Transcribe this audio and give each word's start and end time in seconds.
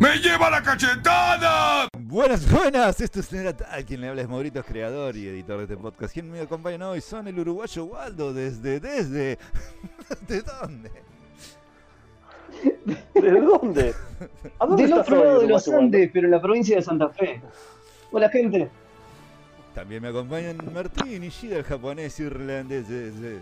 ¡Me 0.00 0.18
lleva 0.18 0.50
la 0.50 0.62
cachetada! 0.62 1.88
Buenas, 1.98 2.50
buenas, 2.50 3.00
esto 3.00 3.20
es 3.20 3.32
a 3.32 3.82
quien 3.82 4.00
le 4.02 4.08
habla 4.08 4.22
es 4.22 4.28
Maurito, 4.28 4.60
es 4.60 4.66
creador 4.66 5.16
y 5.16 5.26
editor 5.26 5.56
de 5.58 5.62
este 5.64 5.76
podcast. 5.76 6.12
¿Quién 6.12 6.30
me 6.30 6.40
acompaña 6.40 6.88
hoy? 6.88 7.00
Son 7.00 7.26
el 7.26 7.38
uruguayo 7.38 7.84
Waldo, 7.84 8.32
desde, 8.34 8.78
desde... 8.78 9.38
¿De 10.28 10.42
dónde? 10.42 10.90
¿De 13.14 13.40
dónde? 13.40 13.94
¿A 14.58 14.66
dónde 14.66 14.82
Del 14.82 14.92
estás 14.92 15.06
otro 15.08 15.20
hoy, 15.20 15.26
lado 15.26 15.40
de 15.40 15.46
los 15.48 15.66
uruguayo 15.66 15.84
Andes, 15.84 16.10
pero 16.12 16.26
en 16.26 16.30
la 16.30 16.40
provincia 16.42 16.76
de 16.76 16.82
Santa 16.82 17.08
Fe. 17.08 17.40
Hola, 18.12 18.28
gente. 18.28 18.68
También 19.74 20.02
me 20.02 20.08
acompañan 20.08 20.58
Martín 20.72 21.24
Ishida, 21.24 21.56
el 21.56 21.64
japonés 21.64 22.18
irlandés. 22.20 22.88
desde- 22.88 23.40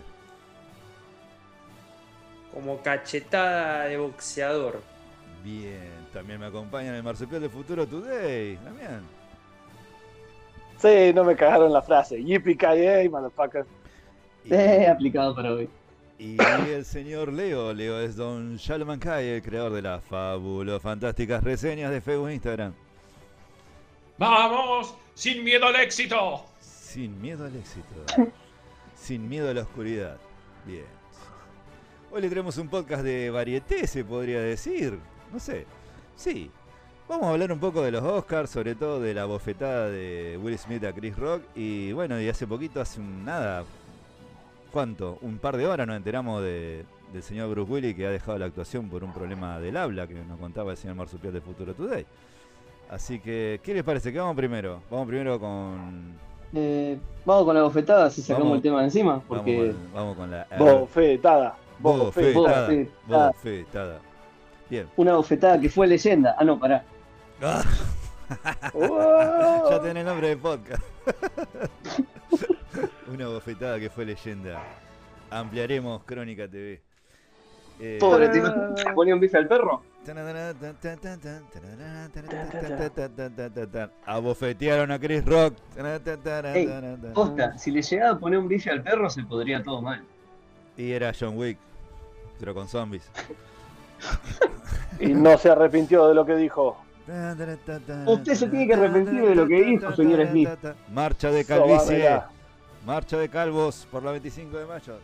Como 2.53 2.81
cachetada 2.81 3.85
de 3.85 3.97
boxeador. 3.97 4.81
Bien, 5.45 6.07
también 6.11 6.39
me 6.39 6.47
acompañan 6.47 6.95
el 6.95 7.03
marsupial 7.03 7.39
de 7.39 7.49
Futuro 7.49 7.85
Today. 7.85 8.55
Damián. 8.65 9.03
Sí, 10.79 11.13
no 11.13 11.23
me 11.23 11.35
cagaron 11.35 11.71
la 11.71 11.83
frase. 11.83 12.21
Yippee 12.23 12.57
ki 12.57 13.07
motherfucker. 13.09 13.63
Y, 14.43 14.53
Eh, 14.53 14.87
aplicado 14.89 15.35
para 15.35 15.53
hoy. 15.53 15.69
y 16.17 16.37
el 16.71 16.83
señor 16.83 17.31
Leo. 17.31 17.73
Leo 17.73 17.99
es 18.01 18.15
Don 18.15 18.55
Shalom 18.57 18.97
Kai, 18.97 19.27
el 19.27 19.41
creador 19.43 19.73
de 19.73 19.83
las 19.83 20.03
fabulos 20.03 20.81
fantásticas 20.81 21.43
reseñas 21.43 21.91
de 21.91 22.01
Facebook 22.01 22.29
e 22.29 22.33
Instagram. 22.33 22.73
¡Vamos! 24.17 24.95
¡Sin 25.13 25.43
miedo 25.43 25.67
al 25.67 25.75
éxito! 25.75 26.43
Sin 26.59 27.21
miedo 27.21 27.45
al 27.45 27.55
éxito. 27.55 27.85
Sin 28.95 29.29
miedo 29.29 29.49
a 29.51 29.53
la 29.53 29.61
oscuridad. 29.61 30.17
Bien. 30.65 30.85
Hoy 32.11 32.21
le 32.21 32.29
traemos 32.29 32.57
un 32.57 32.67
podcast 32.67 33.03
de 33.03 33.29
varieté, 33.29 33.85
se 33.85 34.03
podría 34.03 34.39
decir. 34.41 34.97
No 35.35 35.39
sé. 35.41 35.65
Sí. 36.15 36.49
Vamos 37.09 37.25
a 37.27 37.31
hablar 37.31 37.51
un 37.51 37.59
poco 37.59 37.81
de 37.81 37.91
los 37.91 38.01
Oscars, 38.01 38.49
sobre 38.49 38.73
todo 38.73 39.01
de 39.01 39.13
la 39.13 39.25
bofetada 39.25 39.89
de 39.89 40.39
Will 40.41 40.57
Smith 40.57 40.81
a 40.85 40.93
Chris 40.93 41.17
Rock. 41.17 41.41
Y 41.55 41.91
bueno, 41.91 42.21
y 42.21 42.29
hace 42.29 42.47
poquito, 42.47 42.79
hace 42.79 43.01
un 43.01 43.25
nada. 43.25 43.65
¿Cuánto? 44.71 45.17
Un 45.21 45.37
par 45.37 45.57
de 45.57 45.67
horas 45.67 45.85
nos 45.87 45.97
enteramos 45.97 46.41
de- 46.41 46.85
del 47.11 47.21
señor 47.21 47.49
Bruce 47.49 47.69
Willis 47.69 47.95
que 47.97 48.07
ha 48.07 48.11
dejado 48.11 48.37
la 48.37 48.45
actuación 48.45 48.87
por 48.89 49.03
un 49.03 49.11
problema 49.13 49.59
del 49.59 49.75
habla 49.75 50.07
que 50.07 50.13
nos 50.13 50.39
contaba 50.39 50.71
el 50.71 50.77
señor 50.77 50.95
Marsupial 50.95 51.33
de 51.33 51.41
Futuro 51.41 51.73
Today. 51.73 52.05
Así 52.89 53.19
que, 53.19 53.59
¿qué 53.61 53.73
les 53.73 53.83
parece? 53.83 54.13
¿Qué 54.13 54.19
vamos 54.19 54.37
primero? 54.37 54.81
Vamos 54.89 55.05
primero 55.09 55.37
con 55.37 56.13
Eh, 56.53 56.97
vamos 57.25 57.43
con 57.43 57.55
la 57.55 57.63
bofetada 57.63 58.09
si 58.09 58.21
sacamos 58.21 58.43
Vamos. 58.45 58.55
el 58.57 58.61
tema 58.63 58.79
de 58.79 58.85
encima. 58.85 59.21
Porque. 59.27 59.57
Vamos 59.57 59.75
con, 59.75 59.93
vamos 59.93 60.15
con 60.15 60.31
la 60.31 60.47
Bofetada. 60.57 60.79
bofetada. 60.79 61.57
Bofetada. 61.79 62.67
Bofetada. 62.67 63.27
Bofetada. 63.27 63.99
Bien. 64.69 64.87
Una 64.97 65.15
bofetada 65.15 65.59
que 65.59 65.69
fue 65.69 65.87
leyenda. 65.87 66.35
Ah, 66.37 66.43
no, 66.43 66.59
pará. 66.59 66.83
Ah, 67.41 67.63
Wow. 68.73 68.89
ya 69.69 69.81
tenés 69.81 70.05
nombre 70.05 70.29
de 70.29 70.37
podcast. 70.37 70.81
Una 73.07 73.27
bofetada 73.27 73.79
que 73.79 73.89
fue 73.89 74.05
leyenda. 74.05 74.61
Ampliaremos 75.29 76.03
Crónica 76.05 76.47
TV. 76.47 76.81
Eh, 77.79 77.97
Pobre, 77.99 78.29
¿te 78.29 78.41
le 78.41 78.93
ponía 78.93 79.13
un 79.13 79.19
bife 79.19 79.37
al 79.37 79.47
perro? 79.47 79.83
Abofetearon 84.05 84.91
a 84.91 84.99
Chris 84.99 85.25
Rock. 85.25 85.55
Ey, 86.53 86.69
Posta, 87.13 87.57
si 87.57 87.71
le 87.71 87.81
llegaba 87.81 88.15
a 88.15 88.19
poner 88.19 88.39
un 88.39 88.47
bife 88.47 88.69
al 88.71 88.81
perro, 88.81 89.09
se 89.09 89.23
podría 89.23 89.61
todo 89.63 89.81
mal. 89.81 90.03
Y 90.77 90.91
era 90.91 91.11
John 91.17 91.37
Wick, 91.37 91.57
pero 92.39 92.53
con 92.53 92.67
zombies. 92.67 93.09
Y 94.99 95.13
no 95.13 95.37
se 95.37 95.49
arrepintió 95.49 96.07
de 96.07 96.13
lo 96.15 96.25
que 96.25 96.35
dijo. 96.35 96.77
Usted 98.05 98.33
se 98.33 98.47
tiene 98.47 98.65
que 98.65 98.73
arrepentir 98.73 99.21
de 99.21 99.35
lo 99.35 99.45
que 99.45 99.61
dijo, 99.61 99.93
señor 99.93 100.25
Smith. 100.27 100.49
Marcha 100.91 101.29
de 101.31 101.43
calvicie. 101.45 102.21
Marcha 102.85 103.17
de 103.17 103.29
calvos 103.29 103.87
por 103.91 104.03
la 104.03 104.11
25 104.11 104.57
de 104.57 104.65
mayo. 104.65 104.97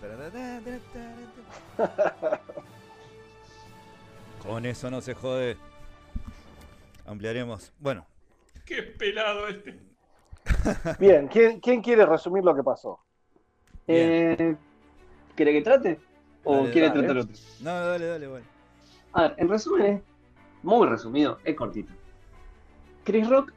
Con 4.44 4.66
eso 4.66 4.90
no 4.90 5.02
se 5.02 5.14
jode. 5.14 5.58
Ampliaremos. 7.06 7.72
Bueno, 7.80 8.06
¡Qué 8.66 8.82
pelado 8.84 9.48
este! 9.48 9.78
Bien, 11.00 11.28
¿quién, 11.28 11.60
quién 11.60 11.82
quiere 11.82 12.06
resumir 12.06 12.44
lo 12.44 12.56
que 12.56 12.64
pasó? 12.64 13.00
Eh, 13.88 14.56
¿Quiere 15.36 15.52
que 15.54 15.62
trate? 15.62 16.00
¿O 16.44 16.58
Dale, 16.58 16.72
quiere 16.72 16.88
dale. 16.88 17.00
tratar 17.02 17.18
otro? 17.18 17.36
no, 17.60 17.88
dale, 17.88 18.06
dale, 18.08 18.28
bueno. 18.28 18.46
A 19.14 19.24
ver, 19.24 19.36
en 19.38 19.50
resumen 19.50 19.86
es 19.86 20.02
muy 20.64 20.88
resumido, 20.88 21.38
es 21.44 21.56
cortito. 21.56 21.92
Chris 23.04 23.28
Rock, 23.30 23.52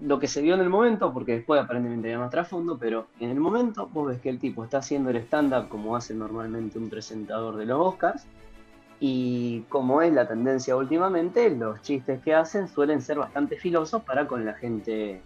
lo 0.00 0.18
que 0.18 0.28
se 0.28 0.42
vio 0.42 0.54
en 0.54 0.60
el 0.60 0.68
momento, 0.68 1.12
porque 1.12 1.32
después 1.32 1.60
aparentemente 1.60 2.08
había 2.08 2.18
más 2.18 2.30
trasfondo, 2.30 2.78
pero 2.78 3.08
en 3.20 3.30
el 3.30 3.40
momento 3.40 3.88
vos 3.92 4.08
ves 4.08 4.20
que 4.20 4.28
el 4.28 4.38
tipo 4.38 4.64
está 4.64 4.78
haciendo 4.78 5.10
el 5.10 5.16
stand-up 5.16 5.68
como 5.68 5.96
hace 5.96 6.14
normalmente 6.14 6.78
un 6.78 6.88
presentador 6.88 7.56
de 7.56 7.66
los 7.66 7.78
Oscars, 7.80 8.26
y 9.00 9.62
como 9.68 10.00
es 10.00 10.12
la 10.12 10.28
tendencia 10.28 10.76
últimamente, 10.76 11.50
los 11.50 11.82
chistes 11.82 12.22
que 12.22 12.34
hacen 12.34 12.68
suelen 12.68 13.02
ser 13.02 13.18
bastante 13.18 13.56
filosos 13.56 14.02
para 14.02 14.28
con 14.28 14.44
la 14.44 14.54
gente 14.54 15.20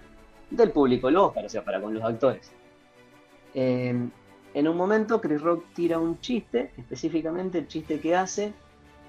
del 0.51 0.71
público 0.71 1.09
del 1.09 1.17
Oscar, 1.17 1.45
o 1.45 1.49
sea, 1.49 1.63
para 1.63 1.81
con 1.81 1.93
los 1.93 2.03
actores. 2.03 2.51
Eh, 3.55 3.95
en 4.55 4.69
un 4.69 4.77
momento 4.77 5.21
Chris 5.21 5.43
Rock 5.43 5.65
tira 5.75 5.99
un 5.99 6.19
chiste, 6.21 6.73
específicamente 6.79 7.59
el 7.59 7.69
chiste 7.69 8.01
que 8.01 8.17
hace 8.17 8.55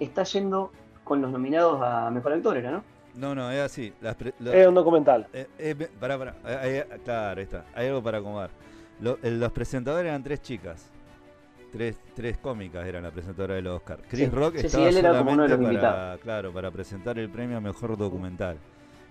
está 0.06 0.24
yendo 0.24 0.72
con 1.03 1.22
los 1.22 1.31
nominados 1.31 1.81
a 1.81 2.09
Mejor 2.12 2.34
Actor, 2.34 2.58
¿era, 2.58 2.72
no? 2.72 2.84
No, 3.16 3.34
no, 3.34 3.50
es 3.52 3.59
así. 3.62 3.94
Las 4.02 4.16
pre- 4.16 4.34
lo- 4.40 4.53
Es 4.53 4.68
un 4.68 4.75
documental. 4.75 5.28
eh, 5.34 5.47
eh, 5.58 5.88
pará, 6.00 6.18
pará. 6.18 6.35
Ahí- 6.44 6.84
claro, 7.03 7.40
ahí 7.40 7.44
está. 7.44 7.66
Hay 7.74 7.88
algo 7.88 8.03
para 8.03 8.19
acomodar. 8.19 8.50
Lo- 9.02 9.18
eh, 9.24 9.31
los 9.31 9.52
presentadores 9.52 10.08
eran 10.09 10.22
tres 10.24 10.41
chicas. 10.41 10.91
Tres, 11.72 12.00
tres 12.16 12.38
cómicas 12.38 12.85
eran 12.88 13.03
las 13.03 13.12
presentadoras 13.12 13.56
de 13.58 13.62
los 13.62 13.75
Oscar. 13.78 14.00
Chris 14.08 14.25
Sí, 14.30 14.30
Rock 14.30 14.53
sí, 14.53 14.59
sí, 14.62 14.66
estaba 14.68 14.88
él 14.90 14.97
era 14.97 15.18
como 15.18 15.31
uno 15.31 15.44
de 15.44 15.50
solamente 15.50 15.74
los 15.74 15.81
para, 15.81 15.91
invitados. 15.97 16.22
claro, 16.22 16.53
para 16.53 16.72
presentar 16.72 17.19
el 17.19 17.29
premio 17.29 17.58
a 17.58 17.62
mejor 17.62 17.97
documental. 17.97 18.58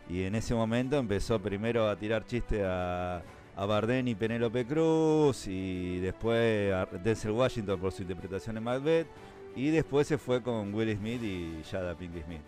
Y 0.08 0.22
en 0.22 0.34
ese 0.36 0.54
momento 0.54 0.96
empezó 0.96 1.38
primero 1.40 1.88
a 1.88 1.96
tirar 1.96 2.24
chistes 2.24 2.62
a, 2.64 3.20
a 3.56 3.66
Bardem 3.66 4.06
y 4.08 4.14
Penélope 4.14 4.64
Cruz, 4.66 5.46
y 5.48 5.98
después 5.98 6.72
a 6.72 6.86
Denzel 6.86 7.32
Washington 7.32 7.78
por 7.78 7.92
su 7.92 8.02
interpretación 8.02 8.54
de 8.54 8.60
Macbeth, 8.60 9.06
y 9.56 9.70
después 9.70 10.06
se 10.06 10.18
fue 10.18 10.42
con 10.42 10.72
Will 10.72 10.96
Smith 10.96 11.22
y 11.22 11.62
Jada 11.68 11.94
Pinkett 11.94 12.24
Smith. 12.24 12.42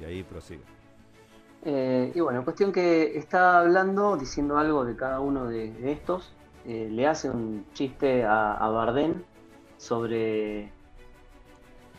Y 0.00 0.04
ahí 0.04 0.22
prosigue. 0.22 0.60
Eh, 1.64 2.12
y 2.14 2.20
bueno, 2.20 2.44
cuestión 2.44 2.70
que 2.72 3.18
está 3.18 3.58
hablando, 3.58 4.16
diciendo 4.16 4.56
algo 4.56 4.84
de 4.84 4.94
cada 4.94 5.20
uno 5.20 5.46
de, 5.46 5.72
de 5.72 5.92
estos. 5.92 6.32
eh, 6.66 6.88
le 6.90 7.06
hace 7.06 7.28
un 7.30 7.64
chiste 7.74 8.24
a, 8.24 8.54
a 8.54 8.68
Bardem 8.70 9.14
sobre. 9.76 10.70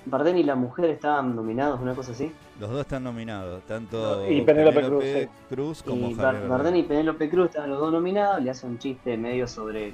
Bardem 0.05 0.37
y 0.37 0.43
la 0.43 0.55
mujer 0.55 0.85
estaban 0.85 1.35
nominados, 1.35 1.79
una 1.79 1.93
cosa 1.93 2.11
así. 2.11 2.31
Los 2.59 2.71
dos 2.71 2.81
están 2.81 3.03
nominados, 3.03 3.63
tanto 3.67 4.29
Y 4.31 4.41
Penélope 4.41 4.81
Cruz. 4.83 5.03
Cruz 5.49 5.83
como 5.83 6.09
Y 6.09 6.15
Javier 6.15 6.47
Bardem 6.47 6.75
y 6.75 6.83
Penélope 6.83 7.29
Cruz 7.29 7.47
estaban 7.47 7.69
los 7.69 7.79
dos 7.79 7.91
nominados. 7.91 8.41
Le 8.43 8.49
hace 8.49 8.65
un 8.65 8.79
chiste 8.79 9.15
medio 9.17 9.47
sobre 9.47 9.93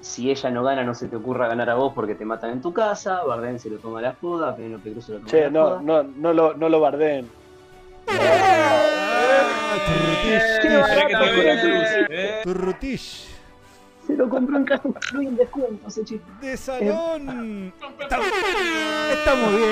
si 0.00 0.30
ella 0.30 0.50
no 0.50 0.62
gana, 0.64 0.84
no 0.84 0.94
se 0.94 1.08
te 1.08 1.16
ocurra 1.16 1.48
ganar 1.48 1.68
a 1.70 1.74
vos 1.74 1.92
porque 1.94 2.14
te 2.14 2.24
matan 2.24 2.50
en 2.50 2.60
tu 2.62 2.72
casa. 2.72 3.22
Bardem 3.24 3.58
se 3.58 3.68
lo 3.70 3.78
toma 3.78 3.98
a 3.98 4.02
la 4.02 4.14
joda, 4.20 4.54
Penélope 4.56 4.92
Cruz 4.92 5.04
se 5.06 5.12
lo 5.12 5.18
toma 5.18 5.28
a 5.28 5.30
Che, 5.30 5.40
la 5.44 5.50
no, 5.50 5.64
joda. 5.64 5.80
no, 5.82 6.02
no 6.02 6.32
lo, 6.32 6.54
no 6.54 6.68
lo 6.68 6.80
vea 11.36 11.60
cruz, 11.60 11.88
¿eh? 12.10 12.40
Turrutish 12.44 13.28
Se 14.06 14.16
lo 14.16 14.28
compró 14.28 14.56
en 14.56 14.64
casa 14.64 14.82
Club 15.10 15.22
en 15.22 15.36
descuento 15.36 15.88
ese 15.88 16.04
chiste. 16.04 16.26
de 16.40 16.56
salón. 16.56 17.72
Está- 18.00 18.20
Estamos 19.12 19.56
bien. 19.56 19.68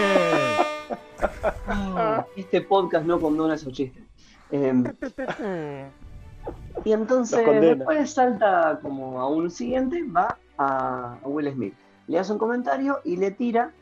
Ah, 1.69 2.27
Este 2.37 2.61
podcast 2.63 3.07
no 3.07 3.19
condona 3.21 3.55
esos 3.55 3.73
chistes. 3.73 4.03
Em, 4.51 4.85
y 6.85 6.93
entonces 6.93 7.45
después 7.61 8.11
salta 8.13 8.79
como 8.83 9.21
a 9.21 9.29
un 9.29 9.51
siguiente, 9.51 10.05
va 10.05 10.39
a, 10.59 11.19
a 11.23 11.29
Will 11.29 11.51
Smith. 11.53 11.75
Le 12.07 12.19
hace 12.19 12.33
un 12.33 12.39
comentario 12.39 13.01
y 13.05 13.17
le 13.17 13.31
tira 13.31 13.73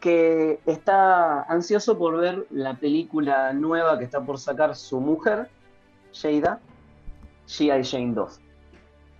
que 0.00 0.60
está 0.66 1.42
ansioso 1.42 1.98
por 1.98 2.16
ver 2.16 2.46
la 2.50 2.74
película 2.74 3.52
nueva 3.52 3.98
que 3.98 4.04
está 4.04 4.20
por 4.20 4.38
sacar 4.38 4.76
su 4.76 5.00
mujer, 5.00 5.48
Jada, 6.12 6.60
G.I. 7.48 7.84
Jane 7.84 8.14
2. 8.14 8.40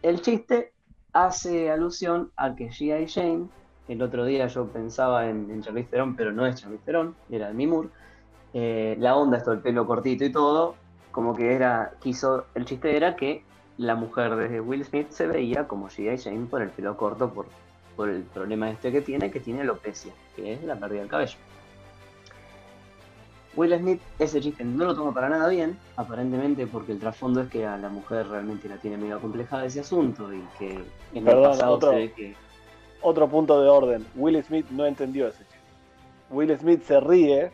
El 0.02 0.20
chiste 0.20 0.72
hace 1.12 1.70
alusión 1.70 2.31
a 2.37 2.54
que 2.54 2.69
G.I. 2.69 3.08
Jane, 3.08 3.48
el 3.88 4.02
otro 4.02 4.25
día 4.25 4.46
yo 4.46 4.66
pensaba 4.69 5.28
en, 5.28 5.50
en 5.50 5.62
Charlize 5.62 5.88
Theron, 5.90 6.14
pero 6.14 6.32
no 6.32 6.46
es 6.46 6.56
Charlize 6.60 6.84
Theron, 6.84 7.16
era 7.31 7.48
Demi 7.48 7.66
Moore. 7.66 7.88
Eh, 8.54 8.96
la 8.98 9.16
onda, 9.16 9.38
esto 9.38 9.52
el 9.52 9.60
pelo 9.60 9.87
cortito 9.87 10.25
y 10.25 10.32
todo, 10.32 10.76
como 11.16 11.34
que 11.34 11.54
era, 11.54 11.92
quiso, 12.02 12.44
el 12.54 12.66
chiste 12.66 12.94
era 12.94 13.16
que 13.16 13.42
la 13.78 13.94
mujer 13.94 14.36
de 14.36 14.60
Will 14.60 14.84
Smith 14.84 15.08
se 15.08 15.26
veía 15.26 15.66
como 15.66 15.88
G.I. 15.88 16.18
Jane 16.18 16.44
por 16.44 16.60
el 16.60 16.68
pelo 16.68 16.94
corto, 16.98 17.32
por, 17.32 17.46
por 17.96 18.10
el 18.10 18.22
problema 18.24 18.68
este 18.70 18.92
que 18.92 19.00
tiene, 19.00 19.30
que 19.30 19.40
tiene 19.40 19.62
alopecia, 19.62 20.12
que 20.36 20.52
es 20.52 20.62
la 20.64 20.76
pérdida 20.76 21.00
del 21.00 21.08
cabello. 21.08 21.38
Will 23.56 23.74
Smith 23.78 24.02
ese 24.18 24.42
chiste 24.42 24.62
no 24.62 24.84
lo 24.84 24.94
toma 24.94 25.14
para 25.14 25.30
nada 25.30 25.48
bien, 25.48 25.78
aparentemente 25.96 26.66
porque 26.66 26.92
el 26.92 26.98
trasfondo 26.98 27.40
es 27.40 27.48
que 27.48 27.64
a 27.64 27.78
la 27.78 27.88
mujer 27.88 28.28
realmente 28.28 28.69
la 28.69 28.76
tiene 28.76 28.98
medio 28.98 29.16
acomplejada 29.16 29.64
ese 29.64 29.80
asunto 29.80 30.30
y 30.34 30.42
que 30.58 30.78
en 31.14 31.24
Perdón, 31.24 31.44
el 31.44 31.48
pasado 31.50 31.72
otro- 31.72 31.90
se 31.92 31.96
ve 31.96 32.12
que... 32.12 32.34
Otro 33.00 33.26
punto 33.26 33.62
de 33.62 33.69
orden. 33.70 34.06
Will 34.16 34.42
Smith 34.44 34.66
no 34.69 34.84
entendió 34.84 35.28
ese 35.28 35.38
chiste. 35.38 35.56
Will 36.28 36.54
Smith 36.58 36.82
se 36.82 37.00
ríe 37.00 37.50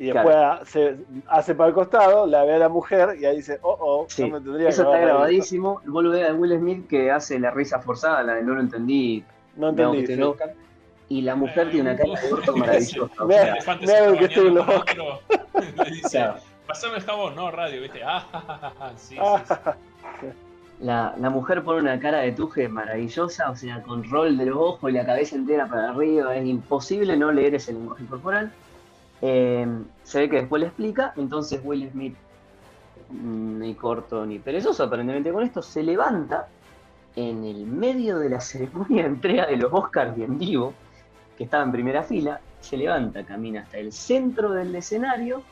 y 0.00 0.06
después 0.12 0.36
se 0.68 0.96
hace 1.28 1.54
para 1.54 1.68
el 1.68 1.74
costado, 1.74 2.26
la 2.26 2.42
ve 2.44 2.54
a 2.54 2.58
la 2.58 2.68
mujer 2.68 3.16
y 3.20 3.26
ahí 3.26 3.36
dice, 3.36 3.58
oh, 3.62 3.76
oh, 3.78 4.06
Sí, 4.08 4.22
no 4.22 4.38
me 4.38 4.44
tendría 4.44 4.68
Eso 4.70 4.82
que 4.82 4.82
está 4.82 4.88
haber 4.88 5.00
reído". 5.00 5.14
grabadísimo. 5.18 5.80
Vos 5.86 6.04
lo 6.04 6.10
ves 6.10 6.28
a 6.28 6.32
Will 6.34 6.58
Smith 6.58 6.88
que 6.88 7.10
hace 7.10 7.38
la 7.38 7.50
risa 7.50 7.80
forzada, 7.80 8.22
la 8.22 8.34
de 8.34 8.42
no 8.42 8.54
lo 8.54 8.60
entendí, 8.60 9.22
No 9.56 9.68
entendí. 9.68 10.06
sí. 10.06 10.20
Y 11.10 11.22
la 11.22 11.34
mujer 11.34 11.68
Eh, 11.68 11.70
tiene 11.72 11.90
una 11.90 11.98
cara 11.98 12.20
de 12.20 12.32
orto 12.32 12.56
maravillosa. 12.56 13.24
Vea- 13.24 13.56
que 14.18 14.24
estoy 14.24 14.56
otro. 14.56 15.20
Le 15.84 15.90
dice, 15.90 16.08
claro. 16.18 16.34
pasame 16.66 16.96
el 16.96 17.02
jabón, 17.02 17.34
no, 17.36 17.50
radio, 17.50 17.82
viste. 17.82 18.00
Ah, 18.04 18.24
ja, 18.32 18.72
ja, 18.78 18.92
sí, 18.96 19.14
sí, 19.14 19.16
Ah, 19.20 19.42
sí. 20.20 20.26
La, 20.80 21.14
la 21.18 21.28
mujer 21.28 21.62
pone 21.62 21.80
una 21.80 22.00
cara 22.00 22.20
de 22.20 22.32
tuje 22.32 22.66
maravillosa, 22.66 23.50
o 23.50 23.54
sea, 23.56 23.82
con 23.82 24.02
rol 24.10 24.38
de 24.38 24.46
los 24.46 24.56
ojos 24.56 24.88
y 24.90 24.94
la 24.94 25.04
cabeza 25.04 25.36
entera 25.36 25.66
para 25.66 25.90
arriba. 25.90 26.34
Es 26.34 26.46
imposible 26.46 27.18
no 27.18 27.30
leer 27.32 27.54
ese 27.54 27.74
lenguaje 27.74 28.06
corporal. 28.06 28.50
Eh, 29.22 29.66
se 30.02 30.20
ve 30.20 30.30
que 30.30 30.36
después 30.36 30.60
le 30.60 30.66
explica, 30.66 31.12
entonces 31.16 31.60
Will 31.62 31.90
Smith, 31.90 32.16
mm, 33.10 33.58
ni 33.58 33.74
corto 33.74 34.24
ni 34.24 34.38
perezoso 34.38 34.84
aparentemente 34.84 35.32
con 35.32 35.42
esto, 35.42 35.62
se 35.62 35.82
levanta 35.82 36.48
en 37.16 37.44
el 37.44 37.66
medio 37.66 38.18
de 38.18 38.30
la 38.30 38.40
ceremonia 38.40 39.02
de 39.02 39.08
entrega 39.08 39.46
de 39.46 39.56
los 39.56 39.72
Oscars 39.72 40.16
y 40.16 40.22
en 40.22 40.38
vivo, 40.38 40.74
que 41.36 41.44
estaba 41.44 41.64
en 41.64 41.72
primera 41.72 42.02
fila, 42.02 42.40
se 42.60 42.76
levanta, 42.76 43.24
camina 43.24 43.62
hasta 43.62 43.78
el 43.78 43.92
centro 43.92 44.52
del 44.52 44.74
escenario. 44.74 45.42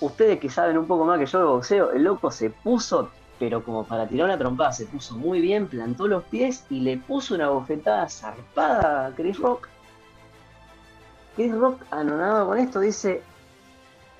Ustedes 0.00 0.38
que 0.40 0.48
saben 0.48 0.78
un 0.78 0.86
poco 0.86 1.04
más 1.04 1.18
que 1.18 1.26
yo 1.26 1.38
de 1.38 1.44
boxeo, 1.44 1.92
el 1.92 2.04
loco 2.04 2.30
se 2.30 2.50
puso, 2.50 3.10
pero 3.38 3.62
como 3.62 3.84
para 3.84 4.06
tirar 4.06 4.26
una 4.26 4.38
trompada, 4.38 4.72
se 4.72 4.86
puso 4.86 5.16
muy 5.16 5.40
bien, 5.40 5.68
plantó 5.68 6.06
los 6.06 6.24
pies 6.24 6.64
y 6.70 6.80
le 6.80 6.96
puso 6.98 7.34
una 7.34 7.50
bofetada 7.50 8.08
zarpada 8.08 9.06
a 9.06 9.14
Chris 9.14 9.38
Rock. 9.38 9.68
Chris 11.36 11.54
Rock, 11.54 11.82
anonadado 11.90 12.46
con 12.48 12.58
esto, 12.58 12.80
dice: 12.80 13.22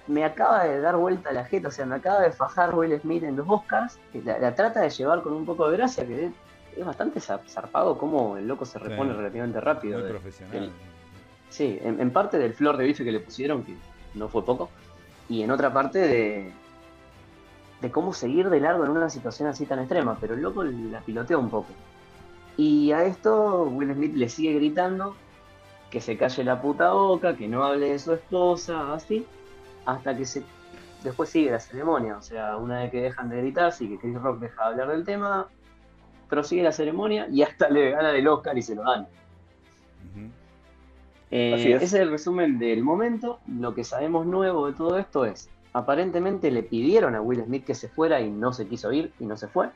Me 0.07 0.25
acaba 0.25 0.65
de 0.65 0.81
dar 0.81 0.97
vuelta 0.97 1.33
la 1.33 1.45
jeta, 1.45 1.69
o 1.69 1.71
sea, 1.71 1.87
me 1.87 1.97
acaba 1.97 2.21
de 2.21 2.33
fajar 2.33 2.75
Will 2.75 2.99
Smith 3.01 3.23
en 3.25 3.37
los 3.37 3.47
Oscars. 3.49 3.99
que 4.13 4.23
La, 4.23 4.39
la 4.39 4.55
trata 4.55 4.81
de 4.81 4.91
llevar 4.91 5.23
con 5.23 5.33
un 5.33 5.45
poco 5.45 5.69
de 5.71 5.77
gracia, 5.77 6.07
que 6.07 6.27
es, 6.77 6.85
bastante 6.87 7.21
zar- 7.21 7.43
zarpado 7.49 7.99
como 7.99 8.37
el 8.37 8.47
loco 8.47 8.65
se 8.65 8.79
repone 8.79 9.11
Sí. 9.11 9.17
relativamente 9.17 9.61
rápido. 9.61 9.99
Muy 9.99 10.05
de- 10.07 10.11
profesional. 10.13 10.57
el- 10.57 10.73
Sí, 11.49 11.81
en, 11.83 12.01
en 12.01 12.13
parte 12.13 12.39
del 12.39 12.55
flor 12.55 12.77
de 12.77 12.85
bife 12.85 13.03
que 13.03 13.11
le 13.11 13.19
pusieron, 13.19 13.65
que 13.65 13.75
no 14.15 14.29
fue 14.29 14.45
poco, 14.45 14.71
y 15.29 15.43
en 15.43 15.51
otra 15.51 15.73
parte 15.73 15.99
de, 15.99 16.53
de 17.81 17.91
cómo 17.91 18.13
seguir 18.13 18.49
de 18.51 18.61
largo 18.61 18.85
en 18.85 18.93
una 18.93 19.11
situación 19.11 19.49
así 19.49 19.67
tan 19.67 19.81
extrema, 19.81 20.17
pero 20.21 20.35
el 20.35 20.43
loco 20.43 20.63
la 20.63 21.01
pilotea 21.01 21.37
un 21.39 21.51
poco. 21.51 21.67
Y 22.57 22.93
a 22.93 23.03
esto 23.05 23.65
Will 23.65 23.93
Smith 23.95 24.15
le 24.15 24.29
sigue 24.29 24.53
gritando 24.55 25.17
que 25.91 26.01
se 26.01 26.17
calle 26.17 26.45
la 26.45 26.61
puta 26.61 26.93
boca, 26.93 27.37
que 27.37 27.49
no 27.49 27.65
hable 27.65 27.91
de 27.91 27.99
su 27.99 28.13
esposa, 28.13 28.95
así, 28.95 29.27
hasta 29.85 30.17
que 30.17 30.25
se 30.25 30.45
después 31.03 31.31
sigue 31.31 31.51
la 31.51 31.61
ceremonia, 31.61 32.17
o 32.17 32.23
sea, 32.23 32.57
una 32.57 32.81
vez 32.81 32.91
que 32.91 33.01
dejan 33.01 33.29
de 33.31 33.39
gritar, 33.39 33.73
sí 33.73 33.89
que 33.89 33.99
Chris 33.99 34.21
Rock 34.21 34.41
deja 34.41 34.65
de 34.65 34.71
hablar 34.71 34.89
del 34.89 35.05
tema, 35.05 35.49
prosigue 36.29 36.63
la 36.63 36.73
ceremonia 36.73 37.27
y 37.31 37.43
hasta 37.43 37.69
le 37.69 37.91
gana 37.91 38.11
el 38.13 38.29
Oscar 38.29 38.57
y 38.57 38.63
se 38.63 38.75
lo 38.75 38.83
dan. 38.83 39.09
Eh, 41.31 41.55
Así 41.55 41.73
es. 41.73 41.83
Ese 41.83 41.97
es 41.97 42.03
el 42.03 42.11
resumen 42.11 42.59
del 42.59 42.83
momento. 42.83 43.39
Lo 43.47 43.75
que 43.75 43.85
sabemos 43.85 44.27
nuevo 44.27 44.67
de 44.67 44.73
todo 44.73 44.99
esto 44.99 45.25
es, 45.25 45.49
aparentemente 45.73 46.51
le 46.51 46.63
pidieron 46.63 47.15
a 47.15 47.21
Will 47.21 47.45
Smith 47.45 47.65
que 47.65 47.75
se 47.75 47.89
fuera 47.89 48.21
y 48.21 48.31
no 48.31 48.53
se 48.53 48.67
quiso 48.67 48.93
ir 48.93 49.13
y 49.21 49.25
no 49.25 49.37
se 49.37 49.47
fue. 49.47 49.71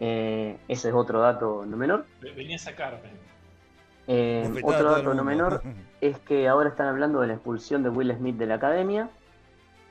Eh, 0.00 0.58
ese 0.68 0.88
es 0.88 0.94
otro 0.94 1.20
dato 1.20 1.64
no 1.66 1.76
menor. 1.76 2.06
Venía 2.20 2.56
a 2.56 2.58
sacarme. 2.58 3.10
Eh, 4.08 4.50
otro 4.64 4.90
dato 4.90 5.14
no 5.14 5.22
menor 5.24 5.62
es 6.00 6.18
que 6.20 6.48
ahora 6.48 6.70
están 6.70 6.88
hablando 6.88 7.20
de 7.20 7.28
la 7.28 7.34
expulsión 7.34 7.82
de 7.82 7.88
Will 7.88 8.12
Smith 8.16 8.36
de 8.36 8.46
la 8.46 8.54
academia 8.56 9.10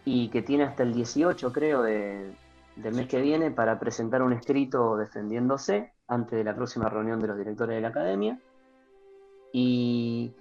y 0.03 0.29
que 0.29 0.41
tiene 0.41 0.63
hasta 0.65 0.83
el 0.83 0.93
18, 0.93 1.51
creo, 1.53 1.81
de- 1.83 2.31
del 2.75 2.93
mes 2.95 3.07
que 3.07 3.21
viene 3.21 3.51
para 3.51 3.79
presentar 3.79 4.21
un 4.21 4.33
escrito 4.33 4.97
defendiéndose 4.97 5.91
antes 6.07 6.37
de 6.37 6.43
la 6.43 6.55
próxima 6.55 6.89
reunión 6.89 7.19
de 7.19 7.27
los 7.27 7.37
directores 7.37 7.75
de 7.75 7.81
la 7.81 7.89
academia. 7.89 8.39
Y 9.53 10.33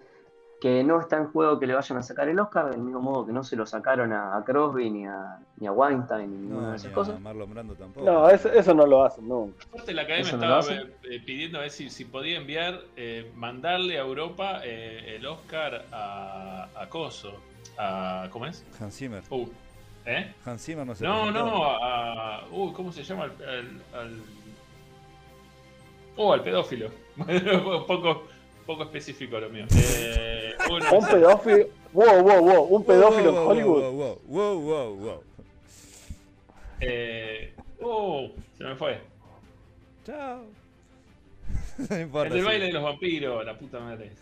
que 0.60 0.84
no 0.84 1.00
está 1.00 1.16
en 1.16 1.26
juego 1.32 1.58
que 1.58 1.66
le 1.66 1.74
vayan 1.74 1.96
a 1.98 2.02
sacar 2.02 2.28
el 2.28 2.38
Oscar, 2.38 2.70
del 2.70 2.80
mismo 2.80 3.00
modo 3.00 3.24
que 3.26 3.32
no 3.32 3.42
se 3.42 3.56
lo 3.56 3.64
sacaron 3.66 4.12
a, 4.12 4.36
a 4.36 4.44
Crosby 4.44 4.90
ni 4.90 5.06
a, 5.06 5.38
ni 5.56 5.66
a 5.66 5.72
Weinstein 5.72 6.30
ni 6.30 6.36
ninguna 6.38 6.60
No, 6.60 6.66
de 6.66 6.70
ni 6.72 6.76
esas 6.76 6.92
a 6.92 6.94
cosas. 6.94 7.20
Marlon 7.20 7.50
Brando 7.50 7.74
tampoco. 7.74 8.04
No, 8.04 8.28
eso, 8.28 8.52
eso 8.52 8.74
no 8.74 8.84
lo 8.86 9.04
hacen 9.04 9.26
nunca. 9.26 9.64
Aparte 9.72 9.94
la 9.94 10.02
academia 10.02 10.32
no 10.36 10.58
estaba 10.60 10.82
eh, 11.04 11.22
pidiendo 11.24 11.58
a 11.58 11.62
ver 11.62 11.70
si, 11.70 11.88
si 11.88 12.04
podía 12.04 12.36
enviar, 12.38 12.80
eh, 12.96 13.32
mandarle 13.36 13.98
a 13.98 14.02
Europa 14.02 14.60
eh, 14.62 15.16
el 15.16 15.26
Oscar 15.26 15.86
a, 15.92 16.68
a 16.76 16.88
Coso. 16.90 17.32
A, 17.78 18.28
¿Cómo 18.30 18.44
es? 18.46 18.64
Hans 18.80 18.94
Zimmer. 18.96 19.22
Uh, 19.30 19.48
¿Eh? 20.04 20.34
Hans 20.44 20.62
Zimmer 20.62 20.86
no 20.86 20.94
se 20.94 21.04
No, 21.04 21.22
presentó. 21.22 21.46
no, 21.46 21.64
a. 21.64 22.44
Uy, 22.50 22.72
¿cómo 22.74 22.92
se 22.92 23.02
llama? 23.02 23.24
Al. 23.24 23.32
al, 23.42 23.82
al- 23.98 24.22
Oh, 26.16 26.32
al 26.34 26.42
pedófilo. 26.42 26.90
Un 27.16 27.86
poco, 27.86 28.24
poco 28.66 28.84
específico 28.84 29.38
lo 29.38 29.48
mío. 29.50 29.66
Eh, 29.76 30.52
Un 30.70 31.06
pedófilo. 31.06 31.66
Wow, 31.92 32.22
wow, 32.22 32.40
wow. 32.40 32.62
Un 32.64 32.84
pedófilo 32.84 33.32
Wow, 33.32 33.42
en 33.42 33.48
Hollywood. 33.48 33.82
Wow, 33.82 33.92
wow, 33.92 34.18
wow, 34.28 34.60
wow, 34.60 34.94
wow. 34.96 35.22
eh, 36.80 37.52
oh, 37.82 38.28
se 38.56 38.64
me 38.64 38.76
fue. 38.76 39.00
Chao. 40.06 40.44
no 41.90 41.98
importa. 42.00 42.28
El 42.28 42.32
del 42.34 42.40
sí. 42.42 42.46
baile 42.46 42.66
de 42.66 42.72
los 42.72 42.82
vampiros, 42.82 43.44
la 43.44 43.58
puta 43.58 43.80
madre. 43.80 44.12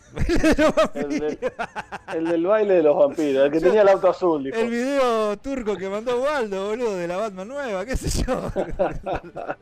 El, 0.95 1.19
del- 1.19 1.39
el 2.15 2.25
del 2.25 2.45
baile 2.47 2.73
de 2.75 2.83
los 2.83 2.97
vampiros. 2.97 3.45
El 3.45 3.51
que 3.51 3.59
tenía 3.59 3.81
el 3.83 3.89
auto 3.89 4.09
azul, 4.09 4.43
dijo. 4.43 4.57
El 4.57 4.69
video 4.69 5.37
turco 5.37 5.77
que 5.77 5.89
mandó 5.89 6.21
Waldo, 6.21 6.69
boludo, 6.69 6.95
de 6.97 7.07
la 7.07 7.17
Batman 7.17 7.47
nueva, 7.47 7.85
qué 7.85 7.95
sé 7.97 8.23
yo. 8.25 8.51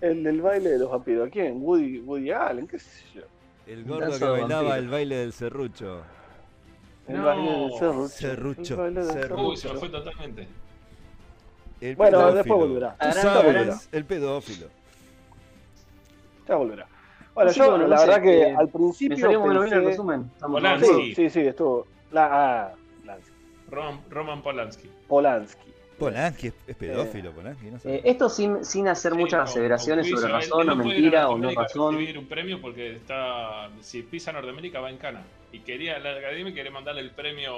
El 0.00 0.22
del 0.22 0.40
baile 0.40 0.70
de 0.70 0.78
los 0.78 0.90
vampiros. 0.90 1.28
¿Quién? 1.32 1.58
Woody, 1.60 1.98
Woody 2.00 2.30
Allen, 2.30 2.68
qué 2.68 2.78
sé 2.78 3.02
yo. 3.16 3.22
El 3.68 3.84
gordo 3.84 4.18
que 4.18 4.24
bailaba 4.24 4.62
vampiro. 4.62 4.74
el 4.76 4.88
baile 4.88 5.16
del 5.16 5.32
serrucho. 5.32 6.02
El 7.06 7.16
No. 7.18 7.24
baile 7.24 7.50
del 7.50 7.72
serrucho. 7.78 8.08
Serrucho, 8.08 8.74
El 8.74 8.80
baile 8.80 9.00
del 9.04 9.12
serrucho. 9.22 9.48
Uy, 9.48 9.56
se 9.56 9.72
me 9.72 9.78
fue 9.78 9.88
totalmente. 9.90 10.48
El 11.80 11.96
Bueno, 11.96 12.18
pedófilo. 12.18 12.34
después 12.36 12.60
volverá. 12.60 12.96
Tú 12.98 13.12
sabes, 13.12 13.44
volverá. 13.44 13.78
el 13.92 14.04
pedófilo. 14.04 14.66
Ya 16.48 16.54
volverá. 16.56 16.86
Bueno, 17.34 17.52
yo 17.52 17.70
bueno, 17.70 17.86
la 17.86 17.94
no 17.96 18.00
sé, 18.02 18.06
verdad 18.08 18.22
que 18.22 18.42
eh, 18.42 18.56
al 18.56 18.66
Me 18.66 18.72
principio 18.72 19.18
salió 19.18 19.40
muy 19.40 19.50
bien 19.50 19.62
el 19.64 19.70
pensé... 19.70 19.86
resumen. 19.90 20.30
Todos- 20.40 20.80
Sí, 20.80 21.14
sí, 21.14 21.30
sí, 21.30 21.40
estuvo... 21.40 21.86
La, 22.10 22.28
ah. 22.64 22.74
Roman, 23.70 24.00
Roman 24.10 24.42
Polanski. 24.42 24.90
Polanski. 25.06 25.70
Polanski 25.98 26.46
es, 26.48 26.54
es 26.66 26.76
pedófilo, 26.76 27.32
Polanski, 27.32 27.66
no 27.70 27.78
sé. 27.80 27.96
Eh, 27.96 28.02
esto 28.04 28.28
sin, 28.28 28.64
sin 28.64 28.88
hacer 28.88 29.12
Sí, 29.12 29.18
muchas 29.18 29.40
con- 29.40 29.48
aseveraciones 29.48 30.08
sobre 30.08 30.28
razón 30.32 30.62
él 30.62 30.70
o 30.70 30.74
no 30.74 30.82
a 30.82 30.84
mentira 30.84 31.28
o 31.28 31.38
no 31.38 31.50
razón. 31.50 31.94
recibir 31.94 32.18
un 32.18 32.26
premio 32.26 32.60
porque 32.60 32.96
está. 32.96 33.68
Si 33.80 34.02
pisa 34.02 34.32
Norteamérica 34.32 34.80
va 34.80 34.90
en 34.90 34.98
cana. 34.98 35.22
Y 35.52 35.60
quería, 35.60 35.98
la 35.98 36.10
academia 36.16 36.52
quería 36.54 36.70
mandarle 36.70 37.00
el 37.00 37.10
premio 37.10 37.54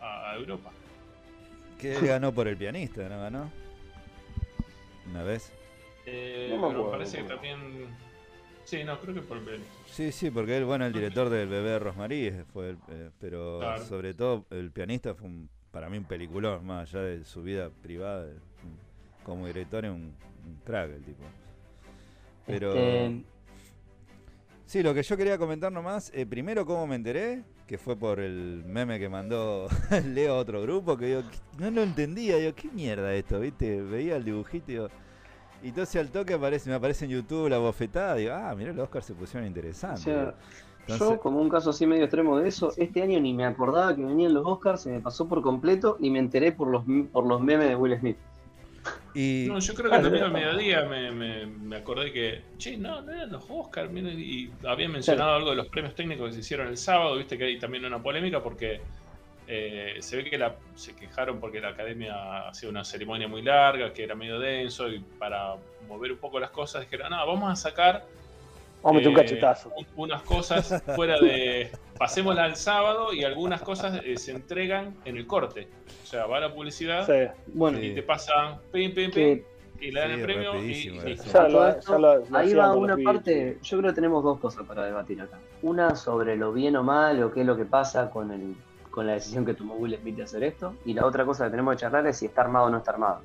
a, 0.00 0.30
a 0.30 0.36
Europa. 0.36 0.70
Que 1.80 1.96
él 1.96 2.06
ganó 2.06 2.32
por 2.32 2.48
el 2.48 2.56
pianista, 2.56 3.08
¿no 3.08 3.20
ganó? 3.20 3.50
Una 5.10 5.22
vez. 5.22 5.52
Eh, 6.06 6.48
No 6.50 6.56
me 6.56 6.68
pero 6.68 6.70
acuerdo, 6.80 6.90
parece 6.90 7.18
que 7.18 7.24
también. 7.24 7.58
Sí, 8.64 8.84
no, 8.84 8.98
creo 9.00 9.14
que 9.14 9.22
por 9.22 9.38
el. 9.38 9.60
Sí, 9.90 10.12
sí, 10.12 10.30
porque 10.30 10.56
él, 10.56 10.64
bueno, 10.64 10.84
el 10.86 10.92
director 10.92 11.30
del 11.30 11.48
bebé 11.48 11.70
de 11.70 11.78
Rosmarie 11.78 12.44
fue, 12.52 12.70
el- 12.70 12.78
eh, 12.90 13.10
pero 13.18 13.58
Claro. 13.60 13.84
sobre 13.84 14.12
todo 14.14 14.44
el 14.50 14.70
pianista 14.70 15.14
fue 15.14 15.26
un- 15.28 15.48
para 15.70 15.88
mí 15.88 15.98
un 15.98 16.04
peliculón, 16.04 16.64
más 16.66 16.88
allá 16.88 17.04
de 17.04 17.24
su 17.24 17.42
vida 17.42 17.70
privada, 17.82 18.26
como 19.24 19.46
director 19.46 19.84
es 19.84 19.90
un, 19.90 20.14
un 20.46 20.60
crack 20.64 20.90
el 20.90 21.02
tipo. 21.02 21.24
Pero 22.46 22.74
Este, 22.74 23.22
sí, 24.64 24.82
lo 24.82 24.94
que 24.94 25.02
yo 25.02 25.16
quería 25.16 25.36
comentar 25.38 25.70
nomás, 25.70 26.10
eh, 26.14 26.24
primero 26.24 26.64
cómo 26.64 26.86
me 26.86 26.96
enteré, 26.96 27.42
que 27.66 27.76
fue 27.76 27.96
por 27.96 28.20
el 28.20 28.64
meme 28.66 28.98
que 28.98 29.08
mandó 29.10 29.68
Leo 30.06 30.34
a 30.34 30.38
otro 30.38 30.62
grupo, 30.62 30.96
que 30.96 31.10
yo 31.10 31.22
no 31.58 31.70
lo 31.70 31.82
entendía, 31.82 32.38
yo, 32.38 32.54
¿qué 32.54 32.68
mierda 32.68 33.14
esto? 33.14 33.40
¿Viste? 33.40 33.82
Veía 33.82 34.16
el 34.16 34.24
dibujito 34.24 34.70
y 34.70 34.74
digo, 34.74 34.88
y 35.62 35.68
entonces 35.68 35.96
al 35.96 36.10
toque 36.10 36.34
aparece, 36.34 36.70
me 36.70 36.76
aparece 36.76 37.04
en 37.04 37.10
YouTube 37.10 37.48
la 37.48 37.58
bofetada, 37.58 38.14
digo, 38.14 38.32
ah, 38.32 38.54
mirá, 38.56 38.72
los 38.72 38.84
Oscars 38.84 39.04
se 39.06 39.14
pusieron 39.14 39.44
o 39.44 39.48
interesantes. 39.48 40.04
sea, 40.04 40.34
Entonces- 40.92 41.08
yo, 41.16 41.20
como 41.20 41.40
un 41.40 41.48
caso 41.48 41.70
así 41.70 41.86
medio 41.86 42.04
extremo 42.04 42.38
de 42.38 42.48
eso, 42.48 42.72
este 42.76 43.02
año 43.02 43.20
ni 43.20 43.34
me 43.34 43.44
acordaba 43.44 43.94
que 43.94 44.02
venían 44.02 44.32
los 44.34 44.46
Oscars, 44.46 44.82
se 44.82 44.90
me 44.90 45.00
pasó 45.00 45.28
por 45.28 45.42
completo 45.42 45.96
y 46.00 46.10
me 46.10 46.18
enteré 46.18 46.52
por 46.52 46.68
los, 46.68 46.82
por 47.12 47.26
los 47.26 47.40
memes 47.40 47.68
de 47.68 47.76
Will 47.76 47.98
Smith. 47.98 48.16
Y 49.14 49.46
No, 49.48 49.58
yo 49.58 49.74
creo 49.74 49.90
que 49.90 49.98
también 49.98 50.24
al 50.24 50.32
mediodía 50.32 50.84
me, 50.84 51.10
me, 51.10 51.46
me 51.46 51.76
acordé 51.76 52.12
que, 52.12 52.42
che, 52.56 52.76
no, 52.76 53.02
no 53.02 53.12
eran 53.12 53.30
los 53.30 53.44
Oscars, 53.48 53.90
miren, 53.90 54.18
y 54.18 54.50
habían 54.66 54.92
mencionado 54.92 55.34
algo 55.34 55.50
de 55.50 55.56
los 55.56 55.68
premios 55.68 55.94
técnicos 55.94 56.28
que 56.28 56.34
se 56.34 56.40
hicieron 56.40 56.68
el 56.68 56.76
sábado, 56.76 57.16
viste 57.16 57.36
que 57.36 57.44
hay 57.44 57.58
también 57.58 57.84
una 57.84 58.02
polémica 58.02 58.42
porque 58.42 58.80
eh, 59.46 59.96
se 60.00 60.16
ve 60.16 60.24
que 60.24 60.38
la, 60.38 60.56
se 60.74 60.94
quejaron 60.94 61.40
porque 61.40 61.60
la 61.60 61.68
academia 61.68 62.48
hacía 62.48 62.68
una 62.68 62.84
ceremonia 62.84 63.28
muy 63.28 63.42
larga, 63.42 63.92
que 63.92 64.04
era 64.04 64.14
medio 64.14 64.38
denso, 64.38 64.88
y 64.88 65.00
para 65.18 65.56
mover 65.88 66.12
un 66.12 66.18
poco 66.18 66.38
las 66.38 66.50
cosas 66.50 66.82
dijeron, 66.82 67.10
no, 67.10 67.26
vamos 67.26 67.50
a 67.50 67.56
sacar 67.56 68.06
Vamos 68.82 68.90
a 68.90 68.92
meter 68.98 69.08
un 69.08 69.14
eh, 69.14 69.22
cachetazo. 69.22 69.72
un- 69.76 69.86
unas 69.96 70.22
cosas 70.22 70.82
fuera 70.94 71.18
de. 71.18 71.70
Pasémosla 71.98 72.44
al 72.44 72.54
sábado 72.56 73.12
y 73.12 73.24
algunas 73.24 73.60
cosas 73.60 74.00
eh, 74.04 74.16
se 74.18 74.30
entregan 74.30 74.94
en 75.04 75.16
el 75.16 75.26
corte. 75.26 75.66
O 76.04 76.06
sea, 76.06 76.26
va 76.26 76.38
la 76.38 76.54
publicidad 76.54 77.04
Sí. 77.06 77.28
Bueno, 77.54 77.80
y 77.82 77.92
te 77.94 78.02
pasan 78.04 78.58
pim, 78.72 78.94
pim, 78.94 79.10
pim, 79.10 79.42
y 79.80 79.90
le 79.90 80.00
dan 80.00 80.10
Sí, 80.10 80.14
el 80.14 80.22
premio 80.22 80.62
y, 80.62 80.70
y. 80.70 81.16
Ya 81.32 81.48
lo- 81.48 81.80
ya 81.80 81.98
lo- 81.98 82.16
lo 82.24 82.36
ahí 82.38 82.54
va 82.54 82.72
una 82.76 82.96
parte, 83.04 83.58
yo 83.62 83.78
creo 83.78 83.90
que 83.90 83.94
tenemos 83.96 84.22
dos 84.22 84.38
cosas 84.38 84.64
para 84.64 84.84
debatir 84.84 85.20
acá. 85.20 85.38
Una 85.62 85.96
sobre 85.96 86.36
lo 86.36 86.52
bien 86.52 86.76
o 86.76 86.84
mal 86.84 87.20
o 87.24 87.32
qué 87.32 87.40
es 87.40 87.46
lo 87.46 87.56
que 87.56 87.64
pasa 87.64 88.08
con, 88.10 88.30
el, 88.30 88.54
con 88.92 89.06
la 89.08 89.14
decisión 89.14 89.44
que 89.44 89.54
tomó 89.54 89.74
Will 89.74 89.96
Smith 90.00 90.14
de 90.16 90.22
hacer 90.22 90.44
esto. 90.44 90.74
Y 90.84 90.94
la 90.94 91.04
otra 91.04 91.24
cosa 91.24 91.46
que 91.46 91.50
tenemos 91.50 91.74
que 91.74 91.80
charlar 91.80 92.06
es 92.06 92.16
si 92.18 92.26
está 92.26 92.42
armado 92.42 92.66
o 92.66 92.70
no 92.70 92.78
está 92.78 92.92
armado. 92.92 93.22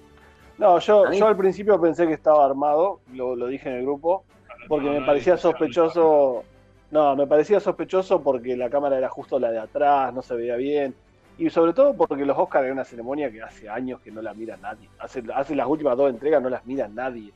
No, 0.57 0.79
yo, 0.79 1.11
yo 1.11 1.27
al 1.27 1.37
principio 1.37 1.79
pensé 1.79 2.07
que 2.07 2.13
estaba 2.13 2.43
armado, 2.45 3.01
lo, 3.13 3.35
lo 3.35 3.47
dije 3.47 3.69
en 3.69 3.75
el 3.77 3.81
grupo, 3.83 4.23
porque 4.67 4.89
me 4.89 5.05
parecía 5.05 5.37
sospechoso. 5.37 6.43
No, 6.91 7.15
me 7.15 7.25
parecía 7.25 7.59
sospechoso 7.59 8.21
porque 8.21 8.55
la 8.55 8.69
cámara 8.69 8.97
era 8.97 9.09
justo 9.09 9.39
la 9.39 9.51
de 9.51 9.59
atrás, 9.59 10.13
no 10.13 10.21
se 10.21 10.35
veía 10.35 10.55
bien. 10.55 10.93
Y 11.37 11.49
sobre 11.49 11.73
todo 11.73 11.95
porque 11.95 12.25
los 12.25 12.37
Oscars 12.37 12.65
era 12.65 12.73
una 12.73 12.83
ceremonia 12.83 13.31
que 13.31 13.41
hace 13.41 13.67
años 13.67 13.99
que 14.01 14.11
no 14.11 14.21
la 14.21 14.33
mira 14.33 14.57
nadie. 14.57 14.87
Hace, 14.99 15.23
hace 15.33 15.55
las 15.55 15.67
últimas 15.67 15.97
dos 15.97 16.09
entregas, 16.09 16.41
no 16.41 16.49
las 16.49 16.65
mira 16.65 16.87
nadie. 16.87 17.31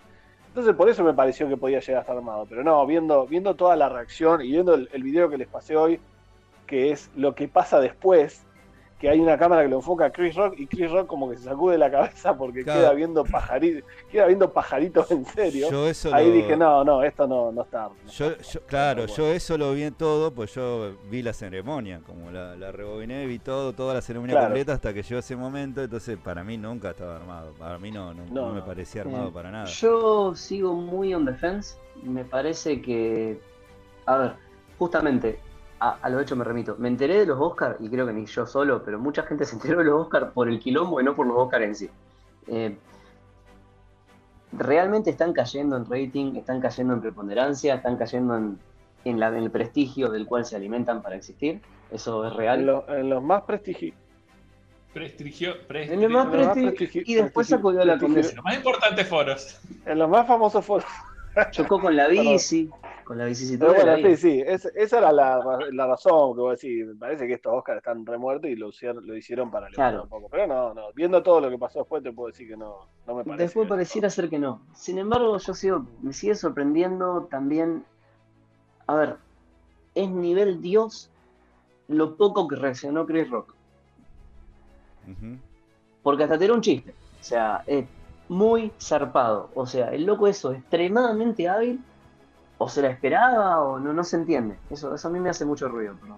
Entonces 0.49 0.75
por 0.75 0.89
eso 0.89 1.03
me 1.03 1.13
pareció 1.13 1.49
que 1.49 1.57
podía 1.57 1.79
llegar 1.79 1.97
a 1.97 2.01
estar 2.01 2.15
armado. 2.15 2.45
Pero 2.47 2.63
no, 2.63 2.85
viendo, 2.85 3.25
viendo 3.25 3.55
toda 3.55 3.75
la 3.75 3.89
reacción 3.89 4.41
y 4.41 4.49
viendo 4.49 4.75
el, 4.75 4.89
el 4.93 5.03
video 5.03 5.29
que 5.29 5.37
les 5.37 5.47
pasé 5.47 5.75
hoy, 5.75 5.99
que 6.67 6.91
es 6.91 7.09
lo 7.15 7.33
que 7.33 7.47
pasa 7.47 7.79
después, 7.79 8.46
que 8.99 9.07
hay 9.09 9.19
una 9.19 9.37
cámara 9.37 9.61
que 9.61 9.67
lo 9.69 9.75
enfoca 9.75 10.05
a 10.05 10.09
Chris 10.11 10.33
Rock 10.35 10.55
y 10.57 10.65
Chris 10.65 10.89
Rock 10.89 11.05
como 11.05 11.29
que 11.29 11.37
se 11.37 11.43
sacude 11.43 11.77
la 11.77 11.91
cabeza 11.91 12.35
porque 12.35 12.63
Claro. 12.63 12.79
queda 12.79 12.93
viendo 12.93 13.23
pajaritos, 13.23 13.83
queda 14.11 14.25
viendo 14.25 14.51
pajaritos 14.51 15.11
en 15.11 15.23
serio. 15.25 15.69
yo 15.69 15.87
eso 15.87 16.13
Ahí 16.15 16.27
lo- 16.29 16.33
dije, 16.33 16.57
no, 16.57 16.83
no, 16.83 17.03
esto 17.03 17.27
no, 17.27 17.51
no 17.51 17.61
está. 17.61 17.89
no 17.89 18.11
Yo, 18.11 18.25
está. 18.31 18.43
yo- 18.43 18.59
claro, 18.65 19.01
Bueno. 19.03 19.13
yo 19.15 19.27
eso 19.27 19.55
lo 19.57 19.71
vi 19.73 19.83
en 19.83 19.93
todo, 19.93 20.33
pues 20.33 20.53
yo 20.55 20.95
vi 21.11 21.21
la 21.21 21.33
ceremonia, 21.33 22.01
como 22.07 22.31
la, 22.31 22.55
la 22.55 22.71
rebobiné, 22.71 23.27
vi 23.27 23.37
todo, 23.37 23.73
toda 23.73 23.93
la 23.93 24.01
ceremonia 24.01 24.33
Claro. 24.33 24.47
completa 24.47 24.73
hasta 24.73 24.91
que 24.93 25.03
llegó 25.03 25.19
ese 25.19 25.35
momento, 25.35 25.83
entonces 25.83 26.17
para 26.17 26.43
mí 26.43 26.57
nunca 26.57 26.89
estaba 26.89 27.17
armado, 27.17 27.53
para 27.53 27.77
mí 27.77 27.91
no, 27.91 28.15
no, 28.15 28.25
No, 28.25 28.47
no 28.49 28.53
me 28.55 28.61
parecía 28.63 29.01
armado 29.03 29.31
para 29.31 29.51
nada. 29.51 29.65
Yo 29.65 30.33
sigo 30.35 30.73
muy 30.73 31.13
on 31.13 31.25
defense. 31.25 31.77
Me 32.03 32.25
parece 32.25 32.81
que. 32.81 33.39
A 34.07 34.17
ver, 34.17 34.33
justamente 34.79 35.39
a, 35.79 35.97
a 36.01 36.09
lo 36.09 36.19
hecho 36.19 36.35
me 36.35 36.43
remito. 36.43 36.75
Me 36.79 36.87
enteré 36.87 37.19
de 37.19 37.25
los 37.25 37.39
Oscars, 37.39 37.77
y 37.79 37.89
creo 37.89 38.05
que 38.07 38.13
ni 38.13 38.25
yo 38.25 38.45
solo, 38.45 38.83
pero 38.83 38.97
mucha 38.99 39.23
gente 39.23 39.45
se 39.45 39.55
enteró 39.55 39.79
de 39.79 39.85
los 39.85 40.01
Oscars 40.01 40.31
por 40.31 40.47
el 40.49 40.59
quilombo 40.59 40.99
y 40.99 41.03
no 41.03 41.15
por 41.15 41.27
los 41.27 41.37
Oscars 41.37 41.63
en 41.65 41.75
sí. 41.75 41.89
Eh, 42.47 42.77
realmente 44.53 45.09
están 45.09 45.33
cayendo 45.33 45.75
en 45.77 45.85
rating, 45.85 46.35
están 46.35 46.61
cayendo 46.61 46.93
en 46.93 47.01
preponderancia, 47.01 47.75
están 47.75 47.97
cayendo 47.97 48.37
en, 48.37 48.57
en 49.05 49.19
la- 49.19 49.27
en 49.29 49.35
el 49.35 49.51
prestigio 49.51 50.09
del 50.09 50.25
cual 50.25 50.45
se 50.45 50.55
alimentan 50.55 51.01
para 51.01 51.15
existir. 51.15 51.61
Eso 51.91 52.25
es 52.25 52.31
En, 52.31 52.37
real. 52.37 52.65
lo- 52.65 52.85
en 52.89 53.09
los 53.09 53.21
más 53.23 53.43
prestigiosos. 53.43 53.99
Prestigio, 54.93 55.53
En 55.69 56.01
los 56.01 56.09
más 56.11 56.25
en 56.25 56.31
los 56.39 56.47
más 56.47 56.57
presti- 56.57 56.75
prestigi- 56.75 57.03
y 57.05 57.15
después 57.15 57.47
sacudió 57.47 57.85
la 57.85 57.93
prestigio- 57.97 57.99
condesa. 58.07 58.35
los 58.35 58.45
más 58.45 58.55
importantes 58.55 59.07
foros. 59.07 59.59
En 59.85 59.99
los 59.99 60.09
más 60.09 60.25
famosos 60.27 60.65
foros. 60.65 60.89
Chocó 61.51 61.79
con 61.79 61.95
la 61.95 62.07
Perdón. 62.07 62.25
Con 63.07 63.17
la 63.17 63.23
Pero 63.23 63.29
vicisitud 63.29 63.67
de 63.67 63.85
la 63.85 63.93
bueno, 63.93 64.09
sí, 64.09 64.17
sí, 64.17 64.43
es- 64.45 64.65
esa 64.75 64.97
era 64.97 65.11
la, 65.13 65.39
la 65.71 65.87
razón 65.87 66.35
que 66.35 66.41
vos 66.41 66.59
decís. 66.59 66.85
Me 66.85 66.95
parece 66.95 67.25
que 67.25 67.33
estos 67.35 67.53
Oscars 67.53 67.77
están 67.77 68.05
remuertos 68.05 68.49
y 68.49 68.55
lo, 68.57 68.67
hicieron- 68.67 69.07
lo 69.07 69.15
hicieron 69.15 69.49
para 69.49 69.69
levantar 69.69 69.91
Claro. 69.91 70.03
un 70.03 70.09
poco. 70.09 70.27
Pero 70.29 70.45
no, 70.45 70.73
no, 70.73 70.91
viendo 70.93 71.23
todo 71.23 71.39
lo 71.39 71.49
que 71.49 71.57
pasó 71.57 71.79
después 71.79 72.03
te 72.03 72.11
puedo 72.11 72.27
decir 72.27 72.49
que 72.49 72.57
no, 72.57 72.87
no 73.07 73.15
me 73.15 73.23
parece. 73.23 73.43
Después 73.45 73.69
pareciera 73.69 74.09
ser 74.09 74.29
que 74.29 74.39
no. 74.39 74.61
Sin 74.73 74.97
embargo, 74.97 75.37
yo 75.37 75.53
sigo, 75.53 75.85
me 76.01 76.11
sigue 76.11 76.35
sorprendiendo 76.35 77.27
también. 77.31 77.85
A 78.87 78.95
ver, 78.95 79.15
es 79.95 80.09
nivel 80.09 80.61
Dios 80.61 81.09
lo 81.87 82.17
poco 82.17 82.45
que 82.47 82.57
reaccionó 82.57 83.05
Chris 83.05 83.29
Rock. 83.29 83.53
Porque 86.03 86.23
hasta 86.23 86.37
te 86.37 86.45
era 86.45 86.53
un 86.53 86.61
chiste. 86.61 86.91
O 86.91 87.23
sea, 87.23 87.63
es 87.65 87.85
muy 88.29 88.71
zarpado. 88.81 89.49
O 89.55 89.65
sea, 89.65 89.89
el 89.93 90.05
loco 90.05 90.27
eso, 90.27 90.51
extremadamente 90.51 91.47
hábil. 91.47 91.79
O 92.59 92.67
se 92.69 92.81
la 92.81 92.89
esperaba 92.89 93.61
o 93.61 93.79
no, 93.79 93.93
no 93.93 94.03
se 94.03 94.15
entiende. 94.17 94.55
Eso, 94.69 94.93
eso 94.95 95.07
a 95.07 95.11
mí 95.11 95.19
me 95.19 95.29
hace 95.29 95.45
mucho 95.45 95.67
ruido. 95.67 95.95
perdón. 95.95 96.17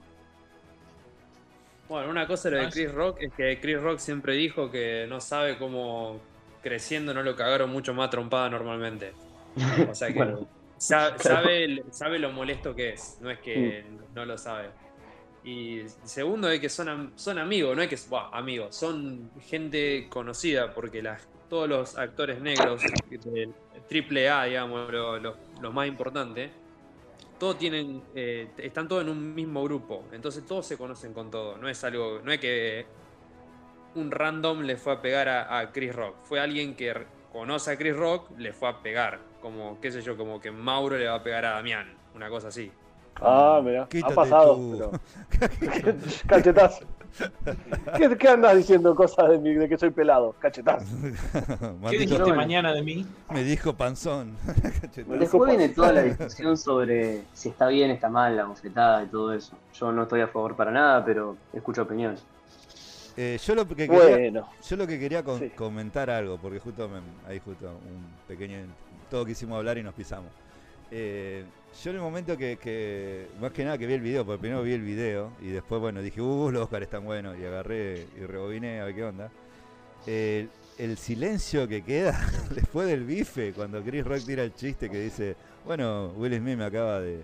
Bueno, 1.89 2.10
una 2.12 2.27
cosa 2.27 2.50
lo 2.50 2.58
de 2.58 2.65
Ah, 2.65 2.69
Chris 2.72 2.93
Rock 2.93 3.17
es 3.19 3.34
que 3.34 3.60
Chris 3.60 3.81
Rock 3.81 3.98
siempre 4.00 4.34
dijo 4.34 4.69
que 4.69 5.05
no 5.10 5.19
sabe 5.19 5.58
cómo 5.58 6.19
creciendo 6.62 7.13
no 7.13 7.24
lo 7.24 7.36
cagaron 7.36 7.69
mucho 7.72 7.93
más 7.93 8.10
trompada 8.10 8.50
normalmente. 8.50 9.13
O 9.89 9.96
sea 9.96 10.08
que 10.13 10.13
Bueno, 10.13 10.48
sa- 10.77 11.15
claro. 11.17 11.38
sabe, 11.41 11.84
sabe 11.91 12.19
lo 12.19 12.31
molesto 12.31 12.75
que 12.75 12.89
es, 12.91 13.17
no 13.22 13.31
es 13.31 13.39
que 13.39 13.84
no 14.13 14.24
lo 14.25 14.38
sabe. 14.38 14.69
Y 15.43 15.84
segundo 16.03 16.50
es 16.51 16.60
que 16.60 16.69
son, 16.69 17.13
son 17.15 17.39
amigos, 17.39 17.75
no 17.75 17.81
es 17.81 17.88
que 17.89 17.98
buah, 18.10 18.29
amigos, 18.38 18.75
son 18.75 19.31
gente 19.41 20.08
conocida 20.10 20.74
porque 20.74 21.01
las, 21.01 21.27
todos 21.50 21.67
los 21.67 21.98
actores 21.98 22.39
negros 22.41 22.84
del 23.10 23.53
triple 23.88 24.29
A, 24.29 24.43
digamos, 24.43 24.91
lo- 24.91 25.17
lo- 25.62 25.72
más 25.72 25.88
importantes, 25.88 26.51
todos 27.38 27.58
tienen, 27.58 28.01
eh, 28.16 28.50
están 28.58 28.88
todos 28.88 29.04
en 29.04 29.10
un 29.10 29.34
mismo 29.34 29.63
grupo, 29.63 30.04
entonces 30.12 30.46
todos 30.46 30.66
se 30.66 30.78
conocen 30.78 31.13
con 31.13 31.30
todo, 31.32 31.58
no 31.58 31.70
es 31.70 31.84
algo, 31.84 32.20
no 32.24 32.32
es 32.32 32.39
que 32.39 32.86
un 33.96 34.12
random 34.12 34.62
le 34.62 34.78
fue 34.78 34.94
a 34.94 35.01
pegar 35.01 35.28
a, 35.30 35.60
a 35.60 35.72
Chris 35.72 35.96
Rock, 35.96 36.16
fue 36.24 36.39
alguien 36.39 36.75
que 36.75 36.94
conoce 37.32 37.72
a 37.72 37.78
Chris 37.78 37.96
Rock, 37.96 38.32
le 38.38 38.51
fue 38.54 38.70
a 38.70 38.80
pegar, 38.82 39.20
como, 39.42 39.80
qué 39.80 39.92
sé 39.92 40.01
yo, 40.01 40.18
como 40.18 40.39
que 40.42 40.51
Mauro 40.51 40.98
le 40.98 41.08
va 41.08 41.16
a 41.16 41.24
pegar 41.24 41.46
a 41.46 41.51
Damián, 41.51 41.94
una 42.16 42.30
cosa 42.30 42.50
así. 42.50 42.72
Ah, 43.22 43.60
mira, 43.63 43.88
ha 44.04 44.10
pasado. 44.16 44.58
pero- 44.72 44.92
Cachetazo. 46.28 46.86
¿Qué, 47.98 48.18
qué 48.18 48.28
andas 48.30 48.56
diciendo 48.56 48.96
cosas 48.96 49.30
de, 49.30 49.39
mí, 49.39 49.54
de 49.54 49.68
que 49.68 49.78
soy 49.78 49.89
pelado? 49.89 50.36
Cachetazo. 50.39 50.86
¿Qué 51.89 52.00
dijiste 52.00 52.34
mañana 52.34 52.74
de 52.74 52.82
mí? 52.82 53.06
me 53.32 53.44
dijo 53.44 53.74
panzón. 53.74 54.38
Después 54.96 55.50
viene 55.58 55.70
toda 55.74 55.92
la 55.92 56.04
discusión 56.04 56.58
sobre 56.58 57.24
si 57.34 57.50
está 57.50 57.68
bien, 57.68 57.92
está 57.92 58.10
mal, 58.10 58.36
la 58.36 58.46
bofetada 58.46 59.04
y 59.04 59.08
todo 59.08 59.34
eso. 59.34 59.58
Yo 59.74 59.92
no 59.92 60.04
estoy 60.04 60.22
a 60.22 60.28
favor 60.28 60.56
para 60.56 60.72
nada, 60.72 61.04
pero 61.04 61.36
escucho 61.54 61.82
opiniones. 61.84 62.24
Eh, 63.18 63.38
yo 63.44 63.56
lo 63.56 63.68
que 63.68 63.75
quería, 63.75 64.00
Bueno, 64.00 64.50
Yo 64.68 64.75
lo 64.78 64.88
que 64.88 64.98
quería 65.00 65.24
con- 65.24 65.39
Sí. 65.39 65.50
comentar 65.50 66.10
algo, 66.10 66.38
porque 66.38 66.60
justo 66.60 66.88
me- 66.88 67.01
ahí 67.30 67.39
justo 67.44 67.66
un 67.68 68.06
pequeño, 68.28 68.60
todo 69.10 69.25
quisimos 69.25 69.58
hablar 69.58 69.78
y 69.78 69.84
nos 69.84 69.94
pisamos. 69.94 70.32
Eh, 70.89 71.44
yo 71.84 71.92
en 71.92 71.96
el 71.98 72.02
momento 72.02 72.38
que, 72.38 72.58
que- 72.58 73.28
más 73.40 73.52
que 73.52 73.64
nada 73.64 73.78
que 73.78 73.86
vi 73.88 73.94
el 73.94 74.02
video, 74.02 74.26
porque 74.26 74.40
primero 74.40 74.64
vi 74.64 74.74
el 74.74 74.82
video 74.82 75.32
y 75.42 75.48
después, 75.50 75.80
bueno, 75.82 76.02
dije, 76.02 76.22
uh, 76.22 76.52
los 76.52 76.64
Oscars 76.64 76.84
están 76.84 77.06
buenos 77.06 77.38
y 77.38 77.46
agarré 77.46 78.06
y 78.20 78.26
rebobiné 78.26 78.82
a 78.82 78.86
ver 78.86 78.96
qué 78.96 79.04
onda. 79.04 79.32
El, 80.08 80.50
el 80.78 80.98
silencio 80.98 81.68
que 81.68 81.82
queda 81.84 82.20
después 82.56 82.88
del 82.88 83.04
bife, 83.04 83.54
cuando 83.54 83.82
Chris 83.84 84.04
Rock 84.06 84.26
tira 84.26 84.44
el 84.44 84.54
chiste 84.54 84.90
que 84.90 85.00
dice, 85.00 85.36
bueno, 85.66 86.14
Will 86.18 86.36
Smith 86.38 86.58
me 86.58 86.66
acaba 86.66 87.00
de... 87.02 87.24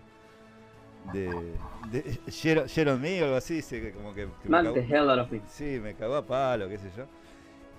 de, 1.14 1.30
de 1.92 2.20
Sharon, 2.28 2.68
Sharon 2.68 3.02
me 3.02 3.22
o 3.22 3.26
algo 3.26 3.38
así, 3.38 3.56
dice 3.56 3.82
que 3.82 3.92
como 3.92 4.14
que... 4.14 4.24
que 4.42 4.50
me 4.50 4.50
Mark 4.50 4.66
cagó- 4.68 4.74
the 4.74 4.82
hell 4.96 5.10
out 5.10 5.20
of 5.20 5.32
me. 5.32 5.42
Sí, 5.48 5.80
me 5.82 5.94
cagó 5.96 6.16
a 6.16 6.26
palo, 6.26 6.68
qué 6.70 6.78
sé 6.78 6.90
yo. 6.96 7.06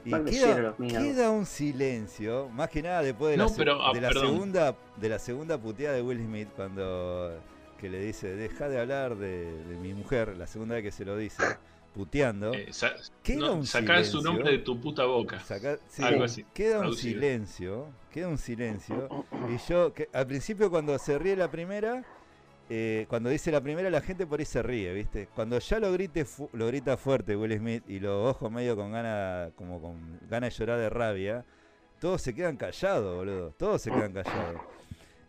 Y 0.06 0.88
queda, 0.88 1.30
un 1.30 1.44
silencio, 1.46 2.48
más 2.50 2.70
que 2.70 2.82
nada 2.82 3.02
después 3.02 3.32
de 3.32 3.36
la, 3.38 3.44
No, 3.44 3.50
pero, 3.56 3.82
ah, 3.84 3.92
de 3.92 4.00
la 4.00 4.08
perdón. 4.08 4.26
segunda 4.26 4.76
de 4.96 5.08
la 5.08 5.18
segunda 5.18 5.58
puteada 5.58 5.94
de 5.96 6.02
Will 6.02 6.24
Smith 6.24 6.48
cuando 6.56 7.38
que 7.78 7.90
le 7.90 8.00
dice, 8.00 8.28
deja 8.34 8.68
de 8.68 8.80
hablar 8.80 9.16
de, 9.16 9.52
de 9.64 9.76
mi 9.76 9.92
mujer, 9.92 10.36
la 10.38 10.46
segunda 10.46 10.76
vez 10.76 10.84
que 10.84 10.90
se 10.92 11.04
lo 11.04 11.16
dice, 11.16 11.42
puteando. 11.94 12.54
Eh, 12.54 12.68
sa- 12.72 12.94
Queda 13.22 13.40
no, 13.48 13.54
un 13.54 13.66
sacá 13.66 13.86
silencio. 13.96 14.20
su 14.20 14.24
nombre 14.24 14.50
de 14.52 14.58
tu 14.58 14.80
puta 14.80 15.04
boca. 15.04 15.40
Saca- 15.40 15.78
sí, 15.88 16.02
Algo 16.02 16.24
así, 16.24 16.44
Queda 16.54 16.80
un 16.80 16.94
silencio, 16.94 17.88
queda 18.10 18.28
un 18.28 18.38
silencio. 18.38 19.08
Y 19.54 19.58
yo, 19.70 19.92
que, 19.92 20.08
al 20.12 20.26
principio 20.26 20.70
cuando 20.70 20.98
se 20.98 21.18
ríe 21.18 21.36
la 21.36 21.50
primera, 21.50 22.02
eh, 22.68 23.06
cuando 23.08 23.28
dice 23.30 23.50
la 23.52 23.60
primera 23.60 23.88
la 23.90 24.00
gente 24.00 24.26
por 24.26 24.40
ahí 24.40 24.44
se 24.46 24.62
ríe, 24.62 24.92
¿viste? 24.92 25.28
Cuando 25.34 25.58
ya 25.58 25.78
lo 25.78 25.92
grite 25.92 26.24
fu- 26.24 26.50
lo 26.52 26.66
grita 26.66 26.96
fuerte 26.96 27.36
Will 27.36 27.56
Smith 27.58 27.84
y 27.88 28.00
los 28.00 28.28
ojos 28.30 28.50
medio 28.50 28.74
con 28.76 28.92
ganas, 28.92 29.52
como 29.54 29.80
con 29.80 30.18
ganas 30.28 30.52
de 30.52 30.58
llorar 30.58 30.78
de 30.80 30.90
rabia, 30.90 31.44
todos 32.00 32.20
se 32.22 32.34
quedan 32.34 32.56
callados, 32.56 33.16
boludo. 33.16 33.50
Todos 33.56 33.82
se 33.82 33.90
quedan 33.90 34.12
callados. 34.12 34.60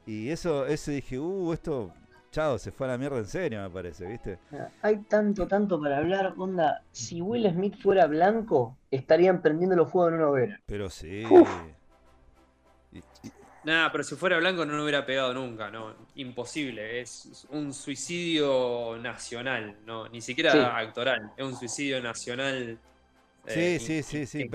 Y 0.05 0.29
eso, 0.29 0.65
eso 0.65 0.91
dije, 0.91 1.19
uh, 1.19 1.53
esto, 1.53 1.93
chao, 2.31 2.57
se 2.57 2.71
fue 2.71 2.87
a 2.87 2.91
la 2.91 2.97
mierda 2.97 3.17
en 3.17 3.25
serio, 3.27 3.61
me 3.61 3.69
parece, 3.69 4.05
¿viste? 4.05 4.39
Hay 4.81 4.97
tanto, 5.03 5.47
tanto 5.47 5.79
para 5.81 5.97
hablar, 5.97 6.33
onda. 6.37 6.81
Si 6.91 7.21
Will 7.21 7.49
Smith 7.51 7.75
fuera 7.81 8.07
blanco, 8.07 8.77
estarían 8.89 9.41
prendiendo 9.41 9.75
los 9.75 9.91
fuegos 9.91 10.13
en 10.13 10.19
una 10.19 10.29
hoguera. 10.29 10.59
Pero 10.65 10.89
sí. 10.89 11.23
Uf. 11.29 11.49
Y- 12.93 12.97
y- 12.99 13.31
Nada, 13.67 13.91
pero 13.91 14.01
si 14.01 14.15
fuera 14.15 14.37
blanco 14.37 14.65
no 14.65 14.77
lo 14.77 14.83
hubiera 14.83 15.05
pegado 15.05 15.33
nunca, 15.33 15.69
no, 15.69 15.93
imposible, 16.15 17.01
es 17.01 17.45
un 17.49 17.73
suicidio 17.73 18.97
nacional, 19.01 19.75
no, 19.85 20.07
ni 20.07 20.21
siquiera 20.21 20.53
Sí. 20.53 20.57
actoral, 20.85 21.31
es 21.35 21.43
un 21.45 21.53
suicidio 21.53 22.01
nacional. 22.01 22.77
Sí, 23.45 23.59
eh, 23.59 23.77
sí, 23.77 24.03
sí, 24.03 24.25
sí, 24.25 24.41
en 24.43 24.49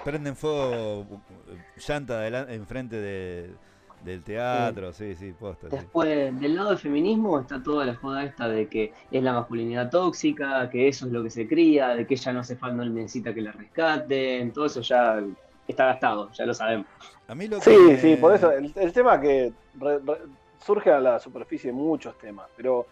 prenden, 0.00 0.34
fuego 0.34 1.20
llanta 1.86 2.26
enfrente 2.50 2.96
de- 2.96 3.50
del 4.02 4.22
teatro, 4.22 4.94
sí, 4.94 5.14
sí, 5.14 5.34
posta. 5.38 5.68
sí. 5.68 5.76
Después, 5.76 6.40
del 6.40 6.54
lado 6.56 6.70
del 6.70 6.78
feminismo 6.78 7.38
está 7.40 7.62
toda 7.62 7.84
la 7.84 7.96
joda 7.96 8.24
esta 8.24 8.48
de 8.48 8.66
que 8.66 8.94
es 9.10 9.22
la 9.22 9.34
masculinidad 9.34 9.90
tóxica, 9.90 10.70
que 10.70 10.88
eso 10.88 11.04
es 11.04 11.12
lo 11.12 11.22
que 11.22 11.28
se 11.28 11.46
cría, 11.46 11.88
de 11.88 12.06
que 12.06 12.14
ella 12.14 12.32
no 12.32 12.40
hace 12.40 12.56
falta, 12.56 12.82
no 12.82 12.90
necesita 12.90 13.34
que 13.34 13.42
la 13.42 13.52
rescaten, 13.52 14.52
todo 14.54 14.64
eso 14.64 14.80
ya 14.80 15.22
está 15.68 15.86
gastado, 15.86 16.30
ya 16.32 16.46
lo 16.46 16.54
sabemos. 16.54 16.86
A 17.28 17.34
mí 17.34 17.46
lo 17.46 17.58
que 17.60 17.64
Sí, 17.64 17.96
sí, 17.98 18.16
por 18.16 18.34
eso 18.34 18.50
el, 18.50 18.72
el 18.74 18.92
tema 18.92 19.20
que 19.20 19.52
re- 19.78 19.98
re- 19.98 20.22
surge 20.64 20.90
a 20.90 20.98
la 20.98 21.18
superficie 21.18 21.70
muchos 21.72 22.16
temas, 22.18 22.48
pero 22.56 22.86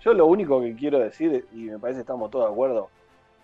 yo 0.00 0.12
lo 0.14 0.26
único 0.26 0.60
que 0.60 0.74
quiero 0.74 0.98
decir, 0.98 1.46
y 1.52 1.64
me 1.64 1.78
parece 1.78 1.98
que 1.98 2.02
estamos 2.02 2.30
todos 2.30 2.46
de 2.46 2.52
acuerdo, 2.52 2.88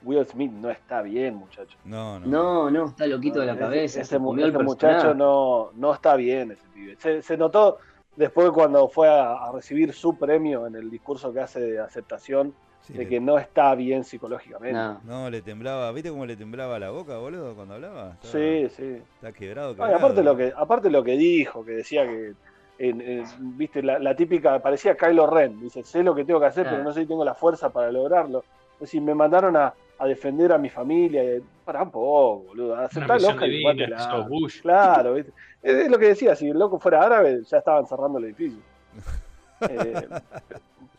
Will 0.03 0.25
Smith 0.27 0.53
no 0.53 0.71
está 0.71 1.03
bien, 1.03 1.35
muchacho. 1.35 1.77
No, 1.85 2.19
no. 2.21 2.27
No, 2.27 2.71
no, 2.71 2.87
está 2.87 3.07
loquito 3.07 3.41
de 3.41 3.47
la 3.47 3.53
Ese- 3.53 3.61
cabeza, 3.61 4.01
Ese, 4.01 4.19
mu- 4.19 4.37
ese 4.37 4.59
muchacho 4.59 5.15
no, 5.15 5.71
no 5.75 5.93
está 5.93 6.17
bien, 6.17 6.53
ese 6.53 6.67
pibe. 6.73 6.97
Se, 6.99 7.21
se 7.23 7.37
notó 7.37 7.79
después 8.17 8.51
cuando 8.51 8.89
fue 8.89 9.09
a, 9.09 9.33
a 9.35 9.53
recibir 9.53 9.93
su 9.93 10.17
premio 10.17 10.67
en 10.67 10.77
el 10.77 10.89
discurso 10.91 11.33
que 11.33 11.41
hace 11.41 11.61
de 11.61 11.81
aceptación, 11.81 12.55
Sí, 12.83 12.95
de 12.95 13.01
le- 13.01 13.09
que 13.09 13.21
no 13.21 13.39
está 13.39 13.75
bien 13.75 14.03
psicológicamente. 14.05 14.73
No. 14.79 15.01
No, 15.05 15.31
le 15.31 15.43
temblaba, 15.43 15.93
¿viste 15.93 16.09
cómo 16.11 16.25
le 16.25 16.37
temblaba 16.37 16.79
la 16.79 16.91
boca, 16.91 17.19
boludo, 17.19 17.55
cuando 17.55 17.75
hablaba? 17.75 18.17
Sí, 18.23 18.69
sí. 18.71 19.03
Está 19.17 19.33
quebrado, 19.33 19.75
quebrado. 19.75 19.97
aparte 19.97 20.23
lo 20.23 20.37
que, 20.37 20.53
aparte 20.57 20.91
lo 20.91 21.05
que 21.05 21.17
dijo, 21.19 21.65
que 21.65 21.73
decía 21.73 22.05
que 22.07 22.33
en- 22.79 23.01
en- 23.01 23.25
viste, 23.59 23.83
la, 23.83 23.99
la 23.99 24.15
típica, 24.17 24.59
parecía 24.61 24.97
Kylo 24.97 25.27
Ren, 25.27 25.61
dice, 25.61 25.83
sé 25.85 26.03
lo 26.03 26.15
que 26.15 26.25
tengo 26.25 26.41
que 26.41 26.47
hacer, 26.47 26.67
Ah. 26.67 26.71
pero 26.71 26.85
no 26.85 26.93
sé 26.93 27.01
si 27.03 27.07
tengo 27.07 27.25
la 27.25 27.35
fuerza 27.35 27.71
para 27.71 27.91
lograrlo. 27.93 28.45
Es 28.75 28.81
decir, 28.83 29.03
me 29.03 29.15
mandaron 29.15 29.57
a, 29.57 29.75
a 29.99 30.07
defender 30.07 30.53
a 30.53 30.59
mi 30.59 30.71
familia, 30.71 31.25
y, 31.25 31.43
para 31.65 31.83
un 31.83 31.91
poco, 31.91 32.45
boludo, 32.47 32.75
y 32.75 32.95
jugátela. 32.95 33.99
sos 33.99 34.29
Bush. 34.29 34.63
Claro, 34.63 35.15
¿viste? 35.15 35.33
Es 35.61 35.91
lo 35.91 35.99
que 35.99 36.07
decía, 36.07 36.37
si 36.37 36.49
el 36.49 36.59
loco 36.59 36.79
fuera 36.79 37.03
árabe, 37.03 37.43
ya 37.45 37.59
estaban 37.59 37.85
cerrando 37.87 38.19
el 38.19 38.27
edificio. 38.27 38.61
Eh, 39.61 40.09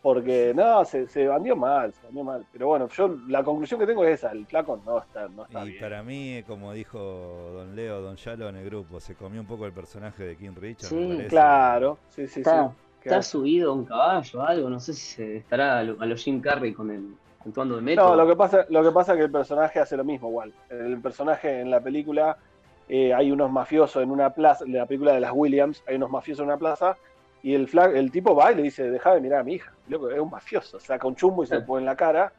porque 0.02 0.54
no, 0.56 0.86
se, 0.86 1.08
se 1.08 1.28
bandió 1.28 1.56
mal, 1.56 1.94
se 1.94 2.06
bandió 2.06 2.24
mal. 2.24 2.46
Pero 2.52 2.68
bueno, 2.68 2.88
yo 2.88 3.18
la 3.28 3.44
conclusión 3.44 3.80
que 3.80 3.86
tengo 3.86 4.06
es 4.06 4.20
esa, 4.20 4.32
el 4.32 4.46
flaco 4.46 4.80
no 4.86 5.00
está, 5.00 5.28
no 5.28 5.44
está 5.44 5.66
Y 5.66 5.70
bien. 5.70 5.82
para 5.82 6.04
mí, 6.04 6.44
como 6.48 6.72
dijo 6.74 7.00
Don 7.00 7.76
Leo, 7.76 8.02
Don 8.02 8.16
Yalo 8.16 8.50
en 8.50 8.56
el 8.58 8.66
grupo, 8.66 9.00
se 9.00 9.16
comió 9.16 9.42
un 9.42 9.48
poco 9.48 9.66
el 9.66 9.74
personaje 9.74 10.24
de 10.24 10.36
King 10.38 10.54
Richard, 10.56 10.90
Sí. 10.90 11.18
Claro, 11.28 11.98
sí, 12.10 12.28
sí, 12.28 12.40
Está, 12.40 12.70
sí. 12.70 12.76
está 13.04 13.22
subido 13.22 13.72
a 13.72 13.74
un 13.76 13.86
caballo, 13.86 14.42
algo, 14.42 14.70
no 14.70 14.80
sé 14.80 14.94
si 14.94 15.16
se 15.16 15.38
estará 15.38 15.80
a 15.80 15.84
lo, 15.84 16.02
a 16.02 16.06
lo 16.06 16.16
Jim 16.16 16.40
Carrey 16.40 16.74
con 16.74 16.92
el 16.92 17.16
actuando 17.46 17.76
de 17.76 17.82
método. 17.82 18.10
No, 18.12 18.16
lo 18.24 18.28
que 18.28 18.36
pasa, 18.38 18.66
lo 18.70 18.84
que 18.84 18.92
pasa 18.92 19.14
es 19.14 19.18
que 19.18 19.24
el 19.26 19.32
personaje 19.32 19.80
hace 19.80 19.98
lo 19.98 20.04
mismo 20.06 20.30
igual. 20.30 20.54
El 20.70 21.00
personaje 21.02 21.60
en 21.62 21.72
la 21.72 21.82
película 21.82 22.38
eh, 22.88 23.14
hay 23.14 23.32
unos 23.32 23.52
mafiosos 23.52 24.02
en 24.02 24.12
una 24.12 24.30
plaza, 24.32 24.64
en 24.66 24.74
la 24.74 24.86
película 24.86 25.14
de 25.14 25.20
las 25.20 25.32
Williams, 25.34 25.84
hay 25.88 25.96
unos 25.98 26.10
mafiosos 26.10 26.44
en 26.44 26.48
una 26.50 26.58
plaza 26.58 26.98
y 27.42 27.54
el 27.56 27.68
fla- 27.68 27.96
el 27.96 28.12
tipo 28.12 28.36
va 28.36 28.52
y 28.52 28.56
le 28.56 28.64
dice, 28.64 28.90
deja 28.90 29.14
de 29.14 29.22
mirar 29.22 29.42
a 29.42 29.44
mi 29.44 29.54
hija. 29.54 29.72
Loco, 29.88 30.10
es 30.10 30.20
un 30.20 30.30
mafioso, 30.30 30.80
saca 30.80 31.08
un 31.08 31.16
chumbo 31.16 31.44
y 31.44 31.48
se 31.48 31.56
lo 31.56 31.66
pone 31.66 31.82
en 31.82 31.86
la 31.86 31.96
cara 31.96 32.32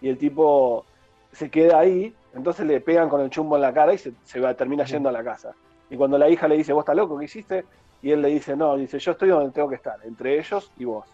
y 0.00 0.08
el 0.08 0.16
tipo 0.18 0.84
se 1.32 1.50
queda 1.50 1.80
ahí, 1.80 2.14
entonces 2.34 2.66
le 2.66 2.80
pegan 2.80 3.08
con 3.08 3.20
el 3.20 3.30
chumbo 3.30 3.56
en 3.56 3.62
la 3.62 3.72
cara 3.72 3.92
y 3.92 3.98
se, 3.98 4.12
se 4.24 4.40
va, 4.40 4.54
termina 4.54 4.84
yendo 4.84 5.08
a 5.08 5.12
la 5.12 5.22
casa. 5.22 5.54
Y 5.90 5.96
cuando 5.96 6.18
la 6.18 6.28
hija 6.28 6.48
le 6.48 6.56
dice, 6.56 6.72
vos 6.72 6.82
estás 6.82 6.96
loco, 6.96 7.18
¿qué 7.18 7.24
hiciste? 7.26 7.64
Y 8.02 8.10
él 8.12 8.22
le 8.22 8.28
dice, 8.28 8.56
no, 8.56 8.76
dice, 8.76 8.98
yo 8.98 9.12
estoy 9.12 9.28
donde 9.28 9.50
tengo 9.52 9.68
que 9.68 9.74
estar, 9.74 9.98
entre 10.04 10.38
ellos 10.38 10.70
y 10.78 10.84
vos. 10.84 11.06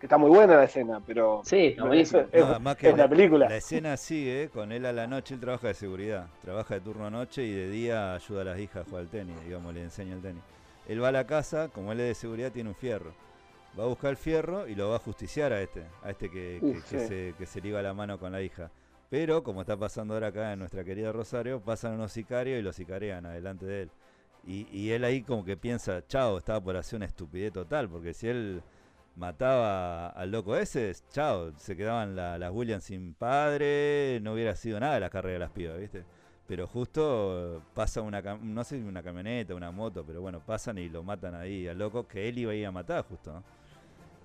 Que 0.00 0.06
está 0.06 0.18
muy 0.18 0.28
buena 0.28 0.56
la 0.56 0.64
escena, 0.64 1.00
pero 1.06 1.40
Sí, 1.44 1.56
es, 1.68 1.76
No, 1.76 2.58
más 2.58 2.76
que 2.76 2.90
es 2.90 2.96
la 2.96 3.08
película. 3.08 3.48
La 3.48 3.56
escena 3.56 3.96
sigue 3.96 4.50
con 4.52 4.72
él 4.72 4.84
a 4.84 4.92
la 4.92 5.06
noche, 5.06 5.34
él 5.34 5.40
trabaja 5.40 5.68
de 5.68 5.74
seguridad, 5.74 6.26
trabaja 6.42 6.74
de 6.74 6.80
turno 6.80 7.06
a 7.06 7.10
noche 7.10 7.44
y 7.44 7.52
de 7.52 7.70
día 7.70 8.14
ayuda 8.14 8.42
a 8.42 8.44
las 8.44 8.58
hijas 8.58 8.82
a 8.82 8.84
jugar 8.84 9.02
al 9.02 9.08
tenis, 9.08 9.36
digamos, 9.44 9.72
le 9.72 9.82
enseña 9.82 10.14
el 10.14 10.20
tenis. 10.20 10.42
Él 10.86 11.02
va 11.02 11.08
a 11.08 11.12
la 11.12 11.26
casa, 11.26 11.68
como 11.68 11.92
él 11.92 12.00
es 12.00 12.08
de 12.08 12.14
seguridad, 12.14 12.52
tiene 12.52 12.68
un 12.70 12.74
fierro. 12.76 13.14
Va 13.78 13.84
a 13.84 13.86
buscar 13.86 14.10
el 14.10 14.16
fierro 14.16 14.68
y 14.68 14.74
lo 14.74 14.90
va 14.90 14.96
a 14.96 15.00
justiciar 15.00 15.52
a 15.52 15.60
este, 15.60 15.84
a 16.02 16.10
este 16.10 16.30
que, 16.30 16.58
que- 16.60 16.66
Uf, 16.66 16.90
que 16.90 16.98
sí. 17.00 17.06
se, 17.06 17.34
que 17.38 17.46
se 17.46 17.60
liga 17.60 17.82
la 17.82 17.94
mano 17.94 18.18
con 18.18 18.30
la 18.32 18.42
hija. 18.42 18.70
Pero, 19.10 19.42
como 19.42 19.60
está 19.62 19.76
pasando 19.76 20.14
ahora 20.14 20.28
acá 20.28 20.52
en 20.52 20.58
nuestra 20.58 20.84
querida 20.84 21.12
Rosario, 21.12 21.60
pasan 21.60 21.94
unos 21.94 22.12
sicarios 22.12 22.58
y 22.58 22.62
lo 22.62 22.72
sicarean 22.72 23.26
adelante 23.26 23.66
de 23.66 23.82
él. 23.82 23.90
Y, 24.46 24.68
y 24.70 24.90
él 24.92 25.04
ahí 25.04 25.22
como 25.22 25.44
que 25.44 25.56
piensa, 25.56 26.06
chao, 26.06 26.38
estaba 26.38 26.60
por 26.60 26.76
hacer 26.76 26.96
una 26.98 27.06
estupidez 27.06 27.52
total, 27.52 27.88
porque 27.88 28.12
si 28.12 28.28
él 28.28 28.62
mataba 29.16 30.08
al 30.08 30.30
loco 30.30 30.56
ese, 30.56 30.92
chao, 31.10 31.52
se 31.58 31.76
quedaban 31.76 32.16
la- 32.16 32.38
las 32.38 32.50
Williams 32.52 32.84
sin 32.84 33.14
padre, 33.14 34.18
no 34.22 34.34
hubiera 34.34 34.54
sido 34.56 34.78
nada 34.80 34.98
la 35.00 35.10
carrera 35.10 35.34
de 35.34 35.38
las 35.40 35.50
pibas, 35.50 35.78
¿viste? 35.78 36.04
Pero 36.46 36.66
justo 36.66 37.58
eh, 37.58 37.62
pasa 37.74 38.02
una, 38.02 38.20
no 38.22 38.64
sé 38.64 38.78
si 38.78 38.84
una 38.84 39.02
camioneta, 39.02 39.54
una 39.54 39.70
moto, 39.70 40.04
pero 40.06 40.20
bueno, 40.20 40.40
pasan 40.44 40.78
y 40.78 40.88
lo 40.90 41.02
matan 41.02 41.34
ahí 41.34 41.66
al 41.66 41.78
loco 41.78 42.06
que 42.06 42.28
él 42.28 42.38
iba 42.38 42.52
a 42.52 42.54
ir 42.54 42.66
a 42.66 42.72
matar 42.72 43.04
justo, 43.04 43.32
¿no? 43.32 43.44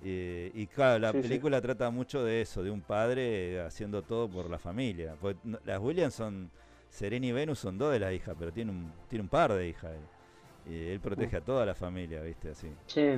Eh, 0.02 0.52
y 0.54 0.68
claro, 0.68 1.00
la 1.00 1.14
Sí, 1.14 1.24
sí. 1.24 1.24
película 1.24 1.62
trata 1.62 1.90
mucho 1.92 2.24
de 2.24 2.42
eso, 2.42 2.64
de 2.64 2.72
un 2.72 2.82
padre 2.84 3.62
haciendo 3.62 4.04
todo 4.04 4.30
por 4.30 4.50
la 4.50 4.60
familia. 4.60 5.18
Porque 5.20 5.40
las 5.66 5.80
Williams 5.80 6.16
son, 6.16 6.52
Serena 6.90 7.26
y 7.28 7.32
Venus 7.34 7.60
son 7.60 7.78
dos 7.78 7.92
de 7.94 8.00
las 8.00 8.14
hijas, 8.14 8.36
pero 8.40 8.54
tiene 8.54 8.72
un, 8.72 8.94
tiene 9.08 9.24
un 9.24 9.30
par 9.30 9.54
de 9.54 9.68
hijas. 9.70 9.92
él. 9.96 10.10
Y 10.66 10.88
él 10.90 11.02
protege 11.02 11.38
a 11.38 11.42
toda 11.46 11.66
la 11.66 11.76
familia, 11.76 12.22
¿viste? 12.22 12.50
Así. 12.52 12.78
Che, 12.88 13.18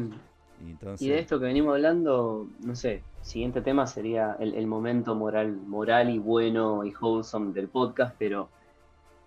Y, 0.59 0.69
entonces, 0.71 1.07
y 1.07 1.09
de 1.09 1.19
esto 1.19 1.39
que 1.39 1.45
venimos 1.45 1.73
hablando, 1.73 2.47
no 2.59 2.75
sé, 2.75 3.07
siguiente 3.21 3.61
tema 3.61 3.87
sería 3.87 4.35
el, 4.39 4.53
el 4.55 4.67
momento 4.67 5.15
moral, 5.15 5.55
moral 5.57 6.09
y 6.09 6.19
bueno 6.19 6.83
y 6.85 6.93
wholesome 6.99 7.53
del 7.53 7.69
podcast, 7.69 8.15
pero 8.19 8.49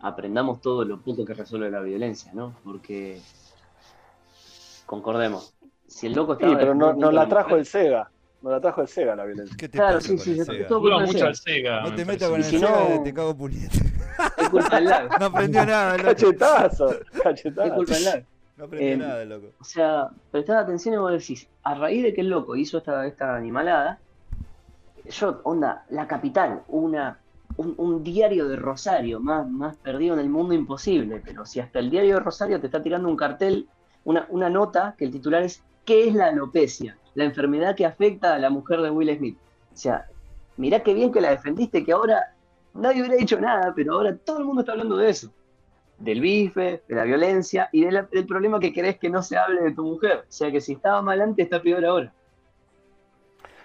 aprendamos 0.04 0.60
todo 0.60 0.84
lo 0.84 1.00
poco 1.00 1.24
que 1.24 1.32
resuelve 1.34 1.70
la 1.70 1.80
violencia, 1.80 2.30
¿no? 2.34 2.54
Porque 2.62 3.20
concordemos, 4.86 5.54
si 5.86 6.06
el 6.06 6.12
loco 6.12 6.34
Sí, 6.36 6.42
estaba 6.42 6.58
pero 6.58 6.74
no, 6.74 7.10
la 7.12 7.28
trajo 7.28 7.48
mujer- 7.50 7.60
el 7.60 7.66
Sega. 7.66 8.10
Nos 8.42 8.52
la 8.52 8.60
trajo 8.60 8.82
el 8.82 8.88
Sega 8.88 9.16
la 9.16 9.24
violencia. 9.24 9.56
¿Qué 9.58 9.68
te 9.68 9.78
Claro, 9.78 10.00
sí, 10.02 10.18
sí, 10.18 10.38
el 10.38 10.44
se- 10.44 10.64
Dura 10.64 10.98
mucho 10.98 11.12
Sega. 11.12 11.26
al 11.28 11.36
Sega. 11.36 11.80
No 11.82 11.94
te 11.94 12.04
metas 12.04 12.28
con 12.28 12.38
el 12.38 12.44
si 12.44 12.58
Sega, 12.58 12.88
no- 12.96 13.02
te 13.02 13.14
cago 13.14 13.34
puñete. 13.36 13.78
Es 14.36 14.48
culpa 14.50 14.76
del 14.76 14.84
lag, 14.84 15.08
No 15.20 15.26
aprendió 15.26 15.64
nada, 15.66 15.96
loco. 15.96 16.08
Cachetazo, 16.10 16.90
es 17.00 17.20
cachetazo. 17.22 17.74
culpa 17.74 17.94
del 17.94 18.04
lag. 18.04 18.24
No 18.56 18.64
aprendió 18.66 18.88
Eh, 18.92 18.96
nada, 18.98 19.24
loco. 19.24 19.46
O 19.58 19.64
sea, 19.64 20.10
prestad 20.30 20.58
atención 20.58 20.94
y 20.94 20.98
vos 20.98 21.12
decís, 21.12 21.48
a 21.62 21.74
raíz 21.74 22.02
de 22.02 22.12
que 22.12 22.20
el 22.20 22.28
loco 22.28 22.54
hizo 22.56 22.76
esta, 22.78 23.06
esta 23.06 23.34
animalada, 23.34 23.98
yo, 25.08 25.40
onda, 25.44 25.84
la 25.88 26.06
capital, 26.06 26.62
una, 26.68 27.18
un, 27.56 28.02
diario 28.04 28.48
de 28.48 28.56
Rosario, 28.56 29.20
más, 29.20 29.48
más 29.48 29.76
perdido 29.76 30.14
en 30.14 30.20
el 30.20 30.28
mundo 30.28 30.54
imposible, 30.54 31.22
pero 31.24 31.44
si 31.46 31.60
hasta 31.60 31.78
el 31.78 31.90
diario 31.90 32.14
de 32.14 32.20
Rosario 32.20 32.60
te 32.60 32.66
está 32.66 32.82
tirando 32.82 33.08
un 33.08 33.16
cartel, 33.16 33.68
una, 34.04 34.26
una 34.30 34.50
nota 34.50 34.94
que 34.98 35.04
el 35.04 35.12
titular 35.12 35.42
es 35.42 35.62
¿Qué 35.84 36.08
es 36.08 36.14
la 36.14 36.28
alopecia? 36.28 36.96
La 37.14 37.24
enfermedad 37.24 37.76
que 37.76 37.84
afecta 37.84 38.34
a 38.34 38.38
la 38.38 38.48
mujer 38.48 38.80
de 38.80 38.90
Will 38.90 39.14
Smith. 39.18 39.36
O 39.72 39.76
sea, 39.76 40.06
mirá 40.56 40.82
qué 40.82 40.94
bien 40.94 41.12
que 41.12 41.20
la 41.20 41.30
defendiste, 41.30 41.84
que 41.84 41.92
ahora 41.92 42.32
nadie 42.72 43.02
hubiera 43.02 43.16
dicho 43.16 43.38
nada, 43.38 43.72
pero 43.76 43.94
ahora 43.94 44.16
todo 44.16 44.38
el 44.38 44.44
mundo 44.44 44.62
está 44.62 44.72
hablando 44.72 44.96
de 44.96 45.10
eso 45.10 45.30
del 45.98 46.20
bife, 46.20 46.82
de 46.88 46.94
la 46.94 47.04
violencia 47.04 47.68
y 47.72 47.84
del 47.84 48.26
problema 48.26 48.58
que 48.58 48.72
querés 48.72 48.98
que 48.98 49.08
no 49.08 49.22
se 49.22 49.36
hable 49.36 49.62
de 49.62 49.72
tu 49.72 49.84
mujer. 49.84 50.24
O 50.28 50.32
sea 50.32 50.50
que 50.50 50.60
si 50.60 50.72
estaba 50.72 51.00
mal 51.02 51.20
antes, 51.20 51.44
está 51.44 51.62
peor 51.62 51.84
ahora. 51.84 52.12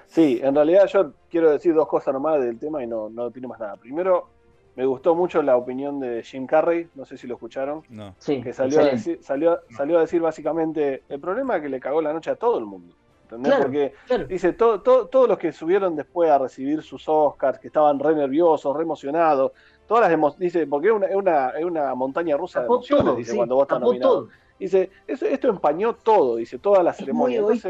Sí, 0.09 0.39
en 0.43 0.55
realidad 0.55 0.87
yo 0.87 1.13
quiero 1.29 1.51
decir 1.51 1.73
dos 1.73 1.87
cosas 1.87 2.13
nomás 2.13 2.41
del 2.41 2.57
tema 2.59 2.83
y 2.83 2.87
no, 2.87 3.09
no 3.09 3.25
opino 3.25 3.47
más 3.47 3.59
nada. 3.59 3.75
Primero, 3.77 4.27
me 4.75 4.85
gustó 4.85 5.13
mucho 5.13 5.41
la 5.43 5.55
opinión 5.55 5.99
de 5.99 6.23
Jim 6.23 6.47
Carrey, 6.47 6.89
no 6.95 7.05
sé 7.05 7.15
si 7.15 7.27
lo 7.27 7.35
escucharon, 7.35 7.83
No. 7.89 8.15
Sí, 8.17 8.41
que 8.41 8.51
salió 8.51 8.79
a, 8.81 8.85
decir, 8.85 9.19
salió, 9.21 9.59
salió 9.69 9.97
a 9.97 10.01
decir 10.01 10.19
básicamente, 10.21 11.03
el 11.09 11.19
problema 11.19 11.57
es 11.57 11.61
que 11.61 11.69
le 11.69 11.79
cagó 11.79 12.01
la 12.01 12.11
noche 12.11 12.31
a 12.31 12.35
todo 12.35 12.57
el 12.57 12.65
mundo. 12.65 12.95
¿Entendés? 13.23 13.49
Claro, 13.51 13.63
Porque 13.65 13.93
claro. 14.07 14.25
dice, 14.25 14.53
todo, 14.53 14.81
todo- 14.81 15.05
todos 15.07 15.27
los 15.29 15.37
que 15.37 15.51
subieron 15.51 15.95
después 15.95 16.31
a 16.31 16.39
recibir 16.39 16.81
sus 16.81 17.07
Oscars, 17.07 17.59
que 17.59 17.67
estaban 17.67 17.99
re 17.99 18.15
nerviosos, 18.15 18.75
re 18.75 18.81
emocionados, 18.81 19.51
todas 19.85 20.09
las 20.11 20.37
dice, 20.39 20.65
porque 20.65 20.87
es 20.87 20.93
una, 20.93 21.05
es 21.05 21.15
una, 21.15 21.49
es 21.49 21.63
una 21.63 21.93
montaña 21.93 22.35
rusa 22.35 22.61
de 22.61 22.65
emociones, 22.65 23.05
todo, 23.05 23.15
dice, 23.15 23.31
sí, 23.31 23.37
cuando 23.37 23.53
vos 23.55 23.63
estás 23.65 23.79
nominado. 23.79 24.13
todo. 24.21 24.29
Dice, 24.57 24.89
eso, 25.07 25.25
esto 25.27 25.47
empañó 25.49 25.93
todo, 25.95 26.37
dice, 26.37 26.57
toda 26.57 26.81
la 26.81 26.89
Es 26.91 26.97
ceremonia. 26.97 27.37
egoísta. 27.39 27.69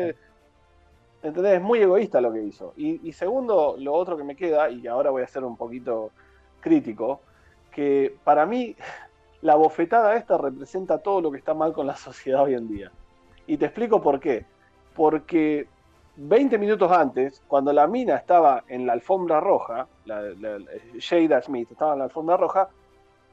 ¿Entendés? 1.23 1.53
Es 1.55 1.61
muy 1.61 1.79
egoísta 1.81 2.21
lo 2.21 2.31
que 2.33 2.43
hizo. 2.43 2.73
Y, 2.77 3.11
segundo, 3.13 3.75
lo 3.77 3.93
otro 3.93 4.17
que 4.17 4.23
me 4.23 4.35
queda, 4.35 4.69
y 4.69 4.87
ahora 4.87 5.09
voy 5.11 5.23
a 5.23 5.27
ser 5.27 5.43
un 5.43 5.57
poquito 5.57 6.11
crítico, 6.59 7.21
que 7.71 8.15
para 8.23 8.45
mí 8.45 8.75
la 9.41 9.55
bofetada 9.55 10.15
esta 10.15 10.37
representa 10.37 10.99
todo 10.99 11.21
lo 11.21 11.31
que 11.31 11.37
está 11.37 11.53
mal 11.53 11.73
con 11.73 11.87
la 11.87 11.95
sociedad 12.07 12.43
hoy 12.43 12.55
en 12.55 12.67
día. 12.67 12.91
Y 13.47 13.57
te 13.57 13.65
explico 13.65 14.01
por 14.01 14.19
qué. 14.19 14.45
Porque 14.95 15.67
20 16.15 16.57
minutos 16.57 16.91
antes, 16.91 17.41
cuando 17.47 17.71
la 17.73 17.87
mina 17.87 18.15
estaba 18.17 18.63
en 18.67 18.85
la 18.85 18.93
alfombra 18.93 19.39
roja, 19.39 19.87
la, 20.05 20.21
la- 20.21 20.59
la- 20.59 20.71
Jada 20.99 21.41
Smith 21.41 21.71
estaba 21.71 21.93
en 21.93 21.99
la 21.99 22.05
alfombra 22.05 22.37
roja, 22.37 22.69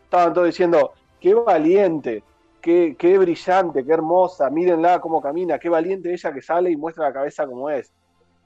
estaban 0.05 0.33
todos 0.33 0.47
diciendo, 0.49 0.93
qué 1.21 1.35
valiente, 1.35 2.23
qué, 2.67 2.97
qué 2.99 3.17
brillante, 3.17 3.85
qué 3.87 3.93
hermosa, 3.93 4.51
mírenla 4.51 5.01
cómo 5.01 5.21
camina, 5.23 5.57
qué 5.57 5.69
valiente 5.69 6.13
ella 6.13 6.33
que 6.33 6.43
sale 6.43 6.69
y 6.69 6.77
muestra 6.77 7.05
la 7.07 7.13
cabeza 7.13 7.47
como 7.47 7.71
es. 7.71 7.93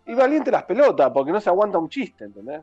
Y 0.04 0.14
valiente 0.14 0.50
las 0.50 0.64
pelotas, 0.64 1.10
porque 1.10 1.32
no 1.32 1.40
se 1.40 1.48
aguanta 1.48 1.78
un 1.78 1.88
chiste, 1.88 2.24
¿entendés? 2.24 2.60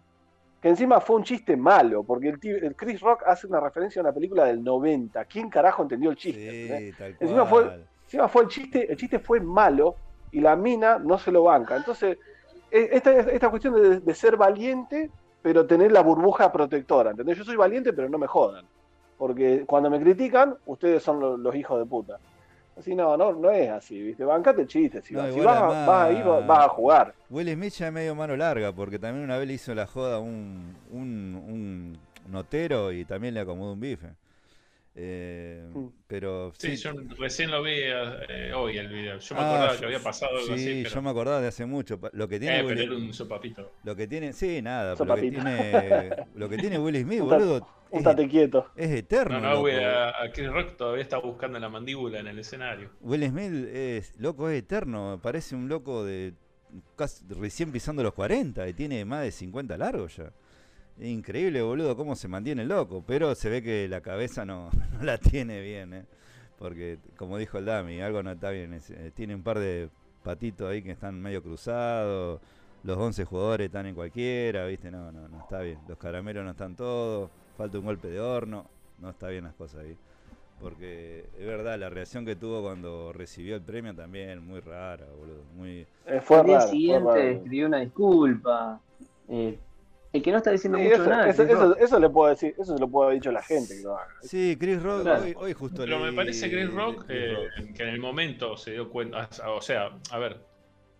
Que 0.61 0.69
encima 0.69 1.01
fue 1.01 1.15
un 1.15 1.23
chiste 1.23 1.57
malo, 1.57 2.03
porque 2.03 2.29
el, 2.29 2.39
tío- 2.39 2.57
el 2.57 2.75
Chris 2.75 3.01
Rock 3.01 3.23
hace 3.25 3.47
una 3.47 3.59
referencia 3.59 3.99
a 4.01 4.03
una 4.05 4.13
película 4.13 4.45
del 4.45 4.63
90. 4.63 5.25
¿Quién 5.25 5.49
carajo 5.49 5.81
entendió 5.81 6.11
el 6.11 6.15
chiste? 6.15 6.47
¿entendés? 6.47 6.91
Sí, 6.91 6.97
tal 6.99 7.17
Encima 7.19 7.45
fue-. 7.47 7.63
Encima 8.03 8.27
fue 8.27 8.41
el 8.43 8.47
chiste, 8.49 8.91
el 8.91 8.95
chiste 8.97 9.17
fue 9.19 9.39
malo 9.39 9.95
y 10.31 10.39
la 10.41 10.55
mina 10.55 10.99
no 10.99 11.17
se 11.17 11.31
lo 11.31 11.43
banca. 11.43 11.75
Entonces, 11.75 12.19
e- 12.69 12.89
esta, 12.91 13.11
esta 13.17 13.49
cuestión 13.49 13.73
de, 13.81 13.99
de 13.99 14.13
ser 14.13 14.37
valiente, 14.37 15.09
pero 15.41 15.65
tener 15.65 15.91
la 15.91 16.01
burbuja 16.01 16.51
protectora. 16.51 17.11
¿Entendés? 17.11 17.37
Yo 17.39 17.43
soy 17.43 17.55
valiente, 17.55 17.93
pero 17.93 18.09
no 18.09 18.19
me 18.19 18.27
jodan. 18.27 18.65
Porque 19.17 19.63
cuando 19.65 19.89
me 19.89 19.99
critican, 19.99 20.55
ustedes 20.65 21.01
son 21.03 21.19
lo- 21.19 21.37
los 21.37 21.55
hijos 21.55 21.79
de 21.79 21.85
puta. 21.85 22.19
Así 22.77 22.93
no, 22.95 23.17
no, 23.17 23.33
no 23.33 23.49
es 23.49 23.69
así, 23.71 23.99
¿viste? 24.01 24.23
Bancate 24.23 24.61
el 24.61 24.67
chiste. 24.67 25.01
Si, 25.01 25.15
No, 25.15 25.21
vas- 25.23 25.33
si 25.33 25.39
vas, 25.39 25.57
a- 25.57 25.67
vas 25.87 26.05
a 26.05 26.11
ir, 26.11 26.23
vas 26.47 26.65
a 26.65 26.69
jugar. 26.69 27.13
Will 27.29 27.51
Smith 27.51 27.73
ya 27.73 27.87
es 27.87 27.93
medio 27.93 28.13
mano 28.13 28.35
larga, 28.37 28.71
porque 28.71 28.99
también 28.99 29.23
una 29.25 29.37
vez 29.37 29.47
le 29.47 29.53
hizo 29.55 29.73
la 29.73 29.87
joda 29.87 30.19
un, 30.19 30.75
un, 30.91 31.41
un 31.47 31.97
notero 32.31 32.91
y 32.91 33.03
también 33.05 33.33
le 33.33 33.39
acomodó 33.39 33.73
un 33.73 33.79
bife. 33.79 34.09
Eh, 34.99 35.63
Mm. 35.75 35.87
pero 36.07 36.51
Sí, 36.57 36.75
sí, 36.75 36.83
yo 36.83 36.91
recién 37.19 37.51
lo 37.51 37.61
vi 37.61 37.73
eh, 37.75 38.51
hoy 38.55 38.77
el 38.79 38.87
video. 38.87 39.19
Yo 39.19 39.35
me 39.35 39.41
Ah, 39.41 39.47
acordaba 39.47 39.73
yo- 39.75 39.79
que 39.79 39.85
había 39.85 39.99
pasado 39.99 40.31
algo 40.37 40.47
sí, 40.47 40.53
así, 40.53 40.83
yo 40.83 40.89
pero, 40.89 41.01
me 41.03 41.09
acordaba 41.11 41.39
de 41.39 41.47
hace 41.47 41.65
mucho. 41.67 41.99
Lo 42.13 42.27
que 42.27 42.39
tiene 42.39 42.59
eh, 42.59 42.63
Will, 42.63 42.75
pero 42.77 42.93
era 42.93 42.95
un 43.05 43.13
sopapito. 43.13 43.71
lo 43.83 43.95
que 43.95 44.07
tiene, 44.07 44.33
sí, 44.33 44.59
nada, 44.63 44.95
lo 44.95 45.15
que 45.15 45.21
tiene, 45.29 46.09
lo 46.35 46.49
que 46.49 46.57
tiene 46.57 46.79
Will 46.79 46.99
Smith, 47.03 47.19
boludo, 47.21 47.67
Un 47.91 48.01
tate 48.03 48.27
quieto. 48.27 48.71
es 48.75 48.89
eterno. 48.89 49.39
No, 49.39 49.49
no, 49.51 49.59
güey, 49.59 49.83
a, 49.83 50.09
a 50.09 50.31
Chris 50.33 50.49
Rock 50.49 50.75
todavía 50.77 51.03
está 51.03 51.19
buscando 51.19 51.59
la 51.59 51.69
mandíbula 51.69 52.19
en 52.19 52.27
el 52.27 52.39
escenario. 52.39 52.89
Will 53.01 53.23
Smith 53.29 53.67
es 53.71 54.19
loco, 54.19 54.49
es 54.49 54.57
eterno, 54.63 55.19
parece 55.21 55.55
un 55.55 55.69
loco 55.69 56.03
de 56.03 56.33
casi 56.95 57.23
recién 57.39 57.71
pisando 57.71 58.01
los 58.01 58.13
40 58.13 58.67
y 58.67 58.73
tiene 58.73 59.05
más 59.05 59.21
de 59.23 59.31
50 59.31 59.77
largos 59.77 60.17
ya. 60.17 60.31
Increíble, 60.99 61.61
boludo, 61.61 61.95
cómo 61.95 62.15
se 62.15 62.27
mantiene 62.27 62.65
loco, 62.65 63.03
pero 63.05 63.35
se 63.35 63.49
ve 63.49 63.61
que 63.61 63.87
la 63.87 64.01
cabeza 64.01 64.45
no, 64.45 64.69
no 64.93 65.03
la 65.03 65.17
tiene 65.17 65.61
bien, 65.61 65.93
¿eh? 65.93 66.05
Porque, 66.57 66.97
como 67.17 67.37
dijo 67.37 67.59
el 67.59 67.65
Dami, 67.65 68.01
algo 68.01 68.23
no 68.23 68.31
está 68.31 68.49
bien. 68.49 68.73
es- 68.73 68.89
eh, 68.89 69.11
tiene 69.13 69.35
un 69.35 69.43
par 69.43 69.59
de 69.59 69.89
patitos 70.23 70.69
ahí 70.69 70.81
que 70.81 70.91
están 70.91 71.21
medio 71.21 71.43
cruzados, 71.43 72.41
los 72.83 72.97
11 72.97 73.25
jugadores 73.25 73.65
están 73.67 73.85
en 73.85 73.93
cualquiera, 73.95 74.65
¿viste? 74.65 74.89
No, 74.91 75.11
no, 75.11 75.27
no 75.27 75.39
está 75.39 75.61
bien. 75.61 75.79
Los 75.87 75.97
caramelos 75.99 76.43
no 76.43 76.51
están 76.51 76.75
todos, 76.75 77.29
falta 77.57 77.77
un 77.79 77.85
golpe 77.85 78.07
de 78.09 78.19
horno, 78.19 78.67
no 78.99 79.09
está 79.11 79.27
bien 79.29 79.43
las 79.43 79.53
cosas 79.55 79.81
ahí. 79.83 79.95
Porque 80.59 81.29
es 81.37 81.45
verdad, 81.45 81.77
la 81.79 81.89
reacción 81.89 82.25
que 82.25 82.35
tuvo 82.35 82.63
cuando 82.63 83.13
recibió 83.13 83.55
el 83.55 83.61
premio 83.61 83.95
también 83.95 84.45
muy 84.45 84.59
rara, 84.61 85.05
boludo. 85.19 85.43
Muy... 85.55 85.87
Eh, 86.05 86.21
fue 86.21 86.37
Al 86.37 86.43
día 86.43 86.59
raro, 86.59 86.79
fue 86.83 86.97
siguiente 86.99 86.99
raro. 86.99 87.21
escribió 87.35 87.67
una 87.67 87.79
disculpa. 87.79 88.79
Eh, 89.27 89.59
el 90.17 90.23
que 90.23 90.31
no 90.31 90.37
está 90.37 90.51
diciendo 90.51 90.77
Sí, 90.77 90.83
mucho 90.85 90.95
eso, 91.01 91.09
nada. 91.09 91.29
eso, 91.29 91.43
eso- 91.43 91.77
eso 91.77 91.99
le 91.99 92.09
puedo 92.09 92.29
decir, 92.29 92.53
eso 92.57 92.73
se 92.75 92.79
lo 92.79 92.87
puedo 92.89 93.05
haber 93.07 93.19
dicho 93.19 93.29
a 93.29 93.33
la 93.33 93.43
gente 93.43 93.75
que 93.77 93.83
lo 93.83 93.97
haga. 93.97 94.13
Sí, 94.21 94.57
Chris 94.59 94.81
Rock, 94.83 95.01
Claro. 95.03 95.23
hoy, 95.23 95.33
hoy 95.37 95.53
justo 95.53 95.77
Pero 95.83 95.99
me 95.99 96.13
parece 96.13 96.49
Chris 96.51 96.71
Rock, 96.73 97.05
Chris 97.05 97.17
eh, 97.19 97.33
Rock. 97.33 97.73
que 97.75 97.83
en 97.83 97.89
el 97.89 97.99
momento 97.99 98.57
se 98.57 98.71
dio 98.71 98.89
cuenta, 98.89 99.29
o 99.47 99.61
sea, 99.61 99.91
a 100.11 100.17
ver, 100.19 100.39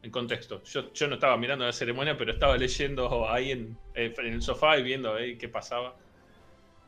en 0.03 0.12
contexto, 0.12 0.63
yo, 0.63 0.93
yo 0.93 1.08
no 1.08 1.15
estaba 1.15 1.36
mirando 1.38 1.65
la 1.65 1.73
ceremonia, 1.73 2.17
pero 2.17 2.32
estaba 2.32 2.56
leyendo 2.58 3.30
ahí 3.30 3.51
en, 3.51 3.77
en 3.95 4.13
el 4.34 4.41
sofá 4.41 4.77
y 4.77 4.84
viendo 4.84 5.13
ahí 5.13 5.38
qué 5.38 5.49
pasaba. 5.49 5.95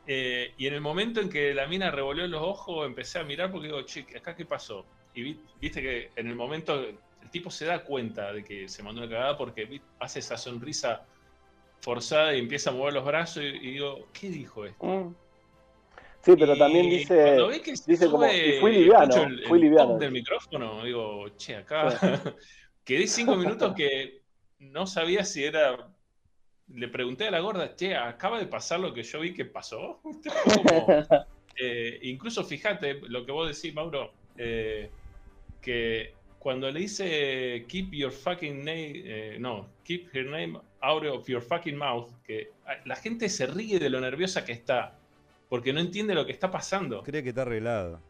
Eh, 0.06 0.54
y 0.56 0.66
en 0.66 0.74
el 0.74 0.80
momento 0.80 1.20
en 1.20 1.28
que 1.28 1.54
la 1.54 1.66
mina 1.66 1.90
revolvió 1.90 2.26
los 2.26 2.42
ojos, 2.42 2.86
empecé 2.86 3.18
a 3.18 3.24
mirar 3.24 3.50
porque 3.52 3.66
digo, 3.68 3.82
che, 3.82 4.06
¿acá 4.16 4.34
qué 4.34 4.44
pasó? 4.46 4.86
Y 5.14 5.22
vi- 5.22 5.40
viste 5.60 5.82
que 5.82 6.10
en 6.16 6.28
el 6.28 6.34
momento 6.36 6.80
el 6.82 7.30
tipo 7.30 7.50
se 7.50 7.66
da 7.66 7.84
cuenta 7.84 8.32
de 8.32 8.42
que 8.42 8.68
se 8.68 8.82
mandó 8.82 9.02
una 9.02 9.10
cagada 9.10 9.36
porque 9.36 9.64
vi- 9.66 9.82
hace 9.98 10.20
esa 10.20 10.36
sonrisa 10.36 11.02
forzada 11.80 12.34
y 12.34 12.40
empieza 12.40 12.70
a 12.70 12.72
mover 12.72 12.94
los 12.94 13.04
brazos 13.04 13.42
y, 13.42 13.46
y 13.46 13.70
digo, 13.72 14.06
¿qué 14.12 14.30
dijo 14.30 14.64
esto? 14.66 14.84
Mm. 14.86 15.14
Sí, 16.22 16.32
pero 16.38 16.54
Y 16.54 16.58
también 16.58 16.90
dice. 16.90 17.36
que 17.64 17.72
dice 17.86 18.06
como, 18.10 18.28
sube, 18.28 18.56
y 18.56 18.60
fui 18.60 18.72
liviano, 18.72 19.24
el, 19.24 19.44
fui 19.46 19.58
el 19.58 19.64
liviano. 19.64 19.98
del 19.98 20.12
micrófono, 20.12 20.84
digo, 20.84 21.28
che, 21.36 21.56
acá 21.56 21.88
quedé 22.84 23.06
cinco 23.06 23.36
minutos 23.36 23.74
que 23.74 24.20
no 24.58 24.86
sabía 24.86 25.24
si 25.24 25.44
era. 25.44 25.88
Le 26.72 26.86
pregunté 26.88 27.26
a 27.26 27.30
la 27.32 27.40
gorda, 27.40 27.74
che, 27.74 27.96
acaba 27.96 28.38
de 28.38 28.46
pasar 28.46 28.78
lo 28.80 28.92
que 28.94 29.02
yo 29.02 29.20
vi 29.20 29.32
que 29.34 29.44
pasó. 29.46 30.00
Como- 30.44 30.86
eh, 31.60 31.98
incluso 32.02 32.44
fíjate 32.44 33.00
lo 33.08 33.24
que 33.24 33.32
vos 33.32 33.48
decís, 33.48 33.74
Mauro, 33.74 34.12
eh, 34.36 34.90
que 35.60 36.14
cuando 36.38 36.70
le 36.70 36.80
dice 36.80 37.64
keep 37.68 37.92
your 37.92 38.12
fucking 38.12 38.58
name, 38.58 38.92
eh, 39.04 39.36
no, 39.40 39.68
keep 39.84 40.14
her 40.14 40.26
name 40.26 40.60
out 40.82 41.04
of 41.04 41.26
your 41.28 41.42
fucking 41.42 41.76
mouth, 41.76 42.10
que 42.24 42.50
ah, 42.66 42.74
la 42.84 42.96
gente 42.96 43.28
se 43.28 43.46
ríe 43.46 43.78
de 43.78 43.90
lo 43.90 44.00
nerviosa 44.00 44.44
que 44.44 44.52
está, 44.52 44.96
porque 45.48 45.72
no 45.72 45.80
entiende 45.80 46.14
lo 46.14 46.24
que 46.26 46.32
está 46.32 46.50
pasando. 46.50 47.02
Cree 47.02 47.22
que 47.22 47.30
está 47.30 47.42
arreglado. 47.42 48.00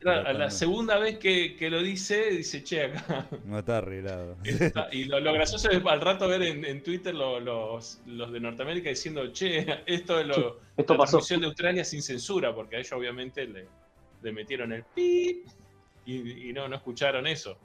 La 0.00 0.50
segunda 0.50 0.98
vez 0.98 1.16
que, 1.18 1.56
que 1.56 1.70
lo 1.70 1.80
dice, 1.82 2.28
dice, 2.30 2.62
che, 2.62 2.82
acá. 2.84 3.26
No 3.46 3.58
está 3.60 3.78
arreglado. 3.78 4.36
está". 4.44 4.88
Y 4.92 5.04
lo, 5.04 5.18
lo 5.18 5.32
gracioso 5.32 5.70
es 5.70 5.80
al 5.86 6.00
rato 6.02 6.28
ver 6.28 6.42
en, 6.42 6.62
en 6.62 6.82
Twitter 6.82 7.14
lo- 7.14 7.40
los, 7.40 8.02
los 8.04 8.30
de 8.30 8.38
Norteamérica 8.38 8.90
diciendo, 8.90 9.32
che, 9.32 9.64
esto 9.86 10.20
es 10.20 10.26
lo, 10.26 10.60
Esto 10.76 10.92
la 10.92 10.98
pasó. 10.98 11.12
transmisión 11.12 11.40
de 11.40 11.46
Australia 11.46 11.84
sin 11.84 12.02
censura, 12.02 12.54
porque 12.54 12.76
a 12.76 12.78
ellos 12.80 12.92
obviamente 12.92 13.46
le, 13.46 13.66
le 14.22 14.32
metieron 14.32 14.72
el 14.74 14.84
pip 14.84 15.46
y, 16.04 16.50
y 16.50 16.52
no, 16.52 16.68
no 16.68 16.76
escucharon 16.76 17.26
eso. 17.26 17.56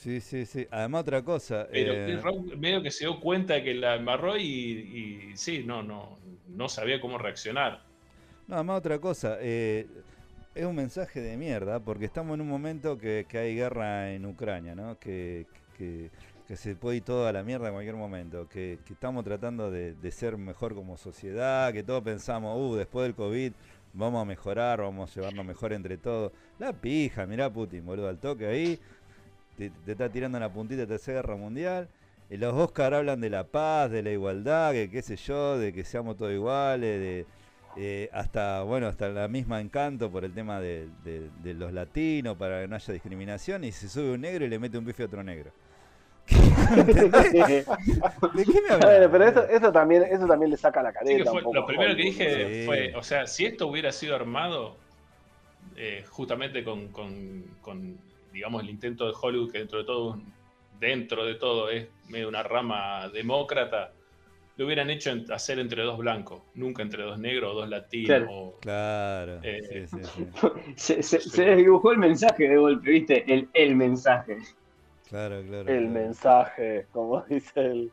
Sí, 0.00 0.22
sí, 0.22 0.46
sí. 0.46 0.66
Además 0.70 1.02
otra 1.02 1.22
cosa. 1.22 1.68
Pero 1.70 1.92
eh, 1.92 2.04
Chris 2.06 2.22
Rock 2.22 2.56
medio 2.56 2.82
que 2.82 2.90
se 2.90 3.04
dio 3.04 3.20
cuenta 3.20 3.52
de 3.52 3.62
que 3.62 3.74
la 3.74 3.96
embarró 3.96 4.34
y, 4.38 4.42
y 4.42 5.36
sí, 5.36 5.62
no, 5.62 5.82
no, 5.82 6.16
no 6.48 6.70
sabía 6.70 7.02
cómo 7.02 7.18
reaccionar. 7.18 7.82
No, 8.48 8.54
además 8.54 8.78
otra 8.78 8.98
cosa. 8.98 9.36
eh, 9.42 9.86
es 10.54 10.64
un 10.64 10.74
mensaje 10.74 11.20
de 11.20 11.36
mierda 11.36 11.80
porque 11.80 12.06
estamos 12.06 12.32
en 12.34 12.40
un 12.40 12.48
momento 12.48 12.96
que, 12.96 13.26
que 13.28 13.36
hay 13.36 13.54
guerra 13.54 14.14
en 14.14 14.24
Ucrania, 14.24 14.74
¿no? 14.74 14.98
Que, 14.98 15.46
que, 15.76 16.08
que 16.48 16.56
se 16.56 16.74
puede 16.76 16.96
ir 16.96 17.02
todo 17.02 17.26
a 17.26 17.32
la 17.32 17.42
mierda 17.42 17.66
en 17.66 17.74
cualquier 17.74 17.96
momento. 17.96 18.48
Que, 18.48 18.78
que 18.86 18.94
estamos 18.94 19.22
tratando 19.22 19.70
de, 19.70 19.92
de 19.92 20.10
ser 20.10 20.38
mejor 20.38 20.74
como 20.74 20.96
sociedad. 20.96 21.74
Que 21.74 21.82
todos 21.82 22.02
pensamos, 22.02 22.58
uh, 22.58 22.74
después 22.74 23.04
del 23.04 23.14
COVID 23.14 23.52
vamos 23.92 24.22
a 24.22 24.24
mejorar, 24.24 24.80
vamos 24.80 25.10
a 25.10 25.14
llevarnos 25.14 25.44
mejor 25.44 25.74
entre 25.74 25.98
todos. 25.98 26.32
La 26.58 26.72
pija, 26.72 27.26
mirá 27.26 27.52
Putin, 27.52 27.84
boludo, 27.84 28.08
al 28.08 28.18
toque 28.18 28.46
ahí. 28.46 28.80
Te, 29.60 29.70
te 29.84 29.92
está 29.92 30.08
tirando 30.08 30.38
en 30.38 30.42
la 30.42 30.50
puntita 30.52 30.80
de 30.80 30.86
Tercera 30.86 31.20
Guerra 31.20 31.36
Mundial. 31.36 31.86
Y 32.30 32.36
los 32.38 32.54
Oscar 32.54 32.94
hablan 32.94 33.20
de 33.20 33.28
la 33.28 33.44
paz, 33.44 33.90
de 33.90 34.02
la 34.02 34.10
igualdad, 34.10 34.72
que 34.72 34.88
qué 34.90 35.02
sé 35.02 35.16
yo, 35.16 35.58
de 35.58 35.72
que 35.74 35.84
seamos 35.84 36.16
todos 36.16 36.32
iguales, 36.32 36.98
de 37.00 37.26
eh, 37.76 38.08
hasta 38.12 38.62
bueno 38.62 38.86
hasta 38.88 39.08
la 39.10 39.28
misma 39.28 39.60
encanto 39.60 40.10
por 40.10 40.24
el 40.24 40.32
tema 40.32 40.60
de, 40.60 40.88
de- 41.04 41.28
de 41.42 41.54
los 41.54 41.72
latinos 41.72 42.36
para 42.36 42.62
que 42.62 42.68
no 42.68 42.74
haya 42.76 42.92
discriminación 42.92 43.62
y 43.64 43.70
se 43.70 43.88
sube 43.88 44.12
un 44.12 44.20
negro 44.22 44.44
y 44.44 44.48
le 44.48 44.58
mete 44.58 44.76
un 44.78 44.84
bife 44.84 45.02
a 45.02 45.06
otro 45.06 45.22
negro. 45.22 45.50
¿Entendés? 46.76 47.66
¿De 47.66 48.44
qué 48.44 48.60
me 48.66 48.74
hablas? 48.74 48.90
Bueno, 48.90 49.10
pero 49.10 49.24
eso, 49.24 49.48
eso 49.48 49.72
también, 49.72 50.02
eso 50.04 50.26
también 50.26 50.50
le 50.50 50.56
saca 50.56 50.82
la 50.82 50.92
careta. 50.92 51.16
que 51.24 51.24
fue- 51.30 51.38
un 51.38 51.44
poco 51.44 51.54
lo 51.54 51.66
primero 51.66 51.94
que 51.96 52.02
dije 52.02 52.60
Sí. 52.60 52.66
fue, 52.66 52.94
o 52.94 53.02
sea, 53.02 53.26
si 53.26 53.44
esto 53.46 53.66
hubiera 53.66 53.92
sido 53.92 54.14
armado, 54.16 54.76
eh, 55.76 56.04
justamente 56.08 56.62
con, 56.64 56.88
con- 56.88 57.44
con, 57.62 57.98
digamos, 58.32 58.62
el 58.62 58.70
intento 58.70 59.06
de 59.06 59.12
Hollywood, 59.20 59.50
que 59.52 59.58
dentro 59.58 59.78
de 59.78 59.84
todo, 59.84 60.20
dentro 60.78 61.24
de 61.24 61.34
todo 61.34 61.68
es 61.70 61.88
medio 62.08 62.28
una 62.28 62.42
rama 62.42 63.08
demócrata, 63.10 63.92
lo 64.56 64.66
hubieran 64.66 64.90
hecho 64.90 65.10
en- 65.10 65.30
hacer 65.32 65.58
entre 65.58 65.82
dos 65.82 65.96
blancos, 65.98 66.42
nunca 66.54 66.82
entre 66.82 67.02
dos 67.02 67.18
negros 67.18 67.52
o 67.52 67.60
dos 67.60 67.68
latinos. 67.68 68.06
Claro. 68.08 68.26
o- 68.30 68.58
Claro, 68.60 69.40
Eh, 69.42 69.86
sí, 69.88 69.98
sí, 69.98 70.04
sí. 70.04 70.26
Se, 70.76 71.02
se, 71.02 71.20
se 71.20 71.44
desdibujó 71.44 71.92
el 71.92 71.98
mensaje 71.98 72.48
de 72.48 72.56
golpe, 72.56 72.90
¿viste? 72.90 73.32
El, 73.32 73.48
el 73.54 73.74
mensaje. 73.76 74.38
Claro, 75.08 75.42
claro. 75.42 75.68
El 75.68 75.78
claro. 75.88 75.90
mensaje, 75.90 76.86
como 76.92 77.22
dice 77.22 77.60
el. 77.60 77.90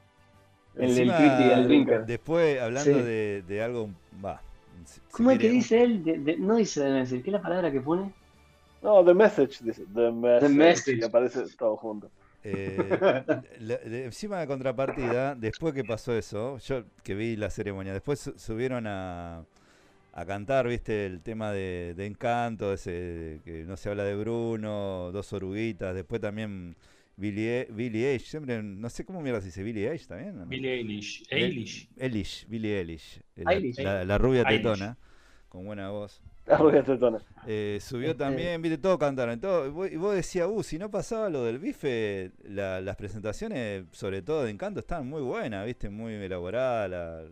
El 0.76 0.93
del 0.95 1.08
tweet 1.08 1.39
y 1.47 1.52
el 1.52 1.67
drinker. 1.67 2.06
Después, 2.06 2.62
hablando 2.62 2.93
Sí. 3.00 3.02
de, 3.02 3.41
de 3.47 3.63
algo. 3.63 3.89
Va. 4.23 4.39
si- 4.86 4.93
si 5.00 5.02
¿Cómo 5.12 5.32
es 5.32 5.39
que 5.39 5.50
dice 5.50 5.82
él? 5.84 6.04
De- 6.04 6.19
de- 6.19 6.38
no 6.38 6.56
dice 6.58 6.84
de 6.84 6.91
decir, 6.91 7.23
¿qué 7.23 7.30
es 7.30 7.34
la 7.34 7.41
palabra 7.41 7.71
que 7.71 7.82
pone? 7.82 8.12
No, 8.82 9.04
The 9.04 9.13
Message, 9.13 9.60
dice. 9.63 9.84
The 9.94 10.12
Message. 10.12 10.54
Message. 10.54 10.98
Y 11.00 11.04
aparece 11.04 11.44
todo 11.58 11.76
junto. 11.78 12.10
Eh, 12.44 12.78
la- 13.60 13.78
de- 13.78 14.06
encima 14.06 14.40
de 14.40 14.48
contrapartida, 14.48 15.36
después 15.36 15.74
que 15.74 15.84
pasó 15.84 16.16
eso, 16.16 16.58
yo 16.60 16.84
que 17.04 17.16
vi 17.16 17.36
la 17.36 17.50
ceremonia, 17.50 17.92
después 17.94 18.20
su- 18.20 18.38
subieron 18.38 18.86
a, 18.88 19.44
a 20.13 20.26
cantar, 20.26 20.68
viste, 20.68 21.06
el 21.08 21.22
tema 21.22 21.52
de, 21.52 21.94
de 21.98 22.06
Encanto, 22.06 22.72
ese 22.72 23.42
que 23.44 23.63
no 23.66 23.76
se 23.76 23.90
habla 23.90 24.04
de 24.04 24.16
Bruno, 24.16 25.12
dos 25.12 25.34
oruguitas, 25.34 25.94
después 25.96 26.22
también 26.22 26.76
Billie, 27.18 27.62
E- 27.62 27.68
Billie 27.72 28.12
Eilish, 28.12 28.28
siempre, 28.30 28.62
no 28.63 28.90
sé 28.90 29.04
cómo 29.04 29.22
mierda 29.22 29.42
se 29.42 29.48
dice, 29.48 29.63
Billie 29.63 29.88
Eilish 29.90 30.08
también. 30.08 30.48
Billie 30.48 30.74
Eilish. 30.76 31.24
Eilish. 31.30 31.90
Eilish, 31.98 32.46
Billie 32.48 32.80
Eilish, 32.80 33.20
la, 33.36 33.54
Eilish. 33.54 33.78
la- 33.80 34.06
la 34.06 34.18
rubia 34.20 34.44
Eilish. 34.44 34.58
tetona, 34.62 34.98
con 35.50 35.66
buena 35.66 35.90
voz. 35.90 36.22
Eh, 37.46 37.80
subió 37.82 38.12
Este- 38.12 38.20
también, 38.24 38.62
viste, 38.62 38.78
todo 38.78 38.98
cantaron. 38.98 39.40
Todo, 39.40 39.68
y 39.68 39.70
vos- 39.70 39.96
vos 39.98 40.16
decías, 40.16 40.48
uh, 40.52 40.64
si 40.64 40.78
no 40.78 40.90
pasaba 40.90 41.30
lo 41.30 41.44
del 41.44 41.60
bife, 41.60 42.32
la- 42.44 42.82
las 42.82 42.96
presentaciones, 42.96 43.86
sobre 43.92 44.22
todo 44.22 44.44
de 44.44 44.52
Encanto, 44.52 44.80
estaban 44.80 45.08
muy 45.08 45.22
buenas, 45.22 45.66
viste, 45.66 45.90
muy 45.90 46.14
elaboradas, 46.14 46.90
la, 46.90 47.24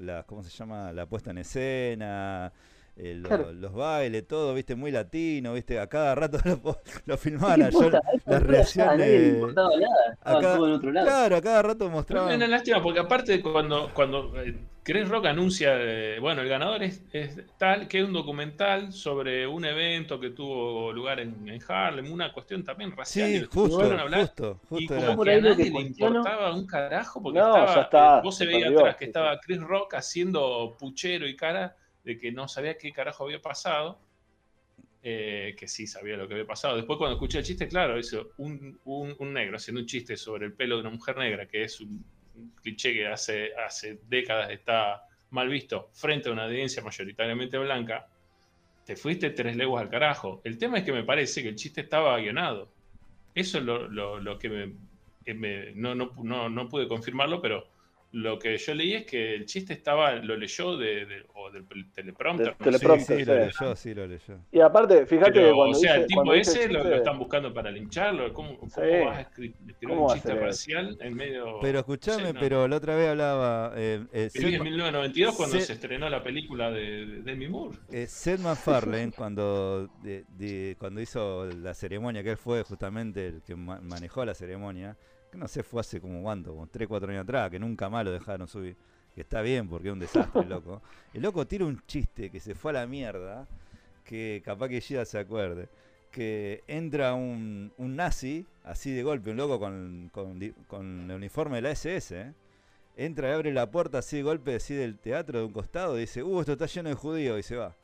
la- 0.00 0.22
¿cómo 0.24 0.42
se 0.42 0.50
llama? 0.50 0.92
La 0.92 1.06
puesta 1.06 1.30
en 1.30 1.38
escena, 1.38 2.52
eh, 2.96 3.14
lo- 3.16 3.28
Claro. 3.28 3.52
los 3.52 3.72
bailes, 3.72 4.26
todo, 4.26 4.54
viste, 4.54 4.74
muy 4.76 4.90
latino, 4.92 5.54
viste, 5.54 5.78
a 5.80 5.88
cada 5.88 6.14
rato 6.14 6.38
lo, 6.44 6.78
lo 7.06 7.16
¿Qué 7.16 7.18
filmaban. 7.18 7.62
a 7.62 7.66
A 7.66 7.68
esta 7.68 7.90
las 8.28 8.76
a 8.78 8.96
nadie 8.96 9.18
reacciones. 9.18 9.34
importaba 9.34 9.70
nada. 9.76 10.18
Acá- 10.20 10.56
todo 10.56 10.66
en 10.68 10.72
otro 10.74 10.92
lado. 10.92 11.06
Claro, 11.06 11.36
a 11.36 11.40
cada 11.42 11.62
rato 11.62 11.90
mostraban. 11.90 12.30
es 12.30 12.36
una 12.36 12.46
lástima 12.46 12.82
porque 12.82 13.00
aparte 13.00 13.40
cuando, 13.42 13.90
cuando 13.94 14.40
eh, 14.40 14.54
Chris 14.82 15.08
Rock 15.08 15.26
anuncia, 15.26 15.70
eh, 15.76 16.18
bueno, 16.20 16.42
el 16.42 16.48
ganador 16.48 16.82
es, 16.82 17.02
es 17.12 17.40
tal, 17.58 17.88
que 17.88 17.98
es 18.00 18.04
un 18.04 18.12
documental 18.12 18.92
sobre 18.92 19.46
un 19.46 19.64
evento 19.64 20.20
que 20.20 20.30
tuvo 20.30 20.92
lugar 20.92 21.20
en, 21.20 21.48
en 21.48 21.58
Harlem, 21.66 22.12
una 22.12 22.32
cuestión 22.32 22.62
también 22.64 22.94
racial. 22.94 23.30
y 23.30 23.38
Sí, 23.40 23.44
justo, 23.50 23.80
hablar, 23.82 24.20
justo, 24.20 24.60
Y 24.78 24.86
justo 24.86 24.94
como 24.94 25.06
era. 25.06 25.16
por 25.16 25.26
que 25.26 25.32
ahí 25.32 25.38
a 25.38 25.40
lo 25.40 25.56
que 25.56 25.56
nadie 25.56 25.70
le 25.72 25.80
importaba 25.80 26.54
un 26.54 26.66
carajo 26.66 27.22
porque 27.22 27.38
No, 27.38 27.46
estaba, 27.56 27.74
ya 27.74 27.80
está, 27.82 28.18
eh, 28.18 28.20
vos 28.22 28.36
se 28.36 28.46
veía 28.46 28.68
atrás 28.68 28.96
que 28.96 29.04
sí, 29.06 29.08
estaba 29.08 29.40
Chris 29.40 29.60
Rock 29.62 29.94
haciendo 29.94 30.76
puchero 30.78 31.26
y 31.26 31.34
cara 31.36 31.76
de 32.04 32.18
que 32.18 32.32
no 32.32 32.48
sabía 32.48 32.78
qué 32.78 32.92
carajo 32.92 33.24
había 33.24 33.40
pasado. 33.42 34.02
eh, 35.02 35.54
que 35.58 35.68
sí 35.68 35.86
sabía 35.86 36.16
lo 36.16 36.26
que 36.26 36.34
había 36.34 36.46
pasado. 36.46 36.76
Después 36.76 36.98
cuando 36.98 37.14
escuché 37.16 37.38
el 37.38 37.44
chiste, 37.44 37.68
claro, 37.68 37.98
hizo 37.98 38.32
un, 38.38 38.80
un- 38.84 39.32
negro 39.32 39.56
haciendo 39.56 39.80
un 39.80 39.86
chiste 39.86 40.16
sobre 40.16 40.46
el 40.46 40.54
pelo 40.54 40.76
de 40.76 40.82
una 40.82 40.90
mujer 40.90 41.16
negra, 41.18 41.46
que 41.46 41.64
es 41.64 41.80
un, 41.80 42.04
cliché 42.62 42.92
que 42.94 43.06
hace, 43.06 43.54
hace 43.54 44.00
décadas 44.04 44.50
está 44.50 45.02
mal 45.30 45.48
visto 45.48 45.90
frente 45.94 46.28
a 46.28 46.32
una 46.32 46.44
audiencia 46.46 46.82
mayoritariamente 46.82 47.58
blanca, 47.58 48.08
te 48.84 48.96
fuiste 48.96 49.30
tres 49.30 49.56
leguas 49.56 49.82
al 49.84 49.90
carajo. 49.90 50.40
El 50.44 50.58
tema 50.58 50.78
es 50.78 50.84
que 50.84 50.92
me 50.92 51.04
parece 51.04 51.42
que 51.42 51.50
el 51.50 51.56
chiste 51.56 51.82
estaba 51.82 52.18
guionado. 52.18 52.74
Eso 53.34 53.58
es 53.58 53.64
lo, 53.64 53.88
lo- 53.88 54.20
que 55.24 55.74
no, 55.76 55.94
no, 55.94 56.12
no, 56.22 56.48
no 56.48 56.68
pude 56.68 56.88
confirmarlo, 56.88 57.40
pero 57.40 57.73
lo 58.16 58.38
que 58.38 58.56
yo 58.56 58.74
leí 58.74 58.94
es 58.94 59.06
que 59.06 59.34
el 59.34 59.44
chiste 59.44 59.72
estaba, 59.72 60.14
lo 60.14 60.36
leyó 60.36 60.76
de, 60.76 61.04
de- 61.04 61.26
o 61.34 61.50
del 61.50 61.66
teleprompter. 61.92 62.46
Del 62.46 62.54
sé. 62.54 62.58
Sí, 62.58 62.64
teleprompter, 62.64 63.18
sí, 63.18 63.24
lo 63.24 63.34
sí. 63.34 63.40
leyó, 63.60 63.76
sí, 63.76 63.94
lo 63.94 64.06
leyó. 64.06 64.40
Y 64.52 64.60
aparte, 64.60 65.04
fíjate 65.06 65.32
Pero, 65.32 65.48
que 65.48 65.52
cuando 65.54 65.76
o 65.76 65.80
sea, 65.80 65.92
dice, 65.94 66.02
el 66.02 66.06
tipo 66.06 66.34
ese 66.34 66.64
el 66.64 66.72
lo, 66.74 66.78
chiste- 66.78 66.90
lo 66.90 66.96
están 66.96 67.18
buscando 67.18 67.52
para 67.52 67.70
lincharlo. 67.72 68.32
¿Cómo, 68.32 68.56
cómo 68.56 68.70
Sí. 68.70 68.80
vas 69.04 69.18
a 69.18 69.20
escri- 69.22 69.54
escribir 69.68 69.88
¿Cómo 69.88 70.06
un 70.06 70.14
chiste 70.14 70.34
racial 70.34 70.96
en 71.00 71.14
medio... 71.14 71.58
Pero 71.60 71.78
escúchame, 71.80 72.26
Sí, 72.28 72.32
no. 72.34 72.40
pero 72.40 72.68
la 72.68 72.76
otra 72.76 72.94
vez 72.94 73.08
hablaba. 73.08 73.72
Eh, 73.76 74.04
eh, 74.12 74.22
en 74.22 74.30
Seth- 74.30 74.62
1992 74.62 75.34
cuando 75.36 75.58
Se- 75.58 75.66
se 75.66 75.72
estrenó 75.72 76.08
la 76.08 76.22
película 76.22 76.70
de, 76.70 77.06
de 77.06 77.22
Demi 77.22 77.48
Moore. 77.48 77.76
Eh, 77.90 78.06
Seth 78.06 78.38
MacFarlane, 78.40 79.10
cuando, 79.10 79.88
de- 80.04 80.24
de- 80.28 80.76
cuando 80.78 81.00
hizo 81.00 81.46
la 81.46 81.74
ceremonia, 81.74 82.22
que 82.22 82.30
él 82.30 82.36
fue 82.36 82.62
justamente 82.62 83.26
el 83.26 83.42
que 83.42 83.56
ma- 83.56 83.80
manejó 83.80 84.24
la 84.24 84.34
ceremonia, 84.34 84.96
que 85.34 85.40
no 85.40 85.48
sé, 85.48 85.62
fue 85.62 85.80
hace 85.80 86.00
como 86.00 86.22
cuánto, 86.22 86.52
como 86.52 86.66
3, 86.68 86.86
4 86.86 87.10
años 87.10 87.24
atrás, 87.24 87.50
que 87.50 87.58
nunca 87.58 87.90
más 87.90 88.04
lo 88.04 88.12
dejaron 88.12 88.46
subir. 88.46 88.76
Que 89.14 89.22
está 89.22 89.42
bien, 89.42 89.68
porque 89.68 89.88
es 89.88 89.92
un 89.92 89.98
desastre, 89.98 90.42
el 90.42 90.48
loco. 90.48 90.80
El 91.14 91.22
loco 91.22 91.46
tira 91.46 91.64
un 91.64 91.80
chiste 91.86 92.30
que 92.30 92.40
se 92.40 92.54
fue 92.54 92.70
a 92.70 92.74
la 92.74 92.86
mierda, 92.86 93.46
que 94.04 94.42
capaz 94.44 94.68
que 94.68 94.80
Gida 94.80 95.04
se 95.04 95.18
acuerde. 95.18 95.68
Que 96.10 96.62
entra 96.68 97.14
un, 97.14 97.72
un 97.76 97.96
nazi, 97.96 98.46
así 98.64 98.92
de 98.92 99.02
golpe, 99.02 99.30
un 99.30 99.36
loco 99.36 99.58
con, 99.58 100.10
con, 100.12 100.38
con 100.68 101.10
el 101.10 101.16
uniforme 101.16 101.56
de 101.56 101.62
la 101.62 101.70
SS, 101.72 102.20
¿eh? 102.20 102.32
entra 102.96 103.30
y 103.30 103.32
abre 103.32 103.52
la 103.52 103.70
puerta 103.70 103.98
así 103.98 104.18
de 104.18 104.22
golpe, 104.22 104.54
así 104.54 104.74
del 104.74 104.98
teatro 104.98 105.40
de 105.40 105.44
un 105.44 105.52
costado, 105.52 105.96
y 105.96 106.02
dice, 106.02 106.22
uh, 106.22 106.40
esto 106.40 106.52
está 106.52 106.66
lleno 106.66 106.88
de 106.88 106.94
judíos, 106.94 107.38
y 107.38 107.42
se 107.42 107.56
va. 107.56 107.74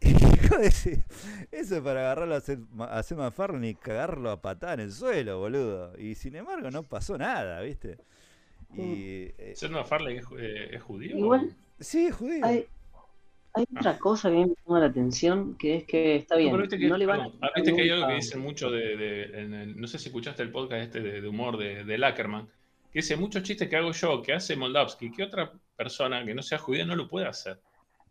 Y, 0.04 1.56
eso 1.56 1.76
es 1.76 1.82
para 1.82 2.00
agarrarlo 2.00 2.34
a 2.36 2.40
Seth, 2.40 2.60
a 2.78 3.02
Seth 3.02 3.18
MacFarlane 3.18 3.70
y 3.70 3.74
cagarlo 3.74 4.30
a 4.30 4.40
patada 4.40 4.74
en 4.74 4.80
el 4.80 4.92
suelo, 4.92 5.38
boludo. 5.38 5.92
Y 5.98 6.14
sin 6.14 6.36
embargo 6.36 6.70
no 6.70 6.82
pasó 6.84 7.18
nada, 7.18 7.60
¿viste? 7.60 7.98
Y... 8.76 9.30
eh, 9.38 9.52
¿Seth 9.56 9.70
MacFarlane 9.70 10.16
es, 10.18 10.24
eh, 10.38 10.68
es 10.76 10.82
judío? 10.82 11.16
Igual- 11.16 11.54
sí, 11.80 12.06
es 12.06 12.14
judío. 12.14 12.44
Hay, 12.44 12.66
hay 13.54 13.64
otra 13.76 13.98
cosa 13.98 14.28
que 14.30 14.36
a 14.36 14.38
mí 14.38 14.46
me 14.46 14.54
llama 14.66 14.80
la 14.80 14.86
atención, 14.86 15.56
que 15.56 15.76
es 15.76 15.84
que 15.84 16.16
está 16.16 16.34
No, 16.34 16.40
bien, 16.40 16.60
viste 16.60 16.78
que, 16.78 16.88
no 16.88 16.96
le 16.96 17.06
van 17.06 17.20
a 17.20 17.30
ah, 17.42 17.50
viste 17.56 17.74
que 17.74 17.82
hay 17.82 17.90
algo 17.90 18.08
que 18.08 18.14
dicen 18.14 18.40
mucho 18.40 18.70
de, 18.70 18.96
de- 18.96 19.40
en 19.42 19.54
el- 19.54 19.80
no 19.80 19.86
sé 19.88 19.98
si 19.98 20.08
escuchaste 20.08 20.42
el 20.42 20.50
podcast 20.50 20.82
este 20.82 21.00
de, 21.00 21.20
de 21.20 21.28
humor 21.28 21.56
de, 21.56 21.84
de 21.84 21.98
Lackerman, 21.98 22.46
que 22.92 23.00
dice 23.00 23.16
muchos 23.16 23.42
chistes 23.42 23.68
que 23.68 23.76
hago 23.76 23.92
yo, 23.92 24.22
que 24.22 24.32
hace 24.34 24.54
Moldavsky, 24.56 25.10
que 25.10 25.24
otra 25.24 25.52
persona 25.76 26.24
que 26.24 26.34
no 26.34 26.42
sea 26.42 26.58
judía 26.58 26.84
no 26.84 26.94
lo 26.96 27.08
puede 27.08 27.26
hacer. 27.26 27.58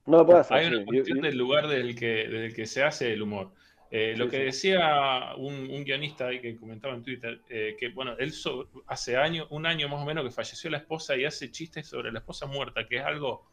No 0.06 0.20
hacer. 0.38 0.58
Hay 0.58 0.68
una 0.68 0.86
cuestión 0.86 1.22
del 1.22 1.38
lugar 1.38 1.68
del 1.68 1.96
que, 1.96 2.28
del 2.28 2.54
que 2.54 2.66
se 2.66 2.84
hace 2.84 3.14
el 3.14 3.22
humor. 3.22 3.52
Eh, 3.90 4.16
lo 4.18 4.28
que 4.28 4.40
decía 4.40 5.36
un, 5.38 5.70
un 5.70 5.84
guionista 5.84 6.28
ahí 6.28 6.42
que 6.42 6.58
comentaba 6.58 6.96
en 6.96 7.04
Twitter, 7.04 7.42
eh, 7.48 7.76
que 7.80 7.90
bueno, 7.90 8.16
él 8.18 8.32
so- 8.32 8.68
hace 8.88 9.16
año, 9.18 9.46
un 9.52 9.68
año 9.68 9.88
más 9.88 10.02
o 10.02 10.06
menos 10.06 10.24
que 10.24 10.32
falleció 10.32 10.70
la 10.72 10.78
esposa 10.80 11.16
y 11.16 11.26
hace 11.26 11.52
chistes 11.52 11.88
sobre 11.88 12.12
la 12.12 12.20
esposa 12.20 12.48
muerta, 12.48 12.88
que 12.88 12.98
es 12.98 13.04
algo, 13.04 13.48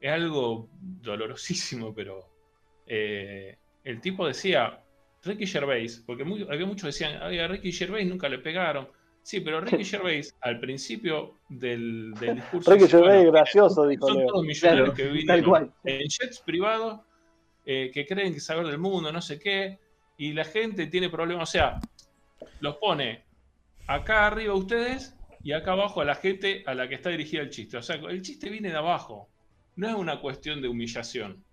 es 0.00 0.12
algo 0.12 0.68
dolorosísimo, 0.80 1.94
pero 1.94 2.28
eh, 2.86 3.56
el 3.84 4.00
tipo 4.02 4.26
decía, 4.26 4.80
Ricky 5.24 5.46
Gervais, 5.46 6.02
porque 6.06 6.24
muy- 6.24 6.46
había 6.50 6.66
muchos 6.66 6.82
que 6.82 6.88
decían, 6.88 7.18
"Ay, 7.22 7.38
a 7.38 7.48
Ricky 7.48 7.72
Gervais 7.72 8.06
nunca 8.06 8.28
le 8.28 8.38
pegaron. 8.38 8.88
Sí, 9.28 9.40
pero 9.40 9.60
Ricky 9.60 9.84
Gervais 9.84 10.34
al 10.40 10.58
principio 10.58 11.34
del, 11.50 12.14
del 12.18 12.36
discurso... 12.36 12.72
Ricky 12.72 12.86
Gervais 12.88 13.16
"Bueno, 13.16 13.32
gracioso, 13.32 13.86
dijo 13.86 14.06
son 14.06 14.16
Leo. 14.16 14.26
todos 14.26 14.42
millonarios 14.46 14.94
Claro, 14.94 15.12
que 15.36 15.44
cual. 15.44 15.72
en 15.84 16.08
jets 16.08 16.40
privados 16.40 17.00
eh, 17.66 17.90
que 17.92 18.06
creen 18.06 18.32
que 18.32 18.40
saber 18.40 18.66
del 18.68 18.78
mundo, 18.78 19.12
no 19.12 19.20
sé 19.20 19.38
qué, 19.38 19.78
y 20.16 20.32
la 20.32 20.46
gente 20.46 20.86
tiene 20.86 21.10
problemas. 21.10 21.46
O 21.46 21.52
sea, 21.52 21.78
los 22.60 22.76
pone 22.76 23.22
acá 23.86 24.26
arriba 24.28 24.54
a 24.54 24.56
ustedes 24.56 25.14
y 25.44 25.52
acá 25.52 25.72
abajo 25.72 26.00
a 26.00 26.06
la 26.06 26.14
gente 26.14 26.62
a 26.64 26.72
la 26.72 26.88
que 26.88 26.94
está 26.94 27.10
dirigida 27.10 27.42
el 27.42 27.50
chiste. 27.50 27.76
O 27.76 27.82
sea, 27.82 27.96
el 27.96 28.22
chiste 28.22 28.48
viene 28.48 28.70
de 28.70 28.78
abajo. 28.78 29.28
No 29.76 29.90
es 29.90 29.94
una 29.94 30.22
cuestión 30.22 30.62
de 30.62 30.68
humillación. 30.68 31.44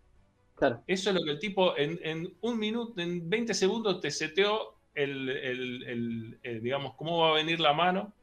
Claro. 0.56 0.82
Eso 0.88 1.10
es 1.10 1.16
lo 1.18 1.26
que 1.26 1.32
el 1.32 1.40
tipo 1.40 1.78
en, 1.78 2.00
en 2.04 2.34
un 2.40 2.58
minuto, 2.58 3.02
en 3.02 3.30
20 3.30 3.54
segundos 3.54 4.00
te 4.00 4.12
seteó 4.12 4.75
el, 4.96 5.30
el- 5.30 5.84
el- 5.84 6.40
el, 6.44 6.62
digamos, 6.64 6.96
cómo 6.96 7.20
va 7.20 7.30
a 7.32 7.34
venir 7.34 7.60
la 7.60 7.74
mano 7.74 8.14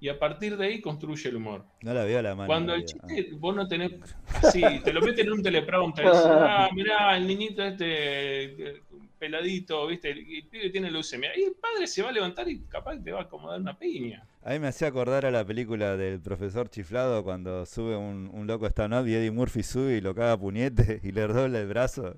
y 0.00 0.08
a 0.08 0.18
partir 0.18 0.56
de 0.56 0.66
ahí 0.66 0.80
construye 0.80 1.28
el 1.28 1.36
humor. 1.36 1.64
No 1.82 1.94
la 1.94 2.02
veo 2.04 2.18
a 2.18 2.22
la 2.22 2.34
mano. 2.34 2.48
Cuando 2.48 2.74
el 2.74 2.84
chiste 2.84 3.28
vos 3.38 3.54
no 3.54 3.68
tenés 3.68 3.92
así, 4.26 4.60
te 4.82 4.92
lo 4.92 5.00
meten 5.00 5.26
en 5.28 5.32
un 5.34 5.42
teleprompter, 5.42 6.06
ah, 6.12 6.68
mirá, 6.74 7.16
el 7.16 7.24
niñito 7.26 7.62
este 7.62 8.44
eh, 8.44 8.82
peladito, 9.16 9.86
viste, 9.86 10.10
el, 10.10 10.18
el 10.18 10.44
pibe 10.48 10.70
tiene 10.70 10.90
leucemia. 10.90 11.30
Y 11.38 11.42
el 11.44 11.52
padre 11.52 11.86
se 11.86 12.02
va 12.02 12.08
a 12.08 12.12
levantar 12.12 12.48
y 12.48 12.58
capaz 12.62 12.96
que 12.96 13.02
te 13.02 13.12
va 13.12 13.20
a 13.20 13.22
acomodar 13.22 13.60
una 13.60 13.78
piña. 13.78 14.26
A 14.42 14.50
mí 14.50 14.58
me 14.58 14.66
hacía 14.66 14.88
acordar 14.88 15.24
a 15.24 15.30
la 15.30 15.44
película 15.44 15.96
del 15.96 16.20
profesor 16.20 16.68
chiflado 16.68 17.22
cuando 17.22 17.64
sube 17.64 17.94
un, 17.94 18.28
un 18.34 18.48
loco 18.48 18.66
stand 18.66 18.94
up 18.94 19.06
y 19.06 19.14
Eddie 19.14 19.30
Murphy 19.30 19.62
sube 19.62 19.98
y 19.98 20.00
lo 20.00 20.16
caga 20.16 20.32
a 20.32 20.36
puñete 20.40 21.00
y 21.04 21.12
le 21.12 21.28
dobla 21.28 21.60
el 21.60 21.68
brazo 21.68 22.16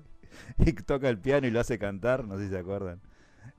y 0.57 0.73
toca 0.73 1.07
el 1.07 1.19
piano 1.19 1.45
y 1.45 1.51
lo 1.51 1.59
hace 1.59 1.77
cantar, 1.77 2.25
no 2.25 2.37
sé 2.39 2.45
si 2.45 2.49
se 2.49 2.57
acuerdan. 2.57 2.99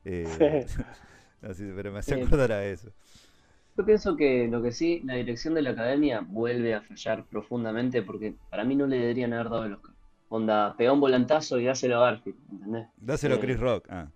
Eh, 0.08 0.66
así, 1.42 1.64
pero 1.74 1.90
me 1.92 1.98
hacía 1.98 2.16
Sí. 2.16 2.22
acordar 2.22 2.52
a 2.52 2.64
eso. 2.64 2.90
Yo 3.76 3.84
pienso 3.84 4.16
que 4.16 4.48
lo 4.48 4.62
que 4.62 4.72
sí, 4.72 5.02
la 5.04 5.14
dirección 5.14 5.52
de 5.54 5.62
la 5.62 5.70
academia 5.70 6.20
vuelve 6.26 6.74
a 6.74 6.80
fallar 6.80 7.24
profundamente 7.26 8.02
porque 8.02 8.34
para 8.50 8.64
mí 8.64 8.74
no 8.76 8.86
le 8.86 8.98
deberían 8.98 9.32
haber 9.34 9.50
dado 9.50 9.64
el 9.64 9.74
Oscar. 9.74 9.94
Onda, 10.28 10.74
pega 10.78 10.92
un 10.92 11.00
volantazo 11.00 11.58
y 11.60 11.64
dáselo 11.66 11.96
a 12.02 12.10
Garfield, 12.10 12.38
¿entendés? 12.50 12.86
Dáselo 12.96 13.34
a 13.34 13.38
Eh, 13.38 13.40
Chris 13.40 13.60
Rock. 13.60 13.86
Ah. 13.90 14.08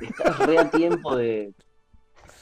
Estás 0.00 0.38
re 0.46 0.58
a 0.58 0.70
tiempo 0.70 1.16
de. 1.16 1.54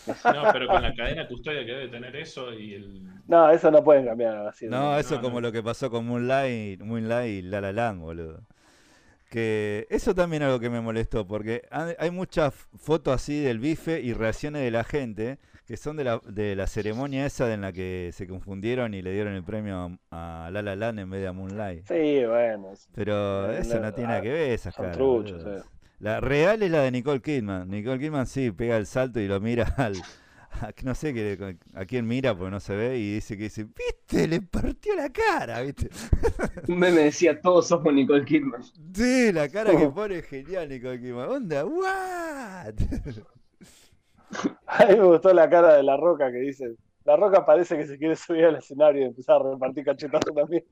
No, 0.06 0.42
pero 0.52 0.66
con 0.66 0.82
la 0.82 0.94
cadena 0.94 1.26
custodia 1.26 1.64
que 1.64 1.72
debe 1.72 1.88
tener 1.88 2.14
eso 2.16 2.52
y 2.52 2.74
el. 2.74 3.04
No, 3.26 3.48
eso 3.50 3.70
no 3.70 3.82
pueden 3.82 4.04
cambiar 4.04 4.36
así. 4.46 4.66
No, 4.66 4.98
eso 4.98 5.14
no, 5.16 5.22
como 5.22 5.36
no. 5.40 5.46
lo 5.46 5.52
que 5.52 5.62
pasó 5.62 5.90
con 5.90 6.04
Moonlight, 6.06 6.82
Moonlight 6.82 7.38
y 7.38 7.42
La 7.42 7.60
La 7.62 7.72
Land, 7.72 8.00
boludo. 8.02 8.42
Que 9.34 9.88
eso 9.90 10.14
también 10.14 10.42
es 10.42 10.46
algo 10.46 10.60
que 10.60 10.70
me 10.70 10.80
molestó, 10.80 11.26
porque 11.26 11.62
hay 11.98 12.10
muchas 12.12 12.54
fotos 12.76 13.12
así 13.16 13.40
del 13.42 13.58
bife 13.58 14.00
y 14.00 14.12
reacciones 14.12 14.62
de 14.62 14.70
la 14.70 14.84
gente 14.84 15.40
que 15.66 15.76
son 15.76 15.96
de 15.96 16.04
la, 16.04 16.20
de 16.28 16.54
la 16.54 16.68
ceremonia 16.68 17.26
esa 17.26 17.52
en 17.52 17.62
la 17.62 17.72
que 17.72 18.10
se 18.12 18.28
confundieron 18.28 18.94
y 18.94 19.02
le 19.02 19.12
dieron 19.12 19.34
el 19.34 19.42
premio 19.42 19.98
a, 20.12 20.46
a 20.46 20.50
La 20.52 20.62
La 20.62 20.76
Land 20.76 21.00
en 21.00 21.10
vez 21.10 21.20
de 21.22 21.26
a 21.26 21.32
Moonlight. 21.32 21.84
Sí, 21.88 22.24
bueno. 22.24 22.74
Pero 22.94 23.50
Eh, 23.52 23.58
eso 23.58 23.80
no, 23.80 23.92
tiene 23.92 24.10
nada 24.10 24.22
que 24.22 24.30
ver, 24.30 24.52
esas 24.52 24.72
Son 24.72 24.84
caras. 24.84 24.98
truchos, 24.98 25.42
sí. 25.42 25.68
La 25.98 26.20
real 26.20 26.62
es 26.62 26.70
la 26.70 26.82
de 26.82 26.92
Nicole 26.92 27.20
Kidman. 27.20 27.68
Nicole 27.68 27.98
Kidman 27.98 28.26
sí 28.28 28.52
pega 28.52 28.76
el 28.76 28.86
salto 28.86 29.18
y 29.18 29.26
lo 29.26 29.40
mira 29.40 29.64
al. 29.78 29.94
a- 30.60 30.72
no 30.82 30.94
sé 30.94 31.58
a 31.74 31.84
quién 31.84 32.06
mira 32.06 32.36
porque 32.36 32.50
no 32.50 32.60
se 32.60 32.74
ve 32.76 32.98
y 32.98 33.14
dice 33.14 33.36
que 33.36 33.44
dice, 33.44 33.64
¿viste? 33.64 34.28
Le 34.28 34.40
partió 34.40 34.94
la 34.94 35.10
cara, 35.10 35.62
¿viste? 35.62 35.90
Un 36.68 36.78
meme 36.78 37.02
decía, 37.02 37.40
todos 37.40 37.68
somos 37.68 37.92
Nicole 37.92 38.24
Kidman. 38.24 38.62
Sí, 38.94 39.32
la 39.32 39.48
cara 39.48 39.76
que 39.76 39.88
pone 39.88 40.18
es 40.18 40.26
genial 40.26 40.68
Nicole 40.68 41.00
Kidman. 41.00 41.28
Onda, 41.28 41.64
¿what? 41.64 42.74
A 44.66 44.86
mí 44.86 44.96
me 44.96 45.04
gustó 45.04 45.32
la 45.32 45.48
cara 45.48 45.74
de 45.74 45.82
la 45.82 45.96
roca 45.96 46.30
que 46.32 46.38
dice. 46.38 46.74
La 47.04 47.16
roca 47.16 47.44
parece 47.44 47.76
que 47.76 47.86
se 47.86 47.98
quiere 47.98 48.16
subir 48.16 48.46
al 48.46 48.56
escenario 48.56 49.02
y 49.02 49.04
empezar 49.04 49.40
a 49.40 49.50
repartir 49.52 49.84
cachetazos 49.84 50.34
también. 50.34 50.64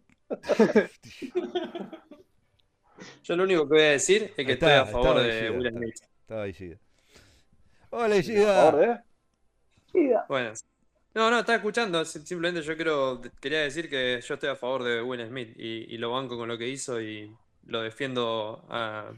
Yo 3.22 3.36
lo 3.36 3.44
único 3.44 3.62
que 3.68 3.74
voy 3.74 3.82
a 3.82 3.90
decir 3.90 4.32
es 4.36 4.46
que 4.46 4.52
estoy 4.52 4.70
a 4.72 4.86
favor 4.86 5.20
de 5.20 5.50
Will 5.50 5.70
Smith. 5.70 5.94
Estaba. 6.22 6.46
Hola 7.90 8.20
Gida. 8.22 9.04
Bueno. 10.28 10.52
No, 11.14 11.30
no, 11.30 11.40
estaba 11.40 11.56
escuchando. 11.56 12.04
sim- 12.04 12.24
Simplemente 12.24 12.62
yo 12.62 12.76
quiero, 12.76 13.20
quería 13.40 13.60
decir 13.62 13.88
que 13.90 14.20
yo 14.22 14.34
estoy 14.34 14.50
a 14.50 14.56
favor 14.56 14.82
de 14.84 15.02
Will 15.02 15.26
Smith 15.26 15.54
y, 15.56 15.94
y 15.94 15.98
lo 15.98 16.12
banco 16.12 16.36
con 16.38 16.48
lo 16.48 16.58
que 16.58 16.68
hizo 16.68 17.00
y 17.00 17.38
lo 17.66 17.82
defiendo 17.82 18.64
a, 18.70 19.12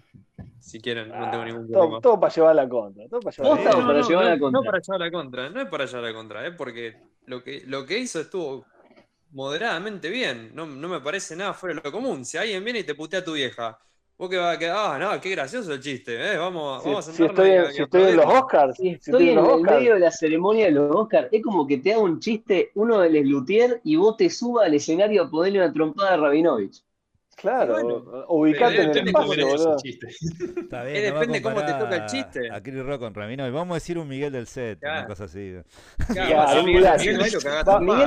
si 0.61 0.81
quieren, 0.81 1.17
no 1.19 1.31
tengo 1.31 1.45
ningún 1.45 1.69
Todo, 1.71 1.73
problema. 1.73 2.01
todo 2.01 2.21
para 2.21 2.33
llevar 2.35 2.55
la 2.57 2.69
contra. 2.69 3.09
Todo 3.09 3.21
para 3.21 3.37
llevar 3.37 3.51
estás 3.59 3.75
contra. 3.75 3.87
para 3.87 4.01
llevar 4.03 4.25
la 4.25 4.39
no, 4.39 4.39
contra. 4.39 4.61
no 4.61 4.65
para 4.65 4.81
llevar 4.81 5.01
la 5.01 5.11
contra, 5.11 5.51
no 5.51 5.61
es 5.61 5.69
para 5.69 5.87
llevar 5.87 6.03
la 6.05 6.15
contra, 6.15 6.47
es 6.47 6.55
porque 6.57 6.97
lo 7.27 7.43
que, 7.43 7.63
lo 7.67 7.87
que 7.87 7.99
hizo 7.99 8.21
estuvo 8.21 8.67
moderadamente 9.31 10.11
bien. 10.11 10.53
No, 10.55 10.67
no 10.67 10.89
me 10.89 11.01
parece 11.01 11.37
nada 11.37 11.55
fuera 11.55 11.75
de 11.77 11.83
lo 11.85 11.93
común. 11.93 12.25
Si 12.25 12.37
alguien 12.39 12.65
viene 12.65 12.81
y 12.81 12.85
te 12.85 12.95
putea 12.95 13.21
a 13.21 13.25
tu 13.25 13.35
vieja, 13.35 13.79
vos 14.19 14.31
que 14.31 14.37
vas 14.37 14.57
a 14.57 14.59
quedar, 14.59 14.77
ah, 14.79 14.99
no, 14.99 15.21
qué 15.21 15.31
gracioso 15.31 15.73
el 15.73 15.81
chiste, 15.81 16.15
¿eh? 16.35 16.37
Vamos, 16.37 16.83
Si, 16.83 16.89
vamos 16.89 17.09
a 17.09 17.13
si 17.13 17.25
estoy, 17.25 17.51
en- 17.51 17.73
si 17.73 17.83
estoy 17.83 18.03
en 18.03 18.17
los. 18.17 18.27
Oscars, 18.27 18.77
Si 18.77 18.83
si 18.83 18.91
estoy 19.11 19.29
en 19.31 19.39
el 19.39 19.61
medio 19.63 19.95
de 19.95 20.01
la 20.01 20.11
ceremonia 20.11 20.67
de 20.67 20.71
los 20.73 20.95
Oscars, 20.95 21.29
es 21.33 21.43
como 21.43 21.67
que 21.67 21.79
te 21.79 21.93
haga 21.93 22.03
un 22.03 22.21
chiste 22.21 22.71
uno 22.75 23.01
del 23.01 23.29
Lutier 23.29 23.81
y 23.85 23.97
vos 23.97 24.17
te 24.17 24.31
subas 24.31 24.67
al 24.67 24.75
escenario 24.75 25.23
a 25.25 25.31
ponerle 25.31 25.59
una 25.61 25.73
trompada 25.73 26.15
a 26.15 26.17
Rabinovich. 26.17 26.83
Claro, 27.37 27.73
bueno, 27.75 28.25
ubicate 28.29 28.75
en 28.77 28.81
el 28.83 28.87
Depende 28.89 29.13
cómo 29.13 29.33
espacio, 29.33 29.47
boludo. 29.49 29.77
Está 29.85 30.07
bien, 30.85 30.97
Eh, 30.97 31.11
no 31.11 31.15
depende 31.21 31.43
cómo 31.43 31.65
te 31.65 31.73
toca 31.75 31.97
el 31.97 32.07
chiste. 32.07 32.51
A 32.51 32.61
Chris 32.63 32.85
Rock 32.85 33.01
con 33.01 33.15
Ramino. 33.15 33.45
Vamos 33.53 33.73
a 33.73 33.75
decir 33.75 33.99
un 33.99 34.09
Miguel 34.09 34.33
del 34.33 34.47
set, 34.47 34.79
una 34.83 35.07
cosa 35.07 35.25
así. 35.25 35.55
Claro, 36.13 36.31
Claro, 36.31 36.61
si 36.61 36.67
Miguel- 36.67 36.85
va- 36.85 36.97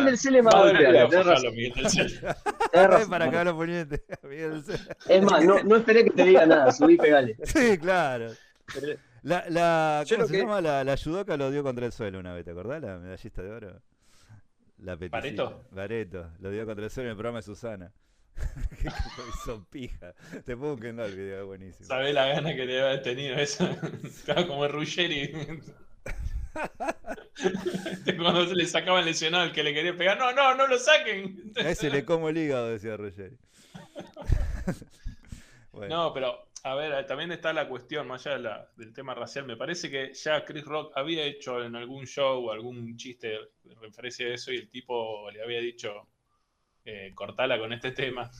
del 0.05 0.17
Cele 0.17 0.41
más 0.41 0.53
Va 0.55 0.59
a 0.59 0.63
golpeado. 0.63 1.07
Miguel 1.51 1.73
del 1.73 3.07
para 3.09 3.25
cagar 3.25 3.45
los 3.47 3.55
puñetes. 3.55 4.01
Miguel 4.23 4.51
del 4.51 4.77
set. 4.77 4.97
Es 5.07 5.23
más, 5.23 5.43
no, 5.43 5.63
no 5.63 5.75
esperé 5.75 6.03
que 6.03 6.09
te 6.11 6.23
diga 6.23 6.45
nada, 6.45 6.71
subí 6.71 6.93
y 6.93 6.97
pegale. 6.97 7.35
Sí, 7.43 7.77
claro. 7.77 8.31
La, 9.23 9.43
la, 9.49 10.03
¿Cómo 10.07 10.21
lo 10.21 10.27
se 10.27 10.33
que- 10.33 10.39
llama? 10.39 10.61
La, 10.61 10.83
la 10.83 10.95
judoka 10.97 11.35
lo 11.37 11.51
dio 11.51 11.63
contra 11.63 11.85
el 11.85 11.91
suelo 11.91 12.19
una 12.19 12.33
vez, 12.33 12.45
¿te 12.45 12.51
acordás? 12.51 12.81
La 12.81 12.97
medallista 12.97 13.41
de 13.41 13.51
oro. 13.51 13.81
La. 14.79 14.95
¿Bareto? 14.95 15.63
Bareto. 15.71 16.29
Lo 16.39 16.49
dio 16.51 16.65
contra 16.65 16.85
el 16.85 16.91
suelo 16.91 17.07
en 17.09 17.11
el 17.11 17.17
programa 17.17 17.39
de 17.39 17.43
Susana. 17.43 17.91
hizo 19.33 19.65
pija. 19.69 20.13
Te 20.45 20.55
pongo 20.55 20.77
que 20.77 20.93
no 20.93 21.03
el 21.05 21.15
video, 21.15 21.41
es 21.41 21.45
buenísimo. 21.45 21.87
¿Sabés 21.87 22.13
la 22.13 22.27
gana 22.27 22.55
que 22.55 22.65
debe 22.65 22.81
haber 22.81 23.01
tenido 23.01 23.35
eso? 23.37 23.67
Estaba 24.03 24.47
como 24.47 24.67
Ruggeri. 24.67 25.31
Cuando 28.17 28.47
se 28.47 28.55
le 28.55 28.65
sacaban 28.65 29.05
lesionado 29.05 29.45
el 29.45 29.51
que 29.51 29.63
le 29.63 29.73
quería 29.73 29.95
pegar. 29.95 30.17
No, 30.17 30.31
no, 30.33 30.55
no 30.55 30.67
lo 30.67 30.77
saquen. 30.77 31.51
A 31.57 31.69
ese 31.69 31.89
le 31.89 32.05
como 32.05 32.29
el 32.29 32.37
hígado, 32.37 32.69
decía 32.69 32.97
Ruggeri. 32.97 33.37
bueno, 35.71 35.95
No, 35.95 36.13
pero 36.13 36.47
a 36.63 36.75
ver, 36.75 37.05
también 37.05 37.31
está 37.31 37.53
la 37.53 37.67
cuestión, 37.67 38.07
más 38.07 38.25
allá 38.25 38.37
de 38.37 38.43
la- 38.43 38.67
del 38.75 38.93
tema 38.93 39.13
racial. 39.13 39.45
Me 39.45 39.55
parece 39.55 39.89
que 39.91 40.13
ya 40.13 40.43
Chris 40.45 40.65
Rock 40.65 40.93
había 40.95 41.23
hecho 41.25 41.63
en 41.63 41.75
algún 41.75 42.05
show 42.07 42.51
algún 42.51 42.97
chiste 42.97 43.27
de 43.63 43.75
referencia 43.81 44.25
a 44.27 44.33
eso 44.33 44.51
y 44.51 44.57
el 44.57 44.69
tipo 44.69 45.29
le 45.31 45.43
había 45.43 45.59
dicho 45.59 46.07
eh, 46.87 47.11
cortala 47.13 47.59
con 47.59 47.71
este 47.73 47.91
tema. 47.91 48.31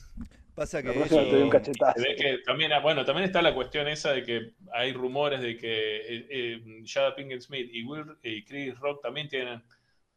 pasa 0.54 0.82
que 0.82 0.88
te 1.30 2.16
que 2.16 2.38
también, 2.38 2.72
ah, 2.72 2.80
bueno, 2.80 3.04
también 3.04 3.26
está 3.26 3.40
la 3.42 3.54
cuestión 3.54 3.86
esa 3.86 4.12
de 4.12 4.24
que 4.24 4.54
hay 4.72 4.92
rumores 4.92 5.40
de 5.40 5.56
que 5.56 5.96
eh, 5.98 6.26
eh, 6.30 6.82
Jada 6.84 7.14
Pinkett 7.14 7.42
Smith 7.42 7.68
y, 7.72 7.84
Will, 7.84 8.16
y 8.22 8.42
Chris 8.44 8.76
Rock 8.80 9.02
también 9.02 9.28
tienen 9.28 9.62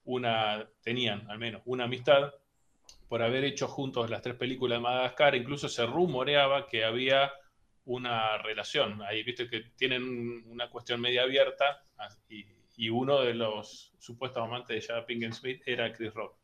una, 0.06 0.67
tenían 0.82 1.30
al 1.30 1.38
menos 1.38 1.62
una 1.65 1.84
amistad 1.84 2.34
por 3.08 3.22
haber 3.22 3.44
hecho 3.44 3.67
juntos 3.67 4.10
las 4.10 4.22
tres 4.22 4.36
películas 4.36 4.80
de 4.80 4.84
Madagascar. 4.84 5.36
Incluso 5.36 5.67
se 5.70 5.86
rumoreaba 5.86 6.67
que 6.67 6.86
había 6.86 7.32
una 7.86 8.38
relación. 8.38 9.02
Ahí 9.04 9.22
viste 9.24 9.48
que 9.50 9.62
tienen 9.76 10.04
un- 10.04 10.44
una 10.48 10.70
cuestión 10.70 11.02
media 11.02 11.24
abierta 11.24 11.84
ah, 11.98 12.08
y, 12.30 12.46
y 12.78 12.89
uno 12.89 13.22
de 13.22 13.34
los 13.36 13.94
supuestos 14.00 14.41
amantes 14.44 14.76
de 14.76 14.88
Jada 14.88 15.06
Pinkett 15.06 15.34
Smith 15.34 15.62
era 15.65 15.91
Chris 15.94 16.13
Rock. 16.13 16.41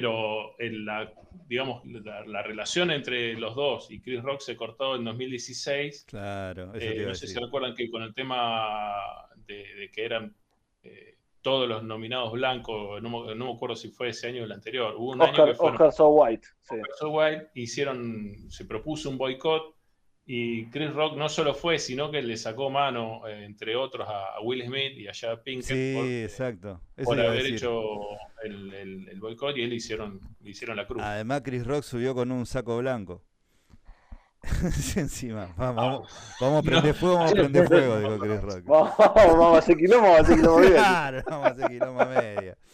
Pero 0.00 0.60
en 0.60 0.84
la, 0.84 1.10
digamos, 1.48 1.82
la, 1.86 2.24
la 2.26 2.42
relación 2.42 2.90
entre 2.90 3.34
los 3.34 3.54
dos 3.54 3.90
y 3.90 4.00
Chris 4.00 4.22
Rock 4.22 4.40
se 4.40 4.54
cortó 4.56 4.94
en 4.96 5.04
2016. 5.04 6.04
Claro, 6.04 6.74
eso 6.74 6.90
Eh, 6.90 6.94
te 6.94 7.02
iba 7.02 7.12
a 7.12 7.12
no 7.12 7.14
sé 7.14 7.26
si 7.26 7.26
decir. 7.28 7.42
recuerdan 7.42 7.74
que 7.74 7.88
con 7.90 8.02
el 8.02 8.12
tema 8.14 8.94
de, 9.46 9.74
de 9.74 9.90
que 9.90 10.04
eran 10.04 10.34
eh, 10.82 11.16
todos 11.40 11.68
los 11.68 11.82
nominados 11.82 12.32
blancos, 12.32 13.00
no, 13.02 13.08
me- 13.08 13.34
no 13.34 13.46
me 13.46 13.52
acuerdo 13.54 13.76
si 13.76 13.88
fue 13.90 14.08
ese 14.10 14.28
año 14.28 14.42
o 14.42 14.44
el 14.44 14.52
anterior, 14.52 14.94
hubo 14.96 15.12
un 15.12 15.22
año 15.22 15.30
Oscar, 15.32 15.48
que 15.48 15.54
fueron 15.54 15.74
Oscar 15.76 15.92
So 15.92 16.08
White. 16.08 16.46
Sí. 16.62 16.76
So 16.98 17.10
White, 17.10 17.50
hicieron, 17.54 18.50
se 18.50 18.64
propuso 18.66 19.08
un 19.08 19.16
boicot 19.18 19.75
y 20.28 20.66
Chris 20.66 20.92
Rock 20.92 21.16
no 21.16 21.28
solo 21.28 21.54
fue, 21.54 21.78
sino 21.78 22.10
que 22.10 22.20
le 22.20 22.36
sacó 22.36 22.68
mano, 22.68 23.26
eh, 23.28 23.44
entre 23.44 23.76
otros, 23.76 24.08
a, 24.10 24.40
Will 24.42 24.64
Smith 24.66 24.96
y 24.98 25.06
a 25.06 25.12
Jada 25.14 25.40
Pinkett 25.42 25.66
Sí, 25.68 25.94
por, 25.96 26.06
exacto. 26.06 26.80
Eso 26.96 27.04
por 27.04 27.16
iba 27.18 27.26
a 27.26 27.30
haber 27.30 27.46
hecho 27.46 27.82
el, 28.42 28.74
el- 28.74 29.08
el 29.08 29.20
boicot 29.20 29.56
y 29.56 29.62
él 29.62 29.72
hicieron, 29.72 30.20
le 30.42 30.50
hicieron 30.50 30.76
la 30.76 30.86
cruz. 30.86 31.02
Además, 31.02 31.42
Chris 31.44 31.64
Rock 31.66 31.84
subió 31.84 32.14
con 32.14 32.32
un 32.32 32.44
saco 32.44 32.76
blanco. 32.78 33.22
Encima, 34.96 35.48
vamos, 35.56 35.76
vamos, 35.76 36.36
vamos 36.40 36.58
a 36.58 36.62
prender 36.62 36.94
fuego, 36.94 37.16
vamos 37.16 37.32
a 37.32 37.34
prender 37.34 37.66
fuego, 37.68 37.98
dijo 37.98 38.18
Chris 38.18 38.40
Rock. 38.42 38.64
Vamos, 38.64 38.92
vamos 38.98 39.56
a 39.56 39.58
hacer 39.58 39.76
quilombo, 39.76 40.02
vamos 40.08 40.18
a 40.18 40.22
hacer 40.22 40.36
quilombo. 40.36 40.68
Claro, 40.68 41.22
vamos 41.26 41.46
a 41.46 41.50
hacer 41.50 41.66
quilombo 41.68 42.00
a 42.00 42.06
media. 42.06 42.56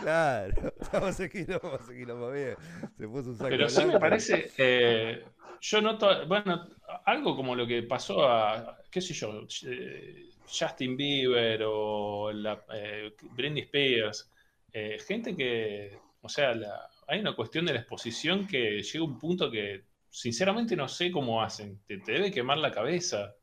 Claro, 0.00 0.54
vamos 0.92 1.06
a 1.06 1.08
hacer 1.10 1.30
quilombo, 1.30 1.60
vamos 1.62 1.80
a 1.80 1.84
hacer 1.84 1.96
quilombo 1.96 2.30
bien. 2.30 2.56
Se 2.96 3.08
puso 3.08 3.30
un 3.30 3.36
saco 3.36 3.50
Pero 3.50 3.68
sí 3.68 3.84
me 3.84 3.98
parece, 4.00 4.50
eh, 4.58 5.24
yo 5.60 5.80
noto, 5.80 6.26
bueno, 6.26 6.66
algo 7.04 7.36
como 7.36 7.54
lo 7.54 7.66
que 7.66 7.82
pasó 7.82 8.26
a, 8.28 8.78
qué 8.90 9.00
sé 9.00 9.14
yo, 9.14 9.46
eh, 9.66 10.30
Justin 10.46 10.96
Bieber 10.96 11.62
o 11.66 12.32
la, 12.32 12.62
eh, 12.74 13.14
Britney 13.32 13.62
Spears, 13.62 14.30
eh, 14.72 14.98
gente 15.06 15.36
que, 15.36 15.98
o 16.22 16.28
sea, 16.28 16.54
la- 16.54 16.88
hay 17.06 17.20
una 17.20 17.34
cuestión 17.36 17.66
de 17.66 17.72
la 17.74 17.80
exposición 17.80 18.46
que 18.46 18.82
llega 18.82 19.04
a 19.04 19.08
un 19.08 19.18
punto 19.18 19.50
que 19.50 19.84
sinceramente 20.08 20.74
no 20.76 20.88
sé 20.88 21.10
cómo 21.10 21.42
hacen, 21.42 21.80
te, 21.86 21.98
te 21.98 22.12
debe 22.12 22.30
quemar 22.30 22.58
la 22.58 22.70
cabeza. 22.70 23.34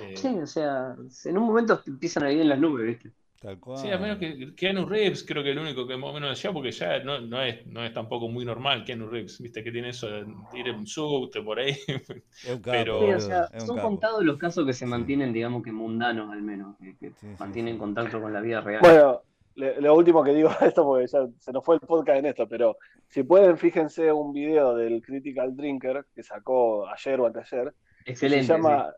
Eh, 0.00 0.16
Sí, 0.16 0.28
o 0.28 0.46
sea, 0.46 0.94
en 1.24 1.38
un 1.38 1.44
momento 1.46 1.78
te 1.80 1.90
empiezan 1.90 2.24
a 2.24 2.32
ir 2.32 2.40
en 2.40 2.48
las 2.48 2.58
nubes, 2.58 2.86
¿viste? 2.86 3.10
Tal 3.40 3.58
cual. 3.58 3.78
Sí, 3.78 3.90
a 3.90 3.98
menos 3.98 4.18
que 4.18 4.54
Keanu 4.54 4.86
Reeves, 4.86 5.24
creo 5.24 5.42
que 5.42 5.50
el 5.50 5.58
único 5.58 5.84
que 5.84 5.96
más 5.96 6.10
o 6.10 6.12
menos 6.12 6.30
decía, 6.30 6.52
porque 6.52 6.70
ya 6.70 7.00
no, 7.02 7.20
no, 7.20 7.42
es, 7.42 7.66
no 7.66 7.84
es 7.84 7.92
tampoco 7.92 8.28
muy 8.28 8.44
normal 8.44 8.84
Keanu 8.84 9.08
Reeves, 9.08 9.40
viste 9.40 9.64
que 9.64 9.72
tiene 9.72 9.88
eso 9.88 10.06
de 10.08 10.24
ir 10.54 10.68
en 10.68 10.86
subte 10.86 11.42
por 11.42 11.58
ahí. 11.58 11.70
Es 11.88 12.08
un 12.08 12.62
capo, 12.62 12.62
pero- 12.70 13.00
Sí, 13.00 13.04
o 13.04 13.06
boludo, 13.06 13.20
sea, 13.20 13.44
es 13.52 13.62
un 13.62 13.66
son 13.66 13.76
capo. 13.76 13.88
contados 13.88 14.24
los 14.24 14.38
casos 14.38 14.64
que 14.64 14.72
se 14.72 14.84
Sí. 14.84 14.90
mantienen, 14.90 15.32
digamos 15.32 15.64
que 15.64 15.72
mundanos 15.72 16.30
al 16.32 16.40
menos, 16.42 16.76
que, 16.78 16.96
que 16.96 17.10
Sí, 17.20 17.26
mantienen 17.36 17.74
sí. 17.74 17.78
contacto 17.80 18.20
con 18.20 18.32
la 18.32 18.40
vida 18.40 18.60
real. 18.60 18.80
Bueno, 18.80 19.22
lo 19.54 19.94
último 19.94 20.22
que 20.24 20.32
digo 20.32 20.48
a 20.60 20.66
esto, 20.66 20.84
porque 20.84 21.06
ya 21.06 21.26
se 21.38 21.52
nos 21.52 21.64
fue 21.64 21.74
el 21.76 21.80
podcast 21.80 22.18
en 22.18 22.26
esto, 22.26 22.48
pero 22.48 22.76
si 23.08 23.22
pueden, 23.22 23.58
fíjense 23.58 24.10
un 24.12 24.32
video 24.32 24.74
del 24.74 25.02
Critical 25.02 25.54
Drinker 25.54 26.06
que 26.14 26.22
sacó 26.22 26.86
ayer 26.88 27.20
o 27.20 27.26
anteayer, 27.26 27.74
Excelente. 28.06 28.46
se 28.46 28.52
llama, 28.52 28.92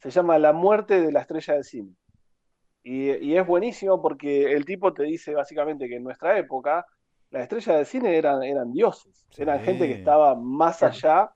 se 0.00 0.10
llama 0.10 0.38
La 0.38 0.52
muerte 0.52 1.00
de 1.00 1.12
la 1.12 1.20
estrella 1.20 1.54
de 1.54 1.64
cine. 1.64 1.92
Y, 2.82 3.10
y 3.12 3.36
es 3.36 3.46
buenísimo 3.46 4.00
porque 4.00 4.52
el 4.52 4.64
tipo 4.64 4.92
te 4.92 5.02
dice 5.04 5.34
básicamente 5.34 5.88
que 5.88 5.96
en 5.96 6.04
nuestra 6.04 6.38
época 6.38 6.86
las 7.30 7.42
estrellas 7.42 7.78
de 7.78 7.84
cine 7.84 8.16
eran, 8.16 8.42
eran 8.44 8.72
dioses, 8.72 9.26
Sí. 9.30 9.42
eran 9.42 9.60
gente 9.60 9.86
que 9.88 9.94
estaba 9.94 10.36
más 10.36 10.82
allá, 10.84 11.30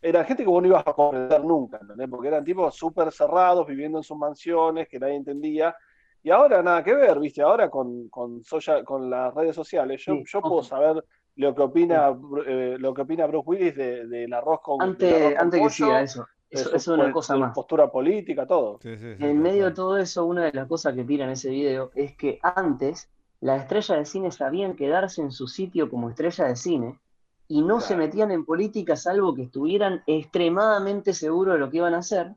eran 0.00 0.24
gente 0.24 0.44
que 0.44 0.48
vos 0.48 0.62
no 0.62 0.68
ibas 0.68 0.86
a 0.86 0.92
comprender 0.92 1.42
nunca, 1.44 1.78
¿entendés? 1.80 2.08
Porque 2.08 2.28
eran 2.28 2.44
tipos 2.44 2.76
súper 2.76 3.10
cerrados, 3.10 3.66
viviendo 3.66 3.98
en 3.98 4.04
sus 4.04 4.16
mansiones, 4.16 4.88
que 4.88 4.98
nadie 5.00 5.14
entendía. 5.16 5.74
Y 6.22 6.30
ahora 6.30 6.62
nada 6.62 6.84
que 6.84 6.94
ver, 6.94 7.18
¿viste? 7.18 7.42
Ahora 7.42 7.68
con, 7.68 8.08
con, 8.08 8.44
social- 8.44 8.84
con 8.84 9.10
las 9.10 9.34
redes 9.34 9.56
sociales, 9.56 10.02
yo, 10.04 10.14
Sí, 10.14 10.24
yo 10.26 10.38
ojo. 10.38 10.48
puedo 10.48 10.62
saber 10.62 11.04
lo 11.36 11.54
que 11.54 11.62
opina, 11.62 12.16
eh, 12.46 12.76
lo 12.78 12.94
que 12.94 13.02
opina 13.02 13.26
Bruce 13.26 13.48
Willis 13.48 13.74
de- 13.76 14.06
del 14.06 14.32
arroz 14.32 14.60
con 14.62 14.78
del 14.78 14.88
Antes, 14.90 15.12
arroz 15.14 15.32
con 15.34 15.42
antes 15.42 15.60
que 15.62 15.70
siga 15.70 16.02
eso, 16.02 16.20
de 16.22 16.60
eso, 16.60 16.68
su 16.70 16.76
es 16.76 16.88
una 16.88 17.12
cosa 17.12 17.34
de 17.34 17.40
más. 17.40 17.54
postura 17.54 17.90
política, 17.90 18.46
todo. 18.46 18.78
Sí, 18.82 18.96
sí, 18.98 19.16
sí, 19.16 19.24
En 19.24 19.40
medio 19.42 19.64
de 19.66 19.72
todo 19.72 19.96
eso, 19.98 20.24
una 20.26 20.44
de 20.44 20.52
las 20.52 20.68
cosas 20.68 20.94
que 20.94 21.04
tiran 21.04 21.30
ese 21.30 21.50
video 21.50 21.90
es 21.94 22.14
que 22.16 22.38
antes 22.42 23.08
las 23.40 23.62
estrellas 23.62 23.98
de 23.98 24.04
cine 24.04 24.30
sabían 24.30 24.76
quedarse 24.76 25.22
en 25.22 25.32
su 25.32 25.48
sitio 25.48 25.90
como 25.90 26.08
estrella 26.10 26.44
de 26.46 26.54
cine 26.56 27.00
y 27.48 27.62
no 27.62 27.80
se 27.80 27.96
metían 27.96 28.30
en 28.30 28.44
política 28.44 28.94
salvo 28.94 29.34
que 29.34 29.42
estuvieran 29.42 30.02
extremadamente 30.06 31.12
seguros 31.14 31.54
de 31.54 31.60
lo 31.60 31.68
que 31.70 31.78
iban 31.78 31.94
a 31.94 31.98
hacer 31.98 32.32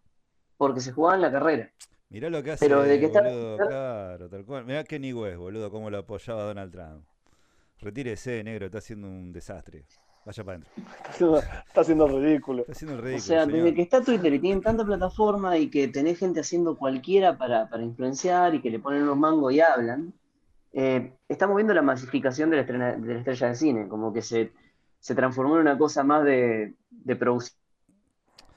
porque 0.58 0.80
se 0.80 0.92
jugaban 0.94 1.22
la 1.22 1.32
carrera. 1.32 1.72
Mirá 2.10 2.30
lo 2.30 2.42
que 2.44 2.52
hace, 2.52 2.66
Pero 2.68 2.84
de 2.84 3.00
que 3.00 3.08
está- 3.08 3.22
boludo, 3.24 3.58
claro, 3.58 4.30
tal 4.30 4.46
cual. 4.46 4.66
Mirá 4.66 4.84
Kenny 4.84 5.12
West, 5.14 5.38
boludo, 5.38 5.70
cómo 5.72 5.90
lo 5.90 5.98
apoyaba 5.98 6.44
Donald 6.44 6.72
Trump. 6.72 7.04
Retírese, 7.80 8.44
negro, 8.44 8.68
está 8.68 8.78
haciendo 8.78 9.08
un 9.08 9.34
desastre. 9.34 9.86
Vaya 10.26 10.44
para 10.44 10.58
adentro. 10.58 10.72
Está 10.78 11.10
haciendo, 11.12 11.38
está 11.40 11.82
haciendo 11.82 12.08
ridículo. 12.08 12.62
Está 12.62 12.72
haciendo 12.72 12.94
el 12.96 13.00
O 13.00 13.04
ridículo, 13.04 13.26
sea, 13.26 13.46
señor. 13.46 13.58
desde 13.64 13.76
que 13.76 13.82
está 13.82 14.02
Twitter 14.02 14.34
y 14.34 14.40
tienen 14.40 14.62
tanta 14.62 14.84
plataforma 14.86 15.58
y 15.58 15.70
que 15.70 15.88
tenés 15.88 16.18
gente 16.18 16.40
haciendo 16.40 16.78
cualquiera 16.78 17.38
para, 17.38 17.70
para 17.70 17.84
influenciar 17.84 18.56
y 18.56 18.62
que 18.62 18.70
le 18.72 18.80
ponen 18.80 19.04
unos 19.04 19.18
mangos 19.18 19.54
y 19.54 19.60
hablan, 19.60 20.14
eh, 20.74 21.14
estamos 21.28 21.56
viendo 21.58 21.74
la 21.74 21.82
masificación 21.84 22.50
de 22.50 22.56
la, 22.58 22.62
estrena- 22.64 22.96
de 22.98 23.14
la 23.14 23.20
estrella 23.20 23.50
de 23.50 23.56
cine, 23.56 23.88
como 23.88 24.12
que 24.14 24.22
se, 24.24 24.52
se 25.00 25.14
transformó 25.16 25.56
en 25.56 25.62
una 25.62 25.78
cosa 25.78 26.04
más 26.04 26.24
de, 26.24 26.74
de 26.90 27.16
producción 27.16 27.54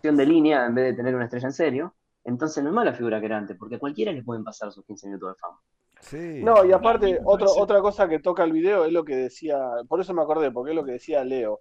de 0.03 0.25
línea 0.27 0.65
en 0.67 0.75
vez 0.75 0.85
de 0.87 0.95
tener 0.95 1.15
una 1.15 1.25
estrella 1.25 1.49
en 1.49 1.53
serio. 1.53 1.95
Entonces 2.29 2.63
no 2.63 2.69
es 2.69 2.75
mala 2.75 2.93
figura 2.93 3.21
que 3.21 3.27
era 3.27 3.39
antes, 3.39 3.57
porque 3.57 3.77
a 3.77 3.79
cualquiera 3.79 4.13
le 4.13 4.23
pueden 4.23 4.45
pasar 4.45 4.71
sus 4.71 4.85
15 4.85 5.07
minutos 5.07 5.31
de 5.31 5.35
fama. 5.41 5.59
Sí. 6.01 6.45
No, 6.45 6.63
y 6.63 6.73
aparte, 6.73 7.19
otro, 7.25 7.49
otra 7.57 7.81
cosa 7.81 8.07
que 8.07 8.19
toca 8.19 8.45
el 8.45 8.53
video 8.53 8.85
es 8.85 8.93
lo 8.93 9.03
que 9.03 9.17
decía, 9.17 9.59
por 9.89 10.01
eso 10.01 10.13
me 10.13 10.21
acordé, 10.21 10.51
porque 10.51 10.73
es 10.73 10.77
lo 10.77 10.85
que 10.85 10.93
decía 10.93 11.25
Leo, 11.25 11.61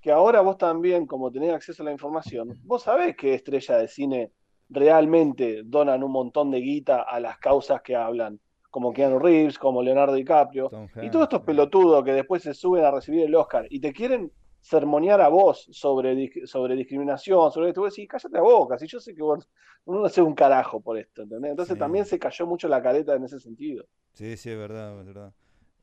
que 0.00 0.12
ahora 0.12 0.40
vos 0.40 0.56
también, 0.56 1.06
como 1.06 1.32
tenés 1.32 1.52
acceso 1.52 1.82
a 1.82 1.86
la 1.86 1.92
información, 1.92 2.60
vos 2.62 2.84
sabés 2.84 3.16
que 3.16 3.34
estrellas 3.34 3.80
de 3.80 3.88
cine 3.88 4.32
realmente 4.68 5.62
donan 5.64 6.04
un 6.04 6.12
montón 6.12 6.52
de 6.52 6.60
guita 6.60 7.02
a 7.02 7.18
las 7.18 7.38
causas 7.38 7.82
que 7.82 7.96
hablan, 7.96 8.38
como 8.70 8.92
Keanu 8.92 9.18
Reeves, 9.18 9.58
como 9.58 9.82
Leonardo 9.82 10.14
DiCaprio, 10.14 10.68
Tom 10.68 10.88
y 11.02 11.10
todos 11.10 11.24
estos 11.24 11.42
pelotudos 11.42 12.04
que 12.04 12.12
después 12.12 12.42
se 12.42 12.54
suben 12.54 12.84
a 12.84 12.92
recibir 12.92 13.24
el 13.24 13.34
Oscar 13.34 13.66
y 13.68 13.80
te 13.80 13.92
quieren 13.92 14.30
sermonear 14.70 15.20
a 15.20 15.28
vos 15.28 15.66
sobre, 15.72 16.30
sobre 16.46 16.76
discriminación, 16.76 17.52
sobre 17.52 17.68
esto, 17.70 17.82
vos 17.82 17.94
decís, 17.94 18.08
cállate 18.08 18.34
la 18.36 18.42
boca, 18.42 18.78
si 18.78 18.86
yo 18.88 19.00
sé 19.00 19.14
que 19.14 19.22
vos 19.22 19.48
uno 19.86 20.00
no 20.00 20.06
hace 20.06 20.22
un 20.22 20.34
carajo 20.34 20.80
por 20.80 20.98
esto, 20.98 21.22
¿entendés? 21.22 21.50
Entonces 21.52 21.76
Sí. 21.76 21.78
también 21.78 22.06
se 22.06 22.18
cayó 22.18 22.46
mucho 22.46 22.68
la 22.68 22.82
careta 22.82 23.14
en 23.14 23.24
ese 23.24 23.38
sentido. 23.40 23.84
Sí, 24.14 24.36
sí, 24.36 24.50
es 24.50 24.58
verdad, 24.58 24.98
es 25.00 25.06
verdad. 25.06 25.34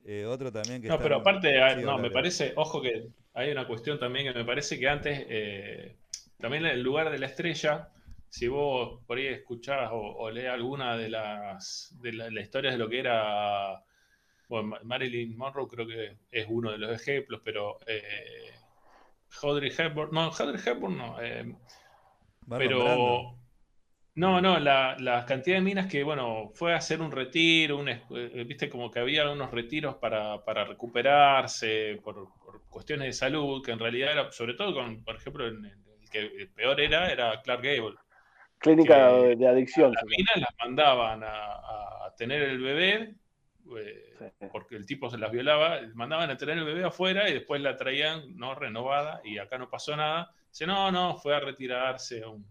Eh, 0.06 0.26
otro 0.26 0.52
también 0.52 0.82
que 0.82 0.88
No, 0.88 1.00
está 1.00 1.02
pero 1.02 1.18
aparte, 1.18 1.54
sí, 1.68 1.84
no, 1.84 1.98
me 2.00 2.12
parece, 2.12 2.54
ojo 2.56 2.82
que 2.82 3.08
hay 3.34 3.52
una 3.52 3.68
cuestión 3.68 4.00
también 4.00 4.26
que 4.34 4.38
me 4.40 4.46
parece 4.46 4.80
que 4.80 4.90
antes, 4.90 5.26
eh, 5.30 5.96
también 6.40 6.66
el 6.66 6.82
lugar 6.82 7.12
de 7.12 7.20
la 7.20 7.28
estrella, 7.28 7.90
si 8.30 8.48
vos 8.48 9.02
por 9.06 9.18
ahí 9.18 9.28
escuchás 9.28 9.90
o, 9.92 9.98
o 9.98 10.32
lees 10.32 10.50
alguna 10.50 10.98
de 10.98 11.10
las 11.10 11.96
de 12.02 12.14
la, 12.14 12.30
la 12.32 12.42
historias 12.42 12.74
de 12.74 12.80
lo 12.80 12.90
que 12.90 13.00
era, 13.00 13.84
bueno, 14.50 14.70
Ma- 14.70 14.80
Marilyn 14.84 15.38
Monroe 15.38 15.68
creo 15.68 15.88
que 15.88 16.18
es 16.32 16.48
uno 16.50 16.72
de 16.72 16.78
los 16.80 16.92
ejemplos, 16.92 17.42
pero 17.44 17.80
eh, 17.88 18.52
Audrey 19.44 19.72
Hepburn, 19.78 20.12
no, 20.14 20.22
Audrey 20.32 20.62
Hepburn 20.66 20.98
no, 20.98 21.22
eh, 21.22 21.56
pero 22.58 22.80
Brando. 22.80 23.36
no, 24.16 24.42
no, 24.42 24.60
la, 24.60 24.98
la 25.00 25.26
cantidad 25.26 25.58
de 25.58 25.62
minas 25.62 25.88
que, 25.88 26.04
bueno, 26.04 26.52
fue 26.54 26.74
a 26.74 26.78
hacer 26.78 27.02
un 27.02 27.12
retiro, 27.12 27.78
un, 27.78 27.90
eh, 27.90 28.02
viste, 28.46 28.70
como 28.70 28.92
que 28.92 29.00
había 29.00 29.30
unos 29.32 29.52
retiros 29.52 29.96
para, 29.96 30.44
para 30.44 30.66
recuperarse 30.66 32.00
por, 32.04 32.28
por 32.44 32.62
cuestiones 32.70 33.08
de 33.08 33.14
salud, 33.14 33.64
que 33.64 33.72
en 33.72 33.80
realidad 33.80 34.12
era, 34.12 34.32
sobre 34.32 34.54
todo 34.56 34.74
con, 34.74 35.04
por 35.04 35.16
ejemplo, 35.16 35.48
en- 35.48 35.66
en 35.66 35.86
el 36.02 36.10
que 36.10 36.48
peor 36.54 36.80
era, 36.82 37.12
era 37.12 37.42
Clark 37.42 37.64
Gable. 37.64 37.96
Clínica 38.60 39.12
de, 39.14 39.48
adicción. 39.48 39.92
Las 39.92 40.04
minas 40.06 40.36
las 40.38 40.50
mandaban 40.64 41.24
a, 41.24 42.06
a 42.06 42.14
tener 42.18 42.42
el 42.44 42.60
bebé, 42.60 43.16
eh, 43.78 44.16
Sí. 44.20 44.26
porque 44.52 44.76
el 44.76 44.86
tipo 44.86 45.10
se 45.10 45.18
las 45.18 45.32
violaba, 45.32 45.80
mandaban 45.94 46.30
a 46.30 46.38
tener 46.38 46.58
el 46.58 46.66
bebé 46.66 46.84
afuera 46.84 47.30
y 47.30 47.34
después 47.34 47.62
la 47.62 47.76
traían 47.78 48.36
no 48.38 48.54
renovada 48.56 49.22
y 49.24 49.38
acá 49.38 49.58
no 49.58 49.70
pasó 49.70 49.96
nada. 49.96 50.34
Dice, 50.50 50.68
no, 50.68 50.92
no, 50.92 51.18
fue 51.18 51.36
a 51.36 51.40
retirarse 51.40 52.24
a, 52.24 52.30
un- 52.30 52.46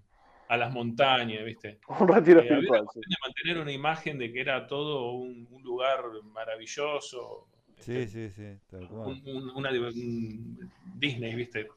a 0.49 0.57
las 0.57 0.73
montañas, 0.73 1.45
¿viste? 1.45 1.79
Un 2.01 2.09
retiro 2.09 2.41
Eh, 2.41 2.61
sí. 2.95 3.01
mantener 3.23 3.59
una 3.62 3.73
imagen 3.73 4.18
de 4.18 4.33
que 4.33 4.41
era 4.41 4.66
todo 4.66 5.12
un, 5.12 5.47
un 5.51 5.62
lugar 5.62 6.03
maravilloso. 6.25 7.47
Sí, 7.79 7.93
este, 7.93 8.09
sí, 8.09 8.31
sí, 8.31 8.59
tal 8.71 8.89
cual. 8.89 9.09
un- 9.11 9.37
un- 9.37 9.51
una, 9.57 9.71
un 9.71 10.59
Disney, 10.99 11.35
¿viste? 11.35 11.68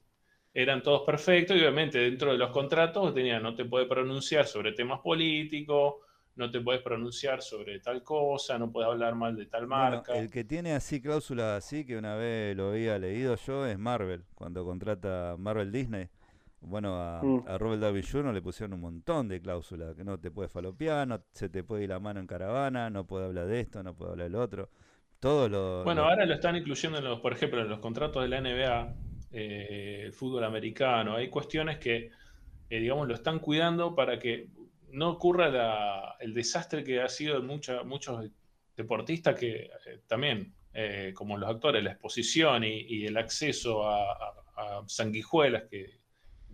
Eran 0.53 0.83
todos 0.83 1.01
perfectos 1.03 1.57
y 1.57 1.59
obviamente 1.61 1.97
dentro 1.97 2.31
de 2.31 2.37
los 2.37 2.51
contratos 2.51 3.13
tenían, 3.13 3.41
no 3.41 3.55
te 3.55 3.65
puedes 3.65 3.87
pronunciar 3.87 4.45
sobre 4.45 4.73
temas 4.73 4.99
políticos, 4.99 5.95
no 6.35 6.51
te 6.51 6.61
puedes 6.61 6.81
pronunciar 6.81 7.41
sobre 7.41 7.79
tal 7.79 8.03
cosa, 8.03 8.57
no 8.57 8.71
puedes 8.71 8.89
hablar 8.89 9.15
mal 9.15 9.35
de 9.35 9.45
tal 9.47 9.67
Bueno, 9.71 10.05
marca. 10.05 10.13
el 10.13 10.29
que 10.29 10.43
tiene 10.43 10.73
así 10.73 11.01
cláusulas 11.01 11.57
así, 11.63 11.83
que 11.85 11.97
una 11.97 12.15
vez 12.15 12.55
lo 12.55 12.69
había 12.69 12.99
leído 12.99 13.35
yo, 13.37 13.65
es 13.65 13.77
Marvel, 13.79 14.23
cuando 14.35 14.63
contrata 14.65 15.35
Marvel 15.39 15.71
Disney. 15.71 16.09
Bueno, 16.61 16.95
a, 17.01 17.21
Mm. 17.23 17.43
a 17.45 17.57
Robert 17.57 17.81
Downey 17.81 18.03
Jr. 18.03 18.33
le 18.33 18.41
pusieron 18.41 18.73
un 18.73 18.81
montón 18.81 19.27
de 19.27 19.41
cláusulas, 19.41 19.95
que 19.95 20.03
no 20.03 20.19
te 20.19 20.31
puedes 20.31 20.51
falopear, 20.51 21.07
no 21.07 21.23
se 21.33 21.49
te 21.49 21.63
puede 21.63 21.83
ir 21.83 21.89
la 21.89 21.99
mano 21.99 22.19
en 22.19 22.27
caravana, 22.27 22.89
no 22.89 23.05
puede 23.07 23.25
hablar 23.25 23.47
de 23.47 23.59
esto, 23.61 23.81
no 23.83 23.95
puede 23.95 24.11
hablar 24.11 24.27
del 24.29 24.35
otro. 24.35 24.69
Todo 25.19 25.49
lo... 25.49 25.85
Bueno, 25.85 26.03
lo- 26.03 26.07
ahora 26.07 26.25
lo 26.25 26.33
están 26.33 26.55
incluyendo, 26.55 26.97
en 26.99 27.03
los, 27.05 27.19
por 27.19 27.33
ejemplo, 27.33 27.61
en 27.61 27.67
los 27.69 27.79
contratos 27.79 28.21
de 28.23 28.29
la 28.29 28.37
NBA, 28.37 28.95
eh, 29.31 30.01
el 30.05 30.13
fútbol 30.13 30.43
americano. 30.45 31.15
Hay 31.15 31.29
cuestiones 31.29 31.77
que, 31.77 32.09
eh, 32.69 32.79
digamos, 32.79 33.07
lo 33.07 33.13
están 33.15 33.39
cuidando 33.39 33.95
para 33.95 34.19
que 34.19 34.49
no 34.93 35.09
ocurra 35.11 35.49
la- 35.49 36.15
el 36.19 36.33
desastre 36.33 36.83
que 36.83 37.01
ha 37.01 37.09
sido 37.09 37.37
en 37.37 37.45
mucha- 37.47 37.83
muchos 37.83 38.29
deportistas 38.77 39.37
que 39.39 39.69
eh, 39.85 40.01
también, 40.07 40.53
eh, 40.73 41.11
como 41.15 41.37
los 41.37 41.49
actores, 41.49 41.83
la 41.83 41.91
exposición 41.91 42.63
y, 42.63 42.81
y 42.81 43.05
el 43.05 43.17
acceso 43.17 43.87
a, 43.87 44.13
a- 44.13 44.33
a 44.55 44.83
sanguijuelas 44.87 45.63
que, 45.69 45.99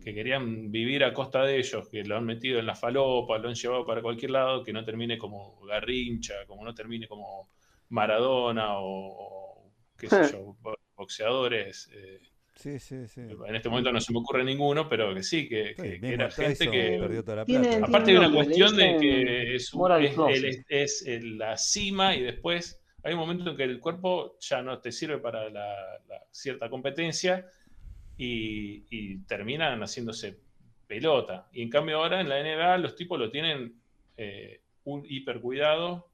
que 0.04 0.14
querían 0.14 0.72
vivir 0.72 1.04
a 1.04 1.14
costa 1.14 1.44
de 1.44 1.58
ellos, 1.60 1.88
que 1.90 2.04
lo 2.06 2.16
han 2.18 2.26
metido 2.26 2.60
en 2.60 2.66
la 2.66 2.76
falopa, 2.76 3.38
lo 3.38 3.50
han 3.50 3.56
llevado 3.56 3.86
para 3.86 4.02
cualquier 4.02 4.32
lado, 4.32 4.64
que 4.64 4.72
no 4.74 4.84
termine 4.86 5.18
como 5.18 5.60
Garrincha, 5.66 6.46
como 6.48 6.64
no 6.64 6.74
termine 6.74 7.08
como 7.08 7.50
Maradona 7.90 8.80
o, 8.80 8.86
o 8.88 9.72
qué 9.98 10.08
sé 10.10 10.32
yo, 10.32 10.56
bo- 10.62 10.80
boxeadores. 10.96 11.90
eh, 11.94 12.22
Sí, 12.60 12.78
sí, 12.80 13.07
sí. 13.07 13.22
en 13.22 13.55
este 13.55 13.70
momento 13.70 13.91
no 13.91 14.01
se 14.01 14.12
me 14.12 14.20
ocurre 14.20 14.43
ninguno, 14.43 14.89
pero 14.89 15.14
que 15.16 15.24
sí, 15.24 15.47
que, 15.47 15.70
Sí, 15.76 15.82
que- 15.82 15.91
que 15.91 15.99
mismo 15.99 16.14
era 16.16 16.30
gente 16.32 16.70
que... 16.70 16.97
perdió 16.99 17.24
toda 17.24 17.38
la 17.38 17.45
Tiene- 17.45 17.68
plata. 17.70 17.86
Aparte 17.86 18.12
hay 18.12 18.18
una 18.18 18.32
cuestión 18.34 18.76
de 18.76 18.97
que 18.99 19.55
es, 19.55 19.74
un- 19.74 19.80
moral 19.80 20.05
es- 20.05 20.14
clauses. 20.14 20.43
el- 20.43 20.66
es 20.68 21.05
el- 21.07 21.38
la 21.38 21.57
cima 21.57 22.16
y 22.16 22.22
después 22.24 22.82
hay 23.03 23.14
un 23.14 23.20
momento 23.20 23.49
en 23.51 23.55
que 23.57 23.64
el 23.64 23.80
cuerpo 23.80 24.38
ya 24.41 24.62
no 24.62 24.80
te 24.80 24.91
sirve 24.91 25.20
para 25.20 25.49
la, 25.49 25.74
la 26.07 26.24
cierta 26.32 26.70
competencia 26.70 27.47
y, 28.18 28.84
y 28.89 29.20
terminan 29.20 29.80
haciéndose 29.82 30.38
pelota. 30.88 31.47
Y 31.53 31.62
en 31.62 31.70
cambio 31.70 31.97
ahora 31.97 32.20
en 32.20 32.28
la 32.28 32.39
NBA 32.41 32.78
los 32.80 32.95
tipos 32.95 33.18
lo 33.20 33.30
tienen 33.32 33.74
eh, 34.18 34.62
un 34.84 35.05
hiper 35.07 35.39
cuidado 35.39 36.10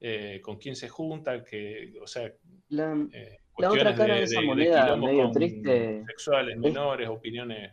eh, 0.00 0.40
con 0.42 0.56
quién 0.58 0.76
se 0.76 0.88
junta, 0.88 1.42
que, 1.44 1.94
o 2.00 2.06
sea, 2.06 2.32
La, 2.68 2.96
eh, 3.12 3.38
La 3.60 3.70
otra 3.70 3.94
cara 3.94 4.14
de 4.14 4.22
esa 4.24 4.40
moneda 4.40 4.82
quilombos 4.84 5.10
medio 5.10 5.30
triste 5.32 6.04
sexuales 6.06 6.54
es- 6.54 6.60
menores, 6.60 7.08
opiniones 7.08 7.72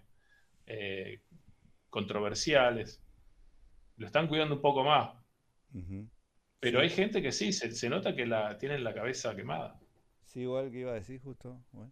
eh, 0.65 1.19
controversiales. 1.89 3.01
Lo 3.97 4.05
están 4.07 4.27
cuidando 4.27 4.55
un 4.55 4.61
poco 4.61 4.83
más. 4.83 5.09
Pero 6.59 6.79
Sí. 6.79 6.83
hay 6.83 6.89
gente 6.89 7.21
que 7.21 7.31
sí, 7.31 7.51
se, 7.53 7.71
se 7.71 7.89
nota 7.89 8.15
que 8.15 8.25
la 8.25 8.57
tienen 8.57 8.83
la 8.83 8.93
cabeza 8.93 9.35
quemada. 9.35 9.79
Sí, 10.25 10.41
igual 10.41 10.71
que 10.71 10.79
iba 10.79 10.91
a 10.91 10.95
decir 10.95 11.21
justo. 11.21 11.59
bueno. 11.71 11.91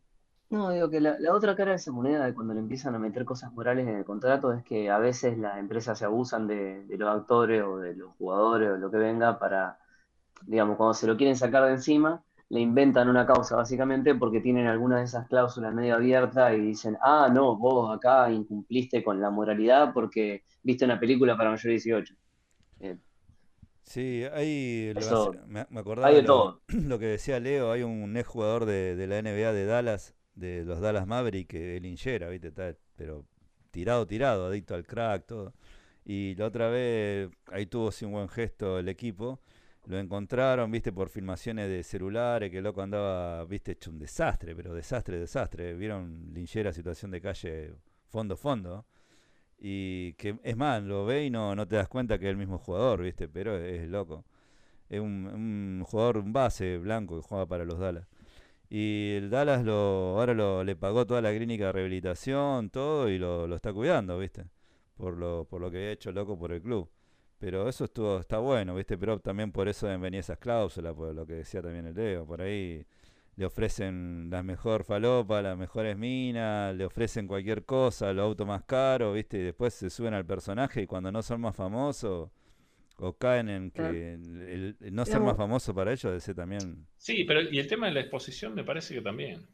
No, 0.49 0.69
digo 0.71 0.89
que 0.89 0.99
la, 1.01 1.17
la 1.19 1.33
otra 1.33 1.55
cara 1.55 1.71
de 1.71 1.77
esa 1.77 1.91
moneda 1.91 2.25
de 2.25 2.33
cuando 2.35 2.53
le 2.53 2.59
empiezan 2.59 2.93
a 2.95 2.99
meter 2.99 3.25
cosas 3.25 3.51
morales 3.53 3.87
en 3.87 3.95
el 3.95 4.05
contrato 4.05 4.53
es 4.53 4.63
que 4.63 4.89
a 4.91 4.99
veces 4.99 5.37
las 5.37 5.57
empresas 5.57 5.97
se 5.97 6.05
abusan 6.05 6.47
de, 6.47 6.85
de 6.85 6.97
los 6.97 7.09
actores 7.09 7.63
o 7.63 7.77
de 7.77 7.95
los 7.95 8.13
jugadores 8.15 8.69
o 8.71 8.77
lo 8.77 8.91
que 8.91 8.97
venga 8.97 9.39
para, 9.39 9.79
digamos, 10.45 10.77
cuando 10.77 10.93
se 10.93 11.07
lo 11.07 11.17
quieren 11.17 11.35
sacar 11.37 11.65
de 11.65 11.71
encima, 11.73 12.23
le 12.49 12.59
inventan 12.61 13.09
una 13.09 13.25
causa 13.25 13.55
básicamente 13.55 14.15
porque 14.15 14.41
tienen 14.41 14.67
algunas 14.67 14.99
de 14.99 15.05
esas 15.05 15.27
cláusulas 15.27 15.73
medio 15.73 15.95
abiertas 15.95 16.53
y 16.55 16.59
dicen, 16.61 16.97
ah, 17.01 17.29
no, 17.33 17.57
vos 17.57 17.95
acá 17.95 18.31
incumpliste 18.31 19.03
con 19.03 19.19
la 19.21 19.29
moralidad 19.31 19.93
porque 19.93 20.43
viste 20.63 20.85
una 20.85 20.99
película 20.99 21.35
para 21.37 21.49
mayor 21.51 21.63
de 21.65 21.69
18. 21.71 22.13
Eh, 22.79 22.97
Sí, 23.83 24.23
hay, 24.33 24.93
Eso- 24.95 25.33
me, 25.47 25.65
me 25.69 25.79
acordaba 25.79 26.09
hay 26.09 26.15
de 26.15 26.23
lo, 26.23 26.27
todo. 26.27 26.61
lo 26.67 26.99
que 26.99 27.05
decía 27.05 27.39
Leo, 27.39 27.71
hay 27.71 27.83
un 27.83 28.15
ex 28.17 28.27
jugador 28.27 28.65
de, 28.65 28.95
de 28.95 29.07
la 29.07 29.19
NBA 29.19 29.53
de 29.53 29.65
Dallas, 29.65 30.15
de 30.33 30.65
los 30.65 30.79
Dallas 30.81 31.05
Mavericks, 31.07 31.47
que 31.49 31.77
el 31.77 31.85
hinchera, 31.85 32.29
¿viste? 32.29 32.47
Está, 32.47 32.75
pero 32.95 33.25
tirado, 33.71 34.07
tirado, 34.07 34.47
adicto 34.47 34.73
al 34.75 34.85
crack, 34.87 35.25
todo. 35.27 35.53
Y 36.03 36.35
la 36.35 36.45
otra 36.47 36.69
vez, 36.69 37.29
ahí 37.47 37.65
tuvo 37.67 37.91
sí 37.91 38.05
un 38.05 38.13
buen 38.13 38.29
gesto 38.29 38.79
el 38.79 38.89
equipo, 38.89 39.39
lo 39.87 39.99
encontraron, 39.99 40.71
¿viste? 40.71 40.91
Por 40.91 41.09
filmaciones 41.09 41.69
de 41.69 41.83
celulares, 41.83 42.49
que 42.51 42.57
el 42.57 42.63
loco 42.63 42.81
andaba, 42.81 43.43
¿viste? 43.45 43.73
Hecho 43.73 43.91
un 43.91 43.99
desastre, 43.99 44.55
pero 44.55 44.73
desastre, 44.73 45.19
desastre. 45.19 45.73
Vieron 45.75 46.31
linchera, 46.33 46.73
situación 46.73 47.11
de 47.11 47.21
calle, 47.21 47.73
fondo, 48.07 48.37
fondo. 48.37 48.85
Y 49.57 50.13
que 50.13 50.37
es 50.43 50.57
más, 50.57 50.83
lo 50.83 51.05
ve 51.05 51.25
y 51.25 51.29
no, 51.29 51.55
no 51.55 51.67
te 51.67 51.75
das 51.75 51.87
cuenta 51.87 52.19
que 52.19 52.25
es 52.25 52.31
el 52.31 52.37
mismo 52.37 52.57
jugador, 52.57 53.01
¿viste? 53.03 53.27
Pero 53.27 53.57
es, 53.57 53.87
loco. 53.87 54.25
Es 54.89 54.99
un, 54.99 55.27
un 55.27 55.83
jugador, 55.85 56.17
un 56.19 56.33
base 56.33 56.77
blanco 56.77 57.17
que 57.17 57.27
juega 57.27 57.45
para 57.47 57.65
los 57.65 57.79
Dallas. 57.79 58.07
Y 58.69 59.13
el 59.15 59.29
Dallas 59.29 59.63
lo, 59.63 60.19
ahora 60.19 60.33
lo, 60.33 60.63
le 60.63 60.75
pagó 60.75 61.05
toda 61.05 61.21
la 61.21 61.31
clínica 61.31 61.67
de 61.67 61.71
rehabilitación, 61.73 62.69
todo, 62.69 63.09
y 63.09 63.17
lo, 63.17 63.47
lo 63.47 63.55
está 63.55 63.71
cuidando, 63.73 64.17
¿viste? 64.17 64.45
Por 64.95 65.17
lo, 65.17 65.45
por 65.45 65.61
lo 65.61 65.71
que 65.71 65.77
había 65.77 65.91
hecho 65.91 66.11
loco 66.11 66.37
por 66.37 66.51
el 66.51 66.61
club. 66.61 66.89
Pero 67.39 67.67
eso 67.67 67.85
estuvo, 67.85 68.19
está 68.19 68.39
bueno, 68.39 68.75
¿viste? 68.75 68.97
Pero 68.97 69.19
también 69.19 69.51
por 69.51 69.67
eso 69.67 69.87
deben 69.87 70.01
venir 70.01 70.21
esas 70.21 70.37
cláusulas, 70.37 70.93
por 70.93 71.13
lo 71.13 71.25
que 71.25 71.33
decía 71.33 71.61
también 71.61 71.85
el 71.85 71.95
Leo. 71.95 72.25
Por 72.25 72.41
ahí 72.41 72.85
le 73.35 73.45
ofrecen 73.45 74.29
la 74.29 74.43
mejor 74.43 74.83
falopa, 74.85 75.41
las 75.41 75.57
mejores 75.57 75.97
minas, 75.97 76.73
le 76.75 76.85
ofrecen 76.85 77.27
cualquier 77.27 77.65
cosa, 77.65 78.11
el 78.11 78.19
auto 78.19 78.45
más 78.45 78.63
caro, 78.63 79.13
¿viste? 79.13 79.37
Y 79.37 79.41
después 79.43 79.73
se 79.73 79.89
suben 79.89 80.13
al 80.13 80.25
personaje 80.25 80.81
y 80.81 80.87
cuando 80.87 81.11
no 81.11 81.21
son 81.21 81.41
más 81.41 81.55
famosos 81.55 82.29
o 82.97 83.13
caen 83.13 83.49
en 83.49 83.71
que 83.71 84.13
el, 84.13 84.77
no 84.79 85.05
ser 85.05 85.19
más 85.19 85.35
famoso 85.35 85.75
para 85.75 85.91
ellos 85.91 86.03
debe 86.03 86.21
ser 86.21 86.35
también... 86.35 86.87
Sí, 86.95 87.25
pero 87.25 87.41
y 87.41 87.59
el 87.59 87.67
tema 87.67 87.87
de 87.87 87.93
la 87.93 87.99
exposición 87.99 88.55
me 88.55 88.63
parece 88.63 88.95
que 88.95 89.01
también. 89.01 89.45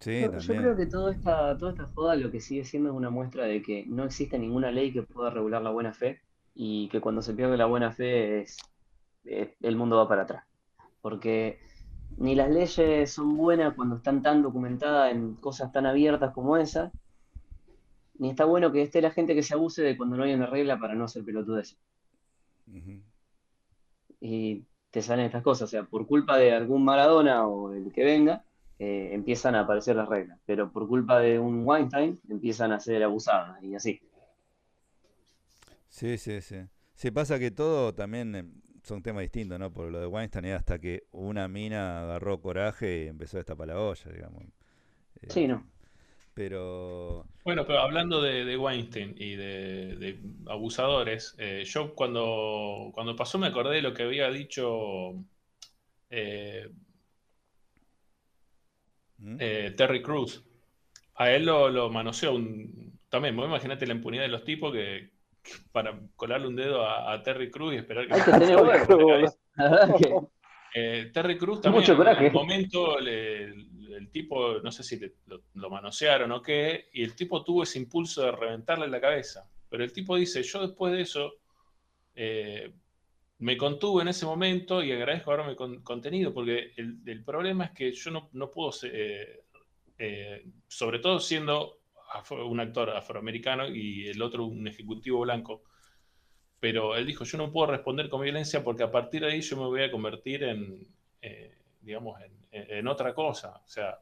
Sí, 0.00 0.22
Yo, 0.22 0.36
yo 0.36 0.56
creo 0.56 0.76
que 0.76 0.86
toda 0.86 1.12
esta, 1.12 1.56
toda 1.56 1.72
esta 1.72 1.86
joda 1.86 2.16
lo 2.16 2.32
que 2.32 2.40
sigue 2.40 2.64
siendo 2.64 2.90
es 2.90 2.96
una 2.96 3.10
muestra 3.10 3.44
de 3.44 3.62
que 3.62 3.84
no 3.86 4.04
existe 4.04 4.36
ninguna 4.36 4.72
ley 4.72 4.92
que 4.92 5.02
pueda 5.02 5.30
regular 5.30 5.62
la 5.62 5.70
buena 5.70 5.92
fe 5.92 6.20
y 6.54 6.88
que 6.88 7.00
cuando 7.00 7.22
se 7.22 7.34
pierde 7.34 7.56
la 7.56 7.66
buena 7.66 7.92
fe 7.92 8.40
es, 8.42 8.58
es- 9.24 9.50
el 9.62 9.76
mundo 9.76 9.96
va 9.96 10.08
para 10.08 10.22
atrás. 10.22 10.44
Porque 11.00 11.58
ni 12.18 12.34
las 12.34 12.50
leyes 12.50 13.10
son 13.12 13.36
buenas 13.36 13.74
cuando 13.74 13.96
están 13.96 14.22
tan 14.22 14.42
documentadas 14.42 15.12
en 15.12 15.34
cosas 15.36 15.72
tan 15.72 15.86
abiertas 15.86 16.32
como 16.34 16.56
esas, 16.56 16.92
ni 18.18 18.30
está 18.30 18.44
bueno 18.44 18.70
que 18.70 18.82
esté 18.82 19.00
la 19.00 19.10
gente 19.10 19.34
que 19.34 19.42
se 19.42 19.54
abuse 19.54 19.82
de 19.82 19.96
cuando 19.96 20.16
no 20.16 20.24
hay 20.24 20.34
una 20.34 20.46
regla 20.46 20.78
para 20.78 20.94
no 20.94 21.04
hacer 21.04 21.24
pelotudeces. 21.24 21.78
Ujú. 22.66 23.02
y 24.20 24.64
te 24.90 25.02
salen 25.02 25.26
estas 25.26 25.42
cosas. 25.42 25.62
O 25.62 25.70
sea, 25.70 25.84
por 25.84 26.06
culpa 26.06 26.36
de 26.36 26.52
algún 26.52 26.84
Maradona 26.84 27.46
o 27.46 27.72
el 27.72 27.92
que 27.92 28.04
venga, 28.04 28.44
eh, 28.78 29.10
empiezan 29.12 29.54
a 29.54 29.60
aparecer 29.60 29.96
las 29.96 30.08
reglas. 30.08 30.38
Pero 30.46 30.70
por 30.70 30.86
culpa 30.88 31.18
de 31.20 31.38
un 31.38 31.66
Weinstein, 31.66 32.20
empiezan 32.28 32.72
a 32.72 32.80
ser 32.80 33.02
abusadas 33.02 33.62
y 33.62 33.74
así. 33.74 34.00
Sí, 35.90 36.18
sí, 36.18 36.40
sí. 36.40 36.56
Sí, 36.94 37.10
pasa 37.10 37.38
que 37.38 37.50
todo 37.50 37.94
también 37.94 38.34
eh, 38.36 38.44
son 38.84 39.02
temas 39.02 39.22
distintos, 39.22 39.58
¿no? 39.58 39.72
Por 39.72 39.90
lo 39.90 40.00
de 40.00 40.06
Weinstein 40.06 40.46
es 40.46 40.56
hasta 40.56 40.78
que 40.78 41.04
una 41.12 41.48
mina 41.48 42.02
agarró 42.02 42.40
coraje 42.40 43.04
y 43.04 43.08
empezó 43.08 43.36
a 43.38 43.40
destapar 43.40 43.68
la 43.68 43.80
olla, 43.80 44.10
digamos. 44.12 44.44
Eh, 45.22 45.28
Sí, 45.28 45.46
no. 45.46 45.64
Pero... 46.34 47.26
Bueno, 47.44 47.66
pero 47.66 47.80
hablando 47.80 48.20
de, 48.22 48.44
de 48.44 48.56
Weinstein 48.56 49.14
y 49.18 49.34
de, 49.34 49.96
de 49.96 50.20
abusadores, 50.46 51.34
eh, 51.38 51.64
yo 51.66 51.94
cuando, 51.94 52.90
cuando 52.94 53.16
pasó 53.16 53.38
me 53.38 53.46
acordé 53.46 53.76
de 53.76 53.82
lo 53.82 53.94
que 53.94 54.02
había 54.04 54.30
dicho 54.30 55.14
eh, 56.10 56.68
¿Mm? 59.18 59.36
eh, 59.38 59.74
Terry 59.76 60.02
Cruz. 60.02 60.44
A 61.16 61.30
él 61.32 61.46
lo, 61.46 61.70
lo 61.70 61.90
manoseó 61.90 62.34
un... 62.34 63.00
También, 63.08 63.36
vos 63.36 63.46
imagínate 63.46 63.86
la 63.86 63.94
impunidad 63.94 64.24
de 64.24 64.28
los 64.30 64.44
tipos 64.44 64.72
que 64.72 65.10
para 65.72 65.98
colarle 66.16 66.48
un 66.48 66.56
dedo 66.56 66.84
a, 66.86 67.12
a 67.12 67.22
Terry 67.22 67.50
Cruz 67.50 67.74
y 67.74 67.76
esperar 67.76 68.06
que 68.06 68.14
Hay 68.14 68.20
tener 68.40 68.56
huevo. 68.56 69.26
Eh, 70.72 71.10
Terry 71.12 71.36
Cruz 71.36 71.60
también 71.60 71.82
Mucho 71.82 71.96
coraje. 71.96 72.20
en 72.20 72.26
el 72.26 72.32
momento 72.32 73.00
le- 73.00 73.46
el, 73.46 74.08
tipo, 74.12 74.60
no 74.60 74.70
sé 74.70 74.84
si 74.84 75.00
le- 75.00 75.14
lo, 75.26 75.42
lo 75.54 75.68
manosearon 75.68 76.30
o 76.30 76.40
qué, 76.40 76.90
y 76.92 77.02
el 77.02 77.16
tipo 77.16 77.42
tuvo 77.42 77.64
ese 77.64 77.80
impulso 77.80 78.22
de 78.22 78.30
reventarle 78.30 78.86
la 78.86 79.00
cabeza. 79.00 79.50
Pero 79.68 79.82
el 79.82 79.92
tipo 79.92 80.14
dice, 80.14 80.44
yo 80.44 80.64
después 80.64 80.92
de 80.92 81.00
eso 81.00 81.32
eh, 82.14 82.72
me 83.38 83.56
contuve 83.56 84.02
en 84.02 84.08
ese 84.08 84.26
momento 84.26 84.80
y 84.80 84.92
agradezco 84.92 85.32
haberme 85.32 85.56
con- 85.56 85.82
contenido, 85.82 86.32
porque 86.32 86.72
el, 86.76 86.98
el 87.04 87.24
problema 87.24 87.64
es 87.64 87.70
que 87.72 87.92
yo 87.92 88.12
no, 88.12 88.28
no 88.34 88.48
puedo, 88.48 88.70
ser, 88.70 88.92
eh, 88.94 89.40
eh, 89.98 90.44
sobre 90.68 91.00
todo 91.00 91.18
siendo 91.18 91.79
afro- 92.10 92.46
un 92.46 92.60
actor 92.60 92.90
afroamericano 92.90 93.68
y 93.68 94.08
el 94.08 94.20
otro 94.22 94.44
un 94.46 94.66
ejecutivo 94.68 95.20
blanco, 95.20 95.62
pero 96.60 96.96
él 96.96 97.06
dijo, 97.06 97.24
yo 97.24 97.38
no 97.38 97.52
puedo 97.52 97.70
responder 97.72 98.08
con 98.10 98.20
violencia 98.22 98.62
porque 98.62 98.82
a 98.82 98.90
partir 98.90 99.22
de 99.22 99.28
ahí 99.32 99.40
yo 99.40 99.56
me 99.56 99.64
voy 99.66 99.82
a 99.82 99.90
convertir 99.90 100.42
en, 100.44 100.86
eh, 101.22 101.54
digamos, 101.80 102.20
en, 102.20 102.32
en 102.52 102.86
otra 102.88 103.14
cosa. 103.14 103.62
O 103.64 103.68
sea, 103.68 103.98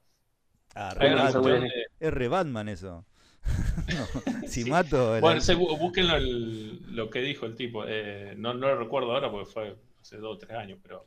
Ah, 0.74 0.94
re 0.94 1.14
Batman. 1.14 1.62
de- 1.62 1.84
Es 2.00 2.12
re 2.12 2.28
Batman 2.28 2.68
eso. 2.68 3.04
No, 3.88 4.06
si 4.48 4.64
Sí. 4.64 4.70
mato... 4.70 5.14
el- 5.16 5.22
Bueno, 5.22 5.40
se- 5.40 5.54
búsquenlo 5.54 6.16
el- 6.16 6.94
lo 6.96 7.08
que 7.10 7.20
dijo 7.20 7.46
el 7.46 7.54
tipo. 7.54 7.84
Eh, 7.86 8.34
no, 8.36 8.54
no 8.54 8.68
lo 8.68 8.76
recuerdo 8.78 9.12
ahora 9.12 9.30
porque 9.30 9.46
fue 9.50 9.76
hace 10.00 10.16
dos 10.18 10.36
o 10.36 10.38
tres 10.38 10.52
años, 10.58 10.78
pero 10.82 11.06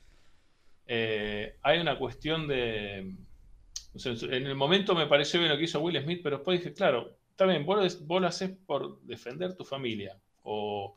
eh, 0.87 1.57
hay 1.61 1.79
una 1.79 1.97
cuestión 1.97 2.47
de... 2.47 3.15
o 3.93 3.99
sea, 3.99 4.13
en 4.13 4.45
el 4.47 4.55
momento 4.55 4.95
me 4.95 5.07
pareció 5.07 5.39
bien 5.39 5.51
lo 5.51 5.57
que 5.57 5.63
hizo 5.65 5.79
Will 5.81 6.01
Smith, 6.01 6.21
pero 6.23 6.37
después 6.37 6.59
dije, 6.59 6.73
claro, 6.73 7.17
está 7.29 7.45
bien, 7.45 7.65
vos, 7.65 7.77
lo- 7.77 8.05
vos 8.05 8.21
lo 8.21 8.27
haces 8.27 8.51
por 8.65 9.01
defender 9.01 9.55
tu 9.55 9.63
familia 9.65 10.17
o, 10.43 10.95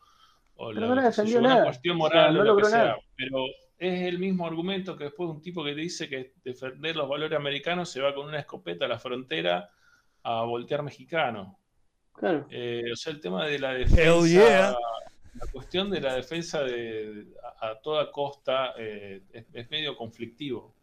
o 0.56 0.68
Pero 0.68 0.80
la- 0.80 0.86
no 0.86 0.92
una 0.92 1.02
nada. 1.02 1.64
cuestión 1.64 2.00
O 2.00 2.08
sea, 2.08 2.16
moral 2.18 2.34
no 2.34 2.40
o 2.40 2.44
lo 2.44 2.56
que 2.56 2.64
sea, 2.66 2.78
nada. 2.78 2.96
pero 3.16 3.44
es 3.78 4.02
el 4.02 4.18
mismo 4.18 4.46
argumento 4.46 4.96
que 4.96 5.04
después 5.04 5.28
un 5.28 5.42
tipo 5.42 5.64
que 5.64 5.74
te 5.74 5.80
dice 5.80 6.08
que 6.08 6.32
defender 6.44 6.94
los 6.96 7.08
valores 7.08 7.36
americanos 7.38 7.88
se 7.90 8.00
va 8.00 8.14
con 8.14 8.26
una 8.28 8.38
escopeta 8.38 8.84
a 8.84 8.88
la 8.88 8.98
frontera 8.98 9.68
a 10.22 10.42
voltear 10.44 10.82
mexicano. 10.82 11.58
Claro. 12.12 12.46
Eh, 12.50 12.84
o 12.92 12.96
sea, 12.96 13.12
el 13.12 13.20
tema 13.20 13.44
de 13.46 13.58
la 13.58 13.74
defensa, 13.74 14.02
Hell 14.02 14.28
yeah. 14.30 14.70
la 15.34 15.46
cuestión 15.52 15.90
de 15.90 16.00
la 16.00 16.14
defensa 16.14 16.62
de, 16.62 17.26
a, 17.60 17.70
a 17.70 17.80
toda 17.80 18.10
costa 18.12 18.72
eh, 18.78 19.22
es, 19.32 19.44
es 19.52 19.70
medio 19.70 19.96
conflictivo. 19.96 20.73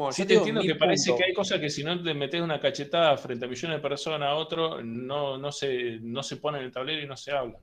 Bueno, 0.00 0.12
Sí 0.12 0.22
yo 0.22 0.26
te 0.28 0.32
digo 0.34 0.46
entiendo 0.46 0.62
que 0.62 0.74
parece 0.78 1.10
punto. 1.10 1.18
que 1.18 1.24
hay 1.28 1.34
cosas 1.34 1.60
que 1.60 1.70
si 1.70 1.84
no 1.84 2.02
te 2.02 2.14
metes 2.14 2.40
una 2.40 2.60
cachetada 2.60 3.16
frente 3.16 3.44
a 3.44 3.48
millones 3.48 3.76
de 3.78 3.82
personas 3.88 4.28
a 4.28 4.34
otro, 4.34 4.82
no, 4.82 5.38
no, 5.38 5.52
se, 5.52 5.98
no 6.00 6.22
se 6.22 6.36
pone 6.38 6.58
en 6.58 6.64
el 6.64 6.72
tablero 6.72 7.02
y 7.02 7.06
no 7.06 7.16
se 7.16 7.32
hablan. 7.32 7.60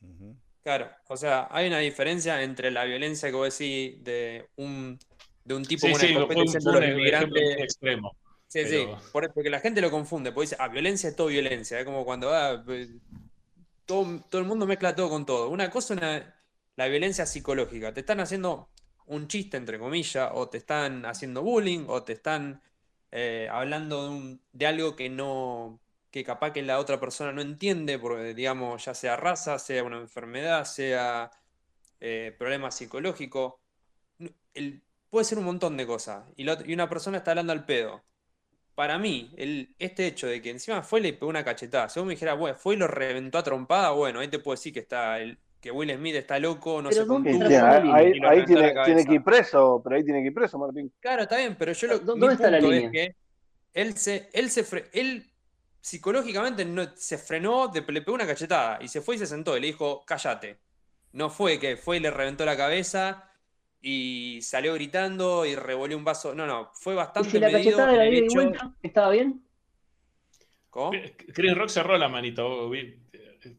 Ujú. 0.00 0.36
Claro, 0.62 0.90
o 1.08 1.16
sea, 1.16 1.48
hay 1.50 1.66
una 1.68 1.78
diferencia 1.78 2.42
entre 2.42 2.70
la 2.70 2.84
violencia 2.84 3.30
que 3.30 3.34
vos 3.36 3.58
decís 3.58 4.02
de 4.04 4.46
un, 4.56 4.98
de 5.44 5.54
un 5.54 5.64
tipo 5.64 5.86
Sí, 5.86 5.92
con 5.92 6.00
una 6.00 6.00
sí, 6.00 6.06
fue, 6.14 6.22
escopeta 6.22 6.40
un- 6.40 6.44
diciendo 6.46 6.70
fue 6.72 6.80
los 6.80 6.80
un 6.80 6.84
ejemplo 7.06 7.40
muy 7.40 7.40
inmigrantes. 7.42 7.64
extremo. 7.64 8.16
Sí, 8.46 8.64
sí, 8.64 8.70
pero- 8.86 8.98
por- 9.12 9.32
porque 9.34 9.50
la 9.50 9.60
gente 9.60 9.80
lo 9.80 9.90
confunde, 9.90 10.32
porque 10.32 10.44
dice, 10.46 10.56
ah, 10.58 10.68
violencia 10.68 11.08
es 11.08 11.16
todo 11.16 11.26
violencia, 11.28 11.78
es 11.78 11.84
como 11.84 12.04
cuando 12.04 12.32
ah, 12.34 12.62
pues, 12.64 12.90
todo, 13.86 14.20
todo 14.30 14.40
el 14.40 14.46
mundo 14.46 14.66
mezcla 14.66 14.94
todo 14.94 15.08
con 15.08 15.24
todo. 15.26 15.48
Una 15.50 15.70
cosa 15.70 15.94
es 15.94 16.00
una- 16.00 16.34
la 16.76 16.86
violencia 16.88 17.26
psicológica, 17.26 17.92
te 17.92 18.00
están 18.00 18.20
haciendo 18.20 18.68
un 19.08 19.28
chiste, 19.28 19.56
entre 19.56 19.78
comillas, 19.78 20.30
o 20.34 20.48
te 20.48 20.58
están 20.58 21.04
haciendo 21.06 21.42
bullying, 21.42 21.86
o 21.88 22.02
te 22.04 22.12
están 22.14 22.62
eh, 23.10 23.48
hablando 23.50 24.38
de, 24.52 24.66
algo 24.66 24.96
que 24.96 25.08
no, 25.10 25.80
que 26.10 26.24
capaz 26.24 26.52
que 26.52 26.62
la 26.62 26.78
otra 26.78 27.00
persona 27.00 27.32
no 27.32 27.40
entiende, 27.42 27.98
porque 27.98 28.34
digamos, 28.34 28.84
ya 28.84 28.94
sea 28.94 29.16
raza, 29.16 29.58
sea 29.58 29.84
una 29.84 29.98
enfermedad, 29.98 30.64
sea 30.64 31.30
eh, 32.00 32.34
problema 32.38 32.70
psicológico, 32.70 33.60
el- 34.54 34.82
puede 35.10 35.24
ser 35.24 35.38
un 35.38 35.44
montón 35.44 35.76
de 35.76 35.86
cosas, 35.86 36.26
y, 36.36 36.46
una 36.72 36.88
persona 36.88 37.18
está 37.18 37.30
hablando 37.32 37.52
al 37.52 37.64
pedo. 37.66 38.04
Para 38.74 38.98
mí, 38.98 39.32
este 39.78 40.06
hecho 40.06 40.26
de 40.28 40.42
que 40.42 40.50
encima 40.50 40.82
fue 40.82 41.00
y 41.00 41.04
le 41.04 41.12
pegó 41.14 41.28
una 41.30 41.44
cachetada, 41.44 41.88
si 41.88 42.00
vos 42.00 42.06
me 42.06 42.14
dijeras, 42.14 42.38
bueno, 42.38 42.56
fue 42.58 42.74
y 42.76 42.78
lo 42.78 42.86
reventó 42.88 43.38
a 43.38 43.42
trompada, 43.44 43.90
bueno, 43.90 44.20
ahí 44.20 44.28
te 44.28 44.38
puedo 44.38 44.56
decir 44.56 44.72
que 44.72 44.80
está 44.80 45.18
que 45.60 45.70
Will 45.70 45.92
Smith 45.96 46.14
está 46.16 46.38
loco, 46.38 46.80
no 46.82 46.90
Pero 46.90 47.00
se 47.00 47.06
¿dónde 47.06 47.30
Sí, 47.32 47.54
contuvo 47.54 47.56
ahí, 48.24 48.42
y 48.42 48.44
tiene, 48.44 48.78
tiene 48.84 49.06
que 49.06 49.14
ir 49.14 49.24
preso, 49.24 49.80
pero 49.82 49.96
ahí 49.96 50.04
tiene 50.04 50.20
que 50.22 50.28
ir 50.28 50.34
preso, 50.34 50.58
Martín. 50.58 50.92
Claro, 51.00 51.22
está 51.22 51.36
bien, 51.36 51.56
pero 51.58 51.72
yo 51.72 51.86
lo, 51.86 51.98
¿Dó- 51.98 52.04
mi 52.14 52.20
dónde 52.20 52.34
está 52.34 52.50
la 52.50 52.60
es 52.60 52.60
línea? 52.60 52.90
que 52.90 53.14
él 53.74 53.96
se, 53.96 54.30
él 54.32 54.50
se 54.50 54.64
fre- 54.64 54.88
él 54.92 55.32
psicológicamente 55.80 56.64
no, 56.64 56.84
se 56.96 57.18
frenó, 57.18 57.68
de, 57.68 57.82
le 57.82 58.02
pegó 58.02 58.14
una 58.14 58.26
cachetada 58.26 58.78
y 58.82 58.88
se 58.88 59.02
fue 59.02 59.16
y 59.16 59.18
se 59.18 59.26
sentó 59.26 59.56
y 59.56 59.60
le 59.60 59.68
dijo, 59.68 60.04
cállate. 60.06 60.60
No 61.12 61.30
fue 61.30 61.58
que 61.60 61.76
fue 61.76 61.98
y 61.98 62.00
le 62.00 62.10
reventó 62.10 62.44
la 62.44 62.56
cabeza 62.56 63.30
y 63.80 64.40
salió 64.42 64.74
gritando 64.74 65.46
y 65.46 65.56
revolvió 65.56 65.96
un 65.98 66.04
vaso. 66.04 66.34
No, 66.34 66.46
no, 66.46 66.70
fue 66.74 66.94
¿Y 67.18 67.24
bastante 67.24 67.24
si 67.24 67.38
la 67.38 67.50
medido 67.50 67.78
cachetada 67.80 67.92
ida 68.06 68.24
y 68.24 68.28
hecho. 68.28 68.40
vuelta? 68.40 68.74
¿Estaba 68.82 69.10
bien? 69.10 69.44
¿Cómo? 70.70 70.92
Chris 71.34 71.54
Rock 71.56 71.68
cerró 71.70 71.96
la 71.98 72.08
manito. 72.08 72.68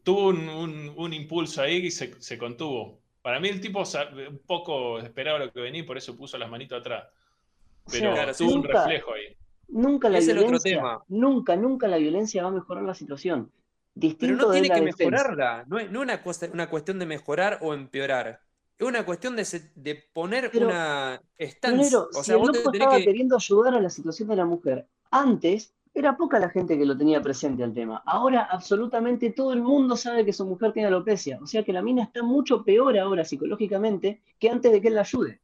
Tuvo 0.02 0.28
un, 0.28 0.48
un- 0.48 0.92
un 0.96 1.12
impulso 1.12 1.62
ahí 1.62 1.76
y 1.86 1.90
se, 1.90 2.20
se 2.20 2.36
contuvo. 2.38 3.00
Para 3.22 3.38
mí 3.40 3.48
el 3.48 3.60
tipo 3.60 3.82
un 4.28 4.38
poco 4.46 4.98
esperaba 4.98 5.38
lo 5.38 5.52
que 5.52 5.60
venía 5.60 5.80
y 5.80 5.84
por 5.84 5.96
eso 5.98 6.16
puso 6.16 6.38
las 6.38 6.50
manitos 6.50 6.80
atrás. 6.80 7.04
O 7.84 7.90
Pero 7.90 8.04
sea, 8.06 8.12
Claro, 8.14 8.34
tuvo 8.36 8.48
un 8.48 8.54
nunca, 8.62 8.84
reflejo 8.84 9.14
ahí. 9.14 9.36
nunca 9.68 10.08
la 10.08 10.18
Es 10.18 10.28
el 10.28 10.38
otro 10.38 10.48
violencia, 10.48 10.76
tema. 10.76 11.04
nunca, 11.08 11.56
nunca 11.56 11.88
la 11.88 11.96
violencia 11.98 12.42
va 12.42 12.48
a 12.48 12.52
mejorar 12.52 12.84
la 12.84 12.94
situación. 12.94 13.50
Pero 13.52 14.06
Distinto 14.08 14.46
no 14.46 14.52
de 14.52 14.60
tiene 14.60 14.74
que 14.74 14.80
defensa. 14.86 15.10
mejorarla. 15.10 15.64
No 15.66 15.78
es 15.78 15.90
no 15.90 16.00
es 16.00 16.04
una, 16.04 16.22
cosa- 16.22 16.48
una 16.52 16.70
cuestión 16.70 16.98
de 16.98 17.06
mejorar 17.06 17.58
o 17.62 17.74
empeorar. 17.74 18.40
Es 18.78 18.86
una 18.86 19.04
cuestión 19.04 19.36
de, 19.36 19.44
se- 19.44 19.72
de 19.74 19.94
poner 20.12 20.50
Pero, 20.50 20.66
una 20.68 21.20
stance. 21.38 21.76
Pionero, 21.76 22.08
O 22.14 22.18
si 22.18 22.24
sea, 22.24 22.34
el 22.36 22.40
vos 22.40 22.52
te 22.52 22.58
loco 22.58 22.72
estaba 22.72 22.96
que. 22.96 23.04
queriendo 23.04 23.36
ayudar 23.36 23.74
a 23.74 23.80
la 23.80 23.90
situación 23.90 24.28
de 24.28 24.36
la 24.36 24.44
mujer, 24.46 24.86
antes 25.10 25.74
era 25.94 26.16
poca 26.16 26.38
la 26.38 26.50
gente 26.50 26.78
que 26.78 26.86
lo 26.86 26.96
tenía 26.96 27.20
presente 27.20 27.64
al 27.64 27.74
tema. 27.74 28.02
Ahora 28.06 28.44
absolutamente 28.50 29.30
todo 29.30 29.52
el 29.52 29.62
mundo 29.62 29.96
sabe 29.96 30.24
que 30.24 30.32
su 30.32 30.46
mujer 30.46 30.72
tiene 30.72 30.88
alopecia. 30.88 31.38
O 31.42 31.46
sea 31.46 31.62
que 31.62 31.72
la 31.72 31.82
mina 31.82 32.04
está 32.04 32.22
mucho 32.22 32.64
peor 32.64 32.98
ahora 32.98 33.24
psicológicamente 33.24 34.22
que 34.38 34.50
antes 34.50 34.72
de 34.72 34.80
que 34.80 34.88
él 34.88 34.94
la 34.94 35.02
ayude. 35.02 35.40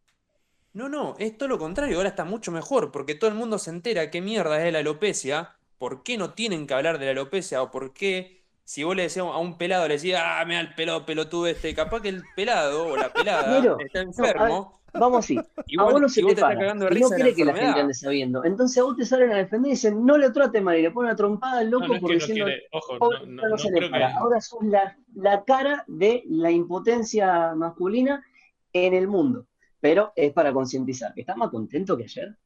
No, 0.76 0.90
no, 0.90 1.14
es 1.18 1.38
todo 1.38 1.48
lo 1.48 1.58
contrario, 1.58 1.96
ahora 1.96 2.10
está 2.10 2.26
mucho 2.26 2.52
mejor, 2.52 2.92
porque 2.92 3.14
todo 3.14 3.30
el 3.30 3.36
mundo 3.36 3.58
se 3.58 3.70
entera 3.70 4.10
qué 4.10 4.20
mierda 4.20 4.62
es 4.62 4.70
la 4.70 4.80
alopecia, 4.80 5.56
por 5.78 6.02
qué 6.02 6.18
no 6.18 6.34
tienen 6.34 6.66
que 6.66 6.74
hablar 6.74 6.98
de 6.98 7.06
la 7.06 7.12
alopecia, 7.12 7.62
o 7.62 7.70
por 7.70 7.94
qué, 7.94 8.42
si 8.62 8.84
vos 8.84 8.94
le 8.94 9.04
decías 9.04 9.24
a 9.24 9.38
un 9.38 9.56
pelado, 9.56 9.88
le 9.88 9.94
decías, 9.94 10.20
ah, 10.22 10.44
mira 10.46 10.60
el 10.60 10.74
pelado 10.74 11.06
pelotudo 11.06 11.46
este, 11.46 11.74
capaz 11.74 12.02
que 12.02 12.10
el 12.10 12.24
pelado 12.36 12.88
o 12.88 12.96
la 12.98 13.08
pelada 13.14 13.56
está 13.78 14.04
no, 14.04 14.10
enfermo, 14.10 14.80
vamos 14.98 15.24
así. 15.24 15.48
y 15.66 15.76
A 15.78 15.84
vos, 15.84 15.92
vos 15.92 16.00
no 16.00 16.08
se 16.08 16.22
vos 16.22 16.34
te 16.34 16.40
para. 16.40 16.54
Y 16.88 16.96
no 16.98 17.10
quiere 17.10 17.34
que 17.34 17.44
la 17.44 17.54
gente 17.54 17.80
ande 17.80 17.94
sabiendo. 17.94 18.44
Entonces 18.44 18.78
a 18.78 18.84
vos 18.84 18.96
te 18.96 19.04
salen 19.04 19.32
a 19.32 19.36
defender 19.36 19.70
y 19.70 19.74
dicen, 19.74 20.04
no 20.06 20.16
le 20.18 20.30
trate 20.30 20.60
mal 20.60 20.78
y 20.78 20.82
le 20.82 20.90
ponen 20.90 21.08
una 21.10 21.16
trompada 21.16 21.60
al 21.60 21.70
No, 21.70 21.70
loco 21.70 21.88
no 21.88 21.94
es 21.96 22.00
por 22.00 22.10
no 22.10 22.14
diciendo, 22.14 22.46
ojo, 22.72 22.98
pobre, 22.98 23.18
no, 23.20 23.26
no, 23.26 23.48
no 23.48 23.48
no 23.48 23.58
se 23.58 23.70
le 23.70 23.82
para. 23.88 24.08
que. 24.08 24.18
Ahora 24.18 24.40
sos 24.40 24.64
la, 24.64 24.96
la 25.14 25.44
cara 25.44 25.84
de 25.86 26.22
la 26.28 26.50
impotencia 26.50 27.54
masculina 27.54 28.24
en 28.72 28.94
el 28.94 29.08
mundo. 29.08 29.46
Pero 29.80 30.12
es 30.16 30.32
para 30.32 30.52
concientizar. 30.52 31.12
¿Estás 31.16 31.36
más 31.36 31.50
contento 31.50 31.96
que 31.96 32.04
ayer? 32.04 32.36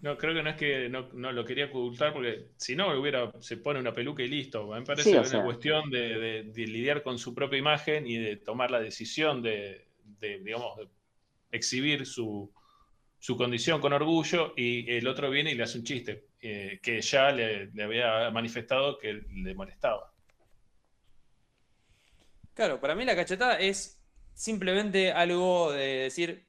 No, 0.00 0.16
creo 0.16 0.32
que 0.34 0.42
no 0.44 0.50
es 0.50 0.56
que 0.56 0.88
no, 0.88 1.08
no 1.12 1.32
lo 1.32 1.44
quería 1.44 1.66
ocultar 1.66 2.12
porque 2.12 2.50
si 2.56 2.76
no 2.76 2.98
hubiera, 3.00 3.32
se 3.40 3.56
pone 3.56 3.80
una 3.80 3.92
peluca 3.92 4.22
y 4.22 4.28
listo. 4.28 4.68
Me 4.68 4.82
parece 4.82 5.10
Sí, 5.10 5.16
o 5.16 5.20
que 5.20 5.26
es 5.26 5.30
sea. 5.30 5.40
una 5.40 5.42
cuestión 5.46 5.90
de, 5.90 5.98
de- 6.18 6.42
de 6.44 6.66
lidiar 6.68 7.02
con 7.02 7.18
su 7.18 7.34
propia 7.34 7.58
imagen 7.58 8.06
y 8.06 8.16
de 8.16 8.36
tomar 8.36 8.70
la 8.70 8.80
decisión 8.80 9.42
de, 9.42 9.88
de, 10.04 10.38
digamos, 10.38 10.78
exhibir 11.50 12.06
su, 12.06 12.52
su 13.18 13.36
condición 13.36 13.80
con 13.80 13.92
orgullo 13.92 14.52
y 14.56 14.90
el 14.92 15.06
otro 15.08 15.30
viene 15.30 15.52
y 15.52 15.54
le 15.54 15.64
hace 15.64 15.78
un 15.78 15.84
chiste 15.84 16.28
eh, 16.40 16.80
que 16.82 17.00
ya 17.02 17.30
le, 17.32 17.66
le 17.72 17.82
había 17.84 18.30
manifestado 18.30 18.98
que 18.98 19.14
le 19.14 19.54
molestaba. 19.54 20.12
Claro, 22.54 22.80
para 22.80 22.94
mí 22.94 23.04
la 23.04 23.14
cachetada 23.14 23.58
es 23.58 24.00
simplemente 24.34 25.12
algo 25.12 25.70
de 25.72 25.86
decir, 26.04 26.44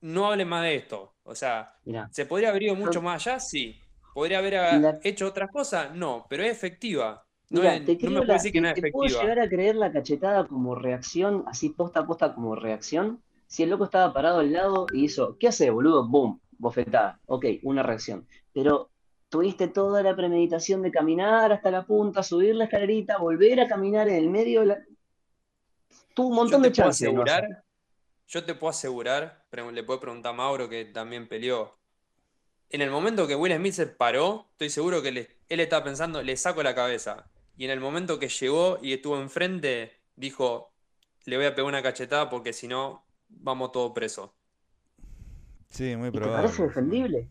no 0.00 0.26
hable 0.30 0.44
más 0.44 0.62
de 0.62 0.76
esto. 0.76 1.16
O 1.24 1.34
sea, 1.34 1.74
Mirá, 1.84 2.08
¿se 2.12 2.26
podría 2.26 2.50
haber 2.50 2.62
ido 2.64 2.76
mucho 2.76 3.02
más 3.02 3.26
allá? 3.26 3.40
Sí. 3.40 3.80
¿Podría 4.12 4.38
haber 4.38 4.52
La- 4.54 5.00
hecho 5.02 5.26
otras 5.26 5.50
cosas? 5.50 5.92
No, 5.94 6.26
pero 6.28 6.44
es 6.44 6.52
efectiva. 6.52 7.26
No, 7.50 7.60
Mirá, 7.62 7.74
es- 7.76 7.84
te 7.86 7.96
no 8.04 8.10
me 8.10 8.20
la- 8.20 8.26
puede 8.26 8.32
decir 8.34 8.52
que 8.52 8.60
no 8.60 8.68
es 8.68 8.74
te- 8.74 8.82
te 8.82 8.92
puedo 8.92 9.08
llegar 9.22 9.40
a 9.40 9.48
creer 9.48 9.74
la 9.74 9.90
cachetada 9.92 10.46
como 10.46 10.76
reacción, 10.76 11.42
así 11.48 11.70
posta 11.70 12.00
a 12.00 12.06
posta 12.06 12.32
como 12.34 12.54
reacción, 12.54 13.23
si 13.54 13.62
el 13.62 13.70
loco 13.70 13.84
estaba 13.84 14.12
parado 14.12 14.40
al 14.40 14.52
lado 14.52 14.86
y 14.92 15.04
hizo, 15.04 15.36
¿qué 15.38 15.48
hace, 15.48 15.70
boludo? 15.70 16.06
Boom, 16.08 16.40
bofetada. 16.58 17.20
Ok, 17.26 17.46
una 17.62 17.82
reacción. 17.82 18.26
Pero 18.52 18.90
tuviste 19.28 19.68
toda 19.68 20.02
la 20.02 20.16
premeditación 20.16 20.82
de 20.82 20.90
caminar 20.90 21.52
hasta 21.52 21.70
la 21.70 21.84
punta, 21.86 22.22
subir 22.22 22.54
la 22.56 22.64
escalerita, 22.64 23.18
volver 23.18 23.60
a 23.60 23.68
caminar 23.68 24.08
en 24.08 24.16
el 24.16 24.30
medio 24.30 24.60
de 24.60 24.66
la... 24.66 24.78
Tuvo 26.14 26.28
un 26.28 26.34
Yo 26.34 26.36
montón 26.36 26.62
te 26.62 26.68
de 26.68 26.72
puedo 26.72 26.88
chances. 26.92 27.12
no 27.12 27.24
yo 28.26 28.44
te 28.44 28.54
puedo 28.54 28.70
asegurar, 28.70 29.44
pero 29.50 29.70
le 29.70 29.82
puedo 29.84 30.00
preguntar 30.00 30.30
a 30.30 30.36
Mauro 30.36 30.68
que 30.68 30.84
también 30.86 31.28
peleó. 31.28 31.78
En 32.70 32.82
el 32.82 32.90
momento 32.90 33.26
que 33.26 33.36
Will 33.36 33.54
Smith 33.56 33.74
se 33.74 33.86
paró, 33.86 34.48
estoy 34.52 34.70
seguro 34.70 35.02
que 35.02 35.12
le- 35.12 35.30
él 35.48 35.60
estaba 35.60 35.84
pensando, 35.84 36.22
le 36.22 36.36
saco 36.36 36.62
la 36.62 36.74
cabeza. 36.74 37.30
Y 37.56 37.64
en 37.66 37.70
el 37.70 37.80
momento 37.80 38.18
que 38.18 38.28
llegó 38.28 38.78
y 38.82 38.92
estuvo 38.94 39.18
enfrente, 39.20 39.92
dijo, 40.16 40.72
le 41.26 41.36
voy 41.36 41.46
a 41.46 41.54
pegar 41.54 41.68
una 41.68 41.82
cachetada 41.82 42.30
porque 42.30 42.52
si 42.52 42.68
no, 42.68 43.03
vamos 43.40 43.72
todos 43.72 43.92
presos. 43.92 44.30
Sí, 45.68 45.96
muy 45.96 46.10
¿Y 46.10 46.18
te 46.22 46.30
probable. 46.30 46.30
parece 46.30 46.62
defendible? 46.62 47.30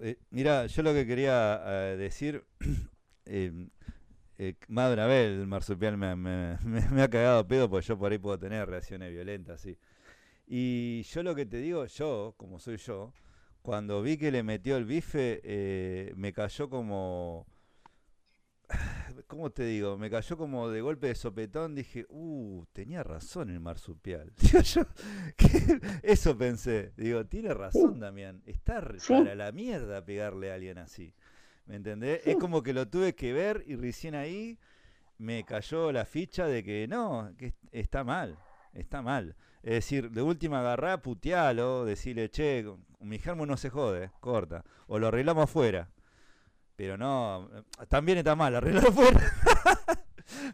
Eh, 0.00 0.18
mira, 0.30 0.66
yo 0.66 0.82
lo 0.82 0.92
que 0.92 1.06
quería 1.06 1.62
eh, 1.66 1.96
decir, 1.96 2.44
eh, 3.26 3.68
eh, 4.38 4.54
más 4.68 4.88
de 4.88 4.94
una 4.94 5.06
vez 5.06 5.30
el 5.32 5.46
marsupial 5.46 5.96
me, 5.98 6.16
me- 6.16 6.58
me- 6.64 6.88
me 6.90 7.02
ha 7.02 7.10
cagado 7.10 7.46
pedo 7.46 7.70
porque 7.70 7.86
yo 7.88 7.98
por 7.98 8.12
ahí 8.12 8.18
puedo 8.18 8.38
tener 8.38 8.68
reacciones 8.68 9.12
violentas, 9.12 9.60
sí. 9.62 9.78
Y 10.46 11.02
yo 11.04 11.22
lo 11.22 11.34
que 11.34 11.46
te 11.46 11.58
digo, 11.58 11.86
yo, 11.86 12.34
como 12.38 12.58
soy 12.60 12.78
yo, 12.78 13.14
cuando 13.62 14.02
vi 14.02 14.18
que 14.18 14.32
le 14.32 14.42
metió 14.44 14.76
el 14.78 14.84
bife, 14.86 15.40
eh, 15.44 16.12
me 16.16 16.32
cayó 16.32 16.70
como... 16.70 17.46
¿Cómo 19.26 19.50
te 19.50 19.64
digo? 19.64 19.96
Me 19.96 20.10
cayó 20.10 20.36
como 20.36 20.68
de 20.68 20.80
golpe 20.80 21.08
de 21.08 21.14
sopetón. 21.14 21.74
Dije, 21.74 22.06
uh, 22.08 22.64
tenía 22.72 23.02
razón 23.02 23.50
el 23.50 23.60
marsupial. 23.60 24.32
Digo 24.40 24.60
yo, 24.60 24.82
eso 26.02 26.36
pensé. 26.36 26.92
Digo, 26.96 27.24
tiene 27.26 27.54
razón, 27.54 28.00
Damián. 28.00 28.42
Está 28.46 28.86
Sí. 28.98 29.12
para 29.12 29.34
la 29.34 29.52
mierda 29.52 30.04
pegarle 30.04 30.50
a 30.50 30.54
alguien 30.54 30.78
así. 30.78 31.14
¿Me 31.66 31.76
entendés? 31.76 32.20
Es 32.26 32.36
como 32.36 32.62
que 32.62 32.72
lo 32.74 32.88
tuve 32.88 33.14
que 33.14 33.32
ver 33.32 33.64
y 33.66 33.76
recién 33.76 34.14
ahí 34.14 34.58
me 35.16 35.44
cayó 35.44 35.92
la 35.92 36.04
ficha 36.04 36.46
de 36.46 36.62
que 36.62 36.86
no, 36.88 37.32
que 37.38 37.46
est- 37.46 37.64
está 37.72 38.04
mal. 38.04 38.38
Está 38.74 39.00
mal. 39.00 39.36
Es 39.62 39.72
decir, 39.74 40.10
de 40.10 40.20
última 40.20 40.60
agarrá, 40.60 41.00
putealo, 41.00 41.86
decirle, 41.86 42.28
che, 42.28 42.66
mi 43.00 43.18
germo 43.18 43.46
no 43.46 43.56
se 43.56 43.70
jode, 43.70 44.10
corta. 44.20 44.62
O 44.88 44.98
lo 44.98 45.06
arreglamos 45.06 45.44
afuera. 45.44 45.88
Pero 46.76 46.96
no, 46.96 47.48
eh, 47.56 47.62
también 47.88 48.18
está 48.18 48.34
mal, 48.34 48.54
arreglarlo 48.54 48.88
afuera. 48.90 49.20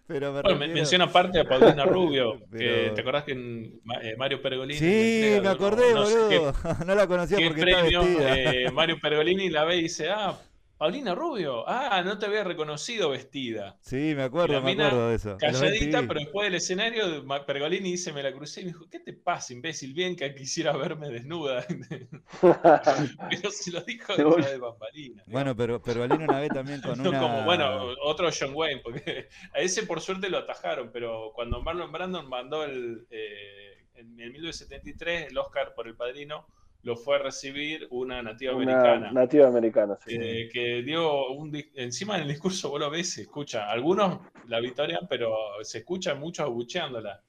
Pero 0.06 0.32
me 0.32 0.42
Bueno, 0.42 0.58
refiero- 0.58 0.74
menciona 0.74 1.04
aparte 1.04 1.40
a 1.40 1.44
Paulina 1.44 1.84
Rubio, 1.86 2.40
que 2.50 2.92
te 2.94 3.00
acordás 3.00 3.24
que 3.24 3.32
en 3.32 3.80
eh, 4.02 4.16
Mario 4.18 4.42
Pergolini. 4.42 4.78
Sí, 4.78 5.38
me 5.40 5.48
acordé, 5.48 5.94
no 5.94 6.04
qué- 6.28 6.52
la 6.94 7.06
conocía 7.06 7.38
qué 7.38 7.46
porque 7.46 7.62
premio, 7.62 8.02
eh, 8.04 8.70
Mario 8.72 8.98
Pergolini 9.00 9.48
la 9.48 9.64
ve 9.64 9.76
y 9.76 9.82
dice, 9.82 10.10
ah, 10.10 10.36
Paulina 10.80 11.14
Rubio, 11.14 11.68
ah, 11.68 12.00
no 12.02 12.18
te 12.18 12.24
había 12.24 12.42
reconocido 12.42 13.10
vestida. 13.10 13.76
Sí, 13.82 14.14
me 14.16 14.22
acuerdo, 14.22 14.62
me 14.62 14.72
acuerdo 14.72 15.10
de 15.10 15.16
eso. 15.16 15.36
Calladita, 15.36 16.00
pero 16.08 16.20
después 16.20 16.46
del 16.46 16.54
escenario, 16.54 17.22
Pergolini 17.44 17.90
dice, 17.90 18.14
me 18.14 18.22
la 18.22 18.32
crucé 18.32 18.62
y 18.62 18.64
me 18.64 18.70
dijo, 18.70 18.88
¿qué 18.88 18.98
te 18.98 19.12
pasa, 19.12 19.52
imbécil? 19.52 19.92
Bien 19.92 20.16
que 20.16 20.34
quisiera 20.34 20.74
verme 20.74 21.10
desnuda. 21.10 21.66
pero 22.40 23.50
se 23.50 23.72
lo 23.72 23.82
dijo 23.82 24.16
detrás 24.16 24.52
de 24.52 24.56
bambalina. 24.56 25.22
Bueno, 25.26 25.54
pero, 25.54 25.82
Alina 26.02 26.24
una 26.24 26.40
vez 26.40 26.48
también 26.48 26.80
con 26.80 26.96
No 27.02 27.10
una... 27.10 27.20
como, 27.20 27.44
bueno, 27.44 27.88
otro 28.02 28.30
John 28.32 28.52
Wayne, 28.54 28.80
porque 28.82 29.28
a 29.52 29.58
ese 29.58 29.82
por 29.82 30.00
suerte 30.00 30.30
lo 30.30 30.38
atajaron, 30.38 30.90
pero 30.90 31.32
cuando 31.34 31.60
Marlon 31.60 31.92
Brandon 31.92 32.26
mandó 32.26 32.64
el, 32.64 33.06
eh, 33.10 33.84
en 33.96 34.18
el 34.18 34.30
1973 34.32 35.30
el 35.30 35.36
Oscar 35.36 35.74
por 35.74 35.88
El 35.88 35.94
Padrino, 35.94 36.46
lo 36.82 36.96
fue 36.96 37.16
a 37.16 37.18
recibir 37.20 37.86
una 37.90 38.22
nativa 38.22 38.54
Una 38.54 38.62
americana. 38.62 39.12
nativa 39.12 39.48
americana, 39.48 39.96
sí. 40.04 40.14
eh, 40.14 40.48
que 40.52 40.82
dio 40.82 41.30
un 41.32 41.52
encima 41.74 42.16
en 42.16 42.22
el 42.22 42.28
discurso 42.28 42.70
vos 42.70 42.80
lo 42.80 42.90
ves, 42.90 43.10
se 43.12 43.22
escucha, 43.22 43.70
algunos 43.70 44.20
la 44.46 44.60
victorian, 44.60 45.06
pero 45.08 45.32
se 45.62 45.78
escucha 45.78 46.14
muchos 46.14 46.46
abucheándola. 46.46 47.22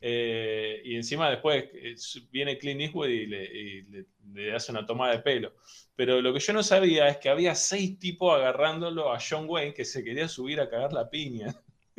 Eh, 0.00 0.80
y 0.84 0.94
encima 0.96 1.28
después 1.30 1.64
eh, 1.74 1.96
viene 2.30 2.56
Clint 2.58 2.80
Eastwood 2.82 3.08
y, 3.08 3.26
le, 3.26 3.44
y 3.44 3.82
le- 3.82 4.06
le 4.32 4.54
hace 4.54 4.70
una 4.72 4.86
tomada 4.86 5.12
de 5.12 5.20
pelo. 5.20 5.54
Pero 5.96 6.20
lo 6.20 6.32
que 6.32 6.40
yo 6.40 6.52
no 6.52 6.62
sabía 6.62 7.08
es 7.08 7.16
que 7.18 7.28
había 7.30 7.54
seis 7.54 7.98
tipos 7.98 8.34
agarrándolo 8.34 9.12
a 9.12 9.18
John 9.20 9.46
Wayne 9.48 9.74
que 9.74 9.84
se 9.84 10.04
quería 10.04 10.28
subir 10.28 10.60
a 10.60 10.68
cagar 10.70 10.92
la 10.92 11.08
piña. 11.10 11.54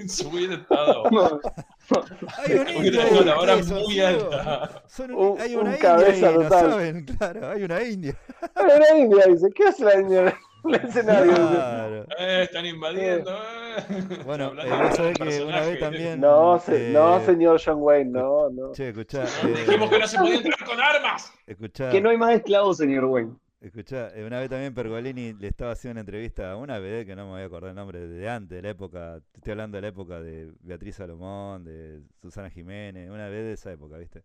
Subir 0.07 0.51
estado. 0.53 1.03
Hay 2.37 2.53
un 2.53 2.59
Hubiera 2.67 2.71
indio 2.71 3.01
tenido 3.01 3.19
ahí, 3.19 3.25
la 3.25 3.35
vara 3.35 3.55
ustedes 3.55 3.67
son 3.67 3.81
muy 3.83 3.99
alta. 3.99 4.83
Son 4.87 5.11
Un- 5.13 5.41
hay 5.41 5.55
un 5.55 5.61
una 5.61 5.71
india 5.75 5.89
cabeza 5.89 6.27
ahí, 6.29 6.35
no 6.35 6.41
total. 6.43 6.69
saben, 6.71 7.05
claro, 7.17 7.49
hay 7.49 7.63
una 7.63 7.83
india. 7.83 8.15
Ay, 8.55 8.65
la 8.79 8.97
India 8.97 9.25
dice, 9.27 9.47
¿qué 9.55 9.63
hace 9.67 9.83
la 9.85 9.99
India 9.99 10.21
en 10.65 10.75
el 10.75 10.85
escenario? 10.87 11.33
Claro. 11.33 12.05
Eh, 12.19 12.41
están 12.43 12.65
invadiendo. 12.65 13.31
eh. 13.31 14.19
Bueno, 14.25 14.51
eh, 14.61 14.69
de 14.69 14.83
vos 14.83 14.95
sabés 14.95 15.17
que 15.17 15.43
una 15.43 15.61
vez 15.61 15.79
también- 15.79 16.19
No, 16.21 16.59
se- 16.59 16.89
no, 16.91 17.17
Eh, 17.17 17.25
señor 17.25 17.61
John 17.63 17.77
Wayne, 17.79 18.11
no, 18.11 18.49
no. 18.51 18.71
Che, 18.73 18.89
escuchá, 18.89 19.23
No, 19.43 19.49
eh, 19.49 19.53
Dijimos 19.65 19.89
que 19.89 19.99
no 19.99 20.07
se 20.07 20.17
podía 20.19 20.35
entrar 20.35 20.65
con 20.65 20.79
armas. 20.79 21.33
escuchá, 21.47 21.89
Que 21.89 22.01
no 22.01 22.09
hay 22.11 22.17
más 22.17 22.33
esclavos, 22.35 22.77
señor 22.77 23.05
Wayne. 23.05 23.31
Escuchá, 23.61 24.11
eh, 24.15 24.25
una 24.25 24.39
vez 24.39 24.49
también 24.49 24.73
Pergolini 24.73 25.33
le 25.33 25.47
estaba 25.47 25.71
haciendo 25.71 25.93
una 25.93 26.01
entrevista 26.01 26.51
a 26.51 26.55
una 26.57 26.79
vedette 26.79 27.07
que 27.07 27.15
no 27.15 27.25
me 27.25 27.31
voy 27.31 27.41
a 27.41 27.45
acordar 27.45 27.69
el 27.71 27.75
nombre, 27.75 28.07
de 28.07 28.29
antes, 28.29 28.55
de 28.55 28.61
la 28.61 28.69
época, 28.69 29.21
estoy 29.35 29.51
hablando 29.51 29.77
de 29.77 29.81
la 29.81 29.87
época 29.89 30.21
de 30.21 30.53
Beatriz 30.61 30.95
Salomón, 30.95 31.63
de 31.63 32.01
Susana 32.21 32.49
Jiménez, 32.49 33.09
una 33.09 33.27
vez 33.29 33.43
de 33.43 33.53
esa 33.53 33.71
época, 33.71 33.97
¿viste? 33.97 34.23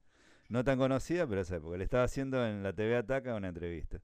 No 0.48 0.62
tan 0.62 0.78
conocida, 0.78 1.26
pero 1.26 1.40
esa 1.40 1.56
época. 1.56 1.76
Le 1.76 1.84
estaba 1.84 2.04
haciendo 2.04 2.46
en 2.46 2.62
la 2.62 2.72
TV 2.72 2.96
Ataca 2.96 3.34
una 3.34 3.48
entrevista. 3.48 4.00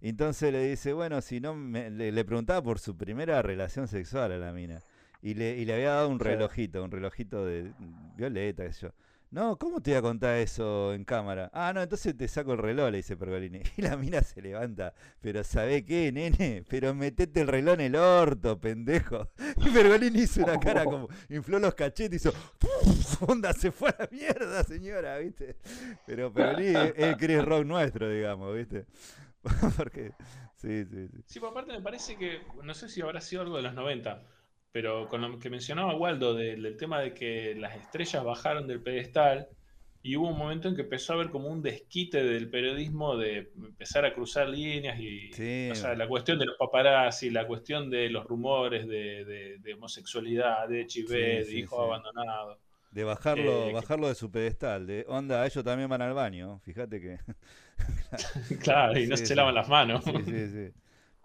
Entonces 0.00 0.52
le 0.52 0.68
dice, 0.68 0.92
bueno, 0.92 1.20
si 1.22 1.40
no, 1.40 1.54
me- 1.54 1.90
le, 1.90 2.12
le 2.12 2.24
preguntaba 2.24 2.62
por 2.62 2.78
su 2.78 2.96
primera 2.96 3.40
relación 3.42 3.88
sexual 3.88 4.32
a 4.32 4.38
la 4.38 4.52
mina. 4.52 4.80
Y 5.22 5.34
le, 5.34 5.56
y 5.56 5.64
le 5.64 5.74
había 5.74 5.90
dado 5.92 6.08
un 6.10 6.18
relojito, 6.20 6.84
un 6.84 6.90
relojito 6.90 7.46
de 7.46 7.72
violeta, 8.16 8.64
qué 8.66 8.72
sé 8.72 8.82
yo. 8.88 8.92
No, 9.30 9.58
¿cómo 9.58 9.82
te 9.82 9.90
voy 9.90 9.98
a 9.98 10.02
contar 10.02 10.36
eso 10.36 10.94
en 10.94 11.04
cámara? 11.04 11.50
Ah, 11.52 11.72
no, 11.74 11.82
entonces 11.82 12.16
te 12.16 12.28
saco 12.28 12.52
el 12.52 12.58
reloj, 12.58 12.90
le 12.90 12.98
dice 12.98 13.16
Pergolini. 13.16 13.60
Y 13.76 13.82
la 13.82 13.96
mina 13.96 14.22
se 14.22 14.40
levanta. 14.40 14.94
Pero 15.20 15.42
¿sabe 15.42 15.84
qué, 15.84 16.12
nene? 16.12 16.64
Pero 16.68 16.94
metete 16.94 17.40
el 17.40 17.48
reloj 17.48 17.74
en 17.74 17.80
el 17.80 17.96
orto, 17.96 18.60
pendejo. 18.60 19.28
Y 19.56 19.70
Pergolini 19.70 20.20
hizo 20.20 20.42
una 20.42 20.58
cara 20.60 20.84
como, 20.84 21.08
infló 21.28 21.58
los 21.58 21.74
cachetes 21.74 22.24
y 22.24 22.28
hizo, 22.28 22.32
¡puf! 22.58 23.22
onda, 23.28 23.52
se 23.52 23.72
fue 23.72 23.90
a 23.90 23.96
la 23.98 24.08
mierda, 24.10 24.62
señora, 24.62 25.18
¿viste? 25.18 25.56
Pero 26.06 26.32
Pergolini 26.32 26.76
es 26.76 26.92
el 26.96 27.16
Chris 27.16 27.44
Rock 27.44 27.64
nuestro, 27.64 28.08
digamos, 28.08 28.54
¿viste? 28.54 28.86
Porque, 29.76 30.12
sí, 30.56 30.84
sí, 30.84 31.08
sí. 31.08 31.22
Sí, 31.26 31.40
por 31.40 31.50
aparte 31.50 31.72
me 31.72 31.80
parece 31.80 32.16
que, 32.16 32.42
no 32.62 32.74
sé 32.74 32.88
si 32.88 33.00
habrá 33.00 33.20
sido 33.20 33.42
algo 33.42 33.56
de 33.56 33.62
los 33.62 33.74
90, 33.74 34.22
pero 34.76 35.08
con 35.08 35.22
lo 35.22 35.38
que 35.38 35.48
mencionaba 35.48 35.96
Waldo 35.96 36.34
del, 36.34 36.62
del 36.62 36.76
tema 36.76 37.00
de 37.00 37.14
que 37.14 37.54
las 37.54 37.74
estrellas 37.76 38.22
bajaron 38.22 38.66
del 38.66 38.82
pedestal 38.82 39.48
y 40.02 40.16
hubo 40.16 40.28
un 40.28 40.36
momento 40.36 40.68
en 40.68 40.76
que 40.76 40.82
empezó 40.82 41.14
a 41.14 41.16
haber 41.16 41.30
como 41.30 41.48
un 41.48 41.62
desquite 41.62 42.22
del 42.22 42.50
periodismo 42.50 43.16
de 43.16 43.50
empezar 43.56 44.04
a 44.04 44.12
cruzar 44.12 44.50
líneas 44.50 45.00
y 45.00 45.32
Sí. 45.32 45.70
o 45.72 45.74
sea, 45.74 45.94
la 45.94 46.06
cuestión 46.06 46.38
de 46.38 46.44
los 46.44 46.58
paparazzi, 46.58 47.30
la 47.30 47.46
cuestión 47.46 47.88
de 47.88 48.10
los 48.10 48.26
rumores 48.26 48.86
de, 48.86 49.24
de- 49.24 49.56
de 49.60 49.72
homosexualidad, 49.72 50.68
de 50.68 50.82
HIV, 50.82 51.08
Sí, 51.08 51.14
de 51.14 51.44
sí, 51.46 51.58
hijos 51.60 51.78
abandonados. 51.82 52.58
De 52.90 53.04
bajarlo, 53.04 53.68
Eh, 53.68 53.72
bajarlo 53.72 54.08
de 54.08 54.14
su 54.14 54.30
pedestal. 54.30 54.86
De 54.86 55.06
onda, 55.08 55.46
ellos 55.46 55.64
también 55.64 55.88
van 55.88 56.02
al 56.02 56.12
baño. 56.12 56.60
Fíjate 56.66 57.00
que. 57.00 57.18
Claro, 58.62 58.98
y 58.98 59.06
no 59.06 59.16
se 59.16 59.34
lavan 59.34 59.54
las 59.54 59.68
manos. 59.70 60.04
Sí, 60.04 60.12
sí, 60.22 60.48
sí. 60.48 60.72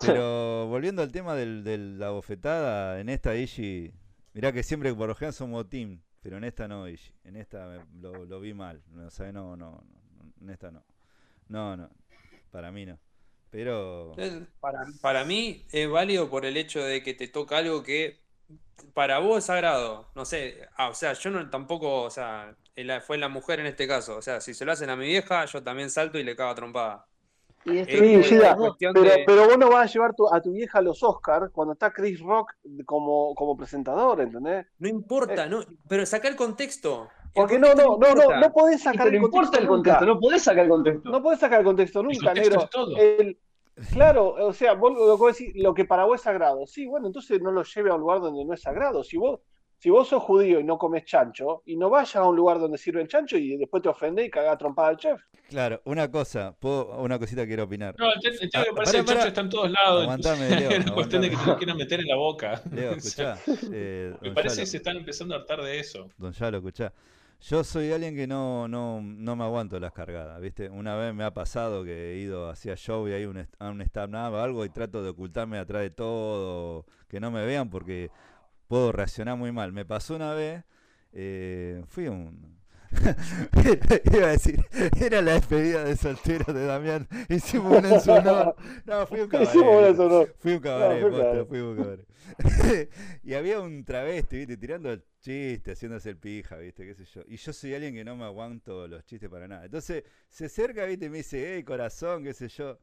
Pero 0.01 0.67
volviendo 0.67 1.01
al 1.01 1.11
tema 1.11 1.35
del- 1.35 1.63
de 1.63 1.77
la 1.77 2.09
bofetada, 2.11 2.99
en 2.99 3.09
esta 3.09 3.35
Ishi, 3.35 3.93
mirá 4.33 4.51
que 4.51 4.63
siempre 4.63 4.93
por 4.95 5.07
lo 5.09 5.15
general 5.15 5.33
somos 5.33 5.69
team, 5.69 6.01
pero 6.21 6.37
en 6.37 6.43
esta 6.43 6.67
no, 6.67 6.87
Ishi. 6.87 7.13
En 7.23 7.35
esta 7.37 7.67
me- 7.67 8.01
lo, 8.01 8.25
lo 8.25 8.39
vi 8.39 8.53
mal. 8.53 8.81
No, 8.89 9.07
o 9.07 9.11
sea, 9.11 9.31
no, 9.31 9.55
no, 9.57 9.83
no, 10.17 10.33
en 10.41 10.49
esta 10.49 10.71
no. 10.71 10.83
No, 11.49 11.77
no, 11.77 11.89
para 12.51 12.71
mí 12.71 12.85
no. 12.85 12.99
Pero. 13.51 14.23
Para, 14.59 14.85
para 15.01 15.25
mí 15.25 15.65
es 15.71 15.89
válido 15.89 16.29
por 16.29 16.45
el 16.45 16.57
hecho 16.57 16.83
de 16.83 17.01
que 17.03 17.13
te 17.13 17.27
toca 17.27 17.57
algo 17.57 17.81
que 17.83 18.21
para 18.93 19.19
vos 19.19 19.39
es 19.39 19.45
sagrado. 19.45 20.11
No 20.15 20.25
sé, 20.25 20.67
ah, 20.77 20.89
o 20.89 20.93
sea, 20.95 21.13
yo 21.13 21.31
no 21.31 21.49
tampoco, 21.49 22.03
o 22.03 22.11
sea, 22.11 22.55
fue 23.05 23.17
la 23.17 23.29
mujer 23.29 23.59
en 23.61 23.67
este 23.67 23.87
caso. 23.87 24.17
O 24.17 24.21
sea, 24.23 24.41
si 24.41 24.53
se 24.55 24.65
lo 24.65 24.71
hacen 24.73 24.89
a 24.91 24.95
mi 24.97 25.07
vieja, 25.07 25.45
yo 25.45 25.63
también 25.63 25.89
salto 25.91 26.19
y 26.19 26.23
le 26.23 26.35
cago 26.35 26.51
a 26.51 26.55
trompada. 26.55 27.07
Y 27.65 27.83
Sí, 27.85 28.39
Pero, 28.79 29.01
de- 29.03 29.23
pero 29.25 29.45
vos 29.45 29.57
no 29.57 29.69
vas 29.69 29.89
a 29.89 29.93
llevar 29.93 30.15
tu- 30.15 30.33
a 30.33 30.41
tu 30.41 30.51
vieja 30.51 30.79
a 30.79 30.81
los 30.81 31.03
Oscars 31.03 31.51
cuando 31.51 31.73
está 31.73 31.91
Chris 31.91 32.19
Rock 32.19 32.53
como, 32.85 33.35
como 33.35 33.55
presentador, 33.55 34.19
¿entendés? 34.21 34.65
No 34.79 34.87
importa, 34.89 35.45
no, 35.47 35.59
pero 35.87 36.05
saca 36.05 36.27
el 36.27 36.35
contexto. 36.35 37.03
El 37.03 37.27
Eh. 37.27 37.31
Porque 37.35 37.59
no, 37.59 37.69
no, 37.75 37.83
no, 37.83 37.97
no, 37.97 38.07
importa. 38.09 38.39
no 38.39 38.51
podés 38.51 38.81
sacar 38.81 39.07
el 39.07 39.15
importa 39.15 39.35
contexto 39.37 39.57
el 39.59 39.65
nunca. 39.67 39.75
contexto, 39.91 40.05
no 40.05 40.19
podés 40.19 40.43
sacar 40.43 40.63
el 40.63 40.69
contexto. 40.69 41.09
No 41.09 41.23
podés 41.23 41.39
sacar 41.39 41.59
el 41.59 41.65
contexto 41.65 41.99
El 42.01 42.05
nunca, 42.07 42.25
contexto 42.25 42.49
negro. 42.49 42.63
es 42.63 42.69
todo. 42.69 42.97
El- 42.97 43.37
claro, 43.93 44.27
o 44.47 44.53
sea, 44.53 44.73
vos 44.73 44.93
lo 44.93 45.05
que 45.15 45.21
vos 45.21 45.37
decís, 45.37 45.53
lo 45.55 45.73
que 45.73 45.85
para 45.85 46.05
vos 46.05 46.15
es 46.15 46.21
sagrado. 46.21 46.65
Sí, 46.67 46.87
bueno, 46.87 47.07
entonces 47.07 47.41
no 47.41 47.51
lo 47.51 47.63
lleve 47.63 47.89
a 47.89 47.93
un 47.95 48.01
lugar 48.01 48.19
donde 48.21 48.43
no 48.43 48.53
es 48.53 48.61
sagrado. 48.61 49.03
Si 49.03 49.17
vos, 49.17 49.39
si 49.81 49.89
vos 49.89 50.07
sos 50.07 50.21
judío 50.21 50.59
y 50.59 50.63
no 50.63 50.77
comes 50.77 51.05
chancho, 51.05 51.63
y 51.65 51.75
no 51.75 51.89
vayas 51.89 52.15
a 52.17 52.23
un 52.29 52.35
lugar 52.35 52.59
donde 52.59 52.77
sirven 52.77 53.07
chancho 53.07 53.35
y 53.35 53.57
después 53.57 53.81
te 53.81 53.89
ofendés 53.89 54.27
y 54.27 54.29
cagás 54.29 54.55
trompada 54.59 54.89
al 54.89 54.97
chef. 54.97 55.19
Claro, 55.49 55.81
una 55.85 56.09
cosa, 56.11 56.55
puedo, 56.59 57.01
una 57.01 57.17
cosita 57.17 57.47
quiero 57.47 57.63
opinar. 57.63 57.95
No, 57.97 58.13
el 58.13 58.19
tema 58.21 58.35
el 58.41 58.49
Ah, 58.53 58.63
que 58.63 58.73
parece 58.73 58.91
que 58.93 58.99
el 58.99 59.05
chancho 59.05 59.27
está 59.27 59.41
en 59.41 59.49
todos 59.49 59.71
lados. 59.71 60.03
Aguantame, 60.03 60.49
Leo, 60.59 60.69
es 60.69 60.85
una 60.85 60.93
cuestión 60.93 61.21
de 61.23 61.29
que 61.31 61.35
te 61.37 61.45
lo 61.47 61.57
quieren 61.57 61.77
meter 61.77 61.99
en 61.99 62.07
la 62.07 62.15
boca. 62.15 62.61
Leo, 62.71 62.91
O 62.97 62.99
sea, 62.99 63.33
escuchá. 63.33 63.69
eh, 63.73 64.13
me 64.21 64.31
parece 64.31 64.55
Yalo. 64.57 64.61
que 64.61 64.65
se 64.67 64.77
están 64.77 64.97
empezando 64.97 65.33
a 65.33 65.39
hartar 65.39 65.61
de 65.63 65.79
eso. 65.79 66.07
Don 66.17 66.31
Yalo, 66.31 66.57
escuchá. 66.57 66.93
Yo 67.41 67.63
soy 67.63 67.91
alguien 67.91 68.15
que 68.15 68.27
no, 68.27 68.67
no, 68.67 69.01
no 69.01 69.35
me 69.35 69.43
aguanto 69.43 69.79
las 69.79 69.91
cargadas, 69.93 70.39
¿viste? 70.39 70.69
Una 70.69 70.95
vez 70.95 71.11
me 71.15 71.23
ha 71.23 71.33
pasado 71.33 71.83
que 71.83 72.11
he 72.13 72.17
ido 72.19 72.47
hacia 72.51 72.75
show 72.75 73.07
y 73.07 73.13
hay 73.13 73.25
un, 73.25 73.47
a 73.57 73.69
un 73.71 73.81
stand-up 73.81 74.33
o 74.35 74.37
algo 74.37 74.63
y 74.63 74.69
trato 74.69 75.01
de 75.01 75.09
ocultarme 75.09 75.57
atrás 75.57 75.81
de 75.81 75.89
todo, 75.89 76.85
que 77.09 77.19
no 77.19 77.31
me 77.31 77.43
vean 77.43 77.71
porque 77.71 78.11
puedo 78.71 78.93
reaccionar 78.93 79.35
muy 79.35 79.51
mal. 79.51 79.73
Me 79.73 79.83
pasó 79.83 80.15
una 80.15 80.33
vez, 80.33 80.63
eh, 81.11 81.83
fui 81.89 82.07
un... 82.07 82.57
Iba 84.13 84.27
a 84.27 84.31
decir, 84.31 84.65
era 84.97 85.21
la 85.21 85.33
despedida 85.33 85.83
de 85.83 85.97
soltero 85.97 86.53
de 86.53 86.65
Damián, 86.65 87.05
hicimos 87.27 87.79
un 87.79 87.85
en 87.85 87.99
su 87.99 88.11
honor. 88.11 88.55
No, 88.85 89.05
fui 89.07 89.19
un 89.19 89.29
Hicimos 89.41 89.75
un 89.75 89.93
cabaret. 89.93 89.97
¿no? 89.97 90.25
Fui 90.39 90.53
un 90.53 90.59
cabaret, 90.59 91.01
cabaret. 91.01 91.47
fui 91.49 91.59
a 91.59 91.63
un 91.65 91.75
cabaret. 91.75 92.89
y 93.23 93.33
había 93.33 93.59
un 93.59 93.83
travesti, 93.83 94.37
¿viste? 94.37 94.55
Tirando 94.55 94.89
el 94.89 95.03
chiste, 95.19 95.73
haciéndose 95.73 96.09
el 96.09 96.17
pija, 96.17 96.55
¿viste? 96.55 96.85
¿Qué 96.85 96.95
sé 96.95 97.03
yo? 97.03 97.23
Y 97.27 97.35
yo 97.35 97.51
soy 97.51 97.73
alguien 97.73 97.93
que 97.93 98.05
no 98.05 98.15
me 98.15 98.23
aguanto 98.23 98.87
los 98.87 99.03
chistes 99.03 99.29
para 99.29 99.49
nada. 99.49 99.65
Entonces 99.65 100.05
se 100.29 100.45
acerca, 100.45 100.85
¿viste? 100.85 101.07
Y 101.07 101.09
me 101.09 101.17
dice, 101.17 101.55
hey, 101.55 101.63
corazón, 101.63 102.23
qué 102.23 102.33
sé 102.33 102.47
yo. 102.47 102.79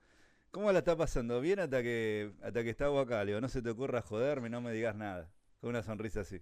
¿Cómo 0.50 0.70
la 0.70 0.80
está 0.80 0.96
pasando? 0.98 1.40
Bien 1.40 1.60
hasta 1.60 1.82
que, 1.82 2.32
hasta 2.42 2.62
que 2.62 2.68
estaba 2.68 3.00
acá. 3.00 3.24
Le 3.24 3.32
digo, 3.32 3.40
no 3.40 3.48
se 3.48 3.62
te 3.62 3.70
ocurra 3.70 4.02
joderme, 4.02 4.50
no 4.50 4.60
me 4.60 4.70
digas 4.70 4.94
nada. 4.94 5.30
Con 5.60 5.70
una 5.70 5.82
sonrisa 5.82 6.20
así. 6.20 6.40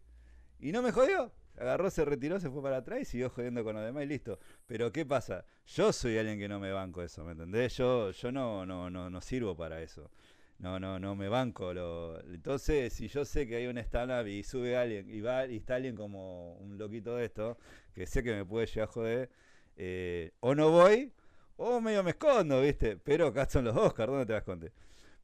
Y 0.59 0.73
no 0.73 0.83
me 0.83 0.93
jodió. 0.93 1.33
Agarró, 1.59 1.91
se 1.91 2.05
retiró, 2.05 2.39
se 2.39 2.51
fue 2.51 2.63
para 2.63 2.79
atrás 2.79 3.01
y 3.01 3.05
siguió 3.07 3.31
jodiendo 3.31 3.65
con 3.65 3.75
los 3.77 3.85
demás 3.85 4.05
y 4.05 4.07
listo. 4.07 4.39
Pero 4.67 4.93
¿qué 4.93 5.07
pasa? 5.07 5.47
Yo 5.67 5.93
soy 5.93 6.19
alguien 6.19 6.39
que 6.39 6.49
no 6.49 6.61
me 6.61 6.71
banco 6.71 7.03
eso, 7.03 7.25
¿me 7.25 7.33
entendés? 7.33 7.77
Yo, 7.77 8.11
yo 8.11 8.31
no, 8.31 8.67
no, 8.67 8.91
no, 8.91 9.09
no 9.09 9.21
sirvo 9.23 9.57
para 9.57 9.81
eso. 9.81 10.11
No, 10.59 10.79
no, 10.79 10.99
no 10.99 11.15
me 11.15 11.29
banco. 11.29 11.73
Lo... 11.73 12.21
Entonces, 12.21 12.93
si 12.93 13.09
yo 13.09 13.25
sé 13.25 13.47
que 13.47 13.57
hay 13.57 13.67
un 13.67 13.79
stand-up 13.79 14.27
y 14.27 14.43
sube 14.43 14.77
alguien 14.77 15.09
y 15.11 15.21
va 15.21 15.47
y 15.47 15.57
está 15.57 15.77
alguien 15.77 15.97
como 15.97 16.55
un 16.57 16.77
loquito 16.77 17.17
de 17.17 17.27
esto, 17.27 17.59
que 17.95 18.07
sé 18.07 18.23
que 18.23 18.35
me 18.35 18.45
puede 18.45 18.67
llegar 18.67 18.89
a 18.89 18.93
joder, 18.93 19.31
eh, 19.77 20.33
o 20.41 20.55
no 20.55 20.71
voy, 20.71 21.13
o 21.57 21.81
medio 21.81 22.03
me 22.03 22.11
escondo, 22.11 22.61
¿viste? 22.61 22.97
Pero 22.99 23.29
acá 23.29 23.49
son 23.49 23.65
los 23.65 23.77
Oscars, 23.77 24.11
¿dónde 24.11 24.27
te 24.27 24.33
vas 24.33 24.41
a 24.41 24.43
esconder? 24.43 24.73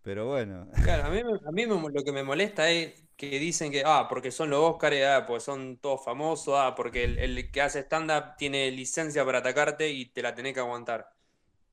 Pero 0.03 0.27
bueno, 0.27 0.69
Claro, 0.81 1.05
a 1.05 1.11
mí, 1.11 1.23
me- 1.23 1.39
a 1.49 1.53
mí 1.53 1.67
me- 1.67 1.91
lo 1.91 2.03
que 2.05 2.13
me 2.13 2.25
molesta 2.25 2.69
es 2.71 3.05
que 3.17 3.39
dicen 3.39 3.71
que, 3.71 3.83
ah, 3.87 4.07
porque 4.09 4.31
son 4.33 4.51
los 4.51 4.61
Oscars, 4.61 4.97
ah, 5.07 5.25
pues 5.27 5.45
son 5.45 5.77
todos 5.79 6.05
famosos, 6.05 6.55
ah, 6.59 6.75
porque 6.75 7.05
el, 7.05 7.19
el 7.19 7.51
que 7.53 7.61
hace 7.63 7.81
stand-up 7.81 8.37
tiene 8.37 8.71
licencia 8.73 9.25
para 9.25 9.39
atacarte 9.39 9.91
y 9.91 10.07
te 10.07 10.23
la 10.23 10.35
tenés 10.35 10.55
que 10.55 10.61
aguantar. 10.61 11.09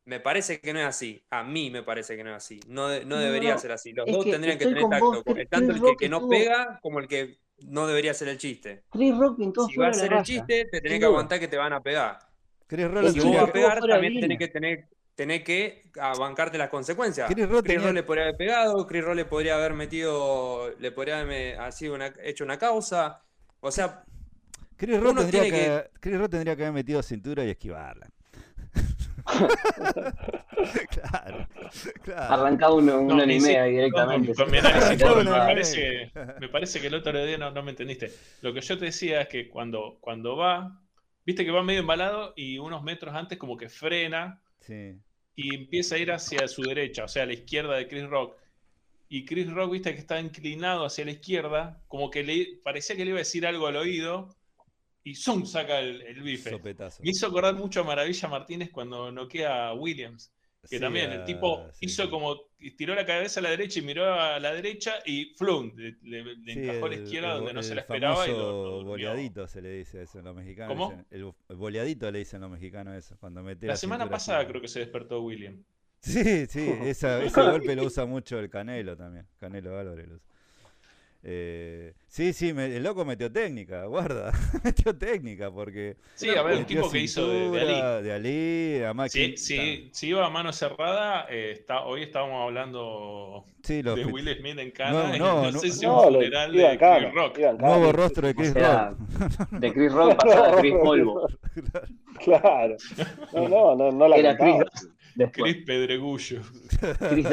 Me 0.06 0.20
parece 0.20 0.60
que 0.60 0.74
no 0.74 0.80
es 0.80 0.86
así. 0.86 1.24
A 1.30 1.44
mí 1.44 1.70
me 1.70 1.84
parece 1.84 2.18
que 2.18 2.24
no 2.24 2.32
es 2.32 2.38
así. 2.38 2.60
No, 2.68 2.88
no 3.06 3.18
debería 3.18 3.54
no, 3.54 3.60
ser 3.60 3.72
así. 3.72 3.94
Los 3.94 4.08
dos 4.08 4.26
que 4.26 4.32
tendrían 4.32 4.58
que 4.58 4.66
tener 4.66 4.84
vos, 4.84 5.24
tacto. 5.24 5.24
Tanto 5.50 5.74
el 5.74 5.98
que, 5.98 6.10
no 6.10 6.28
pega 6.28 6.80
como 6.82 7.00
el 7.00 7.08
que 7.08 7.38
no 7.60 7.86
debería 7.88 8.14
ser 8.14 8.28
el 8.30 8.38
chiste. 8.38 8.84
Chris 8.92 9.16
Rock 9.18 9.40
Si 9.68 9.78
va 9.78 9.90
a 9.90 9.94
ser 9.94 10.14
el 10.14 10.24
chiste, 10.24 10.66
te 10.66 10.82
tenés 10.82 11.00
que 11.00 11.06
aguantar 11.06 11.40
que 11.40 11.48
te 11.48 11.58
van 11.58 11.74
a 11.74 11.82
pegar. 11.82 12.20
Chris 12.68 12.90
Rock 12.90 13.10
Si 13.10 13.20
vos 13.20 13.36
vas 13.36 13.50
a 13.50 13.54
pegar, 13.54 13.80
también 13.80 14.20
tenés 14.20 14.40
que 14.40 14.48
tener, 14.48 14.88
tenés 15.20 15.44
que 15.44 15.84
bancarte 16.18 16.58
las 16.58 16.70
consecuencias. 16.70 17.30
Chris 17.30 17.50
Rock 17.50 17.64
Chris 17.66 17.74
tenía- 17.76 17.88
Rock 17.88 17.94
le 17.96 18.04
podría 18.04 18.24
haber 18.24 18.38
pegado, 18.38 18.88
Chris 18.88 19.04
Rock 19.04 19.16
le 19.16 19.26
podría 19.26 19.56
haber 19.56 19.74
metido, 19.74 20.74
le 20.80 20.92
podría 20.94 21.20
haber 21.20 21.60
una, 21.92 22.14
hecho 22.24 22.46
una 22.46 22.58
causa. 22.58 23.22
O 23.60 23.70
sea, 23.70 24.02
Chris 24.78 24.98
Uno 24.98 25.14
tendría 25.14 25.44
que, 25.44 25.90
Chris 26.00 26.18
Rock 26.18 26.32
tendría 26.32 26.56
que 26.56 26.62
haber 26.64 26.74
metido 26.74 27.04
cintura 27.04 27.44
y 27.44 27.50
esquivarla. 27.50 28.08
claro, 30.90 31.48
claro. 32.02 32.34
Arrancaba 32.34 32.76
un, 32.76 32.90
un 32.90 33.08
No, 33.08 33.22
anime 33.22 33.60
ahí 33.60 33.72
directamente. 33.72 34.30
No, 34.30 34.36
con, 34.36 34.46
con 34.46 34.52
mi 34.54 34.62
sí. 34.62 34.66
análisis, 34.68 34.98
Claro, 34.98 35.14
porque 35.16 35.30
no, 35.30 35.32
me, 35.32 35.38
parece, 35.40 36.12
me 36.40 36.48
parece 36.48 36.80
que 36.80 36.88
el 36.88 36.96
otro 36.96 37.26
día 37.26 37.38
no, 37.38 37.52
no 37.52 37.62
me 37.62 37.72
entendiste. 37.72 38.10
Lo 38.42 38.54
que 38.54 38.62
yo 38.62 38.78
te 38.78 38.86
decía 38.86 39.20
es 39.24 39.28
que 39.28 39.50
cuando, 39.50 39.98
cuando 40.00 40.38
va, 40.38 40.80
viste 41.26 41.44
que 41.44 41.52
va 41.52 41.62
medio 41.62 41.82
embalado 41.82 42.32
y 42.38 42.58
unos 42.58 42.84
metros 42.84 43.14
antes 43.14 43.38
como 43.38 43.58
que 43.58 43.68
frena 43.68 44.42
Sí. 44.62 44.96
Y 45.42 45.56
empieza 45.56 45.96
a 45.96 45.98
ir 46.00 46.12
hacia 46.12 46.50
su 46.50 46.66
derecha, 46.66 47.06
o 47.06 47.08
sea, 47.08 47.24
a 47.24 47.26
la 47.26 47.32
izquierda 47.32 47.78
de 47.78 47.88
Chris 47.88 48.04
Rock. 48.10 48.36
Y 49.08 49.24
Chris 49.24 49.50
Rock, 49.50 49.72
viste 49.72 49.94
que 49.94 50.02
está 50.02 50.20
inclinado 50.20 50.84
hacia 50.84 51.06
la 51.06 51.12
izquierda, 51.12 51.82
como 51.88 52.12
que 52.12 52.24
le 52.24 52.60
parecía 52.62 52.98
que 52.98 53.06
le 53.06 53.12
iba 53.12 53.20
a 53.20 53.24
decir 53.24 53.48
algo 53.48 53.66
al 53.68 53.78
oído 53.78 54.36
y 55.02 55.16
¡zum! 55.16 55.46
saca 55.46 55.80
el, 55.80 56.02
el 56.02 56.22
bife. 56.24 56.50
Sopetazo. 56.50 57.02
Me 57.04 57.12
hizo 57.12 57.26
acordar 57.26 57.56
mucho 57.56 57.80
a 57.80 57.84
Maravilla 57.86 58.28
Martínez 58.28 58.70
cuando 58.70 59.14
noquea 59.14 59.70
a 59.70 59.74
Williams. 59.74 60.30
Que 60.62 60.68
Sí, 60.76 60.80
también 60.80 61.10
el 61.12 61.22
ah, 61.22 61.26
tipo 61.26 61.68
sí, 61.72 61.86
hizo 61.86 62.04
sí. 62.04 62.10
como, 62.10 62.36
tiró 62.78 62.94
la 62.94 63.06
cabeza 63.06 63.40
a 63.40 63.44
la 63.44 63.50
derecha 63.50 63.80
y 63.80 63.82
miró 63.82 64.14
a 64.14 64.40
la 64.40 64.54
derecha 64.54 64.96
y 65.06 65.34
flum, 65.38 65.72
le, 65.76 65.96
le- 66.04 66.36
le 66.36 66.54
Sí, 66.54 66.60
encajó 66.60 66.86
a 66.86 66.90
la 66.90 66.96
izquierda 66.96 67.32
el- 67.32 67.38
donde 67.38 67.54
no 67.54 67.64
se 67.64 67.76
la 67.76 67.82
esperaba 67.82 68.28
y 68.28 68.32
lo, 68.32 68.82
lo 68.82 68.84
boleadito 68.84 69.48
se 69.48 69.62
le 69.62 69.72
dice 69.72 70.02
eso 70.02 70.20
en 70.20 70.26
los 70.26 70.36
mexicanos. 70.36 70.76
¿Cómo? 70.78 71.06
el, 71.10 71.32
boleadito 71.56 72.12
le 72.12 72.20
dicen 72.20 72.42
los 72.42 72.52
mexicanos 72.52 72.94
eso, 72.96 73.16
cuando 73.20 73.42
mete 73.42 73.68
La 73.68 73.78
semana 73.78 74.10
pasada 74.10 74.46
creo 74.48 74.62
que 74.62 74.68
se 74.68 74.80
despertó 74.80 75.22
William. 75.22 75.64
Sí, 76.02 76.46
sí, 76.48 76.70
esa- 76.84 77.24
ese 77.24 77.42
golpe 77.42 77.76
lo 77.76 77.84
usa 77.86 78.06
mucho 78.06 78.38
el 78.38 78.50
Canelo 78.50 78.98
también. 78.98 79.26
Canelo 79.40 79.78
Álvarez 79.80 80.08
lo 80.10 80.16
usa. 80.16 80.28
Eh, 81.22 81.94
sí, 82.08 82.32
sí, 82.32 82.54
me- 82.54 82.78
el 82.78 82.82
loco 82.82 83.04
metió 83.04 83.30
técnica, 83.30 83.84
guarda. 83.86 84.32
metió 84.64 84.96
técnica 84.98 85.52
porque. 85.52 85.98
Sí, 86.16 86.30
a 86.30 86.42
ver, 86.44 86.54
un 86.54 86.60
metió 86.62 86.78
tipo 86.82 86.92
que 86.92 87.00
hizo 87.00 87.28
de, 87.28 87.50
de 87.50 87.60
Ali. 87.62 88.04
de 88.08 88.14
Ali, 88.14 88.84
además 88.86 89.12
Sí, 89.12 89.32
que- 89.32 89.38
sí, 89.38 89.90
si 89.92 90.08
iba 90.08 90.26
a 90.26 90.30
mano 90.30 90.54
cerrada, 90.54 91.26
eh, 91.30 91.52
está, 91.52 91.82
hoy 91.84 92.04
estábamos 92.04 92.42
hablando 92.44 93.44
Sí, 93.64 93.84
los 93.84 93.98
de 93.98 94.06
fit- 94.06 94.14
Will 94.14 94.38
Smith 94.40 94.60
en 94.60 94.72
Cana 94.72 95.10
No, 95.10 95.16
y 95.16 95.20
no, 95.20 95.26
no, 95.44 95.52
no, 95.52 95.60
sé 95.60 95.72
si 95.72 95.86
No, 95.86 95.98
un 95.98 96.14
funeral 96.14 96.52
de 96.54 96.78
Chris 96.78 97.14
Rock. 97.14 97.38
nuevo 97.60 97.92
rostro 97.92 98.26
de 98.28 98.32
O 98.34 98.36
Chris 98.36 98.54
sea, 98.54 98.90
Rock. 99.20 99.50
de 99.52 99.74
Chris 99.74 99.92
Rock 99.92 100.16
pasaba 100.24 100.48
a 100.58 100.62
Chris 100.62 100.74
Polvo. 100.84 101.28
Claro. 102.24 102.78
No, 103.34 103.50
no, 103.50 103.76
no, 103.76 103.92
no 103.92 104.08
la 104.08 104.16
Era 104.16 104.38
Chris 104.38 104.52
contaba. 104.54 104.72
Dust 104.74 104.86
después. 105.16 105.54
Chris 105.54 105.66
Pedregullo. 105.66 106.42
Chris. 107.10 107.28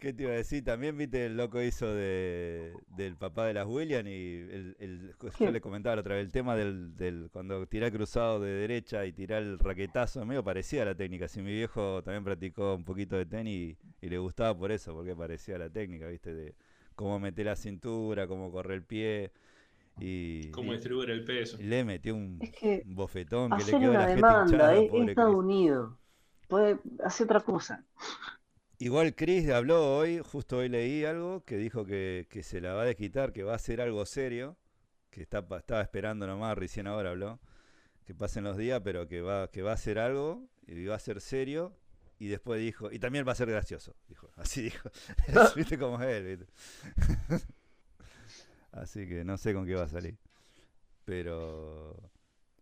¿Qué 0.00 0.14
te 0.14 0.22
iba 0.22 0.32
a 0.32 0.36
decir? 0.36 0.64
También 0.64 0.96
viste 0.96 1.26
el 1.26 1.36
loco 1.36 1.62
hizo 1.62 1.92
de, 1.94 2.72
del 2.96 3.16
papá 3.16 3.44
de 3.46 3.52
las 3.54 3.66
Williams 3.66 4.08
y 4.08 4.36
el, 4.50 4.76
el- 4.80 5.14
yo 5.38 5.50
le 5.50 5.60
comentaba 5.60 5.96
la 5.96 6.00
otra 6.00 6.14
vez, 6.14 6.24
el 6.24 6.32
tema 6.32 6.56
del, 6.56 6.96
del 6.96 7.28
cuando 7.30 7.66
tirá 7.66 7.90
cruzado 7.90 8.40
de 8.40 8.50
derecha 8.50 9.04
y 9.04 9.12
tirá 9.12 9.36
el 9.38 9.58
raquetazo, 9.58 10.24
medio 10.24 10.42
parecía 10.42 10.86
la 10.86 10.94
técnica. 10.94 11.28
Si 11.28 11.42
mi 11.42 11.52
viejo 11.52 12.02
también 12.02 12.24
practicó 12.24 12.74
un 12.74 12.84
poquito 12.84 13.16
de 13.16 13.26
tenis 13.26 13.76
y, 14.00 14.06
y 14.06 14.08
le 14.08 14.18
gustaba 14.18 14.56
por 14.58 14.72
eso, 14.72 14.94
porque 14.94 15.14
parecía 15.14 15.58
la 15.58 15.68
técnica, 15.70 16.06
viste, 16.08 16.32
de 16.32 16.54
cómo 16.94 17.20
meter 17.20 17.46
la 17.46 17.56
cintura, 17.56 18.26
cómo 18.26 18.50
correr 18.50 18.76
el 18.78 18.84
pie 18.84 19.32
y, 20.00 20.50
Cómo 20.52 20.72
distribuir 20.72 21.10
el 21.10 21.24
peso. 21.24 21.58
y 21.58 21.64
le 21.64 21.84
metió 21.84 22.14
un, 22.14 22.40
Es 22.40 22.50
que 22.52 22.84
un 22.84 22.94
bofetón 22.96 23.56
que 23.56 23.64
le 23.64 23.76
quedó 23.76 23.96
la 23.96 24.06
una 24.06 24.08
jeta 24.08 24.32
demanda, 24.32 24.34
hinchada, 24.34 24.76
eh, 24.76 24.86
es 24.86 24.90
pobre 24.90 25.08
Estados 25.08 25.34
Chris. 25.34 25.38
Unidos. 25.44 25.94
Puede 26.48 26.78
hacer 27.04 27.26
otra 27.26 27.40
cosa. 27.40 27.84
Igual 28.82 29.14
Chris 29.14 29.46
habló 29.50 29.98
hoy, 29.98 30.20
justo 30.20 30.56
hoy 30.56 30.70
leí 30.70 31.04
algo, 31.04 31.44
que 31.44 31.58
dijo 31.58 31.84
que, 31.84 32.26
que 32.30 32.42
se 32.42 32.62
la 32.62 32.72
va 32.72 32.82
a 32.82 32.84
desquitar, 32.86 33.30
que 33.30 33.42
va 33.42 33.52
a 33.52 33.56
hacer 33.56 33.78
algo 33.82 34.06
serio, 34.06 34.56
que 35.10 35.20
está, 35.20 35.44
estaba 35.58 35.82
esperando 35.82 36.26
nomás, 36.26 36.56
recién 36.56 36.86
ahora 36.86 37.10
habló, 37.10 37.40
que 38.06 38.14
pasen 38.14 38.44
los 38.44 38.56
días, 38.56 38.80
pero 38.82 39.06
que 39.06 39.20
va, 39.20 39.50
que 39.50 39.60
va 39.62 39.72
a 39.72 39.74
hacer 39.74 39.98
algo, 39.98 40.48
y 40.66 40.86
va 40.86 40.94
a 40.96 40.98
ser 40.98 41.20
serio, 41.20 41.74
y 42.18 42.28
después 42.28 42.58
dijo, 42.60 42.90
y 42.90 42.98
también 42.98 43.28
va 43.28 43.32
a 43.32 43.34
ser 43.34 43.50
gracioso, 43.50 43.96
dijo, 44.08 44.30
así 44.36 44.62
dijo, 44.62 44.90
viste 45.56 45.78
cómo 45.78 46.02
es 46.02 46.08
él, 46.08 46.38
¿viste? 46.38 46.46
así 48.72 49.06
que 49.08 49.24
no 49.24 49.36
sé 49.36 49.54
con 49.54 49.66
qué 49.66 49.74
va 49.74 49.84
a 49.84 49.88
salir, 49.88 50.16
pero... 51.04 51.96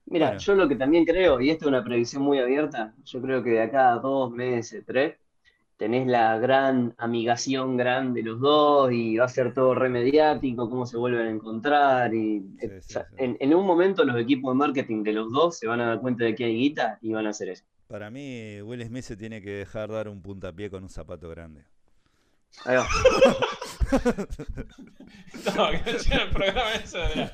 Mira, 0.06 0.34
Bueno. 0.34 0.38
yo 0.38 0.54
lo 0.54 0.68
que 0.68 0.74
también 0.76 1.04
creo, 1.04 1.40
y 1.40 1.50
esto 1.50 1.66
es 1.66 1.68
una 1.68 1.84
predicción 1.84 2.22
muy 2.22 2.38
abierta, 2.40 2.94
yo 3.04 3.20
creo 3.22 3.42
que 3.42 3.50
de 3.50 3.62
acá 3.62 3.92
a 3.92 3.98
dos 3.98 4.30
meses, 4.32 4.82
tres, 4.86 5.16
tenés 5.78 6.06
la 6.08 6.36
gran 6.38 6.94
amigación 6.98 7.76
grande 7.76 8.20
de 8.20 8.28
los 8.28 8.40
dos 8.40 8.92
y 8.92 9.16
va 9.16 9.24
a 9.24 9.28
ser 9.28 9.54
todo 9.54 9.74
remediático, 9.74 10.68
cómo 10.68 10.84
se 10.84 10.98
vuelven 10.98 11.26
a 11.26 11.30
encontrar. 11.30 12.12
Y, 12.12 12.40
Sí, 12.40 12.66
eh, 12.66 12.68
sí, 12.68 12.76
o 12.76 12.82
sea, 12.82 13.06
sí. 13.08 13.14
En, 13.16 13.36
en 13.40 13.54
un 13.54 13.64
momento 13.64 14.04
los 14.04 14.20
equipos 14.20 14.52
de 14.52 14.58
marketing 14.58 15.02
de 15.04 15.12
los 15.12 15.32
dos 15.32 15.56
se 15.56 15.66
van 15.66 15.80
a 15.80 15.86
dar 15.86 16.00
cuenta 16.00 16.24
de 16.24 16.34
que 16.34 16.44
hay 16.44 16.56
guita 16.56 16.98
y 17.00 17.12
van 17.12 17.26
a 17.26 17.30
hacer 17.30 17.48
eso. 17.48 17.64
Para 17.86 18.10
mí, 18.10 18.60
Will 18.60 18.84
Smith 18.84 19.04
se 19.04 19.16
tiene 19.16 19.40
que 19.40 19.50
dejar 19.50 19.90
dar 19.90 20.08
un 20.08 20.20
puntapié 20.20 20.68
con 20.68 20.82
un 20.82 20.90
zapato 20.90 21.30
grande. 21.30 21.64
Ahí 22.64 22.76
va. 22.76 22.86
No, 25.56 25.70
que 25.70 25.92
no 25.92 26.22
el 26.22 26.30
programa 26.30 26.74
eso 26.74 26.98
de. 26.98 27.30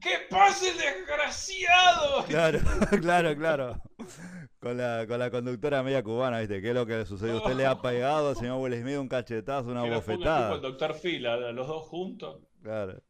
¡Que 0.00 0.10
pase 0.28 0.70
el 0.70 0.76
desgraciado! 0.76 2.24
Claro, 2.26 2.58
claro, 3.00 3.36
claro. 3.36 3.82
Con 4.60 4.76
la, 4.76 5.06
con 5.06 5.18
la 5.20 5.30
conductora 5.30 5.82
media 5.84 6.02
cubana, 6.02 6.40
¿viste? 6.40 6.60
¿Qué 6.60 6.70
es 6.70 6.74
lo 6.74 6.84
que 6.84 6.96
le 6.96 7.06
sucedió? 7.06 7.36
Usted 7.36 7.54
le 7.54 7.64
ha 7.66 7.80
pegado 7.82 8.30
al 8.30 8.36
señor 8.36 8.58
Will 8.60 8.74
Smith 8.80 8.96
un 8.96 9.08
cachetazo, 9.08 9.68
una 9.70 9.84
Que 9.84 9.90
lo 9.90 10.00
ponga 10.02 10.02
tipo 10.02 10.12
el 10.12 10.18
bofetada. 10.18 10.58
doctor 10.58 10.94
Phil, 11.00 11.26
a, 11.26 11.34
a 11.34 11.52
los 11.52 11.66
dos 11.68 11.82
juntos. 11.84 12.40
Claro, 12.62 13.00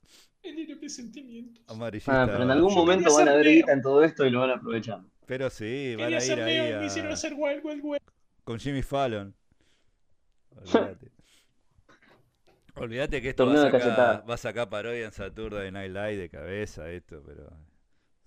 de 0.43 0.89
sentimientos. 0.91 1.65
amarillista. 1.69 2.23
Ah, 2.23 2.27
pero 2.27 2.43
en 2.43 2.51
algún 2.51 2.75
momento 2.75 3.15
van 3.15 3.29
a 3.29 3.35
ver 3.35 3.47
guita 3.49 3.73
en 3.73 3.83
todo 3.83 4.03
esto 4.05 4.25
y 4.27 4.31
lo 4.31 4.41
van 4.41 4.51
a 4.51 4.55
aprovechar. 4.57 5.01
Pero 5.27 5.49
sí, 5.51 5.95
van 5.97 6.13
a 6.15 6.25
ir 6.25 6.33
ahí 6.41 6.73
y 6.75 6.77
me 6.81 6.87
hicieron 6.87 7.11
a- 7.11 7.15
hacer 7.15 7.33
Wild 7.37 7.65
Wild 7.65 7.81
Wild. 7.83 8.03
con 8.45 8.59
Jimmy 8.59 8.83
Fallon. 8.83 9.35
Olvídate. 10.57 11.11
Olvídate 12.77 13.21
que 13.23 13.31
esto 13.31 13.47
va 13.47 13.55
a, 13.55 13.71
sacar, 13.71 14.31
va 14.31 14.35
a 14.35 14.37
sacar 14.37 14.69
parodia 14.69 15.05
en 15.07 15.13
Saturday 15.13 15.73
Night 15.73 15.91
Live 15.93 16.17
de 16.17 16.29
cabeza 16.31 16.89
esto, 16.91 17.23
pero 17.27 17.51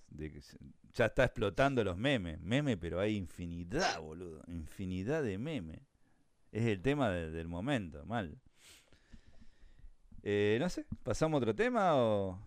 de 0.10 0.32
que 0.32 0.42
se- 0.42 0.58
ya 0.94 1.06
está 1.06 1.26
explotando 1.26 1.84
los 1.84 1.98
memes, 1.98 2.40
memes, 2.42 2.78
pero 2.80 3.00
hay 3.00 3.16
infinidad, 3.16 4.00
boludo, 4.02 4.44
infinidad 4.48 5.24
de 5.24 5.38
memes. 5.38 5.80
Es 6.52 6.66
el 6.66 6.82
tema 6.82 7.10
de- 7.10 7.32
del 7.32 7.48
momento, 7.48 8.06
mal. 8.06 8.38
Eh, 10.24 10.58
no 10.60 10.70
sé, 10.70 10.86
¿pasamos 11.04 11.38
a 11.38 11.42
otro 11.42 11.56
tema 11.56 11.96
o 11.96 12.38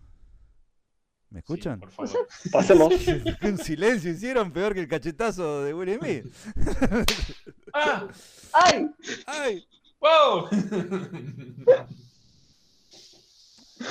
me 1.29 1.39
escuchan? 1.39 1.79
Sí, 1.79 1.81
por 1.81 1.91
favor. 1.91 2.27
Pasemos. 2.51 2.93
Un 3.41 3.57
silencio 3.57 4.11
hicieron 4.11 4.51
peor 4.51 4.73
que 4.73 4.81
el 4.81 4.87
cachetazo 4.87 5.63
de 5.63 5.73
Will 5.73 5.97
Smith. 5.99 6.25
¡Ah! 7.73 8.07
¡Ay! 8.53 8.89
¡Ay! 9.25 9.67
¡Wow! 9.99 10.49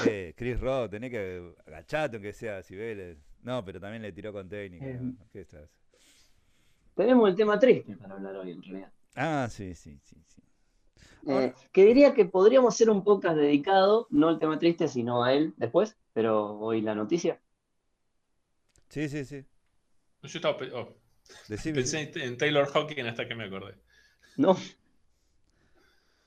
Eh, 0.07 0.33
Chris 0.37 0.59
Rock, 0.61 0.91
tenés 0.93 1.11
que 1.11 1.53
agacharte 1.67 2.17
aunque 2.17 2.33
sea 2.33 2.63
Cibeles. 2.63 3.19
No, 3.45 3.65
pero 3.65 3.79
también 3.81 4.03
le 4.03 4.11
tiró 4.13 4.33
con 4.33 4.49
técnica. 4.49 4.87
Eh. 4.87 4.99
¿no? 5.01 5.15
¿Qué 5.33 5.43
estás? 5.43 5.71
Tenemos 6.97 7.29
el 7.29 7.37
tema 7.37 7.59
triste 7.59 7.97
para 7.97 8.15
hablar 8.15 8.37
hoy, 8.37 8.51
en 8.53 8.63
realidad. 8.63 8.93
Ah, 9.15 9.47
sí, 9.51 9.75
sí, 9.77 9.99
sí, 10.03 10.17
sí. 10.27 10.43
Eh, 11.27 11.53
que 11.73 11.85
diría 11.85 12.13
que 12.15 12.25
podríamos 12.27 12.75
hacer 12.75 12.91
un 12.91 13.03
podcast 13.05 13.37
dedicado, 13.37 14.07
no 14.11 14.29
al 14.29 14.39
tema 14.39 14.59
triste, 14.59 14.89
sino 14.89 15.25
a 15.25 15.33
él 15.33 15.55
después, 15.57 15.97
pero 16.13 16.59
hoy 16.59 16.81
la 16.83 16.95
noticia. 16.95 17.41
Sí, 18.89 19.09
sí, 19.09 19.25
sí. 19.25 19.45
Yo 20.23 20.39
estaba. 20.39 20.57
pe- 20.57 20.71
oh, 20.73 20.97
Decime, 21.49 21.77
pensé 21.77 22.01
en 22.01 22.21
en 22.21 22.37
Taylor 22.37 22.67
Hawking 22.67 23.05
hasta 23.05 23.27
que 23.27 23.35
me 23.35 23.45
acordé. 23.45 23.75
No, 24.37 24.57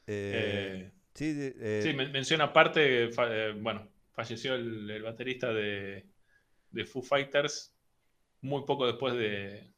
Eh, 0.07 0.89
Eh, 0.89 0.91
sí, 1.13 1.35
eh, 1.37 1.81
sí, 1.83 1.93
men- 1.93 2.11
menciona 2.11 2.45
aparte, 2.45 3.09
fa- 3.11 3.27
eh, 3.29 3.53
bueno, 3.53 3.87
falleció 4.13 4.55
el, 4.55 4.89
el 4.89 5.03
baterista 5.03 5.53
de, 5.53 6.05
de 6.71 6.85
Foo 6.85 7.01
Fighters 7.01 7.75
muy 8.41 8.63
poco 8.65 8.87
después 8.87 9.15
de, 9.15 9.73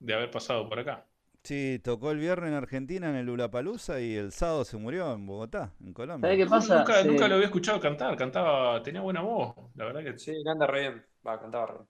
de 0.00 0.14
haber 0.14 0.30
pasado 0.30 0.68
por 0.68 0.78
acá. 0.80 1.06
sí, 1.42 1.80
tocó 1.82 2.10
el 2.10 2.18
viernes 2.18 2.48
en 2.50 2.54
Argentina 2.56 3.08
en 3.10 3.16
el 3.16 3.28
Ulapalooza 3.30 4.00
y 4.00 4.14
el 4.14 4.32
sábado 4.32 4.64
se 4.64 4.76
murió 4.76 5.12
en 5.14 5.26
Bogotá, 5.26 5.72
en 5.80 5.92
Colombia. 5.92 6.28
¿sabes 6.30 6.38
qué 6.44 6.46
pasa? 6.50 6.78
Nunca, 6.78 7.04
nunca 7.04 7.28
lo 7.28 7.34
había 7.36 7.46
escuchado 7.46 7.78
cantar, 7.80 8.16
cantaba, 8.16 8.82
tenía 8.82 9.00
buena 9.00 9.20
voz, 9.22 9.54
la 9.74 9.84
verdad 9.84 10.02
que 10.02 10.18
Sí, 10.18 10.32
canta 10.44 10.66
re 10.66 10.80
bien. 10.80 11.06
Va, 11.26 11.40
cantaba 11.40 11.66
re 11.66 11.74
bien. 11.74 11.88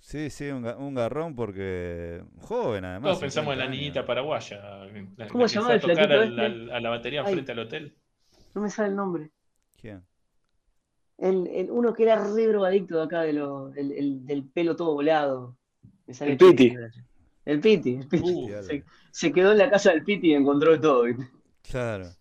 Sí, 0.00 0.28
sí, 0.30 0.48
un, 0.50 0.66
un 0.66 0.94
garrón 0.94 1.34
porque 1.34 2.22
joven 2.42 2.84
además. 2.84 3.08
Todos 3.08 3.20
pensamos 3.20 3.52
en 3.54 3.58
la 3.60 3.64
50 3.64 3.70
niñita 3.70 4.06
paraguaya. 4.06 4.60
la- 5.16 5.28
¿Cómo 5.28 5.48
se 5.48 5.54
llamaba 5.56 5.66
fue 5.66 5.72
a 5.72 5.76
el 5.76 5.80
tocar 5.80 6.12
al- 6.12 6.28
este? 6.28 6.40
al- 6.42 6.70
a 6.70 6.80
la 6.80 6.90
batería 6.90 7.24
Ay. 7.24 7.32
frente 7.32 7.52
al 7.52 7.58
hotel. 7.60 7.96
No 8.54 8.62
me 8.62 8.70
sale 8.70 8.88
el 8.88 8.96
nombre. 8.96 9.30
¿Quién? 9.80 10.04
El, 11.18 11.46
el- 11.48 11.70
uno 11.70 11.92
que 11.94 12.02
era 12.04 12.16
re 12.24 12.46
drogadicto 12.46 12.96
de 12.98 13.04
acá, 13.04 13.22
de 13.22 13.32
lo, 13.34 13.72
el, 13.74 13.92
el- 13.92 14.26
del 14.26 14.44
pelo 14.44 14.76
todo 14.76 14.94
volado. 14.94 15.56
Me 16.06 16.14
sale 16.14 16.32
El 16.32 16.38
Piti. 16.38 16.68
El 17.44 17.60
Piti. 17.60 17.94
el 17.94 18.08
Piti. 18.08 18.52
Uh, 18.52 18.62
Se, 18.62 18.84
se 19.10 19.32
quedó 19.32 19.52
en 19.52 19.58
la 19.58 19.70
casa 19.70 19.90
del 19.92 20.04
Piti 20.04 20.28
y 20.30 20.34
encontró 20.34 20.80
todo. 20.80 21.04
Claro. 21.62 22.14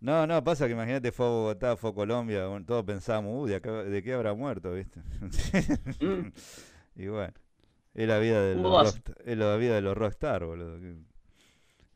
No, 0.00 0.26
no, 0.26 0.44
pasa 0.44 0.66
que 0.66 0.72
imagínate, 0.74 1.12
fue 1.12 1.26
a 1.26 1.30
Bogotá, 1.30 1.76
fue 1.76 1.90
a 1.90 1.94
Colombia, 1.94 2.46
bueno, 2.48 2.66
todos 2.66 2.84
pensamos, 2.84 3.32
uy, 3.44 3.50
¿de, 3.50 3.56
acá- 3.56 3.84
de 3.84 4.02
qué 4.02 4.14
habrá 4.14 4.34
muerto, 4.34 4.72
viste? 4.72 5.00
Mm. 6.00 6.30
y 6.96 7.06
bueno, 7.08 7.34
es 7.94 8.08
la 8.08 8.18
vida 8.18 8.42
de 8.42 8.56
los 8.56 9.02
es 9.24 9.38
la 9.38 9.56
vida 9.56 9.76
de 9.76 9.82
los 9.82 9.96
rockstar, 9.96 10.44
boludo. 10.46 10.78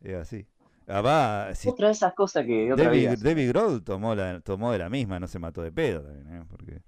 Es 0.00 0.14
así. 0.14 0.46
Va, 0.90 1.54
si 1.54 1.68
Otra 1.68 1.86
de 1.88 1.92
esas 1.92 2.14
cosas 2.14 2.44
que 2.44 2.72
otra 2.72 2.90
David, 2.90 3.48
Grohl 3.50 3.82
tomó, 3.84 4.14
la, 4.14 4.40
tomó 4.40 4.72
de 4.72 4.78
la 4.78 4.88
misma, 4.90 5.20
no 5.20 5.26
se 5.28 5.38
mató 5.38 5.62
de 5.62 5.72
pedo 5.72 6.02
también, 6.02 6.36
¿eh? 6.42 6.44
Porque 6.48 6.82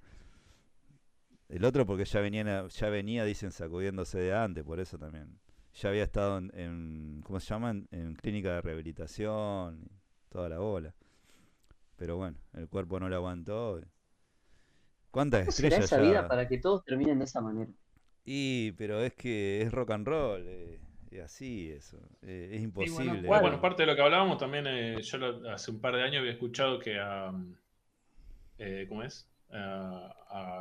el 1.49 1.65
otro 1.65 1.87
porque 1.87 2.05
ya 2.05 2.21
venía, 2.21 2.67
ya 2.69 2.89
venía, 2.89 3.25
dicen, 3.25 3.53
sacudiéndose 3.53 4.19
de 4.19 4.35
antes, 4.35 4.65
por 4.65 4.81
eso 4.81 4.99
también. 4.99 5.39
Ya 5.75 5.89
había 5.91 6.05
estado 6.05 6.39
en, 6.39 6.51
en- 6.55 7.21
¿cómo 7.25 7.41
se 7.41 7.49
llama? 7.49 7.71
En, 7.91 8.15
clínica 8.17 8.55
de 8.55 8.61
rehabilitación, 8.63 9.89
toda 10.31 10.49
la 10.49 10.59
bola. 10.59 10.95
Pero 11.97 12.17
bueno, 12.19 12.37
el 12.55 12.69
cuerpo 12.69 13.01
no 13.01 13.09
lo 13.09 13.17
aguantó. 13.17 13.81
¿Cuántas 15.13 15.43
¿Cómo 15.45 15.53
será 15.53 15.77
estrellas 15.77 15.79
esa 15.79 15.97
ya? 15.97 16.03
vida 16.03 16.27
para 16.27 16.49
que 16.49 16.59
todos 16.59 16.85
terminen 16.85 17.19
de 17.21 17.27
esa 17.27 17.41
manera? 17.41 17.71
Y, 18.25 18.73
pero 18.73 19.01
es 19.01 19.15
que 19.15 19.63
es 19.63 19.73
rock 19.73 19.91
and 19.93 20.07
roll, 20.07 20.45
eh, 20.47 20.81
así 21.19 21.71
eso, 21.71 21.99
eh, 22.23 22.51
es 22.53 22.63
imposible. 22.63 23.27
Bueno, 23.27 23.41
bueno, 23.43 23.61
parte 23.61 23.83
de 23.83 23.87
lo 23.89 23.97
que 23.97 24.03
hablábamos 24.03 24.39
también, 24.39 24.67
eh, 24.67 25.03
yo 25.03 25.19
lo- 25.19 25.51
hace 25.51 25.71
un 25.71 25.81
par 25.81 25.97
de 25.97 26.03
años 26.03 26.21
había 26.21 26.33
escuchado 26.33 26.79
que 26.79 26.99
a, 26.99 27.33
eh, 28.59 28.87
¿cómo 28.89 29.03
es? 29.03 29.29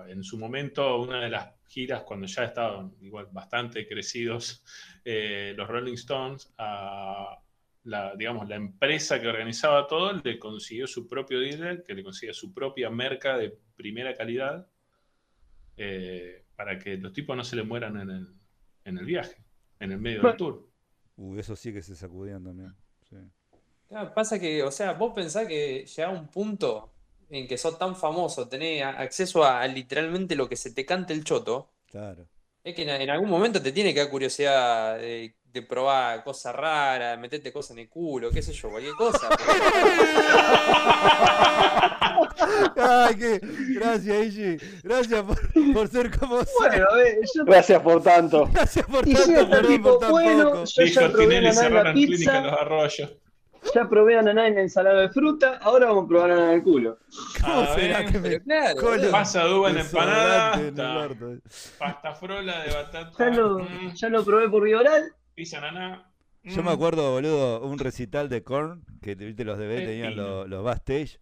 En 0.08 0.22
su 0.24 0.38
momento, 0.38 1.02
una 1.02 1.22
de 1.22 1.30
las 1.30 1.54
giras, 1.70 2.04
cuando 2.04 2.28
ya 2.28 2.44
estaban 2.44 2.94
igual 3.02 3.28
bastante 3.32 3.88
crecidos 3.88 4.64
eh, 5.06 5.54
los 5.56 5.68
Rolling 5.68 5.94
Stones, 5.94 6.54
a 6.58 7.40
la, 7.86 8.16
digamos, 8.16 8.50
la 8.50 8.58
empresa 8.58 9.20
que 9.22 9.28
organizaba 9.28 9.88
todo 9.88 10.14
le 10.22 10.38
consiguió 10.38 10.88
su 10.88 11.08
propio 11.08 11.40
dealer, 11.40 11.84
que 11.84 11.94
le 11.94 12.04
conseguía 12.04 12.34
su 12.34 12.54
propia 12.54 12.90
merca 12.90 13.38
de 13.38 13.58
primera 13.78 14.14
calidad, 14.14 14.68
eh, 15.78 16.44
para 16.56 16.78
que 16.78 16.98
los 16.98 17.14
tipos 17.14 17.36
no 17.36 17.44
se 17.44 17.56
le 17.56 17.64
mueran 17.64 17.98
en 18.00 18.10
el, 18.10 18.28
en 18.86 18.98
el 18.98 19.06
viaje, 19.06 19.38
en 19.82 19.92
el 19.92 19.98
medio 20.00 20.22
del 20.22 20.38
tour. 20.38 20.68
Uy, 21.18 21.40
eso 21.40 21.56
sí 21.56 21.74
que 21.74 21.82
se 21.82 21.96
sacudían 21.96 22.44
también. 22.44 22.74
sí. 23.10 23.16
Claro, 23.88 24.14
pasa 24.14 24.40
que, 24.40 24.64
o 24.64 24.72
sea, 24.72 24.94
vos 24.94 25.12
pensás 25.14 25.46
que 25.48 25.86
llega 25.86 26.10
un 26.10 26.28
punto 26.30 26.94
en 27.30 27.46
que 27.48 27.58
sos 27.58 27.78
tan 27.78 27.96
famoso, 27.96 28.48
tenés 28.48 28.84
acceso 28.84 29.44
a, 29.44 29.62
a 29.62 29.68
literalmente 29.68 30.36
lo 30.36 30.48
que 30.48 30.56
se 30.56 30.72
te 30.74 30.86
cante 30.86 31.14
el 31.14 31.24
choto, 31.26 31.70
Claro. 31.88 32.26
es 32.64 32.74
que 32.74 32.84
en, 32.84 32.90
en 32.90 33.10
algún 33.10 33.30
momento 33.30 33.62
te 33.62 33.74
tiene 33.74 33.94
que 33.94 34.00
dar 34.00 34.10
curiosidad 34.10 34.98
de, 34.98 35.36
de 35.44 35.62
probar 35.62 36.24
cosas 36.24 36.56
raras, 36.56 37.20
meterte 37.20 37.52
cosas 37.52 37.72
en 37.72 37.80
el 37.80 37.90
culo, 37.90 38.32
qué 38.32 38.42
sé 38.42 38.54
yo, 38.54 38.70
cualquier 38.70 38.96
cosa. 38.96 39.28
Ay, 42.78 43.16
qué. 43.16 43.40
Gracias, 43.76 44.26
Ishi. 44.28 44.58
Gracias 44.84 45.24
por, 45.24 45.74
por 45.74 45.88
ser 45.88 46.18
como. 46.18 46.40
Bueno, 46.60 46.86
a 46.92 46.96
ver, 46.96 47.18
yo 47.36 47.46
Gracias 47.46 47.82
por 47.82 48.02
tanto. 48.04 48.48
Gracias 48.54 48.86
por 48.86 49.08
Y 49.08 49.14
tanto, 49.14 49.50
perdón 49.50 49.68
tipo, 49.68 49.90
por 49.92 50.00
tan 50.00 50.12
bueno, 50.12 50.44
poco. 50.52 50.64
yo 50.66 50.84
Dijo 50.84 51.02
ya 51.02 51.12
probé 51.12 51.38
ananá 51.38 51.68
en 51.68 51.74
la 51.74 51.92
cerraron 51.92 51.94
clínica 51.94 52.18
pizza, 52.18 52.42
Los 52.42 52.54
Arroyos. 52.54 53.18
ya 53.76 53.88
probé 53.90 54.18
ananá 54.18 54.48
en 54.48 54.56
la 54.56 54.62
ensalada 54.62 55.02
de 55.02 55.10
fruta, 55.10 55.58
ahora 55.62 55.88
vamos 55.88 56.06
a 56.06 56.08
probar 56.08 56.32
ananá 56.32 56.50
en 56.52 56.56
el 56.58 56.64
culo. 56.64 57.00
¿Cómo 57.42 57.62
A 57.62 57.76
será 57.76 58.00
ver, 58.00 58.12
que 58.12 58.20
me 58.20 58.42
claro, 58.42 58.80
colo. 58.80 59.12
Pasa 59.12 59.46
de 59.46 59.54
uva 59.54 59.70
en 59.70 59.78
empanada, 59.78 60.60
en 60.60 60.76
pasta 61.78 62.14
frola 62.16 62.64
de 62.64 62.74
batata, 62.74 63.12
Ya 63.18 63.30
lo, 63.30 63.60
mm, 63.60 63.94
ya 63.96 64.10
lo 64.10 64.24
probé 64.26 64.50
por 64.50 64.64
vía 64.64 64.80
oral. 64.80 65.14
pizza 65.36 65.58
ananá. 65.60 66.08
Yo 66.44 66.64
mm. 66.64 66.66
me 66.66 66.72
acuerdo, 66.72 67.12
boludo, 67.12 67.62
un 67.62 67.78
recital 67.80 68.30
de 68.30 68.44
Korn, 68.44 68.84
que 69.02 69.16
viste 69.16 69.44
los 69.46 69.58
Qué 69.58 69.82
tenían 69.86 70.16
los, 70.16 70.48
los 70.50 70.64
backstage, 70.64 71.20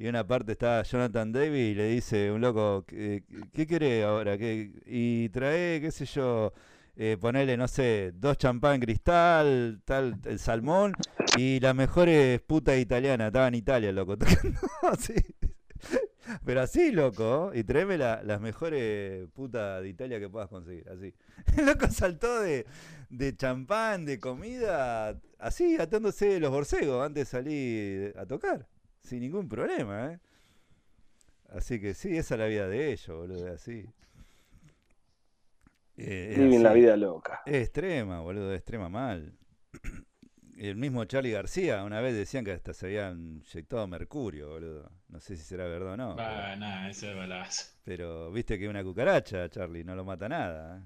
y 0.00 0.08
una 0.08 0.26
parte 0.26 0.52
está 0.52 0.82
Jonathan 0.82 1.30
Davis 1.30 1.72
y 1.72 1.74
le 1.74 1.88
dice 1.88 2.32
un 2.32 2.40
loco, 2.40 2.84
¿qué, 2.86 3.22
qué 3.52 3.66
querés 3.66 4.02
ahora? 4.04 4.38
¿Qué? 4.38 4.72
Y 4.86 5.28
trae, 5.28 5.78
qué 5.82 5.90
sé 5.90 6.06
yo, 6.06 6.54
eh, 6.96 7.18
ponele, 7.20 7.56
no 7.58 7.68
sé, 7.68 8.12
dos 8.14 8.38
champán 8.38 8.80
cristal, 8.80 9.82
tal, 9.84 10.16
el 10.24 10.38
salmón, 10.38 10.94
y 11.36 11.60
las 11.60 11.74
mejores 11.74 12.40
putas 12.40 12.78
italianas, 12.78 13.26
estaba 13.26 13.48
en 13.48 13.54
Italia, 13.56 13.92
loco, 13.92 14.16
tocando 14.18 14.58
así. 14.90 15.14
Pero 16.46 16.60
así, 16.62 16.92
loco, 16.92 17.50
y 17.54 17.64
tráeme 17.64 17.98
la- 17.98 18.22
las 18.22 18.40
mejores 18.40 19.28
putas 19.34 19.82
de 19.82 19.88
Italia 19.90 20.18
que 20.18 20.28
puedas 20.30 20.48
conseguir, 20.48 20.88
así. 20.88 21.12
El 21.58 21.66
loco 21.66 21.88
saltó 21.88 22.40
de, 22.40 22.64
de 23.10 23.36
champán, 23.36 24.06
de 24.06 24.18
comida, 24.18 25.20
así, 25.38 25.76
atándose 25.78 26.40
los 26.40 26.50
borcegos 26.50 27.04
antes 27.04 27.26
de 27.26 27.30
salir 27.30 28.14
a 28.16 28.24
tocar, 28.26 28.66
sin 29.02 29.20
ningún 29.20 29.48
problema, 29.48 30.12
¿eh? 30.12 30.18
Así 31.50 31.80
que 31.80 31.94
sí, 31.94 32.16
esa 32.16 32.34
es 32.34 32.40
la 32.40 32.46
vida 32.46 32.68
de 32.68 32.92
ellos, 32.92 33.08
boludo, 33.16 33.52
así. 33.52 33.84
Eh, 35.96 36.28
es 36.32 36.38
Viven 36.38 36.62
la 36.62 36.70
así. 36.70 36.80
vida 36.80 36.96
loca. 36.96 37.42
Es 37.44 37.62
extrema, 37.62 38.20
boludo, 38.20 38.54
extrema 38.54 38.88
mal. 38.88 39.32
El 40.56 40.76
mismo 40.76 41.04
Charlie 41.06 41.32
García, 41.32 41.82
una 41.84 42.00
vez 42.02 42.14
decían 42.14 42.44
que 42.44 42.52
hasta 42.52 42.74
se 42.74 42.86
habían 42.86 43.36
inyectado 43.42 43.86
mercurio, 43.86 44.50
boludo. 44.50 44.90
No 45.08 45.18
sé 45.18 45.36
si 45.36 45.42
será 45.42 45.64
verdad 45.64 45.94
o 45.94 45.96
no. 45.96 46.16
pero- 46.16 46.28
Ah, 46.28 46.54
nada, 46.56 46.90
ese 46.90 47.10
es 47.10 47.16
balazo. 47.16 47.64
Pero 47.82 48.30
viste 48.30 48.58
que 48.58 48.68
una 48.68 48.84
cucaracha, 48.84 49.48
Charlie, 49.48 49.84
no 49.84 49.94
lo 49.96 50.04
mata 50.04 50.28
nada. 50.28 50.78
¿eh? 50.78 50.82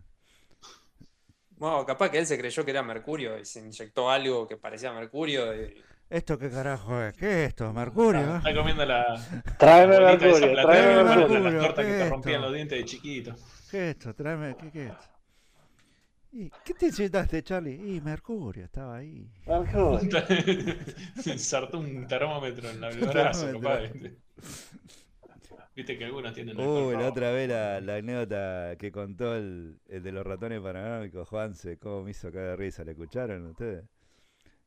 Bueno, 1.56 1.84
capaz 1.84 2.10
que 2.10 2.18
él 2.18 2.26
se 2.26 2.38
creyó 2.38 2.64
que 2.64 2.70
era 2.70 2.82
mercurio 2.82 3.38
y 3.38 3.44
se 3.44 3.60
inyectó 3.60 4.08
algo 4.10 4.46
que 4.46 4.56
parecía 4.56 4.92
mercurio. 4.92 5.54
y- 5.54 5.74
¿Esto 6.10 6.38
qué 6.38 6.50
carajo 6.50 7.00
es? 7.02 7.14
¿Qué 7.16 7.42
es 7.44 7.48
esto? 7.48 7.72
¿Mercurio? 7.72 8.36
Está 8.36 8.54
comiendo 8.54 8.84
la. 8.86 9.28
Tráeme 9.58 9.96
esa 9.96 10.16
Mercurio, 10.16 10.60
tráeme 10.60 11.04
que 11.04 11.04
Mercurio. 11.04 11.40
las 11.40 11.58
tortas 11.58 11.86
que 11.86 11.94
te 11.94 11.98
¿qué 11.98 12.02
es 12.02 12.08
rompían 12.08 12.42
los 12.42 12.52
dientes 12.52 12.78
de 12.78 12.84
chiquito. 12.84 13.34
¿Qué 13.70 13.90
es 13.90 13.96
esto? 13.96 14.14
Tráeme, 14.14 14.56
¿qué, 14.56 14.70
qué 14.70 14.84
es 14.86 14.92
esto? 14.92 15.06
¿Y 16.32 16.50
qué 16.64 16.74
te 16.74 16.86
inyectaste, 16.88 17.42
Charlie? 17.42 17.96
Y 17.96 18.00
Mercurio, 18.00 18.64
estaba 18.64 18.96
ahí. 18.96 19.30
Mercurio. 19.46 20.00
Se 21.20 21.32
insertó 21.32 21.78
un 21.78 22.06
termómetro 22.06 22.70
en 22.70 22.82
el 22.84 23.02
Un 23.02 23.08
brazo, 23.10 23.52
capaz. 23.52 23.90
¿viste? 25.74 25.98
Que 25.98 26.04
algunos 26.04 26.32
tienen 26.34 26.58
Uy, 26.60 26.96
la 26.96 27.08
otra 27.08 27.30
vez 27.32 27.48
la, 27.48 27.80
la 27.80 27.96
anécdota 27.96 28.76
que 28.78 28.92
contó 28.92 29.34
el, 29.36 29.80
el 29.88 30.02
de 30.02 30.12
los 30.12 30.24
ratones 30.26 30.60
paranoicos, 30.60 31.28
Juanse, 31.28 31.78
cómo 31.78 32.02
me 32.04 32.10
hizo 32.12 32.30
caer 32.32 32.50
de 32.50 32.56
risa, 32.56 32.84
¿la 32.84 32.92
escucharon 32.92 33.46
ustedes? 33.46 33.84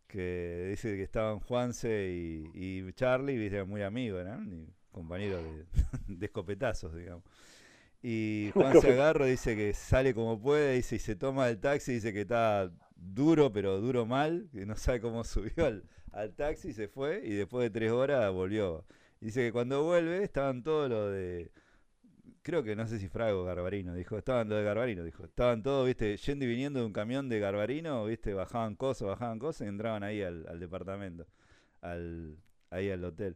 Que 0.08 0.68
dice 0.70 0.96
que 0.96 1.04
estaban 1.04 1.40
Juanse 1.40 2.12
y, 2.12 2.50
y 2.54 2.94
Charlie, 2.94 3.38
viste, 3.38 3.64
muy 3.66 3.82
amigos, 3.82 4.26
¿no? 4.26 4.42
Y 4.44 4.68
compañeros 4.92 5.44
de, 5.44 5.66
de 6.16 6.26
escopetazos, 6.26 6.96
digamos. 6.96 7.24
Y 8.02 8.52
Juan 8.54 8.80
se 8.80 8.94
agarra, 8.94 9.26
dice 9.26 9.56
que 9.56 9.74
sale 9.74 10.14
como 10.14 10.40
puede, 10.40 10.76
dice, 10.76 10.96
y 10.96 11.00
se 11.00 11.16
toma 11.16 11.50
el 11.50 11.60
taxi, 11.60 11.94
dice 11.94 12.14
que 12.14 12.22
está 12.22 12.72
duro, 12.96 13.52
pero 13.52 13.80
duro 13.80 14.06
mal, 14.06 14.50
que 14.52 14.66
no 14.66 14.76
sabe 14.76 15.02
cómo 15.02 15.24
subió 15.26 15.66
al, 15.66 15.84
al 16.12 16.34
taxi, 16.34 16.74
se 16.74 16.88
fue, 16.88 17.22
y 17.26 17.34
después 17.34 17.64
de 17.64 17.80
tres 17.80 17.92
horas 17.92 18.32
volvió. 18.32 18.86
Dice 19.20 19.42
que 19.42 19.52
cuando 19.52 19.84
vuelve 19.84 20.24
estaban 20.24 20.64
todos 20.64 20.90
los 20.90 21.12
de. 21.12 21.52
Creo 22.48 22.64
que 22.64 22.78
no 22.78 22.88
sé 22.88 22.98
si 22.98 23.10
Frago 23.10 23.44
Garbarino, 23.44 23.94
dijo. 23.94 24.18
Estaban 24.18 24.48
los 24.48 24.60
de 24.60 24.64
Garbarino, 24.64 25.04
dijo. 25.04 25.26
Estaban 25.26 25.62
todos, 25.62 25.86
viste, 25.86 26.16
yendo 26.16 26.46
y 26.46 26.48
viniendo 26.48 26.80
de 26.80 26.86
un 26.86 26.94
camión 26.94 27.28
de 27.28 27.40
Garbarino, 27.40 28.06
viste, 28.06 28.34
bajaban 28.34 28.78
cosas, 28.78 29.06
bajaban 29.10 29.38
cosas 29.38 29.66
y 29.66 29.70
entraban 29.70 30.02
ahí 30.04 30.22
al, 30.22 30.58
departamento, 30.58 31.28
al, 31.82 32.38
ahí 32.70 32.90
al 32.90 33.04
hotel. 33.04 33.36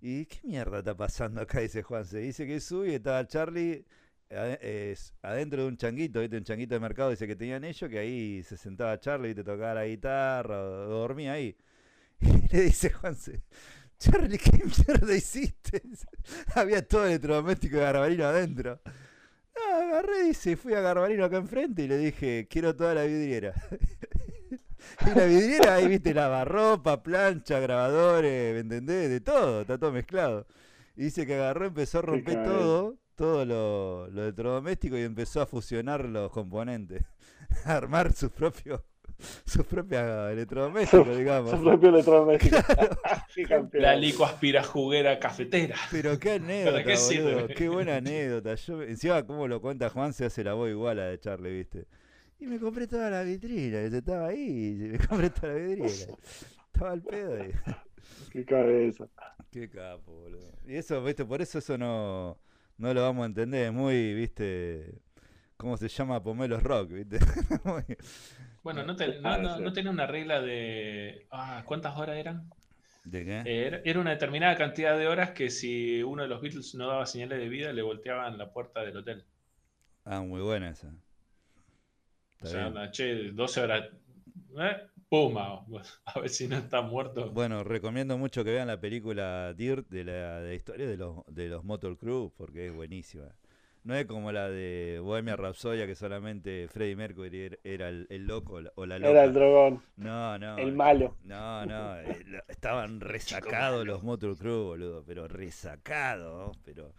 ¿Y 0.00 0.24
qué 0.24 0.38
mierda 0.44 0.78
está 0.78 0.96
pasando 0.96 1.42
acá? 1.42 1.60
Dice 1.60 1.82
Juan. 1.82 2.06
Se 2.06 2.16
dice 2.16 2.46
que 2.46 2.58
sube 2.60 2.92
y 2.92 2.94
estaba 2.94 3.26
Charlie 3.26 3.84
adentro 5.20 5.62
de 5.62 5.68
un 5.68 5.76
changuito, 5.76 6.20
viste, 6.20 6.38
un 6.38 6.44
changuito 6.44 6.74
de 6.76 6.80
mercado, 6.80 7.10
dice 7.10 7.26
que 7.26 7.36
tenían 7.36 7.62
ellos, 7.62 7.90
que 7.90 7.98
ahí 7.98 8.42
se 8.42 8.56
sentaba 8.56 8.98
Charlie, 8.98 9.34
te 9.34 9.44
tocaba 9.44 9.74
la 9.74 9.86
guitarra, 9.86 10.56
dormía 10.56 11.34
ahí. 11.34 11.54
Y 12.20 12.48
le 12.48 12.62
dice 12.62 12.88
Juanse, 12.88 13.42
Charlie, 13.98 14.38
¿qué 14.38 14.62
mierda 14.86 15.14
hiciste? 15.14 15.82
Había 16.54 16.86
todo 16.86 17.04
el 17.04 17.10
electrodoméstico 17.10 17.76
de 17.76 17.82
Garbarino 17.82 18.26
adentro. 18.26 18.80
No, 19.54 19.76
agarré, 19.76 20.24
dice, 20.24 20.56
fui 20.56 20.74
a 20.74 20.80
Garbarino 20.80 21.24
acá 21.24 21.38
enfrente 21.38 21.82
y 21.82 21.88
le 21.88 21.98
dije, 21.98 22.46
quiero 22.50 22.76
toda 22.76 22.94
la 22.94 23.04
vidriera. 23.04 23.54
y 25.06 25.18
la 25.18 25.24
vidriera, 25.24 25.74
ahí 25.74 25.88
viste, 25.88 26.12
lavarropa, 26.12 27.02
plancha, 27.02 27.58
grabadores, 27.58 28.54
¿me 28.54 28.60
entendés? 28.60 29.08
De 29.08 29.20
todo, 29.20 29.62
está 29.62 29.78
todo 29.78 29.92
mezclado. 29.92 30.46
Y 30.94 31.04
dice 31.04 31.26
que 31.26 31.34
agarró, 31.34 31.66
empezó 31.66 31.98
a 31.98 32.02
romper 32.02 32.44
todo, 32.44 32.96
todo 33.14 33.44
lo, 33.44 34.08
lo 34.08 34.22
electrodoméstico 34.24 34.96
y 34.98 35.02
empezó 35.02 35.40
a 35.40 35.46
fusionar 35.46 36.04
los 36.04 36.30
componentes. 36.30 37.04
a 37.64 37.76
armar 37.76 38.12
sus 38.12 38.30
propios 38.30 38.82
sus 39.46 39.66
propios 39.66 40.32
electrodomésticos, 40.32 41.16
digamos. 41.16 41.50
Su 41.50 41.62
propio 41.62 41.88
electrodoméstico. 41.90 42.56
Campeón. 43.48 43.82
La 43.82 43.96
licuaspira 43.96 44.62
juguera 44.62 45.18
cafetera. 45.18 45.76
Pero 45.90 46.18
qué 46.18 46.32
anécdota, 46.32 46.84
qué 46.84 46.96
sirve? 46.96 47.34
boludo. 47.34 47.54
Qué 47.54 47.68
buena 47.68 47.96
anécdota. 47.96 48.54
Yo, 48.54 48.82
encima, 48.82 49.24
como 49.26 49.46
lo 49.48 49.60
cuenta 49.60 49.90
Juan, 49.90 50.12
se 50.12 50.24
hace 50.26 50.42
la 50.44 50.54
voz 50.54 50.70
igual 50.70 50.98
a 50.98 51.04
la 51.04 51.08
de 51.10 51.20
Charlie, 51.20 51.50
¿viste? 51.50 51.86
Y 52.38 52.46
me 52.46 52.58
compré 52.58 52.86
toda 52.86 53.08
la 53.10 53.22
vitrina, 53.22 53.82
y 53.82 53.94
estaba 53.94 54.28
ahí, 54.28 54.78
y 54.80 54.88
me 54.88 54.98
compré 55.06 55.30
toda 55.30 55.54
la 55.54 55.58
vidriera. 55.58 55.88
Estaba 56.66 56.92
al 56.92 57.02
pedo 57.02 57.44
y... 57.44 57.52
Qué 58.30 58.44
cabeza. 58.44 59.06
Qué 59.50 59.68
capo, 59.70 60.12
boludo. 60.12 60.52
Y 60.66 60.74
eso, 60.76 61.02
¿viste? 61.02 61.24
Por 61.24 61.40
eso 61.40 61.58
eso 61.58 61.78
no, 61.78 62.38
no 62.76 62.92
lo 62.92 63.02
vamos 63.02 63.22
a 63.22 63.26
entender. 63.26 63.66
Es 63.66 63.72
muy, 63.72 64.12
¿viste? 64.14 65.00
¿Cómo 65.56 65.76
se 65.78 65.88
llama? 65.88 66.22
Pomelos 66.22 66.62
Rock, 66.62 66.90
¿viste? 66.92 67.18
Muy- 67.64 67.96
Bueno, 68.66 68.82
no, 68.82 68.96
te- 68.96 69.20
no, 69.20 69.30
Ah, 69.30 69.38
no, 69.38 69.60
no 69.60 69.72
tenía 69.72 69.90
una 69.92 70.06
regla 70.06 70.40
de. 70.42 71.26
Ah, 71.30 71.62
¿Cuántas 71.66 71.96
horas 71.96 72.16
eran? 72.16 72.50
¿De 73.04 73.24
qué? 73.24 73.48
Era, 73.50 73.80
era 73.84 74.00
una 74.00 74.10
determinada 74.10 74.56
cantidad 74.56 74.98
de 74.98 75.08
horas 75.08 75.30
que 75.32 75.50
si 75.50 76.02
uno 76.02 76.22
de 76.22 76.28
los 76.28 76.40
Beatles 76.42 76.74
no 76.74 76.88
daba 76.88 77.06
señales 77.06 77.38
de 77.38 77.48
vida, 77.48 77.72
le 77.72 77.82
volteaban 77.82 78.38
la 78.38 78.52
puerta 78.52 78.82
del 78.84 78.96
hotel. 78.98 79.24
Ah, 80.06 80.22
muy 80.22 80.40
buena 80.40 80.70
esa. 80.70 80.94
O 82.42 82.46
sea, 82.46 82.66
anda, 82.66 82.90
che, 82.90 83.32
12 83.32 83.60
horas. 83.60 83.84
¿eh? 84.58 84.76
Puma, 85.08 85.64
a 86.04 86.20
ver 86.20 86.28
si 86.30 86.48
no 86.48 86.56
está 86.56 86.82
muerto. 86.82 87.32
Bueno, 87.32 87.64
recomiendo 87.64 88.16
mucho 88.18 88.44
que 88.44 88.52
vean 88.52 88.68
la 88.68 88.80
película 88.80 89.52
Dirt 89.54 89.88
de 89.88 90.04
la, 90.04 90.40
de 90.40 90.48
la 90.48 90.54
historia 90.54 90.86
de 90.88 90.96
los, 90.96 91.20
de 91.28 91.48
los 91.48 91.64
Motor 91.64 91.96
Crew 91.98 92.32
porque 92.36 92.68
es 92.68 92.72
buenísima. 92.74 93.34
No 93.86 93.94
es 93.94 94.04
como 94.06 94.32
la 94.32 94.48
de 94.50 94.98
Bohemia 95.00 95.36
Rhapsodia 95.36 95.86
que 95.86 95.94
solamente 95.94 96.66
Freddie 96.68 96.96
Mercury 96.96 97.30
er- 97.50 97.60
era 97.62 97.88
el, 97.88 98.06
el 98.10 98.26
loco 98.26 98.60
o 98.74 98.84
la 98.86 98.98
loca. 98.98 99.10
Era 99.10 99.24
el 99.24 99.32
dragón, 99.32 99.82
No, 99.96 100.36
no. 100.38 100.58
el 100.58 100.72
malo. 100.74 101.16
No, 101.22 101.64
no, 101.66 101.96
eh, 102.00 102.26
estaban 102.48 103.00
resacados 103.00 103.86
los 103.86 104.02
Motor 104.02 104.36
Crew, 104.36 104.64
boludo, 104.64 105.04
pero 105.06 105.28
resacados, 105.28 106.56
pero 106.64 106.92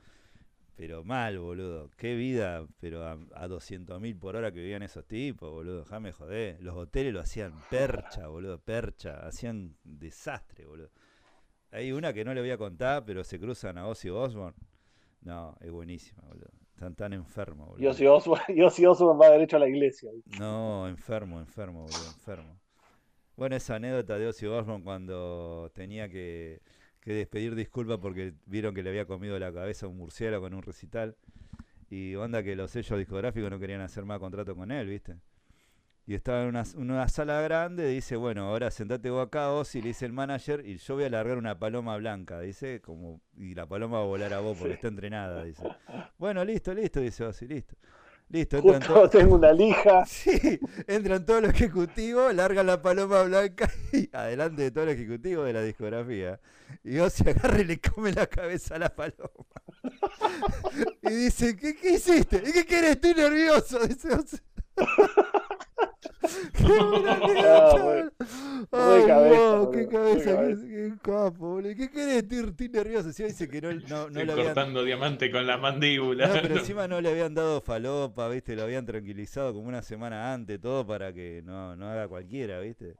pero 0.75 1.03
mal, 1.03 1.39
boludo. 1.39 1.89
Qué 1.97 2.15
vida, 2.15 2.67
pero 2.79 3.03
a, 3.05 3.17
a 3.35 3.47
200.000 3.47 4.17
por 4.19 4.35
hora 4.35 4.51
que 4.51 4.59
vivían 4.59 4.83
esos 4.83 5.05
tipos, 5.07 5.51
boludo. 5.51 5.79
Déjame 5.81 6.11
joder. 6.11 6.61
Los 6.61 6.75
hoteles 6.75 7.13
lo 7.13 7.19
hacían 7.19 7.53
percha, 7.69 8.27
boludo, 8.27 8.59
percha. 8.59 9.25
Hacían 9.27 9.75
desastre, 9.83 10.65
boludo. 10.65 10.91
Hay 11.71 11.91
una 11.91 12.13
que 12.13 12.25
no 12.25 12.33
le 12.33 12.41
voy 12.41 12.51
a 12.51 12.57
contar, 12.57 13.05
pero 13.05 13.23
se 13.23 13.39
cruzan 13.39 13.77
a 13.77 13.87
Ozzy 13.87 14.09
Osbourne. 14.09 14.57
No, 15.21 15.55
es 15.61 15.71
buenísima, 15.71 16.21
boludo. 16.23 16.51
Están 16.77 16.93
tan 16.93 17.11
enfermos, 17.13 17.69
boludo. 17.69 17.83
Y 17.83 17.87
Ozzy 17.87 18.05
Osbourne, 18.05 18.45
y 18.49 18.61
Ozzy 18.61 18.85
Osbourne 18.85 19.19
va 19.19 19.31
derecho 19.31 19.55
a 19.55 19.59
la 19.59 19.67
iglesia. 19.67 20.11
No, 20.37 20.87
enfermo, 20.87 21.39
enfermo, 21.39 21.81
boludo, 21.81 22.05
enfermo. 22.05 22.59
Bueno, 23.35 23.55
esa 23.55 23.77
anécdota 23.77 24.19
de 24.19 24.27
Ozzy 24.27 24.45
Osbourne 24.45 24.83
cuando 24.83 25.71
tenía 25.73 26.07
que, 26.07 26.61
que 27.01 27.13
despedir 27.13 27.55
disculpas 27.55 27.97
porque 27.97 28.35
vieron 28.45 28.75
que 28.75 28.83
le 28.83 28.91
había 28.91 29.05
comido 29.05 29.39
la 29.39 29.51
cabeza 29.51 29.87
a 29.87 29.89
un 29.89 29.97
murciélago 29.97 30.45
en 30.45 30.53
un 30.53 30.61
recital. 30.61 31.17
Y 31.89 32.13
onda 32.13 32.43
que 32.43 32.55
los 32.55 32.69
sellos 32.69 32.99
discográficos 32.99 33.49
no 33.49 33.57
querían 33.57 33.81
hacer 33.81 34.05
más 34.05 34.19
contrato 34.19 34.55
con 34.55 34.71
él, 34.71 34.87
¿viste? 34.87 35.15
Y 36.09 36.15
estaba 36.15 36.41
en 36.43 36.47
una, 36.47 36.63
una 36.77 37.07
sala 37.09 37.41
grande, 37.41 37.85
dice, 37.89 38.15
bueno, 38.15 38.45
ahora 38.47 38.71
sentate 38.71 39.09
vos 39.09 39.27
acá, 39.27 39.51
Ozzy, 39.51 39.81
le 39.81 39.89
dice 39.89 40.05
el 40.05 40.13
manager, 40.13 40.65
y 40.65 40.77
yo 40.77 40.95
voy 40.95 41.03
a 41.03 41.09
largar 41.09 41.37
una 41.37 41.59
paloma 41.59 41.97
blanca, 41.97 42.39
dice, 42.39 42.79
como, 42.79 43.19
y 43.35 43.53
la 43.55 43.67
paloma 43.67 43.97
va 43.97 44.03
a 44.03 44.07
volar 44.07 44.33
a 44.33 44.39
vos 44.39 44.57
porque 44.57 44.75
está 44.75 44.87
entrenada, 44.87 45.43
dice. 45.43 45.63
Bueno, 46.17 46.45
listo, 46.45 46.73
listo, 46.73 47.01
dice 47.01 47.25
Ozzy, 47.25 47.45
listo. 47.47 47.75
Listo, 48.29 48.57
entran 48.57 48.79
Justo 48.81 48.93
todos- 48.93 49.09
tengo 49.11 49.35
una 49.35 49.51
lija. 49.51 50.05
Sí, 50.07 50.59
entran 50.87 51.25
todos 51.25 51.41
los 51.43 51.51
ejecutivos, 51.53 52.33
largan 52.33 52.67
la 52.67 52.81
paloma 52.81 53.23
blanca 53.23 53.69
y 53.91 54.09
adelante 54.15 54.61
de 54.63 54.71
todo 54.71 54.85
el 54.85 54.91
ejecutivo 54.91 55.43
de 55.43 55.53
la 55.53 55.61
discografía. 55.61 56.39
Y 56.85 56.99
Ozzy 56.99 57.29
agarra 57.29 57.59
y 57.59 57.65
le 57.65 57.79
come 57.81 58.13
la 58.13 58.27
cabeza 58.27 58.75
a 58.75 58.79
la 58.79 58.89
paloma. 58.95 59.43
Y 61.03 61.09
dice, 61.09 61.55
¿qué, 61.55 61.75
qué 61.75 61.93
hiciste? 61.93 62.41
¿Y 62.45 62.51
qué 62.51 62.65
querés? 62.65 62.91
Estoy 62.91 63.13
nervioso. 63.13 63.79
Dice 63.87 64.13
Ozzy. 64.13 64.37
Qué 66.53 68.07
Ah, 68.71 68.95
Ay, 68.95 69.07
cabeza, 69.07 69.55
wow, 69.59 69.71
qué 69.71 69.87
cabeza, 69.87 70.35
cabeza. 70.35 70.67
qué 70.67 70.93
capo, 71.01 71.31
boludo. 71.37 71.75
¿Qué 71.75 71.89
querés? 71.89 72.23
Estoy, 72.23 72.69
nervioso. 72.69 73.13
Sí, 73.13 73.23
dice 73.23 73.47
que 73.47 73.61
no, 73.61 73.71
no, 74.09 74.09
le 74.09 74.31
habían... 74.31 74.47
cortando 74.47 74.83
diamante 74.83 75.31
con 75.31 75.47
la 75.47 75.57
mandíbula. 75.57 76.27
No, 76.27 76.33
pero 76.41 76.55
encima 76.59 76.87
no 76.87 76.99
le 76.99 77.09
habían 77.09 77.33
dado 77.33 77.61
falopa, 77.61 78.27
¿viste? 78.29 78.55
Lo 78.55 78.63
habían 78.63 78.85
tranquilizado 78.85 79.53
como 79.53 79.67
una 79.67 79.81
semana 79.81 80.33
antes, 80.33 80.59
todo 80.59 80.85
para 80.85 81.13
que 81.13 81.41
no, 81.45 81.75
no 81.75 81.87
haga 81.87 82.07
cualquiera, 82.07 82.59
¿viste? 82.59 82.95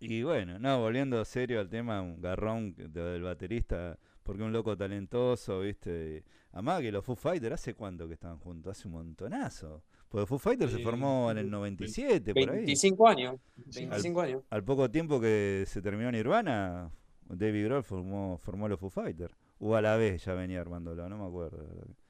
Y 0.00 0.22
bueno, 0.22 0.58
no, 0.58 0.80
volviendo 0.80 1.24
serio 1.24 1.60
al 1.60 1.68
tema, 1.68 2.00
un 2.02 2.20
garrón 2.20 2.74
del 2.76 3.22
baterista, 3.22 3.98
porque 4.22 4.42
un 4.42 4.52
loco 4.52 4.76
talentoso, 4.76 5.60
¿viste? 5.60 6.24
Además 6.52 6.80
que 6.80 6.92
los 6.92 7.04
Foo 7.04 7.16
Fighters, 7.16 7.54
¿hace 7.54 7.74
cuánto 7.74 8.06
que 8.08 8.14
estaban 8.14 8.38
juntos? 8.38 8.76
Hace 8.78 8.88
un 8.88 8.94
montonazo. 8.94 9.82
Porque 10.10 10.26
Foo 10.26 10.38
Fighters 10.38 10.72
se 10.72 10.78
Sí, 10.78 10.82
formó 10.82 11.30
en 11.30 11.38
el 11.38 11.48
97, 11.50 12.34
por 12.34 12.50
ahí. 12.50 12.56
25 12.56 13.08
años. 13.08 13.36
25 13.56 14.20
años. 14.20 14.42
Al 14.50 14.64
poco 14.64 14.90
tiempo 14.90 15.20
que 15.20 15.64
se 15.68 15.80
terminó 15.80 16.10
Nirvana, 16.10 16.90
David 17.28 17.66
Grohl 17.66 17.84
formó, 17.84 18.36
formó 18.38 18.68
los 18.68 18.80
Foo 18.80 18.90
Fighters. 18.90 19.32
O 19.60 19.76
a 19.76 19.80
la 19.80 19.96
vez 19.96 20.24
ya 20.24 20.34
venía 20.34 20.60
armándolo, 20.60 21.08
no 21.08 21.16
me 21.16 21.26
acuerdo. 21.26 21.64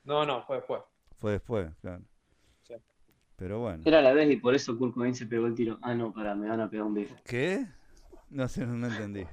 No, 0.05 0.25
no, 0.25 0.43
fue 0.47 0.57
después. 0.57 0.81
Fue 1.19 1.33
después, 1.33 1.71
claro. 1.83 2.03
Sí. 2.63 2.75
Pero 3.37 3.61
bueno. 3.61 3.83
Era 3.85 4.01
la 4.01 4.15
vez 4.15 4.31
y 4.31 4.37
por 4.37 4.55
eso 4.55 4.79
Kurt 4.79 4.95
Cobain 4.95 5.15
se 5.15 5.27
pegó 5.27 5.47
el 5.47 5.55
tiro. 5.55 5.79
Ah, 5.83 5.95
no, 5.95 6.11
pará, 6.13 6.35
me 6.35 6.49
van 6.49 6.61
a 6.61 6.71
pegar 6.71 6.87
un 6.87 6.95
bife. 6.95 7.15
¿Qué? 7.25 7.67
No 8.31 8.49
sé, 8.49 8.65
no 8.65 8.87
entendí. 8.87 9.27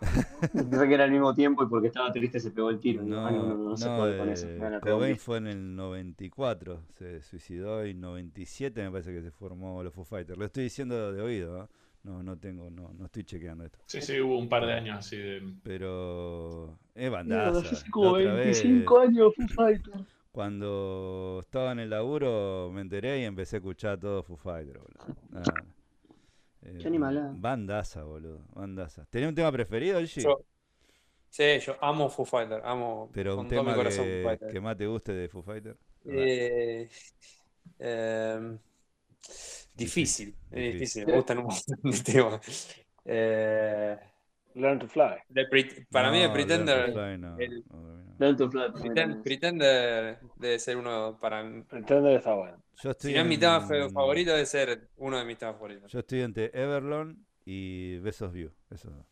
Pensé 0.52 0.88
que 0.88 0.94
era 0.94 1.04
al 1.04 1.10
mismo 1.10 1.34
tiempo 1.34 1.62
y 1.62 1.66
porque 1.66 1.88
estaba 1.88 2.10
triste 2.12 2.40
se 2.40 2.50
pegó 2.50 2.70
el 2.70 2.80
tiro. 2.80 3.02
No, 3.02 3.26
ah, 3.26 3.30
no, 3.30 3.42
no, 3.42 3.54
no 3.54 3.76
se 3.76 3.86
puede 3.88 4.18
con 4.18 4.28
eso. 4.28 4.48
Cobain 4.80 5.16
fue 5.16 5.38
en 5.38 5.46
el 5.46 5.76
94, 5.76 6.82
se 6.98 7.20
suicidó 7.22 7.86
y 7.86 7.94
97 7.94 8.82
me 8.82 8.90
parece 8.90 9.12
que 9.12 9.22
se 9.22 9.30
formó 9.30 9.82
los 9.82 9.92
Foo 9.92 10.04
Fighters. 10.04 10.38
Lo 10.38 10.44
estoy 10.44 10.64
diciendo 10.64 11.12
de 11.12 11.20
oído, 11.20 11.64
¿eh? 11.64 11.66
no, 12.02 12.22
no 12.22 12.38
tengo, 12.38 12.70
no, 12.70 12.92
no 12.96 13.06
estoy 13.06 13.24
chequeando 13.24 13.64
esto. 13.64 13.78
Sí, 13.86 14.00
sí, 14.00 14.20
hubo 14.20 14.38
un 14.38 14.48
par 14.48 14.66
de 14.66 14.72
años 14.72 14.98
así 14.98 15.16
de. 15.16 15.54
Pero 15.62 16.78
es 16.94 17.10
bandaza. 17.10 17.52
yo 17.52 17.58
hace 17.58 17.86
La 17.86 17.90
como 17.90 18.10
otra 18.12 18.34
vez, 18.34 18.62
25 18.62 18.98
años 18.98 19.34
Foo 19.34 19.48
Fighters. 19.48 20.04
cuando 20.32 21.38
estaba 21.42 21.72
en 21.72 21.80
el 21.80 21.90
laburo 21.90 22.70
me 22.72 22.80
enteré 22.80 23.20
y 23.20 23.24
empecé 23.24 23.56
a 23.56 23.58
escuchar 23.58 23.98
todo 23.98 24.22
Foo 24.22 24.36
Fighters, 24.36 24.80
boludo. 24.80 25.16
Nada. 25.30 25.64
Eh. 26.62 26.78
Bandaza, 27.32 28.04
boludo, 28.04 28.44
bandaza. 28.54 29.06
¿Tenía 29.06 29.28
un 29.28 29.34
tema 29.34 29.50
preferido, 29.52 30.00
Gigi? 30.00 30.22
Yo- 30.22 30.44
Sí, 31.32 31.60
yo 31.60 31.76
amo 31.80 32.08
Foo 32.10 32.24
Fighter, 32.24 32.60
amo 32.64 33.08
Pero 33.12 33.36
un 33.36 33.36
con 33.36 33.48
todo 33.48 33.60
mi 33.62 33.66
tema 33.66 33.76
corazón 33.76 34.04
Foo 34.04 34.04
que, 34.04 34.22
Fighter. 34.24 34.48
que 34.48 34.60
más 34.60 34.76
te 34.76 34.86
guste 34.88 35.12
de 35.12 35.28
Foo 35.28 35.42
Fighters. 35.42 35.78
Eh, 36.06 36.88
em, 37.78 38.58
difícil, 39.74 40.36
es 40.50 40.50
difícil. 40.50 40.72
difícil, 40.72 41.06
me 41.06 41.16
gustan 41.16 41.38
un 41.38 41.44
montón 41.44 41.90
de 41.90 42.00
temas. 42.02 42.40
Eh, 43.04 43.98
Learn 44.60 44.78
to 44.78 44.88
Fly. 44.88 45.16
para 45.90 46.10
mí, 46.10 46.18
No, 46.18 46.24
el 46.24 46.32
Pretender, 46.32 46.76
Learn 46.76 46.92
to 46.92 47.00
Fly 47.00 47.18
no, 47.18 47.38
el-. 47.38 47.64
Learn 48.18 48.36
to 48.36 48.50
Fly. 48.50 49.22
Pretender 49.22 50.18
debe 50.36 50.58
ser 50.58 50.76
uno 50.76 51.18
para 51.20 51.42
mí. 51.42 51.62
Pretender 51.62 52.16
está 52.18 52.34
bueno. 52.34 52.62
Yo 52.82 52.90
estoy 52.90 53.10
Si 53.10 53.16
no 53.16 53.22
es 53.22 53.28
mi 53.28 53.38
tema 53.38 53.60
favorito, 53.60 54.32
debe 54.32 54.46
ser 54.46 54.88
uno 54.96 55.18
de 55.18 55.24
mis 55.24 55.38
temas 55.38 55.54
favoritos. 55.56 55.90
Yo 55.90 55.98
estoy 56.00 56.20
entre 56.20 56.50
Everlong 56.54 57.16
y 57.44 57.98
Besos 57.98 58.32
View. 58.32 58.52
Esos 58.70 58.94
dos. 58.94 59.06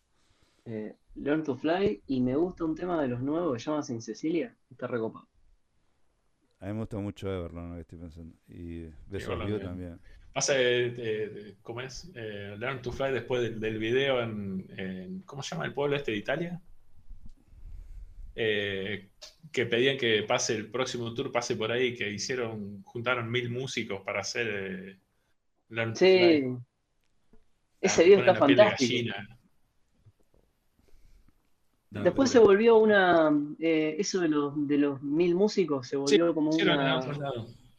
Eh, 0.66 0.94
Learn 1.14 1.42
to 1.42 1.56
Fly 1.56 2.02
y 2.06 2.20
me 2.20 2.36
gusta 2.36 2.64
un 2.64 2.74
tema 2.74 3.00
de 3.00 3.08
los 3.08 3.20
nuevos 3.20 3.54
que 3.54 3.60
se 3.60 3.70
llama 3.70 3.82
Sin 3.82 4.02
Cecilia. 4.02 4.54
Está 4.70 4.86
recopado. 4.86 5.26
A 6.60 6.66
mí 6.66 6.72
me 6.72 6.80
gusta 6.80 6.98
mucho 6.98 7.32
Everlong, 7.32 7.70
lo 7.70 7.74
que 7.76 7.80
estoy 7.82 7.98
pensando. 7.98 8.36
Y 8.48 8.90
Besos 9.06 9.46
View 9.46 9.60
también. 9.60 10.00
De- 10.34 10.90
de- 10.90 11.56
¿cómo 11.62 11.80
es? 11.80 12.10
Eh, 12.14 12.54
Learn 12.58 12.80
to 12.80 12.92
Fly 12.92 13.12
después 13.12 13.42
del, 13.42 13.58
del 13.58 13.78
video 13.78 14.22
en, 14.22 14.64
en- 14.76 15.22
¿Cómo 15.22 15.42
se 15.42 15.54
llama 15.54 15.66
el 15.66 15.74
pueblo 15.74 15.96
este 15.96 16.12
de 16.12 16.16
Italia? 16.18 16.60
Eh, 18.36 19.08
que 19.50 19.66
pedían 19.66 19.96
que 19.98 20.22
pase 20.22 20.54
el 20.54 20.70
próximo 20.70 21.12
tour, 21.12 21.32
pase 21.32 21.56
por 21.56 21.72
ahí, 21.72 21.92
que 21.94 22.08
hicieron, 22.08 22.82
juntaron 22.84 23.28
mil 23.28 23.50
músicos 23.50 24.00
para 24.02 24.20
hacer 24.20 24.46
eh, 24.48 24.98
Learn 25.70 25.92
to 25.92 25.98
Fly. 25.98 26.40
Sí. 26.42 26.44
Ese 27.80 28.02
Ah, 28.02 28.04
video 28.04 28.18
está 28.20 28.34
fantástico. 28.36 29.14
No, 31.90 32.02
Después 32.02 32.30
se 32.30 32.38
volvió 32.38 32.76
una. 32.76 33.32
eh, 33.58 33.96
eso 33.98 34.20
de 34.20 34.28
los, 34.28 34.68
de 34.68 34.76
los 34.78 35.02
mil 35.02 35.34
músicos 35.34 35.88
se 35.88 35.96
Sí, 35.96 35.96
volvió 35.96 36.34
como 36.34 36.50
una. 36.50 37.00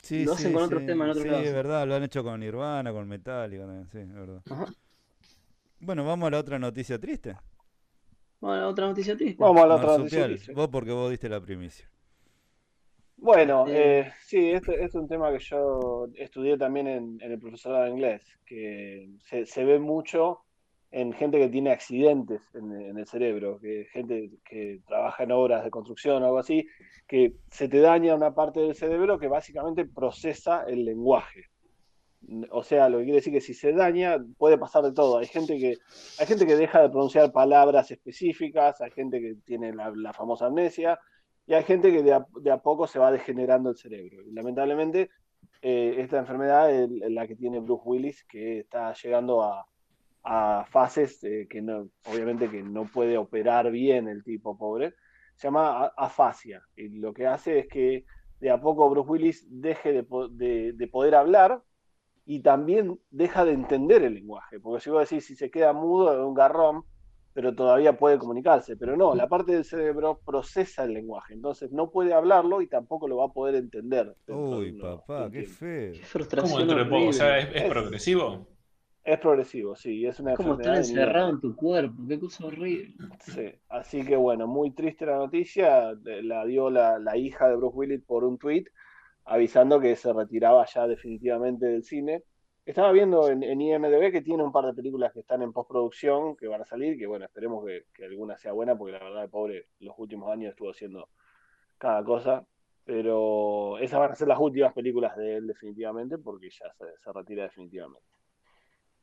Sí, 0.02 0.26
lo 0.26 0.34
hacen 0.34 0.54
con 0.54 0.64
otros 0.64 0.86
temas 0.86 1.06
en 1.06 1.12
otros 1.12 1.24
sí, 1.26 1.30
lados. 1.30 1.46
es 1.48 1.54
verdad, 1.54 1.88
lo 1.88 1.96
han 1.96 2.04
hecho 2.04 2.24
con 2.24 2.40
Nirvana, 2.40 2.92
con 2.94 3.08
Metallica 3.08 3.64
también, 3.66 3.88
sí, 3.92 4.00
es 4.00 4.14
verdad. 4.14 4.42
Ajá. 4.50 4.66
Bueno, 5.80 6.06
vamos 6.06 6.28
a 6.28 6.32
la 6.32 6.40
otra 6.40 6.60
noticia 6.60 7.00
triste. 7.00 7.36
Bueno, 8.40 8.70
otra 8.70 8.88
noticia 8.88 9.16
triste. 9.18 9.38
Vamos 9.42 9.64
a 9.64 9.68
la 9.68 9.76
otra 9.76 9.98
noticia. 9.98 10.26
Triste. 10.26 10.54
vos 10.54 10.70
porque 10.70 10.92
vos 10.92 11.10
diste 11.10 11.28
la 11.30 11.42
primicia. 11.42 11.90
Bueno, 13.18 13.66
Eh. 13.68 14.00
eh, 14.00 14.12
sí, 14.22 14.52
este, 14.52 14.74
este 14.76 14.86
es 14.86 14.96
un 14.96 15.08
tema 15.08 15.32
que 15.32 15.40
yo 15.40 16.08
estudié 16.16 16.58
también 16.58 16.88
en, 16.88 17.18
en 17.22 17.32
el 17.34 17.40
profesorado 17.40 17.84
de 17.84 17.90
inglés, 17.92 18.24
que 18.46 19.10
se, 19.22 19.46
se 19.46 19.66
ve 19.66 19.78
mucho 19.80 20.40
en 20.92 21.14
gente 21.14 21.38
que 21.38 21.50
tiene 21.50 21.72
accidentes 21.72 22.42
en, 22.56 22.98
el 22.98 23.06
cerebro, 23.06 23.60
que 23.60 23.86
gente 23.92 24.32
que 24.44 24.82
trabaja 24.88 25.24
en 25.24 25.32
obras 25.32 25.64
de 25.64 25.70
construcción 25.70 26.24
o 26.24 26.26
algo 26.26 26.40
así, 26.40 26.68
que 27.08 27.36
se 27.52 27.68
te 27.68 27.80
daña 27.80 28.16
una 28.16 28.34
parte 28.34 28.60
del 28.60 28.76
cerebro 28.76 29.20
que 29.20 29.28
básicamente 29.28 29.86
procesa 29.86 30.64
el 30.64 30.86
lenguaje. 30.86 31.46
O 32.52 32.64
sea, 32.64 32.90
lo 32.90 32.98
que 32.98 33.06
quiere 33.06 33.18
decir 33.20 33.34
que 33.34 33.42
si 33.42 33.54
se 33.54 33.72
daña 33.72 34.18
puede 34.38 34.58
pasar 34.58 34.84
de 34.84 34.92
todo. 34.92 35.20
Hay 35.20 35.28
gente 35.28 35.58
que, 35.58 35.78
hay 36.20 36.26
gente 36.26 36.46
que 36.46 36.56
deja 36.56 36.82
de 36.82 36.90
pronunciar 36.90 37.32
palabras 37.32 37.92
específicas, 37.92 38.82
hay 38.82 38.92
gente 38.92 39.22
que 39.22 39.36
tiene 39.46 39.74
la, 39.74 40.12
famosa 40.12 40.48
amnesia, 40.48 41.00
y 41.46 41.54
hay 41.54 41.64
gente 41.64 41.92
que 41.92 42.04
de 42.04 42.14
a, 42.14 42.26
de 42.42 42.52
a 42.52 42.58
poco 42.58 42.88
se 42.88 43.00
va 43.00 43.12
degenerando 43.12 43.70
el 43.70 43.78
cerebro. 43.78 44.22
Y 44.26 44.32
lamentablemente, 44.34 45.10
eh, 45.62 45.96
esta 46.00 46.18
enfermedad 46.18 46.74
es 46.74 46.90
la 46.90 47.28
que 47.28 47.36
tiene 47.36 47.60
Bruce 47.60 47.84
Willis, 47.86 48.24
que 48.26 48.60
está 48.60 48.94
llegando 48.94 49.44
a, 49.44 49.66
a 50.24 50.66
fases 50.70 51.24
eh, 51.24 51.48
que 51.50 51.62
no, 51.62 51.90
obviamente 52.06 52.50
que 52.50 52.62
no 52.64 52.86
puede 52.86 53.18
operar 53.18 53.72
bien 53.72 54.08
el 54.08 54.24
tipo 54.24 54.58
pobre. 54.58 54.94
Se 55.36 55.48
llama 55.48 55.86
a- 55.86 55.94
afasia. 55.98 56.62
Y 56.76 56.90
lo 57.00 57.14
que 57.14 57.28
hace 57.28 57.60
es 57.60 57.68
que 57.68 58.06
de 58.40 58.50
a 58.52 58.60
poco 58.62 58.90
Bruce 58.90 59.10
Willis 59.10 59.48
deje 59.50 59.92
de, 59.94 60.06
de- 60.32 60.74
de 60.74 60.88
poder 60.88 61.16
hablar 61.16 61.62
y 62.26 62.42
también 62.42 63.00
deja 63.10 63.44
de 63.46 63.54
entender 63.54 64.04
el 64.04 64.14
lenguaje. 64.16 64.60
Porque 64.60 64.82
si 64.84 64.90
vos 64.90 65.10
decís, 65.10 65.26
si 65.26 65.36
se 65.36 65.50
queda 65.50 65.74
mudo, 65.74 66.14
es 66.14 66.20
un 66.20 66.34
garrón, 66.36 66.84
pero 67.34 67.56
todavía 67.56 67.98
puede 67.98 68.20
comunicarse. 68.20 68.76
Pero 68.78 68.96
no, 68.98 69.16
la 69.16 69.28
parte 69.28 69.54
del 69.54 69.66
cerebro 69.66 70.22
procesa 70.26 70.84
el 70.84 70.94
lenguaje. 70.94 71.34
Entonces 71.34 71.72
no 71.72 71.90
puede 71.90 72.14
hablarlo 72.14 72.62
y 72.62 72.68
tampoco 72.68 73.08
lo 73.08 73.18
va 73.18 73.26
a 73.26 73.34
poder 73.34 73.56
entender. 73.56 74.16
Uy, 74.28 74.74
papá, 74.74 75.30
qué 75.32 75.44
feo. 75.46 75.94
Qué 75.94 76.00
¿Cómo 76.00 76.06
frustración 76.10 76.68
dentro 76.68 76.84
de 76.84 76.90
poco? 76.90 77.10
O 77.10 77.14
sea, 77.14 77.40
¿es, 77.40 77.48
es 77.56 77.64
Es- 77.64 77.70
progresivo? 77.70 78.48
Es 79.04 79.20
progresivo, 79.20 79.76
sí, 79.76 80.06
es 80.06 80.20
una 80.22 80.32
Es 80.32 80.38
como 80.38 80.54
enfermedad 80.54 80.76
de 80.76 80.80
encerrado 80.80 81.28
mierda. 81.28 81.30
en 81.30 81.40
tu 81.42 81.56
cuerpo. 81.56 82.04
Qué 82.08 82.20
cosa 82.20 82.46
horrible. 82.46 82.96
Sí, 83.20 83.52
así 83.70 84.06
que 84.06 84.16
bueno, 84.16 84.48
muy 84.48 84.72
triste 84.72 85.06
la 85.06 85.18
noticia, 85.18 85.94
la 86.04 86.46
dio 86.46 86.70
la, 86.70 87.00
la 87.00 87.18
hija 87.18 87.48
de 87.50 87.56
Bruce 87.56 87.76
Willis 87.78 88.04
por 88.06 88.24
un 88.24 88.38
tweet 88.38 88.66
avisando 89.26 89.80
que 89.80 89.96
se 89.96 90.12
retiraba 90.14 90.66
ya 90.66 90.88
definitivamente 90.88 91.66
del 91.68 91.84
cine. 91.84 92.24
Estaba 92.66 92.92
viendo 92.92 93.30
en, 93.30 93.44
en 93.44 93.62
IMDb 93.62 94.12
que 94.12 94.22
tiene 94.22 94.44
un 94.44 94.52
par 94.52 94.66
de 94.66 94.74
películas 94.74 95.14
que 95.14 95.22
están 95.22 95.42
en 95.42 95.54
postproducción, 95.54 96.36
que 96.36 96.48
van 96.48 96.62
a 96.62 96.66
salir, 96.66 96.98
que 96.98 97.08
bueno, 97.08 97.26
esperemos 97.26 97.66
que, 97.66 97.86
que 97.94 98.06
alguna 98.06 98.38
sea 98.38 98.52
buena, 98.54 98.78
porque 98.78 98.94
la 98.94 99.04
verdad 99.04 99.24
el 99.24 99.30
pobre 99.30 99.68
los 99.80 99.96
últimos 99.98 100.32
años 100.32 100.52
estuvo 100.52 100.70
haciendo 100.72 101.10
cada 101.78 102.04
cosa, 102.04 102.46
pero 102.86 103.78
esas 103.80 104.00
van 104.00 104.12
a 104.12 104.16
ser 104.16 104.28
las 104.28 104.40
últimas 104.40 104.74
películas 104.74 105.16
de 105.18 105.38
él 105.38 105.48
definitivamente, 105.48 106.18
porque 106.18 106.50
ya 106.50 106.72
se, 106.74 106.86
se 107.04 107.14
retira 107.14 107.44
definitivamente. 107.44 108.06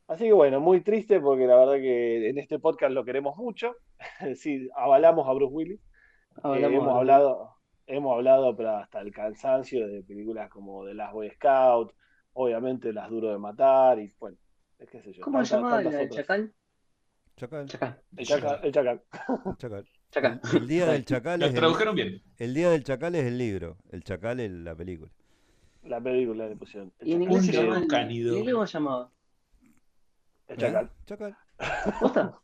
Así 0.09 0.25
que 0.25 0.33
bueno, 0.33 0.61
muy 0.61 0.83
triste 0.83 1.21
porque 1.21 1.47
la 1.47 1.57
verdad 1.57 1.75
que 1.75 2.29
en 2.29 2.39
este 2.39 2.59
podcast 2.59 2.93
lo 2.93 3.05
queremos 3.05 3.37
mucho. 3.37 3.75
sí, 4.37 4.69
avalamos 4.77 5.29
a 5.29 5.33
Bruce 5.33 5.53
Willis. 5.55 5.81
Eh, 6.45 6.61
hemos 6.63 6.89
hablado, 6.95 7.57
hemos 7.87 8.15
hablado 8.15 8.57
pero 8.57 8.77
hasta 8.77 9.01
el 9.01 9.11
cansancio 9.13 9.87
de 9.89 10.03
películas 10.03 10.49
como 10.51 10.85
The 10.85 10.95
Last 10.95 11.13
Boy 11.15 11.31
Scout, 11.31 11.93
obviamente 12.35 12.93
Las 12.93 13.09
Duro 13.11 13.31
de 13.31 13.39
Matar 13.39 13.99
y 13.99 14.13
bueno, 14.19 14.37
qué 14.91 15.01
sé 15.03 15.13
yo. 15.13 15.23
¿Cómo 15.23 15.45
se 15.45 15.57
llamaba 15.57 15.77
tantas 15.77 15.93
la 15.95 15.99
del 15.99 16.07
otras. 16.09 16.27
chacal? 16.27 16.53
Chacal, 17.37 17.67
Chacal. 17.67 18.03
El 18.17 18.27
chacal. 18.27 18.61
El 18.63 18.73
chacal. 18.73 19.03
chacal. 19.59 19.89
Chacal. 20.11 20.41
El 20.55 20.67
día 20.69 20.87
del 20.87 21.05
chacal 21.05 21.41
Lo 21.41 21.47
es 21.47 21.53
el, 21.53 21.59
tradujeron 21.59 21.95
bien. 21.97 22.23
el 22.39 22.55
día 22.55 22.71
del 22.71 22.85
chacal 22.85 23.15
es 23.17 23.25
el 23.25 23.37
libro, 23.39 23.77
el 23.91 24.05
chacal 24.05 24.41
es 24.41 24.51
la 24.51 24.75
película. 24.75 25.11
La 25.83 26.01
película 26.01 26.49
le 26.49 26.57
pusieron. 26.57 26.93
El 26.99 27.09
Y 27.09 27.13
en 27.15 27.23
inglés 27.23 27.47
se 27.47 27.53
Punto 27.53 27.75
llama. 27.75 27.87
cánido. 27.89 28.33
¿En 28.33 28.39
inglés 28.41 28.55
cómo 28.55 28.67
se 28.67 28.73
llamaba? 28.79 29.13
El 30.49 30.57
chacal. 30.57 30.85
¿Eh? 30.87 30.89
Chacal. 31.07 31.37
¿Posta? 32.01 32.39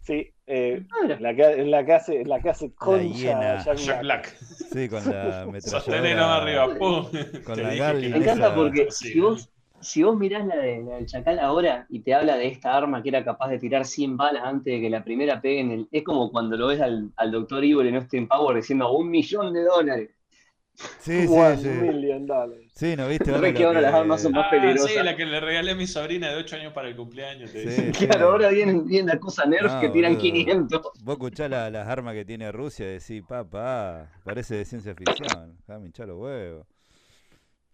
Sí, 0.00 0.30
eh, 0.46 0.86
Ah, 0.92 1.16
la 1.18 1.34
que, 1.34 1.42
en 1.44 1.70
la 1.70 1.82
que 1.84 1.92
hace, 1.94 2.20
en 2.20 2.28
la 2.28 2.38
que 2.40 2.50
hace 2.50 2.74
concha 2.74 3.02
hiena. 3.16 3.64
Jack 3.64 3.76
Jack 3.78 4.00
Black. 4.02 4.36
Sí, 4.38 4.88
con 4.88 5.02
la 5.10 5.46
metralladora. 5.52 6.36
arriba. 6.36 6.66
pum. 6.78 7.06
Con 7.44 7.54
Te 7.56 7.62
la 7.62 7.92
que 7.94 8.08
Me 8.10 8.16
encanta 8.18 8.32
esa- 8.48 8.54
porque 8.54 8.86
Sí, 8.90 9.12
si 9.12 9.20
vos, 9.20 9.48
si 9.80 10.02
vos 10.02 10.16
mirás 10.18 10.46
la, 10.46 10.56
de, 10.56 10.82
la 10.82 10.96
del 10.96 11.06
Chacal 11.06 11.38
ahora 11.38 11.86
y 11.88 12.00
te 12.00 12.12
habla 12.12 12.36
de 12.36 12.48
esta 12.48 12.76
arma 12.76 13.02
que 13.02 13.08
era 13.08 13.24
capaz 13.24 13.48
de 13.48 13.58
tirar 13.58 13.86
100 13.86 14.16
balas 14.18 14.42
antes 14.44 14.74
de 14.74 14.80
que 14.82 14.90
la 14.90 15.02
primera 15.04 15.40
pegue 15.40 15.60
en 15.60 15.70
el. 15.70 15.88
Es 15.90 16.02
como 16.04 16.30
cuando 16.30 16.56
lo 16.58 16.66
ves 16.66 16.82
al, 16.82 17.10
al 17.16 17.32
Doctor 17.32 17.64
Evil 17.64 17.86
en 17.86 17.96
Austin 17.96 18.28
Power 18.28 18.56
diciendo 18.56 18.92
un 18.92 19.08
millón 19.10 19.54
de 19.54 19.62
dólares. 19.64 20.10
Sí, 20.98 21.22
sí, 21.28 21.32
One 21.32 21.56
sí. 21.58 21.68
million 21.68 22.26
dollars. 22.26 22.60
Sí, 22.74 22.96
¿no 22.96 23.06
viste? 23.08 23.30
Lo 23.30 23.40
que 23.40 23.64
ahora 23.64 23.80
las 23.80 23.94
armas 23.94 24.22
son 24.22 24.32
más 24.32 24.46
Ah, 24.46 24.50
peligrosas. 24.50 24.90
sí, 24.90 24.98
la 25.02 25.14
que 25.16 25.24
le 25.24 25.38
regalé 25.40 25.70
a 25.72 25.74
mi 25.76 25.86
sobrina 25.86 26.30
de 26.30 26.36
8 26.36 26.56
años 26.56 26.72
para 26.72 26.88
el 26.88 26.96
cumpleaños. 26.96 27.52
Te 27.52 27.60
Sí, 27.62 27.68
dice. 27.68 27.92
sí. 27.94 28.06
Claro, 28.06 28.30
ahora 28.32 28.48
vienen, 28.48 28.84
vienen 28.84 29.06
la 29.14 29.20
cosa 29.20 29.46
nerf 29.46 29.72
No, 29.72 29.80
que 29.80 29.88
tiran 29.90 30.14
boludo. 30.14 30.22
500. 30.22 30.80
Vos 31.04 31.12
escuchás 31.14 31.48
la- 31.50 31.70
las 31.70 31.86
armas 31.86 32.14
que 32.14 32.24
tiene 32.24 32.50
Rusia 32.50 32.86
y 32.86 32.94
decís, 32.98 33.22
papá, 33.22 34.10
parece 34.24 34.56
de 34.56 34.64
ciencia 34.64 34.94
ficción. 34.94 35.56
Déjame 35.66 35.86
hinchar 35.86 36.08
los 36.08 36.18
huevos. 36.18 36.66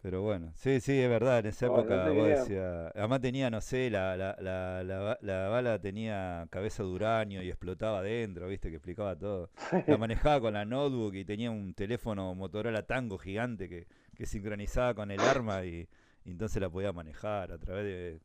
Pero 0.02 0.22
bueno, 0.22 0.50
sí, 0.56 0.80
sí, 0.80 0.98
es 0.98 1.10
verdad, 1.10 1.40
en 1.40 1.46
esa 1.46 1.66
época 1.66 2.12
no 2.12 2.14
vos 2.14 2.28
decías, 2.28 2.90
además 2.94 3.20
tenía, 3.20 3.50
no 3.50 3.60
sé, 3.60 3.90
la, 3.90 4.16
la, 4.16 4.34
la, 4.40 4.82
la, 4.82 4.98
ba- 4.98 5.18
la 5.20 5.48
bala 5.48 5.78
tenía 5.78 6.46
cabeza 6.50 6.82
de 6.82 6.88
uranio 6.88 7.42
y 7.42 7.48
explotaba 7.50 7.98
adentro, 7.98 8.48
viste, 8.48 8.70
que 8.70 8.76
explicaba 8.76 9.14
todo. 9.18 9.50
La 9.86 9.98
manejaba 9.98 10.40
con 10.40 10.54
la 10.54 10.64
notebook 10.64 11.14
y 11.16 11.24
tenía 11.26 11.50
un 11.50 11.74
teléfono 11.74 12.34
Motorola 12.34 12.82
Tango 12.86 13.18
gigante 13.18 13.68
que, 13.68 13.86
que 14.14 14.24
sincronizaba 14.26 14.94
con 14.94 15.10
el 15.10 15.20
arma 15.20 15.64
y, 15.66 15.86
y 16.24 16.30
entonces 16.30 16.62
la 16.62 16.70
podía 16.70 16.92
manejar 16.92 17.52
a 17.52 17.58
través 17.58 17.84
de 17.84 18.20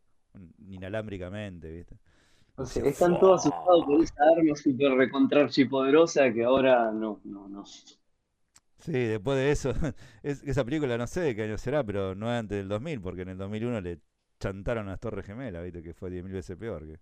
inalámbricamente, 0.69 1.69
viste. 1.71 1.97
O 2.57 2.65
sea, 2.65 2.83
están 2.83 3.17
todos 3.17 3.45
asustados 3.45 3.85
por 3.85 4.03
esa 4.03 4.13
arma 4.35 4.55
super 4.57 4.91
recontra 4.91 5.43
archipoderosa 5.43 6.33
que 6.33 6.43
ahora 6.43 6.91
no, 6.91 7.21
no, 7.23 7.47
no. 7.47 7.63
Sí, 8.79 8.91
después 8.91 9.37
de 9.37 9.51
eso, 9.51 9.71
es- 10.23 10.43
esa 10.43 10.63
película 10.65 10.97
no 10.97 11.07
sé 11.07 11.21
de 11.21 11.35
qué 11.35 11.43
año 11.43 11.57
será, 11.57 11.83
pero 11.83 12.13
no 12.15 12.31
es 12.31 12.39
antes 12.39 12.57
del 12.57 12.67
2000, 12.67 13.01
porque 13.01 13.21
en 13.23 13.29
el 13.29 13.37
2001 13.37 13.81
le 13.81 13.99
chantaron 14.39 14.87
las 14.87 14.99
Torres 14.99 15.25
Gemelas, 15.25 15.63
viste, 15.63 15.81
que 15.81 15.93
fue 15.93 16.09
10.000 16.11 16.31
veces 16.33 16.57
peor. 16.57 16.85
Que... 16.85 16.99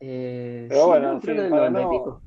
Eh, 0.00 0.66
Pero 0.68 0.82
sí, 0.82 0.86
bueno, 0.88 1.12
no, 1.14 1.20
sí, 1.20 1.26
para 1.26 1.70
90 1.70 1.80
y 1.94 1.98
no-. 1.98 2.22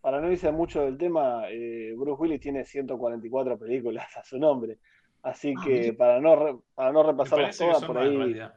Para 0.00 0.20
no 0.20 0.32
irse 0.32 0.50
mucho 0.50 0.80
del 0.82 0.96
tema, 0.96 1.42
eh, 1.50 1.94
Bruce 1.96 2.22
Willis 2.22 2.40
tiene 2.40 2.64
144 2.64 3.58
películas 3.58 4.06
a 4.16 4.24
su 4.24 4.38
nombre. 4.38 4.78
Así 5.22 5.52
Ah, 5.58 5.62
que 5.62 5.92
para 5.92 6.18
no, 6.20 6.36
re- 6.36 6.56
para 6.74 6.90
no 6.92 7.02
repasarlas 7.02 7.56
todas, 7.58 7.84
por 7.84 7.96
más 7.96 8.06
ahí, 8.06 8.16
realidad. 8.16 8.54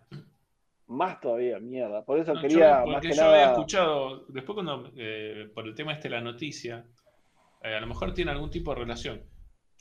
más 0.88 1.20
todavía, 1.20 1.60
mierda. 1.60 2.06
Por 2.06 2.20
eso 2.20 2.34
No, 2.34 2.41
yo- 2.41 2.48
quería, 2.48 2.78
más 2.86 2.86
porque 2.86 3.10
que 3.10 3.14
yo 3.15 3.26
había 3.26 3.52
escuchado, 3.52 4.26
después 4.30 4.53
cuando, 4.56 4.90
eh, 4.95 5.49
por 5.53 5.68
el 5.68 5.76
tema 5.76 5.91
este 5.91 6.07
de 6.07 6.15
la 6.15 6.22
noticia, 6.22 6.86
eh, 7.61 7.76
a 7.76 7.80
lo 7.82 7.88
mejor 7.88 8.14
tiene 8.14 8.32
algún 8.32 8.49
tipo 8.49 8.74
de 8.74 8.80
relación. 8.80 9.22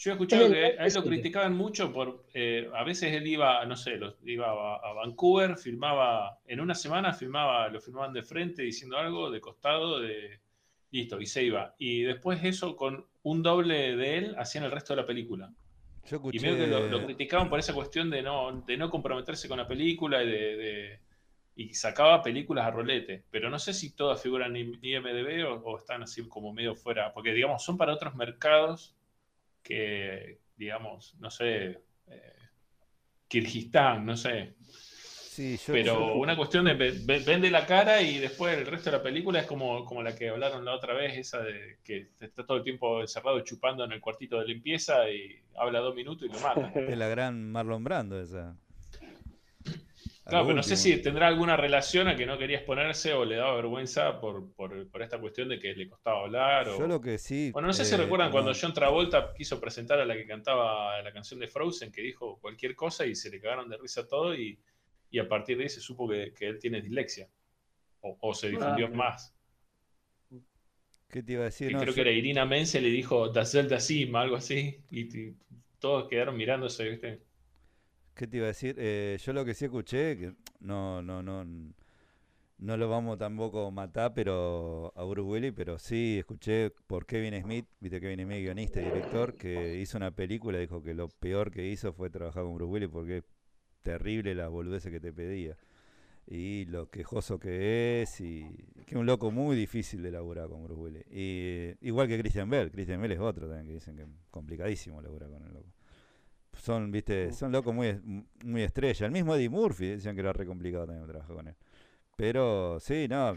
Yo 0.03 0.11
he 0.11 0.15
escuchado 0.15 0.49
que 0.49 0.65
a 0.79 0.87
él 0.87 0.93
lo 0.95 1.05
criticaban 1.05 1.55
mucho 1.57 1.93
por, 1.93 2.27
eh, 2.35 2.69
a 2.75 2.83
veces 2.83 3.13
él 3.13 3.25
iba, 3.27 3.65
no 3.67 3.77
sé, 3.77 3.97
lo- 3.97 4.17
iba 4.25 4.49
a, 4.51 4.77
a 4.77 4.93
Vancouver, 4.95 5.57
filmaba, 5.57 6.41
en 6.47 6.61
una 6.61 6.75
semana 6.75 7.13
filmaba, 7.13 7.69
lo 7.69 7.81
filmaban 7.81 8.13
de 8.13 8.23
frente 8.25 8.63
diciendo 8.63 8.99
algo, 8.99 9.31
de 9.31 9.41
costado, 9.41 10.01
de 10.01 10.41
listo, 10.91 11.21
y 11.21 11.27
se 11.27 11.45
iba. 11.45 11.75
Y 11.79 12.03
después 12.03 12.43
eso 12.45 12.75
con 12.77 13.07
un 13.23 13.43
doble 13.45 13.97
de 13.97 14.19
él 14.19 14.35
hacían 14.39 14.65
el 14.65 14.73
resto 14.73 14.93
de 14.95 15.03
la 15.03 15.07
película. 15.07 15.53
Yo 16.05 16.17
Y 16.31 16.39
escuché... 16.39 16.41
medio 16.41 16.59
que 16.59 16.67
lo, 16.67 16.89
lo 16.89 17.05
criticaban 17.05 17.49
por 17.49 17.59
esa 17.61 17.75
cuestión 17.75 18.11
de 18.11 18.23
no, 18.23 18.63
de 18.67 18.77
no 18.77 18.91
comprometerse 18.91 19.49
con 19.49 19.59
la 19.59 19.69
película 19.69 20.23
y 20.25 20.27
de, 20.27 20.57
de- 20.57 21.01
y 21.55 21.75
sacaba 21.75 22.23
películas 22.23 22.67
a 22.67 22.71
rolete. 22.71 23.25
Pero 23.31 23.51
no 23.51 23.59
sé 23.59 23.73
si 23.75 23.95
todas 23.95 24.23
figuran 24.23 24.57
en 24.57 24.79
IMDB 24.83 25.45
o, 25.49 25.55
o 25.63 25.79
están 25.79 26.03
así 26.03 26.27
como 26.29 26.53
medio 26.53 26.75
fuera. 26.75 27.13
Porque, 27.13 27.33
digamos, 27.35 27.63
son 27.65 27.77
para 27.77 27.93
otros 27.95 28.15
mercados 28.15 28.97
que, 29.63 30.39
digamos, 30.57 31.15
no 31.21 31.31
sé, 31.31 31.81
eh, 32.09 32.33
Kirguistán, 33.29 34.05
no 34.05 34.17
sé. 34.17 34.55
Sí, 34.61 35.57
yo, 35.57 35.73
Pero 35.73 35.85
yo- 36.09 36.15
una 36.17 36.37
cuestión 36.37 36.67
de 36.67 36.75
ve- 36.75 36.95
ve- 37.05 37.21
vende 37.27 37.51
la 37.51 37.65
cara 37.65 38.03
y 38.03 38.19
después 38.19 38.57
el 38.59 38.67
resto 38.67 38.91
de 38.91 38.99
la 38.99 39.03
película 39.03 39.41
es 39.41 39.47
como, 39.47 39.83
como 39.87 40.03
la 40.03 40.15
que 40.15 40.29
hablaron 40.29 40.63
la 40.67 40.75
otra 40.75 40.93
vez, 40.93 41.17
esa 41.17 41.41
de 41.41 41.79
que 41.83 42.09
está 42.21 42.45
todo 42.45 42.59
el 42.59 42.63
tiempo 42.63 43.01
encerrado 43.01 43.41
chupando 43.41 43.83
en 43.85 43.93
el 43.93 44.01
cuartito 44.03 44.39
de 44.39 44.47
limpieza 44.47 45.09
y 45.09 45.41
habla 45.57 45.79
dos 45.81 45.95
minutos 45.95 46.29
y 46.29 46.33
lo 46.33 46.39
matan. 46.41 46.71
es 46.95 46.99
la 46.99 47.09
gran 47.09 47.51
Marlon 47.51 47.83
Brando 47.83 48.21
esa. 48.21 48.55
Claro, 50.25 50.45
pero 50.47 50.57
no 50.57 50.63
sé 50.63 50.77
si 50.77 50.97
tendrá 51.03 51.27
alguna 51.29 51.57
relación 51.57 52.09
a 52.09 52.17
que 52.17 52.25
no 52.27 52.39
quería 52.39 52.59
exponerse 52.59 53.13
o 53.13 53.25
le 53.25 53.37
daba 53.37 53.57
vergüenza 53.57 54.21
por, 54.21 54.53
por- 54.55 54.89
por 54.89 55.03
esta 55.03 55.19
cuestión 55.21 55.49
de 55.49 55.59
que 55.59 55.75
le 55.75 55.89
costaba 55.89 56.21
hablar. 56.21 56.69
O... 56.69 56.79
Yo 56.79 56.87
lo 56.87 57.01
que 57.01 57.19
sí... 57.19 57.51
Bueno, 57.53 57.69
no 57.69 57.75
sé 57.75 57.85
si 57.85 57.95
eh, 57.95 57.99
recuerdan 57.99 58.31
cuando. 58.31 58.53
John 58.59 58.73
Travolta 58.73 59.33
quiso 59.37 59.61
presentar 59.61 59.99
a 60.01 60.05
la 60.07 60.15
que 60.15 60.27
cantaba 60.27 61.01
la 61.03 61.13
canción 61.13 61.41
de 61.41 61.49
Frozen, 61.49 61.91
que 61.93 62.03
dijo 62.03 62.39
cualquier 62.41 62.75
cosa 62.77 63.05
y 63.05 63.15
se 63.15 63.31
le 63.31 63.41
cagaron 63.41 63.69
de 63.69 63.77
risa 63.79 64.07
todo 64.07 64.35
y, 64.35 64.59
y 65.11 65.19
a 65.19 65.29
partir 65.29 65.57
de 65.59 65.65
ahí 65.65 65.69
se 65.69 65.81
supo 65.81 66.09
que, 66.09 66.33
que 66.33 66.47
él 66.49 66.59
tiene 66.59 66.81
dislexia. 66.81 67.29
O, 68.01 68.17
o 68.21 68.35
se 68.35 68.49
difundió 68.49 68.87
Ah, 68.87 68.97
más. 68.97 69.35
¿Qué 71.09 71.23
te 71.23 71.33
iba 71.33 71.43
a 71.43 71.45
decir? 71.47 71.69
Que 71.69 71.75
No, 71.75 71.81
creo 71.81 71.91
yo- 71.91 71.95
que 71.95 72.01
era 72.01 72.11
Irina 72.11 72.45
Mense 72.47 72.81
le 72.81 72.89
dijo 72.89 73.29
Das 73.29 73.53
Zelda 73.53 73.79
Sim, 73.81 74.17
algo 74.17 74.37
así, 74.37 74.79
y, 74.91 75.01
y 75.19 75.37
todos 75.79 76.09
quedaron 76.09 76.37
mirándose, 76.37 76.89
¿viste? 76.89 77.21
¿Qué 78.15 78.27
te 78.27 78.37
iba 78.37 78.47
a 78.47 78.49
decir? 78.49 78.77
Eh, 78.79 79.19
yo 79.23 79.33
lo 79.33 79.45
que 79.45 79.55
sí 79.55 79.65
escuché, 79.65 80.17
que 80.19 80.35
no, 80.61 81.03
no, 81.03 81.23
no, 81.23 81.45
no 82.59 82.77
lo 82.77 82.89
vamos 82.89 83.19
tampoco 83.19 83.67
a 83.67 83.71
matar, 83.71 84.13
pero 84.15 84.93
a 84.95 85.05
Bruce 85.05 85.29
Willis, 85.29 85.53
pero 85.57 85.79
sí 85.79 86.19
escuché 86.19 86.71
por 86.87 87.07
Kevin 87.07 87.41
Smith, 87.43 87.67
viste 87.81 88.01
Kevin 88.01 88.25
Smith, 88.25 88.43
guionista 88.43 88.81
y 88.83 88.85
director, 88.85 89.37
que 89.37 89.79
hizo 89.81 89.97
una 89.97 90.11
película, 90.11 90.59
dijo 90.59 90.83
que 90.83 90.95
lo 90.95 91.09
peor 91.09 91.51
que 91.51 91.67
hizo 91.69 91.93
fue 91.95 92.11
trabajar 92.11 92.45
con 92.45 92.55
Bruce 92.55 92.71
Willis 92.71 92.89
porque 92.91 93.17
es 93.19 93.25
terrible 93.83 94.35
la 94.35 94.49
boludez 94.49 94.85
que 94.85 95.01
te 95.01 95.13
pedía. 95.13 95.57
Y 96.27 96.67
lo 96.67 96.89
quejoso 96.89 97.39
que 97.41 98.03
es, 98.03 98.21
y 98.21 98.45
que 98.87 98.95
es 98.95 98.97
un 98.97 99.07
loco 99.07 99.31
muy 99.33 99.57
difícil 99.57 100.03
de 100.03 100.13
laburar 100.13 100.49
con 100.49 100.63
Bruce 100.65 100.81
Willis. 100.81 101.07
Y, 101.11 101.11
eh, 101.11 101.77
igual 101.81 102.09
que 102.09 102.19
Christian 102.19 102.49
Bell, 102.49 102.71
Christian 102.71 103.01
Bell 103.01 103.13
es 103.13 103.21
otro 103.21 103.49
también 103.49 103.67
que 103.67 103.75
dicen 103.75 103.97
que 103.97 104.03
es 104.03 104.09
complicadísimo 104.31 105.01
laburar 105.03 105.31
con 105.31 105.43
el 105.45 105.53
loco 105.55 105.73
son, 106.57 106.91
viste, 106.91 107.33
son 107.33 107.53
locos 107.53 107.75
muy, 107.75 108.01
muy 108.45 108.63
estrella. 108.63 109.07
El 109.07 109.13
mismo 109.13 109.35
Eddie 109.35 109.49
Murphy 109.49 109.89
decían 109.89 110.15
que 110.15 110.21
era 110.21 110.33
re 110.33 110.47
complicado 110.47 110.87
también 110.87 111.07
trabajar 111.07 111.35
con 111.37 111.49
él. 111.49 111.55
Pero 112.17 112.79
sí, 112.81 113.07
no, 113.09 113.35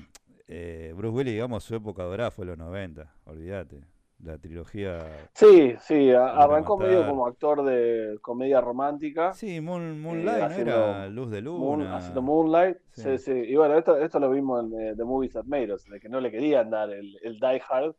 eh, 0.47 0.93
Bruce 0.95 1.15
Willis, 1.15 1.33
digamos, 1.33 1.63
su 1.63 1.75
época 1.75 2.03
dorada 2.03 2.31
fue 2.31 2.45
los 2.45 2.57
90, 2.57 3.13
olvídate. 3.25 3.81
La 4.23 4.37
trilogía. 4.37 5.05
Sí, 5.33 5.75
sí, 5.81 6.09
arrancó 6.13 6.77
medio 6.77 7.05
como 7.05 7.27
actor 7.27 7.63
de 7.65 8.17
comedia 8.21 8.61
romántica. 8.61 9.33
Sí, 9.33 9.59
Moon, 9.59 9.99
Moonlight, 10.01 10.39
¿no 10.39 10.45
haciendo 10.45 10.71
era 10.71 11.09
Luz 11.09 11.31
de 11.31 11.41
Moon- 11.41 11.79
Luna. 11.81 11.97
haciendo 11.97 12.21
Moonlight. 12.21 12.77
Sí. 12.91 13.01
Sí, 13.01 13.17
sí. 13.17 13.31
Y 13.33 13.55
bueno, 13.57 13.77
esto, 13.77 13.97
esto 13.97 14.17
lo 14.19 14.31
vimos 14.31 14.63
en 14.63 14.79
eh, 14.79 14.93
The 14.95 15.03
Movies 15.03 15.33
That 15.33 15.43
Made 15.43 15.73
Us, 15.73 15.83
de 15.89 15.99
que 15.99 16.07
no 16.07 16.21
le 16.21 16.31
querían 16.31 16.69
dar 16.69 16.89
el, 16.91 17.19
el 17.23 17.39
Die 17.39 17.61
Hard, 17.69 17.93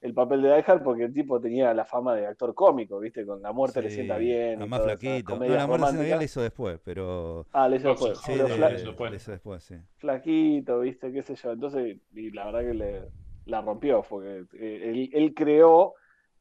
el 0.00 0.14
papel 0.14 0.42
de 0.42 0.48
Die 0.54 0.64
Hard, 0.66 0.82
porque 0.82 1.04
el 1.04 1.12
tipo 1.12 1.40
tenía 1.40 1.74
la 1.74 1.84
fama 1.84 2.14
de 2.14 2.26
actor 2.26 2.54
cómico, 2.54 2.98
¿viste? 3.00 3.24
Con 3.26 3.42
la 3.42 3.52
muerte 3.52 3.82
le 3.82 3.90
sienta 3.90 4.16
bien. 4.16 4.58
todas 4.58 4.70
esas 4.70 4.84
flaquito. 4.84 5.34
No, 5.34 5.40
la 5.56 5.66
muerte 5.66 5.78
le 5.78 5.86
sienta 5.86 6.04
bien 6.04 6.18
la 6.18 6.24
románticas. 6.24 6.24
hizo 6.24 6.42
después, 6.42 6.80
pero. 6.84 7.46
Ah, 7.52 7.68
le 7.68 7.76
hizo 7.76 7.88
después. 7.88 8.18
Sí, 8.18 8.32
Pero 8.32 8.48
fla- 8.48 8.68
después. 8.70 9.10
le 9.10 9.16
hizo 9.16 9.30
después, 9.32 9.64
sí. 9.64 9.74
flaquito, 9.98 10.80
¿viste? 10.80 11.12
¿Qué 11.12 11.22
sé 11.22 11.34
yo? 11.34 11.52
Entonces, 11.52 11.98
y 12.14 12.30
la 12.30 12.46
verdad 12.46 12.60
que 12.60 12.74
le, 12.74 13.02
la 13.46 13.60
rompió, 13.60 14.02
porque 14.08 14.44
eh, 14.54 14.90
él, 14.90 15.10
él 15.12 15.34
creó 15.34 15.94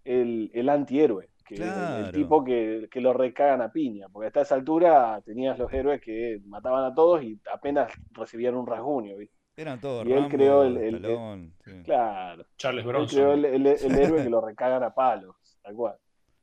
el, 0.03 0.49
el 0.53 0.69
antihéroe, 0.69 1.29
que 1.45 1.55
el- 1.55 2.11
tipo 2.11 2.43
que, 2.43 2.87
que 2.91 3.01
lo 3.01 3.13
recagan 3.13 3.61
a 3.61 3.71
piña, 3.71 4.07
porque 4.09 4.27
hasta 4.27 4.41
esa 4.41 4.55
altura 4.55 5.21
tenías 5.25 5.57
los 5.59 5.71
héroes 5.73 6.01
que 6.01 6.39
mataban 6.45 6.85
a 6.85 6.93
todos 6.93 7.23
y 7.23 7.39
apenas 7.51 7.91
recibían 8.11 8.55
un 8.55 8.65
rasguño, 8.67 9.17
¿viste? 9.17 9.35
Eran 9.59 9.81
todos 9.81 10.05
Y 10.07 10.11
él 10.13 10.19
Rambo, 10.21 10.29
creó 10.37 10.63
el- 10.63 10.77
el- 10.77 10.95
Stallone, 10.95 11.51
sí. 11.65 11.71
Claro, 11.83 12.45
Charles 12.55 12.85
él 12.85 12.89
creó 12.91 12.99
Bronson. 13.01 13.29
el, 13.31 13.45
el- 13.45 13.67
el 13.67 13.99
héroe 13.99 14.23
que 14.23 14.29
lo 14.29 14.39
recagan 14.41 14.83
a 14.83 14.93
palos, 14.93 15.35
tal 15.61 15.75
cual. 15.75 15.97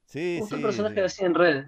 Sí, 0.05 0.41
Otro 0.43 0.57
sí, 0.59 0.63
personaje 0.63 0.95
sí. 0.97 1.01
así 1.01 1.25
en 1.25 1.35
red. 1.35 1.65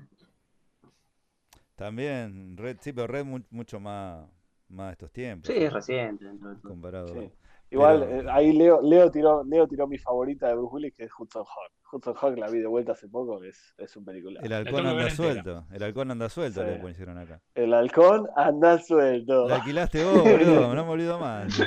También, 1.75 2.57
Red, 2.57 2.79
sí, 2.81 2.93
pero 2.93 3.07
Red 3.07 3.25
mu- 3.25 3.41
mucho 3.51 3.79
más, 3.81 4.29
más 4.69 4.89
de 4.89 4.93
estos 4.93 5.13
tiempos. 5.13 5.47
Sí, 5.53 5.63
es 5.63 5.73
reciente 5.73 6.25
dentro 6.25 6.51
de 6.51 6.57
todo. 6.57 6.69
Comparado. 6.71 7.09
Sí. 7.15 7.31
Igual, 7.71 8.01
Pero- 8.01 8.29
eh, 8.29 8.33
ahí 8.33 8.53
Leo, 8.53 8.81
Leo, 8.83 9.11
tiró, 9.11 9.45
Leo 9.45 9.67
tiró 9.69 9.87
mi 9.87 9.99
favorita 9.99 10.49
de 10.49 10.55
Bruce 10.55 10.75
Willis, 10.75 10.95
que 10.95 11.05
es 11.05 11.11
Hudson 11.19 11.45
Hawk. 11.45 11.73
Hudson 11.91 12.15
Hawk 12.21 12.37
la 12.39 12.49
vi 12.51 12.59
de 12.59 12.67
vuelta 12.67 12.93
hace 12.93 13.09
poco, 13.09 13.43
es, 13.43 13.75
es 13.79 13.97
un 13.97 14.05
película. 14.05 14.41
El 14.43 14.53
halcón 14.53 14.81
anda 14.87 14.91
entera. 15.09 15.11
suelto. 15.17 15.67
El 15.73 15.83
halcón 15.83 16.11
anda 16.11 16.29
suelto, 16.29 16.61
Sí. 16.63 16.67
le 16.67 16.77
pusieron 16.77 17.19
acá. 17.19 17.41
El 17.55 17.73
halcón 17.75 18.29
anda 18.37 18.79
suelto. 18.79 19.49
La 19.49 19.57
alquilaste 19.57 20.05
vos, 20.05 20.23
boludo. 20.23 20.75
No 20.75 20.85
me 20.85 20.91
olvido 20.91 21.19
más. 21.19 21.61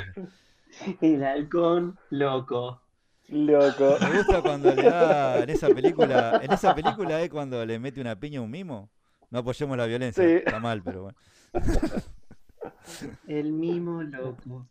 El 1.00 1.24
halcón 1.24 1.98
loco. 2.10 2.80
Loco. 3.28 3.96
Me 4.00 4.16
gusta 4.18 4.42
cuando 4.42 4.74
le 4.74 4.82
da 4.82 5.42
en 5.42 5.50
esa 5.50 5.68
película. 5.68 6.40
En 6.42 6.52
esa 6.52 6.74
película 6.74 7.20
es 7.22 7.30
cuando 7.30 7.64
le 7.64 7.78
mete 7.78 8.00
una 8.00 8.18
piña 8.18 8.40
a 8.40 8.42
un 8.42 8.50
mimo. 8.50 8.90
No 9.30 9.38
apoyemos 9.38 9.76
la 9.76 9.86
violencia. 9.86 10.22
Sí. 10.22 10.34
Está 10.44 10.60
mal, 10.60 10.82
pero 10.82 11.02
bueno. 11.04 11.18
El 13.26 13.52
mimo 13.52 14.02
loco. 14.02 14.66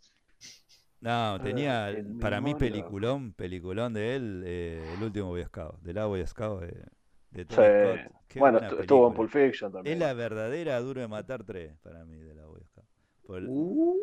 No, 1.02 1.40
tenía 1.42 1.90
el 1.90 2.18
para 2.20 2.40
mí 2.42 2.54
peliculón, 2.56 3.34
peliculón 3.34 3.94
de 3.94 4.16
él, 4.16 4.44
eh, 4.46 4.94
el 4.98 5.04
último 5.04 5.28
Boy 5.30 5.44
Scout, 5.44 5.82
del 5.82 5.96
la 5.96 6.06
Boy 6.06 6.26
Scout 6.28 6.62
de, 6.62 6.86
de 7.32 7.44
Sí. 7.44 7.48
Scott. 7.50 8.14
Qué 8.28 8.40
Bueno, 8.40 8.60
estuvo 8.80 9.08
en. 9.08 9.14
Pulp 9.16 9.30
Fiction 9.32 9.72
también. 9.72 9.94
Es 9.96 10.00
la 10.00 10.14
verdadera 10.14 10.80
Duro 10.80 11.02
de 11.02 11.08
Matar 11.08 11.44
3 11.44 11.74
para 11.82 12.06
mí 12.06 12.20
de 12.20 12.36
la 12.36 12.46
Boy 12.46 12.62
Scout. 12.66 12.86
Por 13.26 13.44
Uh, 13.48 13.98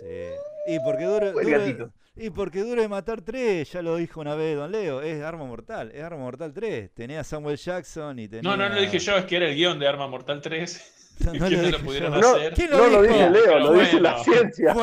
Sí. 0.00 0.72
Y 0.74 0.78
porque 0.80 1.04
duro, 1.04 1.32
duro- 1.32 1.92
y 2.16 2.30
porque 2.30 2.60
duro 2.62 2.82
de 2.82 2.88
matar 2.88 3.22
3, 3.22 3.70
ya 3.72 3.82
lo 3.82 3.96
dijo 3.96 4.20
una 4.20 4.34
vez 4.34 4.56
Don 4.56 4.72
Leo, 4.72 5.00
es 5.00 5.22
Arma 5.22 5.44
Mortal, 5.44 5.90
es 5.94 6.02
Arma 6.02 6.18
Mortal 6.22 6.52
3. 6.52 6.90
Tenía 6.92 7.20
a 7.20 7.24
Samuel 7.24 7.56
Jackson 7.56 8.18
y 8.18 8.26
tenía. 8.28 8.42
No, 8.50 8.56
no 8.56 8.68
lo 8.68 8.80
dije 8.80 8.98
yo, 8.98 9.16
es 9.16 9.24
que 9.26 9.36
era 9.36 9.46
el 9.48 9.54
guion 9.54 9.78
de 9.78 9.86
Arma 9.86 10.08
Mortal 10.08 10.40
3. 10.42 11.05
No, 11.24 11.32
lo 11.32 11.38
lo 11.38 11.48
dije 11.48 11.78
pudieron 11.78 12.12
yo. 12.14 12.20
No, 12.20 12.34
hacer. 12.34 12.54
¿Quién 12.54 12.70
No 12.70 12.86
lo 12.88 13.02
dijo? 13.02 13.14
dice 13.14 13.30
Leo, 13.30 13.44
Pero 13.44 13.58
lo 13.60 13.72
dice 13.72 14.00
la 14.00 14.18
ciencia. 14.18 14.74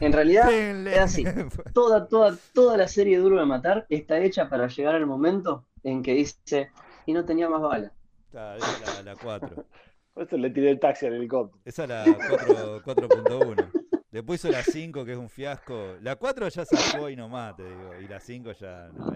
En 0.00 0.12
realidad, 0.12 0.52
es 0.52 0.98
así. 0.98 1.24
toda, 1.74 2.06
toda, 2.08 2.36
toda 2.52 2.76
la 2.76 2.88
serie 2.88 3.18
Duro 3.18 3.38
de 3.38 3.46
Matar 3.46 3.86
está 3.88 4.18
hecha 4.18 4.48
para 4.48 4.68
llegar 4.68 4.94
al 4.94 5.06
momento 5.06 5.64
en 5.82 6.02
que 6.02 6.12
dice, 6.14 6.70
y 7.06 7.12
no 7.12 7.24
tenía 7.24 7.48
más 7.48 7.62
bala. 7.62 7.92
Está, 8.26 8.56
esa 8.56 8.72
es 8.72 9.04
la, 9.04 9.12
la 9.14 9.16
4. 9.20 9.66
Por 10.14 10.22
eso 10.24 10.36
le 10.36 10.50
tiré 10.50 10.70
el 10.70 10.78
taxi 10.78 11.06
al 11.06 11.14
helicóptero. 11.14 11.60
Esa 11.64 11.84
es 11.84 11.88
la 11.88 12.04
4 12.04 12.82
4.1. 12.82 13.81
Después 14.12 14.44
hizo 14.44 14.52
la 14.52 14.62
5, 14.62 15.04
que 15.06 15.12
es 15.12 15.18
un 15.18 15.30
fiasco. 15.30 15.96
La 16.02 16.16
4 16.16 16.46
ya 16.50 16.64
sacó 16.66 17.08
y 17.08 17.16
nomás, 17.16 17.56
te 17.56 17.64
digo. 17.64 17.94
Y 17.98 18.06
la 18.06 18.20
5 18.20 18.52
ya. 18.52 18.88
no, 18.92 19.06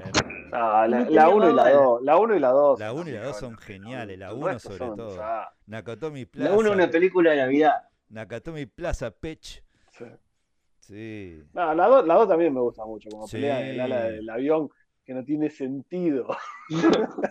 Ah, 0.53 0.87
la, 0.89 1.01
No 1.01 1.05
tenía 1.05 1.21
la 1.21 1.29
1 1.29 1.51
y 1.51 1.55
la 1.55 1.63
bala. 1.65 1.77
2. 1.77 2.03
La 2.03 2.17
1 2.17 2.35
y 2.37 2.41
la 2.41 2.49
2. 2.49 2.81
La 2.81 2.93
1 2.95 3.09
y 3.11 3.13
la 3.13 3.25
2 3.27 3.39
son 3.39 3.59
geniales. 3.59 4.19
La 4.19 4.29
El 4.31 4.35
1 4.37 4.47
resto 4.49 4.69
sobre 4.71 4.79
son 4.79 4.97
todo. 4.97 5.19
Nakatomi 5.67 6.21
La 6.25 6.31
Plaza. 6.31 6.53
uno 6.57 6.69
es 6.71 6.75
una 6.75 6.91
película 6.91 7.31
de 7.33 7.37
Navidad. 7.37 7.73
Nakatomi 8.09 8.65
Plaza 8.67 9.11
Pech. 9.11 9.63
Sí. 9.91 10.05
Sí. 10.81 11.43
No, 11.53 11.75
la 11.75 11.87
2 11.89 12.07
la 12.07 12.15
dos 12.15 12.29
también 12.29 12.55
me 12.55 12.61
gusta 12.61 12.85
mucho, 12.87 13.11
como 13.11 13.27
Sí. 13.27 13.37
pelea 13.37 13.61
en 13.61 13.67
el 13.75 13.81
ala 13.81 14.05
del 14.05 14.31
avión, 14.31 14.71
que 15.05 15.13
no 15.13 15.25
tiene 15.25 15.51
sentido. 15.51 16.27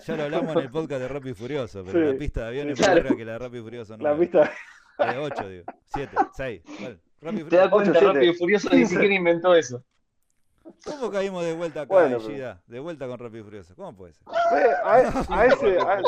Ya 0.06 0.16
lo 0.18 0.24
hablamos 0.24 0.52
en 0.56 0.62
el 0.62 0.70
podcast 0.70 1.02
de 1.02 1.08
Rápido 1.08 1.32
y 1.32 1.34
Furioso, 1.36 1.84
pero 1.84 2.00
Sí, 2.08 2.14
la 2.14 2.20
pista 2.20 2.42
de 2.42 2.48
avión 2.48 2.70
es 2.70 2.80
más 2.80 2.90
claro. 2.90 3.16
que 3.18 3.26
la 3.26 3.32
de 3.34 3.40
Rápido 3.40 3.62
y 3.62 3.64
Furioso. 3.64 3.98
La 3.98 4.14
9. 4.14 4.20
pista. 4.20 4.52
Eh, 5.00 5.18
8, 5.18 5.50
digo. 5.50 5.64
7, 5.86 6.16
6. 6.34 6.62
Rápido 7.26 7.48
y 7.48 7.50
Te 7.50 7.58
Furioso. 7.58 7.72
cuenta. 7.72 8.00
Rápido 8.00 8.32
y 8.32 8.36
Furioso 8.36 8.70
ni 8.72 8.86
siquiera 8.86 9.14
inventó 9.14 9.54
eso. 9.56 9.84
¿Cómo 10.86 11.12
caímos 11.12 11.44
de 11.44 11.54
vuelta 11.54 11.82
acá, 11.82 11.94
Bueno, 11.94 12.16
en 12.18 12.22
Gida? 12.22 12.62
De 12.68 12.80
vuelta 12.80 13.08
con 13.08 13.20
Rápido 13.20 13.42
y 13.42 13.44
Furioso. 13.44 13.76
¿Cómo 13.76 13.96
puede 13.96 14.14
ser? 14.14 14.24
Ve, 14.52 14.72
A, 14.84 14.96
a 15.30 15.46
ese. 15.46 15.80
A, 15.80 16.02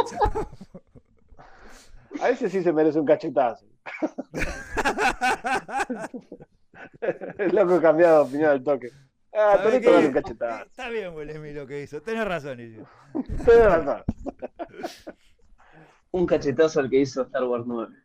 a 2.25 2.29
ese 2.29 2.49
sí 2.49 2.63
se 2.63 2.73
merece 2.73 2.99
un 2.99 3.05
cachetazo. 3.05 3.65
El 7.37 7.55
loco 7.55 7.79
cambiado 7.81 8.23
de 8.23 8.29
opinión 8.29 8.51
al 8.51 8.63
toque. 8.63 8.89
Ah, 9.33 9.57
¿Sabés 9.57 9.63
Torito 9.63 9.89
qué? 9.89 9.93
dale 9.95 10.07
un 10.07 10.13
cachetazo. 10.13 10.65
Está 10.65 10.89
bien, 10.89 11.11
Smith, 11.13 11.55
lo 11.55 11.67
que 11.67 11.83
hizo. 11.83 12.01
Tenés 12.01 12.25
razón, 12.27 12.59
Isi. 12.59 12.81
Tenés 13.45 13.65
razón. 13.65 14.03
Un 16.11 16.25
cachetazo 16.25 16.79
al 16.79 16.89
que 16.89 16.99
hizo 17.01 17.21
Star 17.23 17.43
Wars 17.43 17.65
9. 17.67 17.95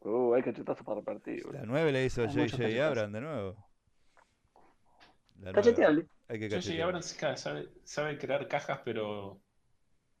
Uh, 0.00 0.34
hay 0.34 0.42
cachetazo 0.42 0.84
para 0.84 1.00
repartir. 1.00 1.44
La 1.52 1.64
9 1.64 1.92
le 1.92 2.04
hizo 2.04 2.26
J.J. 2.26 2.84
Abrams 2.86 3.12
de 3.12 3.20
nuevo. 3.20 3.68
Cacheteable. 5.52 6.06
Hay 6.28 6.38
que 6.38 6.48
cachetear. 6.48 6.82
Abrams 6.82 7.14
ca- 7.14 7.36
sabe, 7.36 7.68
sabe 7.84 8.18
crear 8.18 8.46
cajas, 8.48 8.80
pero. 8.84 9.40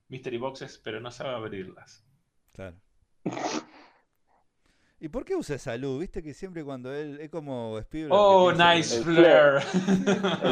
Mystery 0.08 0.38
boxes, 0.38 0.78
pero 0.78 1.00
no 1.00 1.10
sabe 1.10 1.34
abrirlas. 1.34 2.04
Claro. 2.52 2.76
¿Y 5.00 5.08
por 5.08 5.24
qué 5.24 5.36
usa 5.36 5.54
esa 5.54 5.76
luz? 5.76 6.00
Viste 6.00 6.24
que 6.24 6.34
siempre 6.34 6.64
cuando 6.64 6.92
él 6.92 7.18
es 7.20 7.28
como 7.30 7.78
Spielberg. 7.78 8.12
Oh, 8.18 8.50
nice 8.50 8.96
el 8.96 9.04
flare. 9.04 9.60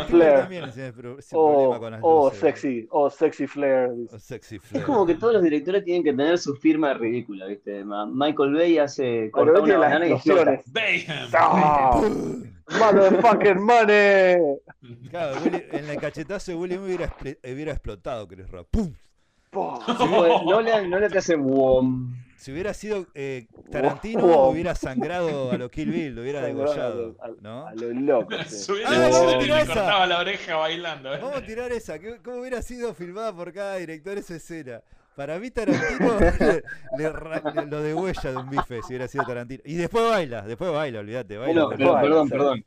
Flare. 0.06 0.38
también 0.42 0.64
ese 0.66 0.92
problema 0.92 1.20
Oh, 1.32 1.76
con 1.80 1.90
las 1.90 2.00
oh, 2.04 2.24
luces. 2.26 2.38
sexy. 2.40 2.86
Oh, 2.92 3.10
sexy 3.10 3.46
flare. 3.48 3.90
Oh, 4.12 4.18
sexy 4.20 4.56
Es 4.56 4.62
flare. 4.62 4.84
como 4.86 5.04
que 5.04 5.16
todos 5.16 5.32
los 5.34 5.42
directores 5.42 5.82
tienen 5.84 6.04
que 6.04 6.12
tener 6.12 6.38
su 6.38 6.54
firma 6.54 6.94
ridícula, 6.94 7.46
¿viste? 7.46 7.84
Michael 7.84 8.54
Bay 8.54 8.78
hace 8.78 9.32
corta 9.32 9.60
una 9.60 9.78
banana 9.78 10.06
y 10.06 10.12
explota. 10.12 10.62
Bam. 11.32 12.52
Motherfucking 12.78 13.62
money. 13.62 14.36
Claro, 15.10 15.36
Willy- 15.44 15.64
en 15.72 15.90
el 15.90 15.96
cachetazo 15.98 16.52
de 16.52 16.56
William 16.56 16.84
hubiera, 16.84 17.12
hubiera 17.44 17.72
explotado 17.72 18.26
Chris 18.28 18.48
Rock. 18.50 18.68
¡Pum! 18.70 18.92
Po. 19.50 19.80
Pues, 19.86 19.98
Nolan, 20.44 20.88
Nolan 20.90 21.10
te 21.10 21.18
hace 21.18 21.34
wom. 21.36 22.14
Si 22.46 22.52
hubiera 22.52 22.72
sido 22.74 23.08
eh, 23.14 23.48
Tarantino, 23.72 24.20
Wow. 24.24 24.50
hubiera 24.52 24.76
sangrado 24.76 25.50
a 25.50 25.58
lo 25.58 25.68
Kill 25.68 25.90
Bill, 25.90 26.14
lo 26.14 26.22
hubiera 26.22 26.42
degollado. 26.42 27.16
A, 27.20 27.26
¿no? 27.40 27.66
a 27.66 27.74
lo 27.74 27.90
loco. 27.92 28.28
sí. 28.46 28.72
Ah, 28.86 29.08
vamos 29.10 29.34
a 29.34 29.38
tirar 29.40 29.56
le 29.56 29.62
esa. 29.64 29.74
cortaba 29.74 30.06
la 30.06 30.18
oreja 30.20 30.54
bailando. 30.54 31.12
¿eh? 31.12 31.18
Vamos 31.20 31.38
a 31.38 31.44
tirar 31.44 31.72
esa. 31.72 31.98
¿qué- 31.98 32.18
¿Cómo 32.22 32.36
hubiera 32.42 32.62
sido 32.62 32.94
filmada 32.94 33.34
por 33.34 33.52
cada 33.52 33.74
director 33.78 34.16
esa 34.16 34.36
escena? 34.36 34.80
Para 35.16 35.40
mí 35.40 35.50
Tarantino 35.50 36.20
le, 36.40 36.62
le 36.98 37.12
ra- 37.12 37.42
le- 37.52 37.66
lo 37.66 37.82
degüella 37.82 38.30
de 38.30 38.36
un 38.36 38.48
bife 38.48 38.80
si 38.82 38.86
hubiera 38.92 39.08
sido 39.08 39.24
Tarantino. 39.26 39.62
Y 39.64 39.74
después 39.74 40.08
baila, 40.08 40.42
después 40.42 40.70
baila, 40.70 41.00
olvídate, 41.00 41.38
baila. 41.38 41.52
Bueno, 41.64 41.68
con- 41.68 41.76
pero, 41.78 41.92
Vale, 41.94 42.08
perdón, 42.08 42.28
perdón. 42.28 42.64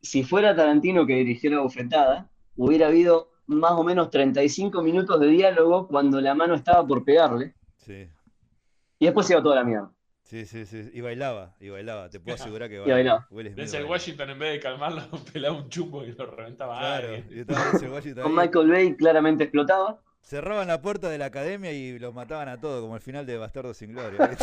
Si 0.00 0.24
fuera 0.24 0.56
Tarantino 0.56 1.06
que 1.06 1.14
dirigió 1.14 1.48
la 1.52 1.60
bofetada, 1.60 2.28
hubiera 2.56 2.88
habido 2.88 3.30
más 3.46 3.70
o 3.70 3.84
menos 3.84 4.10
35 4.10 4.82
minutos 4.82 5.20
de 5.20 5.28
diálogo 5.28 5.86
cuando 5.86 6.20
la 6.20 6.34
mano 6.34 6.56
estaba 6.56 6.84
por 6.84 7.04
pegarle 7.04 7.54
Sí, 7.76 8.08
y 9.02 9.06
después 9.06 9.26
se 9.26 9.32
iba 9.32 9.42
toda 9.42 9.56
la 9.56 9.64
mierda. 9.64 9.90
sí, 10.22 10.46
sí, 10.46 10.64
sí. 10.64 10.90
Y 10.94 11.00
bailaba, 11.00 11.56
y 11.58 11.70
bailaba. 11.70 12.08
Te 12.08 12.20
puedo 12.20 12.36
asegurar 12.36 12.68
que 12.70 12.78
bailaba. 12.78 13.26
Will 13.30 13.46
Smith 13.46 13.56
Denzel. 13.56 13.84
Washington, 13.84 14.30
en 14.30 14.38
vez 14.38 14.52
de 14.52 14.60
calmarlo, 14.60 15.02
pelaba 15.32 15.56
un 15.56 15.68
chumbo 15.68 16.04
y 16.04 16.12
lo 16.12 16.26
reventaba 16.26 16.76
a 16.76 17.00
Claro, 17.00 17.16
y 17.28 17.40
estaba 17.40 17.60
Washington 17.94 18.22
Con 18.22 18.38
ahí. 18.38 18.46
Michael 18.46 18.70
Bay 18.70 18.96
claramente 18.96 19.44
explotaba. 19.44 19.98
Cerraban 20.20 20.68
la 20.68 20.80
puerta 20.80 21.08
de 21.08 21.18
la 21.18 21.24
academia 21.26 21.72
y 21.72 21.98
los 21.98 22.14
mataban 22.14 22.48
a 22.48 22.60
todos, 22.60 22.80
como 22.80 22.94
el 22.94 23.02
final 23.02 23.26
de 23.26 23.38
Bastardo 23.38 23.74
sin 23.74 23.90
Gloria. 23.92 24.30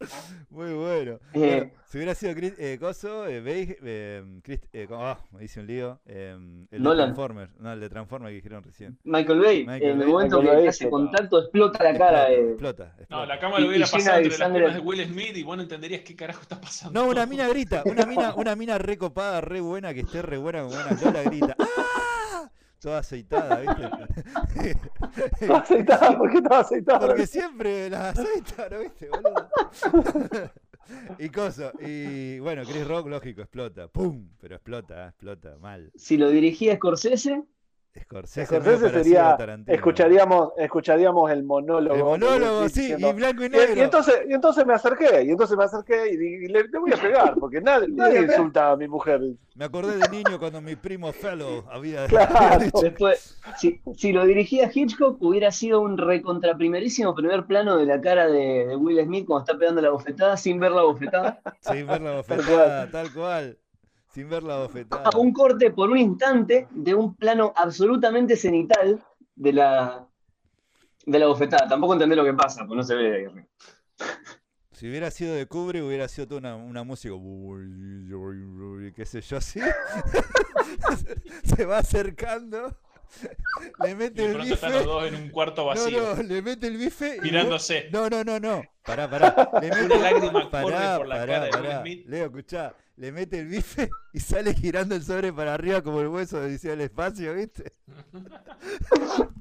Muy 0.50 0.72
bueno. 0.74 1.18
Eh, 1.32 1.38
Bueno, 1.40 1.70
si 1.86 1.96
hubiera 1.98 2.14
sido 2.14 2.34
Chris, 2.34 2.52
eh, 2.58 2.76
Coso, 2.78 3.26
eh, 3.26 3.40
Bay- 3.40 3.76
eh, 3.82 4.22
Chris- 4.42 4.60
eh, 4.72 4.86
¿cómo- 4.88 5.06
ah, 5.06 5.18
me 5.32 5.44
hice 5.44 5.60
un 5.60 5.66
lío. 5.66 5.98
eh, 6.06 6.36
el 6.36 6.66
de 6.70 6.78
Nolan. 6.78 7.06
Transformers, 7.14 7.50
no, 7.58 7.72
el 7.72 7.80
de 7.80 7.88
Transformers 7.88 8.30
que 8.30 8.34
dijeron 8.36 8.62
recién. 8.62 8.98
Michael 9.04 9.40
Bay, 9.40 9.58
Michael 9.66 9.82
en 9.82 9.90
el 9.90 9.98
Bay. 9.98 10.06
momento 10.08 10.36
Michael 10.40 10.54
Bay 10.56 10.62
que 10.64 10.68
hace 10.68 10.84
explotaba. 10.84 11.10
contacto 11.10 11.38
explota 11.40 11.84
la 11.84 11.98
cara 11.98 12.30
Explota, 12.32 12.84
de... 12.84 12.90
explota, 12.90 13.16
No, 13.16 13.26
la 13.26 13.38
cámara 13.40 13.60
lo 13.60 13.68
hubiera 13.68 13.86
pasado 13.86 14.16
de 14.18 14.22
entre 14.24 14.28
las 14.30 14.38
sangre. 14.38 14.60
piernas 14.60 14.82
de 14.82 14.86
Will 14.88 15.04
Smith 15.06 15.36
y 15.36 15.42
vos 15.42 15.56
no 15.56 15.62
entenderías 15.62 16.00
qué 16.02 16.14
carajo 16.16 16.42
está 16.42 16.60
pasando. 16.60 17.00
No, 17.00 17.08
una 17.10 17.24
mina 17.26 17.48
grita, 17.48 17.82
una 17.86 18.04
mina, 18.06 18.34
una 18.34 18.54
mina 18.56 18.78
re 18.78 18.98
copada, 18.98 19.40
re 19.40 19.60
buena, 19.60 19.94
que 19.94 20.00
esté 20.00 20.20
re 20.22 20.36
buena 20.36 20.62
como 20.62 20.74
una 20.74 20.90
Lola 21.02 21.22
grita. 21.22 21.56
¡Ah! 21.58 21.64
Toda 22.80 22.98
aceitada, 22.98 23.56
¿viste? 23.60 24.78
Estaba 25.40 25.58
aceitada, 25.60 26.18
¿por 26.18 26.30
qué 26.30 26.36
estaba 26.38 26.58
aceitada? 26.60 27.06
Porque 27.06 27.26
siempre 27.26 27.90
las 27.90 28.18
aceitan, 28.18 28.70
¿no 28.70 28.78
viste, 28.80 29.08
boludo? 29.08 30.50
y 31.18 31.28
coso, 31.30 31.72
y 31.80 32.38
bueno, 32.40 32.62
Chris 32.64 32.86
Rock, 32.86 33.08
lógico, 33.08 33.40
explota. 33.40 33.88
¡Pum! 33.88 34.28
Pero 34.40 34.56
explota, 34.56 35.08
explota, 35.08 35.56
mal. 35.58 35.90
Si 35.94 36.16
lo 36.16 36.28
dirigía 36.30 36.76
Scorsese, 36.76 37.42
Scorsese, 38.04 38.90
sería, 38.90 39.36
escucharíamos, 39.66 40.52
escucharíamos 40.56 41.30
el 41.30 41.42
monólogo. 41.44 41.94
El 41.96 42.04
monólogo, 42.04 42.68
sí, 42.68 42.80
diciendo- 42.80 43.10
y 43.10 43.12
blanco 43.14 43.44
y 43.44 43.48
negro. 43.48 43.74
y 43.76 43.80
entonces, 43.80 44.14
y 44.28 44.32
entonces 44.32 44.66
me 44.66 44.74
acerqué, 44.74 45.22
y 45.24 45.30
entonces 45.30 45.56
me 45.56 45.64
acerqué 45.64 46.10
y, 46.12 46.48
le, 46.48 46.64
le 46.64 46.78
voy 46.78 46.92
a 46.92 46.96
pegar, 46.96 47.34
porque 47.38 47.60
nadie, 47.60 47.88
nadie 47.90 48.22
insulta 48.22 48.70
a 48.72 48.76
mi 48.76 48.86
mujer. 48.88 49.20
Me 49.54 49.64
acordé 49.64 49.96
de 49.96 50.08
niño 50.10 50.38
cuando 50.38 50.60
mi 50.60 50.76
primo 50.76 51.12
Fellow 51.12 51.64
había... 51.70 52.06
Claro. 52.16 52.70
después, 52.82 53.38
si, 53.58 53.80
si 53.96 54.12
lo 54.12 54.24
dirigía 54.26 54.70
Hitchcock, 54.72 55.16
hubiera 55.22 55.50
sido 55.50 55.80
un 55.80 55.96
recontraprimerísimo 55.96 57.14
primer 57.14 57.46
plano 57.46 57.76
de 57.76 57.86
la 57.86 58.00
cara 58.00 58.26
de, 58.28 58.66
de 58.66 58.76
Will 58.76 59.02
Smith 59.04 59.26
cuando 59.26 59.44
está 59.44 59.58
pegando 59.58 59.80
la 59.80 59.90
bofetada 59.90 60.36
sin 60.36 60.60
ver 60.60 60.72
la 60.72 60.82
bofetada. 60.82 61.40
Sin 61.60 61.86
ver 61.86 62.00
la 62.02 62.16
bofetada, 62.16 62.90
tal 62.90 63.12
cual. 63.12 63.58
Sin 64.16 64.30
ver 64.30 64.44
la 64.44 64.56
bofetada. 64.60 65.10
a 65.12 65.18
un 65.18 65.30
corte 65.30 65.70
por 65.70 65.90
un 65.90 65.98
instante 65.98 66.68
de 66.70 66.94
un 66.94 67.14
plano 67.16 67.52
absolutamente 67.54 68.34
cenital 68.34 69.04
de 69.34 69.52
la, 69.52 70.08
de 71.04 71.18
la 71.18 71.26
bofetada. 71.26 71.68
Tampoco 71.68 71.92
entendés 71.92 72.16
lo 72.16 72.24
que 72.24 72.32
pasa, 72.32 72.64
pues 72.66 72.78
no 72.78 72.82
se 72.82 72.94
ve 72.94 73.10
de 73.10 73.16
ahí. 73.16 73.26
Si 74.72 74.88
hubiera 74.88 75.10
sido 75.10 75.34
de 75.34 75.44
Kubrick, 75.44 75.84
hubiera 75.84 76.08
sido 76.08 76.28
toda 76.28 76.38
una, 76.40 76.56
una 76.56 76.82
música. 76.82 77.14
qué 78.94 79.04
sé 79.04 79.20
yo, 79.20 79.36
así. 79.36 79.60
Se 81.44 81.66
va 81.66 81.76
acercando. 81.76 82.74
Le 83.80 83.90
Y 83.90 83.94
mete 83.94 84.22
de 84.22 84.26
el 84.26 84.32
pronto 84.34 84.54
están 84.54 84.72
bife. 84.72 84.84
los 84.84 84.84
dos 84.84 85.04
en 85.06 85.14
un 85.16 85.28
cuarto 85.30 85.62
No, 85.62 85.66
vacío, 85.68 86.16
no, 86.16 86.22
le 86.22 86.42
mete 86.42 86.66
el 86.66 86.76
bife. 86.76 87.16
y 87.16 87.20
mirándose. 87.20 87.88
No, 87.92 88.08
no, 88.10 88.24
no, 88.24 88.38
no. 88.40 88.62
Pará, 88.84 89.08
pará. 89.10 89.50
Le 89.60 89.68
mete... 89.70 89.84
Una 89.84 89.96
lágrima 89.98 90.50
pará, 90.50 90.62
corre 90.62 90.98
por 90.98 91.06
la 91.08 91.16
pará, 91.16 91.26
cara 91.26 91.44
de 91.44 91.50
Will 91.50 91.62
pará. 91.62 91.80
Smith. 91.82 92.06
Leo, 92.06 92.24
escuchá. 92.26 92.74
Le 92.96 93.12
mete 93.12 93.40
el 93.40 93.48
bife 93.48 93.90
y 94.12 94.20
sale 94.20 94.54
girando 94.54 94.94
el 94.94 95.02
sobre 95.02 95.32
para 95.32 95.54
arriba 95.54 95.82
como 95.82 96.00
el 96.00 96.08
hueso 96.08 96.40
de 96.40 96.46
Odisea 96.46 96.70
del 96.72 96.80
Espacio, 96.82 97.34
¿viste? 97.34 97.72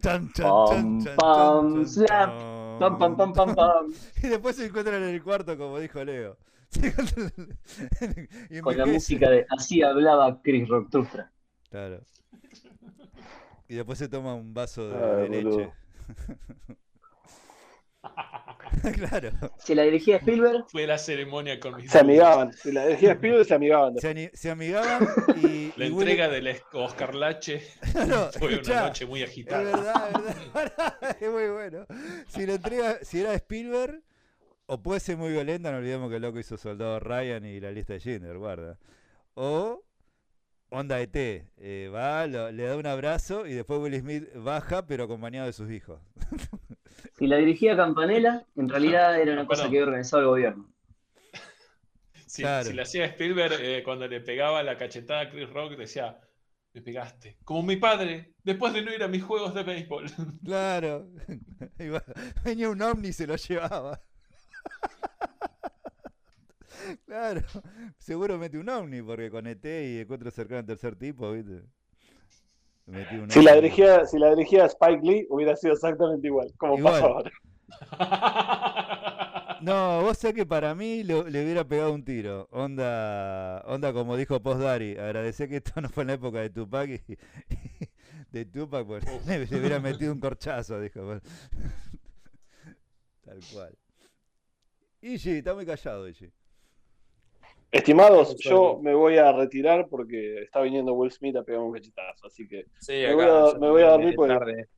Chan, 0.00 0.30
chan, 0.32 0.46
Pam, 0.46 1.04
chan, 1.04 1.04
chan, 1.04 1.16
pam. 1.16 1.84
Pam, 2.78 2.98
pam, 2.98 3.16
pam, 3.16 3.32
pam, 3.32 3.54
pam. 3.56 3.92
Y 4.22 4.28
después 4.28 4.54
se 4.56 4.66
encuentran 4.66 5.02
en 5.02 5.08
el 5.10 5.22
cuarto, 5.22 5.58
como 5.58 5.78
dijo 5.80 6.02
Leo. 6.04 6.38
Y 8.50 8.60
Con 8.60 8.76
la 8.78 8.86
música 8.86 9.28
de 9.30 9.46
Así 9.50 9.82
hablaba 9.82 10.40
Chris 10.42 10.68
Rock 10.68 10.90
Trufra. 10.90 11.32
Claro. 11.70 12.00
Y 13.68 13.74
después 13.74 13.98
se 13.98 14.08
toma 14.08 14.34
un 14.34 14.54
vaso 14.54 14.88
de, 14.88 14.94
Ay, 14.96 15.28
de 15.28 15.42
boludo. 15.42 15.58
leche. 15.58 15.72
claro. 18.94 19.30
Si 19.58 19.74
la 19.74 19.82
dirigía 19.82 20.16
Spielberg, 20.16 20.64
Fue 20.68 20.86
la 20.86 20.98
ceremonia 20.98 21.58
con 21.60 21.76
mis 21.76 21.90
Se 21.90 21.98
amigaban. 21.98 22.52
Si 22.52 22.72
la 22.72 22.86
dirigía 22.86 23.12
Spielberg, 23.12 23.44
se 23.44 23.54
amigaban. 23.54 23.94
Se, 23.98 24.50
amigaban 24.50 25.06
y. 25.42 25.72
La 25.76 25.86
y 25.86 25.88
entrega 25.92 26.28
del 26.28 26.46
es- 26.46 26.62
Oscar 26.72 27.14
Lache 27.14 27.62
No, 28.08 28.30
fue 28.38 28.52
escuchá, 28.52 28.72
una 28.72 28.82
noche 28.88 29.06
muy 29.06 29.22
Es 29.22 29.30
agitada. 29.30 29.62
verdad, 29.64 30.10
es 30.28 30.52
verdad. 30.54 31.16
es 31.20 31.30
muy 31.30 31.48
bueno. 31.48 31.86
Si 32.28 32.46
la 32.46 32.54
entrega, 32.54 32.98
si 33.02 33.20
era 33.20 33.34
Spielberg, 33.34 34.02
o 34.66 34.82
puede 34.82 35.00
ser 35.00 35.16
muy 35.16 35.30
violenta, 35.30 35.70
no 35.72 35.78
olvidemos 35.78 36.08
que 36.10 36.16
el 36.16 36.22
loco 36.22 36.38
hizo 36.38 36.56
Soldado 36.56 37.00
Ryan 37.00 37.44
y 37.44 37.60
la 37.60 37.70
lista 37.70 37.94
de 37.94 38.00
Schindler, 38.00 38.38
guarda. 38.38 38.78
O 39.34 39.82
onda 40.70 41.00
ET, 41.00 41.14
eh, 41.16 41.90
va, 41.92 42.26
lo- 42.26 42.50
le 42.52 42.64
da 42.64 42.76
un 42.76 42.86
abrazo 42.86 43.46
y 43.46 43.54
después 43.54 43.80
Will 43.80 43.98
Smith 44.00 44.24
baja, 44.34 44.86
pero 44.86 45.04
acompañado 45.04 45.46
de 45.46 45.52
sus 45.52 45.70
hijos. 45.70 46.00
si 47.18 47.26
la 47.26 47.36
dirigía 47.36 47.76
Campanella, 47.76 48.44
en 48.56 48.68
realidad 48.68 49.16
era 49.20 49.32
una 49.32 49.46
cosa 49.46 49.62
Perdón. 49.62 49.70
que 49.72 49.76
había 49.78 49.86
organizado 49.88 50.22
el 50.22 50.28
gobierno. 50.28 50.68
Si, 52.26 52.42
Claro. 52.42 52.66
si 52.68 52.74
le 52.74 52.82
hacía 52.82 53.06
Spielberg, 53.06 53.54
eh, 53.58 53.82
cuando 53.82 54.06
le 54.06 54.20
pegaba 54.20 54.62
la 54.62 54.76
cachetada 54.76 55.22
a 55.22 55.30
Chris 55.30 55.48
Rock, 55.48 55.76
decía, 55.78 56.20
me 56.74 56.82
pegaste. 56.82 57.38
Como 57.42 57.62
mi 57.62 57.76
padre, 57.76 58.34
después 58.44 58.74
de 58.74 58.82
no 58.82 58.92
ir 58.92 59.02
a 59.02 59.08
mis 59.08 59.22
juegos 59.24 59.54
de 59.54 59.62
béisbol. 59.62 60.04
Claro. 60.44 61.08
Venía 62.44 62.68
un 62.68 62.82
ovni 62.82 63.08
y 63.08 63.12
se 63.14 63.26
lo 63.26 63.34
llevaba. 63.36 64.02
Claro, 67.06 67.42
seguro 67.98 68.38
mete 68.38 68.58
un 68.58 68.68
ovni 68.68 69.02
porque 69.02 69.30
con 69.30 69.46
ET 69.46 69.64
y 69.64 70.00
encuentro 70.00 70.30
cercano 70.30 70.60
al 70.60 70.66
tercer 70.66 70.96
tipo, 70.96 71.30
¿viste? 71.32 71.62
Metí 72.86 73.16
un 73.16 73.30
Si 73.30 73.42
la 73.42 73.52
ovni. 73.52 73.62
dirigía, 73.62 74.06
si 74.06 74.18
la 74.18 74.30
dirigía 74.34 74.64
Spike 74.66 75.00
Lee, 75.02 75.26
hubiera 75.30 75.54
sido 75.56 75.74
exactamente 75.74 76.26
igual. 76.26 76.52
Como 76.56 76.78
Igual. 76.78 76.92
pasa 76.94 77.06
ahora. 77.06 77.30
No, 79.60 80.02
vos 80.02 80.16
sabés 80.16 80.36
que 80.36 80.46
para 80.46 80.72
mí 80.76 81.02
lo- 81.02 81.28
le 81.28 81.42
hubiera 81.42 81.64
pegado 81.66 81.92
un 81.92 82.04
tiro. 82.04 82.48
Onda, 82.52 83.60
onda 83.66 83.92
como 83.92 84.16
dijo 84.16 84.40
Post 84.40 84.60
Dari, 84.60 84.92
agradecer 84.96 85.48
que 85.48 85.56
esto 85.56 85.72
no 85.80 85.88
fue 85.88 86.04
en 86.04 86.08
la 86.08 86.12
época 86.14 86.38
de 86.40 86.50
Tupac 86.50 86.88
y, 86.88 87.18
de 88.30 88.44
Tupac, 88.44 88.86
pues 88.86 89.04
le, 89.26 89.46
le 89.46 89.58
hubiera 89.58 89.80
metido 89.80 90.12
un 90.12 90.20
corchazo, 90.20 90.80
dijo. 90.80 91.04
bueno. 91.04 91.20
Tal 93.24 93.40
cual. 93.52 93.76
Ichi, 95.02 95.38
está 95.38 95.54
muy 95.54 95.66
callado, 95.66 96.08
Ichi. 96.08 96.30
Estimados, 97.70 98.34
yo 98.38 98.78
me 98.82 98.94
voy 98.94 99.18
a 99.18 99.30
retirar 99.32 99.88
porque 99.88 100.42
está 100.42 100.60
viniendo 100.62 100.94
Will 100.94 101.10
Smith 101.12 101.36
a 101.36 101.42
pegar 101.42 101.60
un 101.60 101.72
cachetazo. 101.72 102.26
Así 102.26 102.48
que 102.48 102.64
Sí, 102.80 102.92
Me 102.92 103.06
acá. 103.08 103.14
voy 103.14 103.24
a- 103.24 103.58
me 103.58 103.70
voy 103.70 103.82
a 103.82 103.90
dormir 103.90 104.14
porque- 104.16 104.32
tarde. 104.34 104.68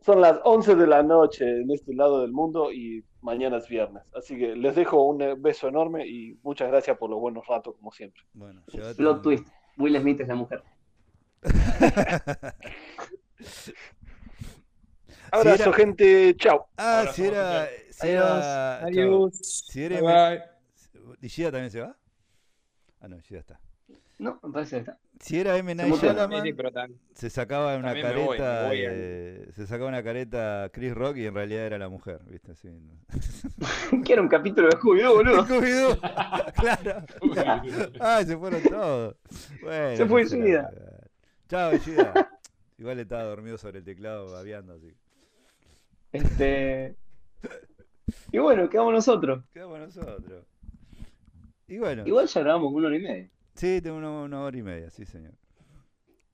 son 0.00 0.20
las 0.20 0.40
11 0.44 0.74
de 0.74 0.86
la 0.86 1.02
noche 1.04 1.44
en 1.60 1.70
este 1.70 1.94
lado 1.94 2.22
del 2.22 2.32
mundo 2.32 2.72
y 2.72 3.04
mañana 3.20 3.58
es 3.58 3.68
viernes. 3.68 4.02
Así 4.14 4.36
que 4.38 4.56
les 4.56 4.74
dejo 4.74 5.02
un 5.02 5.40
beso 5.42 5.68
enorme 5.68 6.06
y 6.08 6.38
muchas 6.42 6.68
gracias 6.70 6.96
por 6.98 7.08
los 7.10 7.20
buenos 7.20 7.46
ratos, 7.46 7.76
como 7.76 7.92
siempre. 7.92 8.22
Bueno, 8.32 8.62
Plot 8.96 9.22
twist. 9.22 9.46
Will 9.76 9.96
Smith 10.00 10.20
es 10.20 10.28
la 10.28 10.34
mujer. 10.34 10.62
Abrazo, 15.32 15.62
era- 15.64 15.72
gente. 15.72 16.34
Chao. 16.36 16.66
Ah, 16.76 17.00
Abrazo, 17.00 17.14
si 17.16 17.24
era. 17.24 17.68
Si 17.90 18.08
era. 18.08 18.22
chao. 18.80 18.86
Adiós. 18.88 19.38
Si 19.68 19.82
era. 19.84 20.00
Bye, 20.00 20.38
bye. 20.38 21.16
¿Y 21.22 21.28
Gida 21.28 21.50
también 21.52 21.70
se 21.70 21.80
va? 21.80 21.96
Ah, 23.00 23.08
no, 23.08 23.20
Gida 23.20 23.40
está. 23.40 23.60
No, 24.18 24.38
me 24.42 24.52
parece 24.52 24.76
que 24.76 24.80
está. 24.80 24.98
Si 25.20 25.40
era 25.40 25.56
M. 25.56 25.74
Night. 25.74 25.94
Shyamalan, 25.94 26.92
Sí, 27.14 27.14
se 27.14 27.30
sacaba 27.30 27.76
una 27.76 27.88
También 27.88 28.06
me 28.08 28.14
voy, 28.26 28.36
careta. 28.38 28.66
voy 28.68 28.78
eh, 28.82 29.48
se 29.54 29.66
sacaba 29.66 29.88
una 29.88 30.02
careta 30.02 30.68
Chris 30.72 30.94
Rock 30.94 31.16
y 31.16 31.26
en 31.26 31.34
realidad 31.34 31.66
era 31.66 31.78
la 31.78 31.88
mujer, 31.88 32.20
¿viste? 32.26 32.54
Sí, 32.54 32.68
no. 32.68 32.92
que 34.04 34.12
era 34.12 34.20
un 34.22 34.28
capítulo 34.28 34.68
de 34.68 34.76
Scooby-Doo, 34.76 35.14
boludo. 35.16 35.44
Scooby-Doo, 35.46 36.00
claro. 36.54 37.04
Ah, 37.98 38.22
se 38.24 38.36
fueron 38.36 38.62
todos. 38.62 39.16
Bueno, 39.62 39.96
Se 39.96 40.06
fue 40.06 40.26
Gida. 40.26 40.70
Chao, 41.48 41.72
Gida. 41.78 42.30
Igual 42.78 42.98
estaba 43.00 43.24
dormido 43.24 43.58
sobre 43.58 43.78
el 43.78 43.84
teclado, 43.84 44.30
babeando 44.32 44.74
así. 44.74 44.94
Este. 46.12 46.96
Y 48.32 48.38
bueno, 48.38 48.68
quedamos 48.68 48.92
nosotros. 48.92 49.44
Quedamos 49.52 49.78
nosotros. 49.78 50.44
Y 51.70 51.78
bueno, 51.78 52.06
Igual 52.06 52.26
ya 52.26 52.40
grabamos 52.40 52.72
una 52.72 52.88
hora 52.88 52.96
y 52.96 53.00
media. 53.00 53.30
sí, 53.54 53.80
tengo 53.80 53.96
una, 53.96 54.10
una 54.22 54.42
hora 54.42 54.58
y 54.58 54.62
media, 54.62 54.90
sí, 54.90 55.06
señor. 55.06 55.32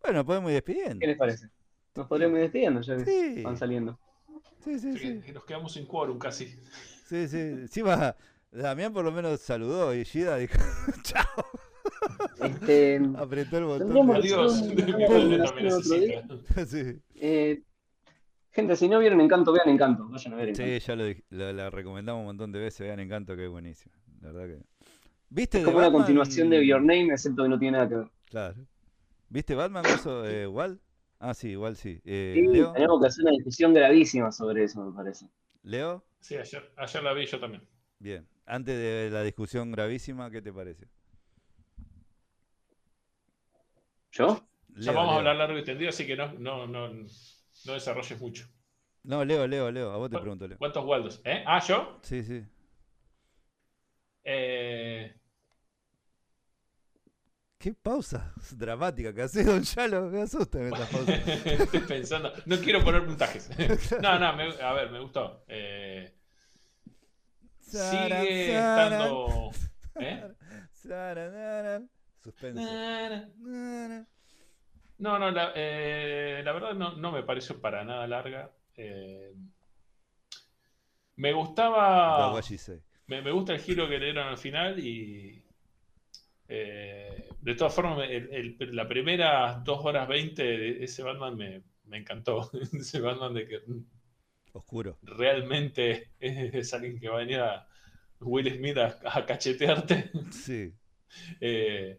Bueno, 0.03 0.25
podemos 0.25 0.51
ir 0.51 0.55
despidiendo. 0.55 0.99
¿Qué 0.99 1.07
les 1.07 1.17
parece? 1.19 1.49
Nos 1.95 2.07
podremos 2.09 2.37
ir 2.37 2.43
despidiendo 2.45 2.81
ya 2.81 2.97
que 2.97 3.05
Sí, 3.05 3.43
van 3.43 3.57
saliendo. 3.57 3.99
sí, 4.65 4.79
sí, 4.79 4.97
sí. 4.99 5.21
que 5.25 5.33
Nos 5.33 5.45
quedamos 5.45 5.73
sin 5.73 5.87
quórum 5.87 6.19
casi. 6.19 6.47
Sí, 7.07 7.29
sí. 7.29 7.39
Encima, 7.39 8.17
Damián 8.51 8.93
por 8.93 9.05
lo 9.05 9.13
menos 9.13 9.41
saludó 9.41 9.95
y 9.95 10.05
Gida 10.05 10.37
dijo, 10.39 10.55
chao. 11.03 11.25
Este, 12.41 13.01
Apretó 13.17 13.59
el 13.59 13.65
botón. 13.65 14.11
Adiós. 14.17 14.65
sí. 16.67 17.01
eh, 17.17 17.63
gente, 18.53 18.77
si 18.77 18.89
no 18.89 18.99
vieron 18.99 19.21
Encanto, 19.21 19.53
vean 19.53 19.69
Encanto. 19.69 20.09
Vayan 20.09 20.33
a 20.33 20.37
ver 20.37 20.49
Encanto. 20.51 20.73
Sí, 20.73 20.79
ya 20.87 20.97
lo, 20.97 21.05
lo- 21.31 21.53
la 21.53 21.71
recomendamos 21.71 22.21
un 22.21 22.27
montón 22.27 22.53
de 22.53 22.59
veces. 22.61 22.81
Vean 22.87 23.01
Encanto, 23.01 23.37
que 23.37 23.45
es 23.45 23.51
buenísimo. 23.51 23.95
La 24.21 24.33
verdad 24.33 24.57
que. 24.57 24.76
¿Viste 25.31 25.59
Es 25.59 25.65
como 25.65 25.79
una 25.79 25.87
Batman? 25.89 25.91
continuación 25.91 26.51
de 26.51 26.65
Your 26.65 26.81
Name, 26.83 27.09
excepto 27.13 27.43
que 27.43 27.49
no 27.49 27.59
tiene 27.59 27.79
nada 27.79 27.89
que 27.89 27.95
ver. 27.97 28.11
Claro. 28.27 28.67
¿Viste 29.31 29.55
Batman 29.57 29.89
eso, 29.89 30.27
eh, 30.27 30.47
Wal? 30.49 30.81
Ah, 31.21 31.35
sí, 31.35 31.51
igual 31.51 31.77
sí. 31.77 32.01
Eh, 32.05 32.43
Sí, 32.43 32.47
¿Leo? 32.47 32.73
tenemos 32.73 33.01
que 33.01 33.07
hacer 33.09 33.25
una 33.25 33.33
discusión 33.33 33.75
gravísima 33.75 34.31
sobre 34.31 34.63
eso, 34.65 34.81
me 34.85 34.93
parece. 34.93 35.27
¿Leo? 35.63 36.03
Sí, 36.21 36.37
ayer, 36.37 36.73
ayer 36.77 37.03
la 37.03 37.13
vi 37.15 37.27
yo 37.27 37.41
también. 37.41 37.67
Bien. 37.99 38.27
Antes 38.47 38.75
de 38.77 39.11
la 39.13 39.23
discusión 39.23 39.71
gravísima, 39.73 40.31
¿qué 40.31 40.41
te 40.43 40.53
parece? 40.53 40.87
¿Yo? 44.11 44.49
Ya 44.81 44.93
Leo, 44.93 44.93
vamos 44.93 45.15
a 45.15 45.19
hablar 45.19 45.37
largo 45.37 45.59
y 45.59 45.65
tendido, 45.65 45.91
así 45.91 46.07
que 46.07 46.17
no, 46.17 46.33
no, 46.35 46.67
no, 46.67 46.89
no 46.89 47.73
desarrolles 47.73 48.21
mucho. 48.21 48.47
No, 49.05 49.25
Leo, 49.25 49.47
Leo, 49.47 49.71
Leo. 49.71 49.91
A 49.93 49.97
vos 49.97 50.11
te 50.11 50.19
¿Cu- 50.19 50.19
pregunto, 50.19 50.47
Leo. 50.47 50.59
¿Cuántos 50.59 50.85
Waldos? 50.85 51.21
¿Eh? 51.25 51.45
Ah, 51.47 51.61
¿yo? 51.67 52.01
Sí, 52.03 52.23
sí. 52.23 52.45
Eh, 54.29 55.15
¿Qué 57.59 57.73
pausa 57.75 58.35
dramática 58.53 59.15
que 59.15 59.23
haces, 59.23 59.47
Don 59.47 59.63
Yalo? 59.63 60.03
Me 60.11 60.23
asustan 60.23 60.63
estas 60.67 60.91
pausas. 60.91 61.29
Estoy 61.47 61.81
pensando. 61.81 62.33
No 62.45 62.57
quiero 62.59 62.83
poner 62.85 63.07
puntajes. 63.07 63.49
No, 64.03 64.19
no, 64.19 64.33
me- 64.37 64.61
a 64.61 64.73
ver, 64.73 64.91
me 64.91 65.01
gustó. 65.01 65.45
Eh, 65.49 66.13
Saran, 67.61 68.23
sigue 68.27 68.53
saran, 68.53 68.93
estando. 68.93 69.51
¿Eh? 70.01 70.35
saran. 70.73 71.91
Suspenso. 72.23 72.61
No, 74.99 75.19
no, 75.19 75.31
la, 75.31 75.53
eh, 75.55 76.41
la 76.45 76.53
verdad 76.53 76.75
no, 76.75 76.97
no 76.97 77.13
me 77.13 77.23
pareció 77.23 77.61
para 77.61 77.85
nada 77.85 78.07
larga. 78.09 78.51
Eh, 78.77 79.35
me 81.17 81.33
gustaba. 81.33 82.33
Me, 83.09 83.21
me 83.23 83.33
gusta 83.33 83.53
el 83.55 83.61
giro 83.61 83.89
que 83.89 83.99
le 83.99 84.05
dieron 84.07 84.29
al 84.29 84.39
final 84.39 84.79
y. 84.79 85.43
eh, 86.49 87.29
de 87.41 87.55
todas 87.55 87.75
formas, 87.75 88.09
el- 88.09 88.57
el- 88.61 88.77
la 88.77 88.87
primera 88.89 89.61
2 89.65 89.85
horas 89.85 90.09
20 90.09 90.43
de 90.43 90.85
ese 90.85 91.03
Batman 91.03 91.37
me, 91.37 91.63
me 91.85 91.99
encantó. 91.99 92.51
Ese 92.73 93.01
Batman 93.01 93.35
de 93.35 93.47
que 93.49 93.61
Oscuro. 94.53 94.99
realmente 95.03 96.11
es, 96.19 96.55
es 96.55 96.75
alguien 96.75 96.99
que 96.99 97.09
va 97.09 97.17
a 97.17 97.19
venir 97.21 97.41
a 97.41 97.67
Will 98.21 98.51
Smith 98.57 98.79
a, 98.79 98.99
a 99.05 99.27
cachetearte. 99.27 100.11
Sí. 100.31 100.75
Eh, 101.41 101.99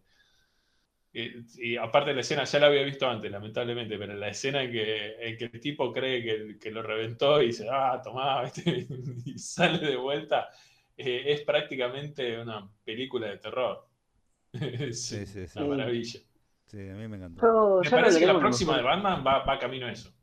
y, 1.14 1.72
y 1.74 1.78
aparte 1.78 2.14
la 2.14 2.22
escena 2.22 2.44
ya 2.44 2.60
la 2.60 2.68
había 2.68 2.84
visto 2.84 3.08
antes, 3.08 3.32
lamentablemente, 3.32 3.98
pero 3.98 4.14
la 4.14 4.30
escena 4.30 4.62
en 4.64 4.72
que, 4.72 5.16
en 5.20 5.38
que 5.38 5.46
el 5.46 5.60
tipo 5.60 5.92
cree 5.92 6.24
que, 6.24 6.60
que 6.60 6.72
lo 6.72 6.84
reventó 6.84 7.42
y 7.42 7.48
dice, 7.48 7.68
ah, 7.72 8.00
tomá, 8.04 8.44
y 9.26 9.38
sale 9.40 9.80
de 9.88 9.96
vuelta, 9.96 10.50
eh, 10.98 11.24
es 11.34 11.42
prácticamente 11.42 12.40
una 12.40 12.70
película 12.84 13.28
de 13.28 13.38
terror. 13.38 13.88
es 14.54 15.06
Sí, 15.06 15.26
sí, 15.26 15.48
sí. 15.48 15.60
una 15.60 15.68
maravilla. 15.70 16.20
Sí, 16.66 16.90
a 16.90 16.96
mí 16.96 17.08
me 17.08 17.18
encantó. 17.18 17.42
Yo, 17.42 17.82
Me 17.84 17.90
parece 17.90 18.20
que 18.20 18.26
la 18.26 18.40
próxima 18.40 18.76
de. 18.78 18.84
Batman 18.84 19.24
va, 19.26 19.44
va 19.46 19.60
camino 19.60 19.86
a 19.88 19.92
eso. 19.92 20.14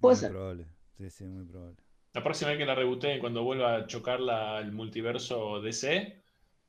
Puede 0.00 0.14
muy 0.14 0.16
ser. 0.16 0.30
probable. 0.30 0.66
Sí, 0.96 1.10
sí, 1.10 1.24
muy 1.24 1.44
probable. 1.44 1.76
La 2.14 2.22
próxima 2.22 2.50
vez 2.50 2.58
que 2.58 2.66
la 2.66 2.74
reboteen, 2.74 3.18
cuando 3.18 3.42
vuelva 3.42 3.76
a 3.76 3.86
chocar 3.86 4.20
la, 4.20 4.60
el 4.60 4.72
multiverso 4.72 5.60
DC, 5.60 6.22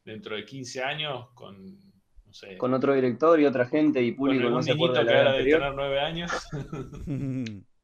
dentro 0.03 0.35
de 0.35 0.43
15 0.43 0.83
años, 0.83 1.29
con, 1.35 1.77
no 2.25 2.33
sé, 2.33 2.57
Con 2.57 2.73
otro 2.73 2.93
director 2.95 3.39
y 3.39 3.45
otra 3.45 3.67
gente 3.67 4.01
y 4.01 4.15
con 4.15 4.35
público 4.35 4.49
no 4.49 4.61
se 4.63 4.73
niñito 4.73 5.05
que 5.05 5.13
de 5.13 5.13
la 5.13 5.19
ahora 5.19 5.31
anterior. 5.31 5.59
tener 5.61 5.75
9 5.75 5.99
años. 5.99 6.31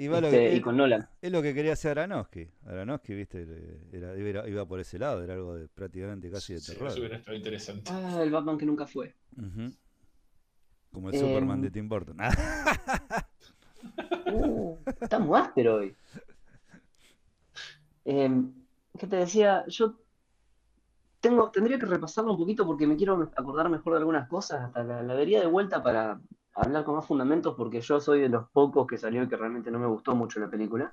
y 0.00 0.06
va 0.06 0.20
lo 0.20 0.28
Este, 0.28 0.50
que, 0.50 0.54
y 0.56 0.60
con 0.60 0.76
Nolan. 0.76 1.08
es 1.20 1.32
lo 1.32 1.42
que 1.42 1.52
quería 1.52 1.72
hacer 1.72 1.98
Aronofsky. 1.98 2.48
Aronofsky, 2.66 3.14
viste, 3.14 3.46
era- 3.92 4.16
iba, 4.48 4.64
por 4.66 4.78
ese 4.80 4.98
lado, 4.98 5.22
era 5.24 5.34
algo 5.34 5.56
de, 5.56 5.66
prácticamente 5.68 6.30
casi 6.30 6.54
de 6.54 6.60
Sí, 6.60 6.72
terror. 6.72 6.88
eso 6.88 6.98
hubiera 7.00 7.16
estado 7.16 7.36
interesante. 7.36 7.90
Ah, 7.92 8.20
el 8.22 8.30
Batman 8.30 8.56
que 8.56 8.64
nunca 8.66 8.86
fue. 8.86 9.14
Como 10.92 11.10
el 11.10 11.14
Em. 11.16 11.20
Superman 11.20 11.60
de 11.60 11.70
Tim 11.70 11.88
Burton. 11.88 12.16
Uh, 14.30 14.76
estamos 15.00 15.38
áspero 15.40 15.76
hoy. 15.76 15.94
Eh, 18.04 18.30
¿Qué 18.98 19.06
te 19.06 19.16
decía? 19.16 19.64
Yo 19.68 19.98
tengo, 21.20 21.50
tendría 21.50 21.78
que 21.78 21.86
repasarlo 21.86 22.32
un 22.32 22.38
poquito 22.38 22.66
porque 22.66 22.86
me 22.86 22.96
quiero 22.96 23.30
acordar 23.36 23.68
mejor 23.70 23.94
de 23.94 23.98
algunas 24.00 24.28
cosas. 24.28 24.62
Hasta 24.66 24.82
la, 24.84 25.02
la 25.02 25.14
vería 25.14 25.40
de 25.40 25.46
vuelta 25.46 25.82
para 25.82 26.20
hablar 26.58 26.84
con 26.84 26.96
más 26.96 27.06
fundamentos 27.06 27.54
porque 27.56 27.80
yo 27.80 28.00
soy 28.00 28.20
de 28.20 28.28
los 28.28 28.48
pocos 28.50 28.86
que 28.86 28.98
salió 28.98 29.22
y 29.22 29.28
que 29.28 29.36
realmente 29.36 29.70
no 29.70 29.78
me 29.78 29.86
gustó 29.86 30.14
mucho 30.14 30.40
la 30.40 30.50
película. 30.50 30.92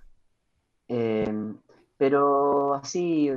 Eh, 0.88 1.54
pero 1.98 2.76
así 2.76 3.32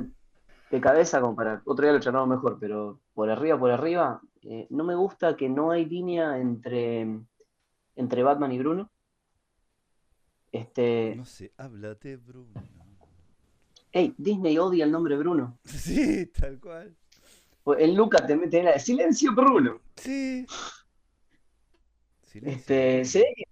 de 0.71 0.81
cabeza, 0.81 1.19
como 1.21 1.35
para 1.35 1.61
otro 1.65 1.83
día 1.83 1.93
lo 1.93 1.99
charlamos 1.99 2.29
mejor, 2.29 2.57
pero 2.59 2.99
por 3.13 3.29
arriba, 3.29 3.57
por 3.57 3.71
arriba, 3.71 4.21
eh, 4.43 4.67
no 4.69 4.83
me 4.83 4.95
gusta 4.95 5.35
que 5.35 5.49
no 5.49 5.71
hay 5.71 5.85
línea 5.85 6.37
entre, 6.37 7.19
entre 7.95 8.23
Batman 8.23 8.51
y 8.51 8.59
Bruno. 8.59 8.89
Este, 10.51 11.15
No 11.15 11.25
sé, 11.25 11.51
háblate, 11.57 12.17
Bruno. 12.17 12.53
hey, 13.91 14.13
Disney 14.17 14.57
odia 14.57 14.85
el 14.85 14.91
nombre 14.91 15.17
Bruno. 15.17 15.57
Sí, 15.65 16.27
tal 16.27 16.59
cual. 16.59 16.95
Pues 17.63 17.81
En 17.81 17.95
Lucas 17.95 18.25
te 18.25 18.35
meten 18.35 18.65
la 18.65 18.73
de 18.73 18.79
silencio 18.79 19.33
Bruno. 19.33 19.79
Sí. 19.95 20.45
Silencio. 22.29 22.59
Este, 22.59 23.05
se 23.05 23.19
ve 23.19 23.33
que 23.35 23.43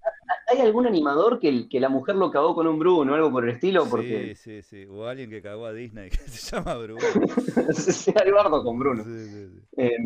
hay 0.49 0.59
algún 0.61 0.87
animador 0.87 1.39
que, 1.39 1.67
que 1.69 1.79
la 1.79 1.89
mujer 1.89 2.15
lo 2.15 2.31
cagó 2.31 2.55
con 2.55 2.67
un 2.67 2.79
Bruno 2.79 3.11
o 3.11 3.15
algo 3.15 3.31
por 3.31 3.43
el 3.43 3.55
estilo, 3.55 3.89
porque 3.89 4.35
Sí, 4.35 4.61
sí, 4.61 4.61
sí. 4.63 4.85
O 4.89 5.05
alguien 5.05 5.29
que 5.29 5.41
cagó 5.41 5.65
a 5.65 5.73
Disney 5.73 6.09
que 6.11 6.17
se 6.17 6.55
llama 6.55 6.75
Bruno. 6.75 7.01
el 8.25 8.33
bardo 8.33 8.63
con 8.63 8.79
Bruno. 8.79 9.03
Sí, 9.03 9.27
sí, 9.27 9.47
sí. 9.49 9.61
Eh, 9.77 9.97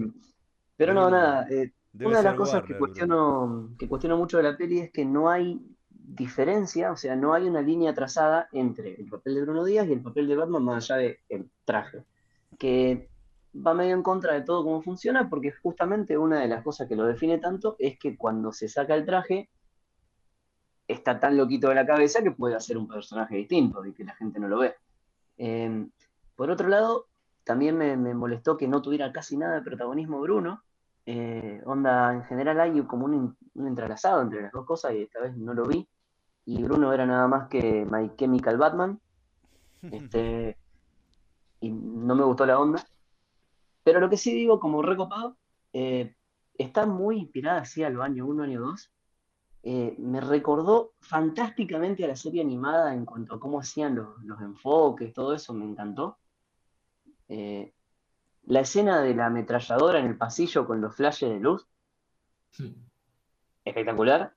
pero 0.75 0.93
no, 0.93 1.09
nada. 1.09 1.47
eh, 1.49 1.71
Una 2.01 2.17
de 2.19 2.23
las 2.23 2.35
cosas 2.35 2.55
Warner, 2.61 2.67
que 2.67 2.73
Bruno. 2.73 2.79
cuestiono, 2.79 3.75
que 3.77 3.87
cuestiono 3.87 4.17
mucho 4.17 4.37
de 4.37 4.43
la 4.43 4.57
peli 4.57 4.79
es 4.79 4.91
que 4.91 5.05
no 5.05 5.29
hay 5.29 5.59
diferencia, 5.89 6.91
o 6.91 6.97
sea, 6.97 7.15
no 7.15 7.33
hay 7.33 7.47
una 7.47 7.61
línea 7.61 7.93
trazada 7.93 8.49
entre 8.51 8.95
el 8.95 9.07
papel 9.07 9.35
de 9.35 9.41
Bruno 9.41 9.63
Díaz 9.63 9.87
y 9.87 9.93
el 9.93 10.01
papel 10.01 10.27
de 10.27 10.35
Batman 10.35 10.63
más 10.63 10.89
allá 10.91 11.15
del 11.29 11.49
traje, 11.65 12.03
que 12.57 13.10
va 13.55 13.73
medio 13.73 13.95
en 13.95 14.03
contra 14.03 14.33
de 14.33 14.41
todo 14.41 14.63
cómo 14.63 14.81
funciona, 14.81 15.29
porque 15.29 15.51
justamente 15.51 16.17
una 16.17 16.39
de 16.39 16.47
las 16.47 16.63
cosas 16.63 16.87
que 16.87 16.95
lo 16.95 17.05
define 17.05 17.37
tanto 17.37 17.75
es 17.79 17.97
que 17.99 18.17
cuando 18.17 18.51
se 18.51 18.67
saca 18.67 18.95
el 18.95 19.05
traje 19.05 19.49
está 20.87 21.19
tan 21.19 21.37
loquito 21.37 21.69
de 21.69 21.75
la 21.75 21.85
cabeza 21.85 22.21
que 22.21 22.31
puede 22.31 22.55
hacer 22.55 22.77
un 22.77 22.87
personaje 22.87 23.35
distinto 23.35 23.85
y 23.85 23.93
que 23.93 24.03
la 24.03 24.15
gente 24.15 24.39
no 24.39 24.47
lo 24.47 24.59
ve. 24.59 24.75
Eh, 25.37 25.87
por 26.35 26.49
otro 26.49 26.67
lado, 26.67 27.07
también 27.43 27.77
me, 27.77 27.95
me 27.97 28.13
molestó 28.13 28.57
que 28.57 28.67
no 28.67 28.81
tuviera 28.81 29.11
casi 29.11 29.37
nada 29.37 29.55
de 29.55 29.61
protagonismo 29.61 30.19
Bruno, 30.21 30.63
eh, 31.05 31.61
onda, 31.65 32.13
en 32.13 32.23
general 32.25 32.59
hay 32.59 32.81
como 32.83 33.05
un, 33.05 33.35
un 33.55 33.67
entrelazado 33.67 34.21
entre 34.21 34.43
las 34.43 34.51
dos 34.51 34.65
cosas 34.65 34.93
y 34.93 35.03
esta 35.03 35.19
vez 35.19 35.35
no 35.35 35.53
lo 35.53 35.65
vi. 35.65 35.87
Y 36.45 36.63
Bruno 36.63 36.93
era 36.93 37.05
nada 37.05 37.27
más 37.27 37.47
que 37.47 37.85
My 37.89 38.15
Chemical 38.15 38.57
Batman. 38.57 38.99
Este, 39.91 40.57
y 41.59 41.71
no 41.71 42.13
me 42.13 42.23
gustó 42.23 42.45
la 42.45 42.59
onda. 42.59 42.85
Pero 43.83 43.99
lo 43.99 44.09
que 44.09 44.17
sí 44.17 44.33
digo, 44.33 44.59
como 44.59 44.81
recopado, 44.81 45.37
eh, 45.73 46.15
está 46.57 46.85
muy 46.85 47.17
inspirada 47.17 47.61
así 47.61 47.83
a 47.83 47.89
los 47.89 48.03
años 48.03 48.27
1, 48.29 48.43
año 48.43 48.61
2. 48.61 48.91
Eh, 49.63 49.95
me 49.99 50.21
recordó 50.21 50.93
fantásticamente 50.99 52.03
a 52.03 52.07
la 52.07 52.15
serie 52.15 52.41
animada 52.41 52.93
en 52.93 53.05
cuanto 53.05 53.35
a 53.35 53.39
cómo 53.39 53.59
hacían 53.59 53.95
los, 53.95 54.23
los 54.23 54.41
enfoques, 54.41 55.13
todo 55.13 55.33
eso 55.33 55.53
me 55.53 55.65
encantó. 55.65 56.17
Eh, 57.29 57.71
la 58.45 58.61
escena 58.61 59.01
de 59.01 59.13
la 59.15 59.27
ametralladora 59.27 59.99
en 59.99 60.07
el 60.07 60.17
pasillo 60.17 60.65
con 60.65 60.81
los 60.81 60.95
flashes 60.95 61.29
de 61.29 61.39
luz, 61.39 61.67
espectacular. 63.63 64.33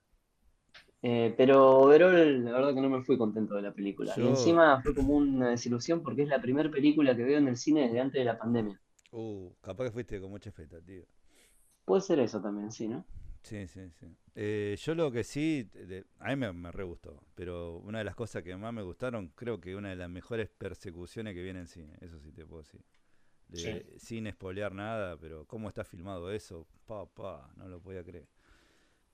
Eh, 1.01 1.33
pero 1.37 1.81
overall, 1.81 2.45
la 2.45 2.51
verdad 2.51 2.73
que 2.73 2.81
no 2.81 2.89
me 2.89 3.03
fui 3.03 3.17
contento 3.17 3.55
de 3.55 3.63
la 3.63 3.73
película. 3.73 4.13
Y 4.17 4.27
encima 4.27 4.81
fue 4.81 4.95
como 4.95 5.15
una 5.15 5.49
desilusión 5.49 6.01
porque 6.01 6.23
es 6.23 6.29
la 6.29 6.41
primera 6.41 6.69
película 6.69 7.15
que 7.15 7.23
veo 7.23 7.37
en 7.37 7.47
el 7.47 7.57
cine 7.57 7.81
desde 7.81 7.99
antes 7.99 8.19
de 8.19 8.25
la 8.25 8.37
pandemia. 8.37 8.79
Uh, 9.19 9.51
capaz 9.61 9.85
que 9.85 9.91
fuiste 9.91 10.19
con 10.21 10.29
mucha 10.29 10.49
expectativa. 10.49 11.05
Puede 11.83 12.01
ser 12.01 12.19
eso 12.19 12.39
también, 12.39 12.71
sí, 12.71 12.87
¿no? 12.87 13.03
Sí, 13.43 13.67
sí, 13.67 13.91
sí. 13.91 14.07
Eh, 14.33 14.75
yo 14.81 14.95
lo 14.95 15.11
que 15.11 15.23
sí, 15.23 15.69
de- 15.73 16.05
a 16.19 16.29
mí 16.29 16.35
me, 16.35 16.51
me 16.51 16.71
re 16.71 16.83
gustó, 16.83 17.21
pero 17.35 17.77
una 17.77 17.99
de 17.99 18.03
las 18.03 18.15
cosas 18.15 18.41
que 18.43 18.55
más 18.55 18.73
me 18.73 18.81
gustaron, 18.81 19.27
creo 19.35 19.61
que 19.61 19.75
una 19.75 19.89
de 19.89 19.95
las 19.95 20.09
mejores 20.09 20.49
persecuciones 20.49 21.35
que 21.35 21.43
viene 21.43 21.59
en 21.59 21.67
cine, 21.67 21.93
eso 22.01 22.19
sí 22.19 22.31
te 22.31 22.45
puedo 22.45 22.63
decir. 22.63 22.81
De- 23.49 23.85
Sí. 23.91 23.99
Sin 23.99 24.27
espolear 24.27 24.73
nada, 24.73 25.17
pero 25.17 25.45
cómo 25.47 25.69
está 25.69 25.83
filmado 25.85 26.31
eso, 26.31 26.67
pa, 26.87 27.05
pa, 27.07 27.51
no 27.57 27.67
lo 27.69 27.81
podía 27.81 28.03
creer. 28.03 28.27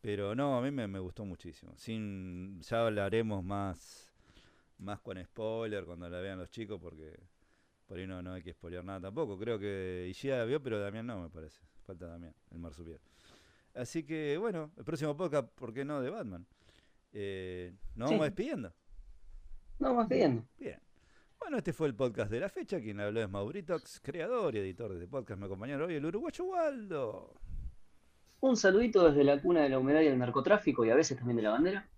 Pero 0.02 0.36
no, 0.36 0.57
a 0.57 0.61
mí 0.61 0.72
me, 0.72 0.88
me 0.88 0.99
gustó 0.99 1.26
muchísimo. 1.26 1.73
Sin, 1.78 2.61
ya 2.61 2.86
hablaremos 2.88 3.44
más, 3.44 4.11
más 4.80 4.99
con 5.02 5.23
spoiler 5.23 5.86
cuando 5.86 6.10
la 6.10 6.19
vean 6.22 6.40
los 6.40 6.49
chicos, 6.52 6.80
porque 6.82 7.19
por 7.91 7.99
ahí 7.99 8.07
no, 8.07 8.22
no 8.22 8.31
hay 8.31 8.41
que 8.41 8.53
spoilear 8.53 8.85
nada 8.85 9.01
tampoco. 9.01 9.38
Creo 9.38 9.59
que 9.59 10.07
Ishida 10.09 10.38
la 10.38 10.45
vio, 10.45 10.63
pero 10.63 10.80
Damián 10.80 11.05
no, 11.05 11.23
me 11.23 11.30
parece. 11.30 11.59
Falta 11.85 12.07
Damián, 12.07 12.34
el 12.51 12.57
marsupial. 12.57 13.01
Así 13.76 14.03
que 14.05 14.38
bueno, 14.38 14.72
el 14.77 14.85
próximo 14.85 15.18
podcast, 15.18 15.49
¿por 15.49 15.73
qué 15.73 15.84
no? 15.84 15.99
De 15.99 16.09
Batman. 16.09 16.47
Eh, 17.11 17.73
nos 17.95 18.07
Sí. 18.07 18.13
vamos 18.15 18.27
despidiendo. 18.27 18.73
No, 19.80 19.93
más 19.93 20.07
bien. 20.07 20.47
Bien. 20.57 20.80
Bueno, 21.38 21.57
este 21.57 21.73
fue 21.73 21.85
el 21.89 21.93
podcast 21.93 22.31
de 22.31 22.39
la 22.39 22.47
fecha. 22.47 22.80
Quien 22.80 22.97
habló 23.01 23.22
es 23.22 23.30
Mauritox, 23.30 23.99
creador 23.99 24.55
y 24.55 24.59
editor 24.59 24.91
de 24.91 24.95
este 24.99 25.09
podcast. 25.09 25.38
Me 25.38 25.47
acompañaron 25.47 25.89
hoy 25.89 25.95
el 25.95 26.05
uruguayo 26.05 26.45
Waldo. 26.45 27.34
Un 28.39 28.55
saludito 28.55 29.03
desde 29.09 29.26
la 29.26 29.41
cuna 29.41 29.63
de 29.63 29.69
la 29.69 29.80
humedad 29.80 29.99
y 29.99 30.07
el 30.07 30.18
narcotráfico 30.18 30.85
y 30.85 30.91
a 30.91 30.95
veces 30.95 31.18
también 31.18 31.35
de 31.35 31.43
la 31.43 31.49
bandera. 31.49 31.89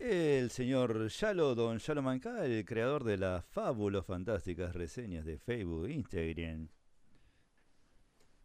El 0.00 0.50
señor 0.50 1.08
Yalo, 1.08 1.54
don 1.54 1.78
Yalo 1.78 2.00
Mancá, 2.02 2.44
el 2.46 2.64
creador 2.64 3.04
de 3.04 3.18
las 3.18 3.44
fábulos 3.44 4.06
fantásticas 4.06 4.74
reseñas 4.74 5.26
de 5.26 5.36
Facebook 5.38 5.86
e 5.88 5.92
Instagram. 5.92 6.68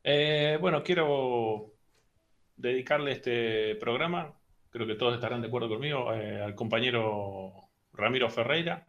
Eh, 0.04 0.58
bueno, 0.60 0.84
quiero 0.84 1.74
dedicarle 2.58 3.14
este 3.14 3.76
programa, 3.76 4.34
creo 4.70 4.86
que 4.86 4.96
todos 4.96 5.16
estarán 5.16 5.42
de 5.42 5.48
acuerdo 5.48 5.70
conmigo, 5.70 6.14
eh, 6.14 6.42
al 6.42 6.56
compañero 6.56 7.54
Ramiro 7.94 8.30
Ferreira. 8.30 8.86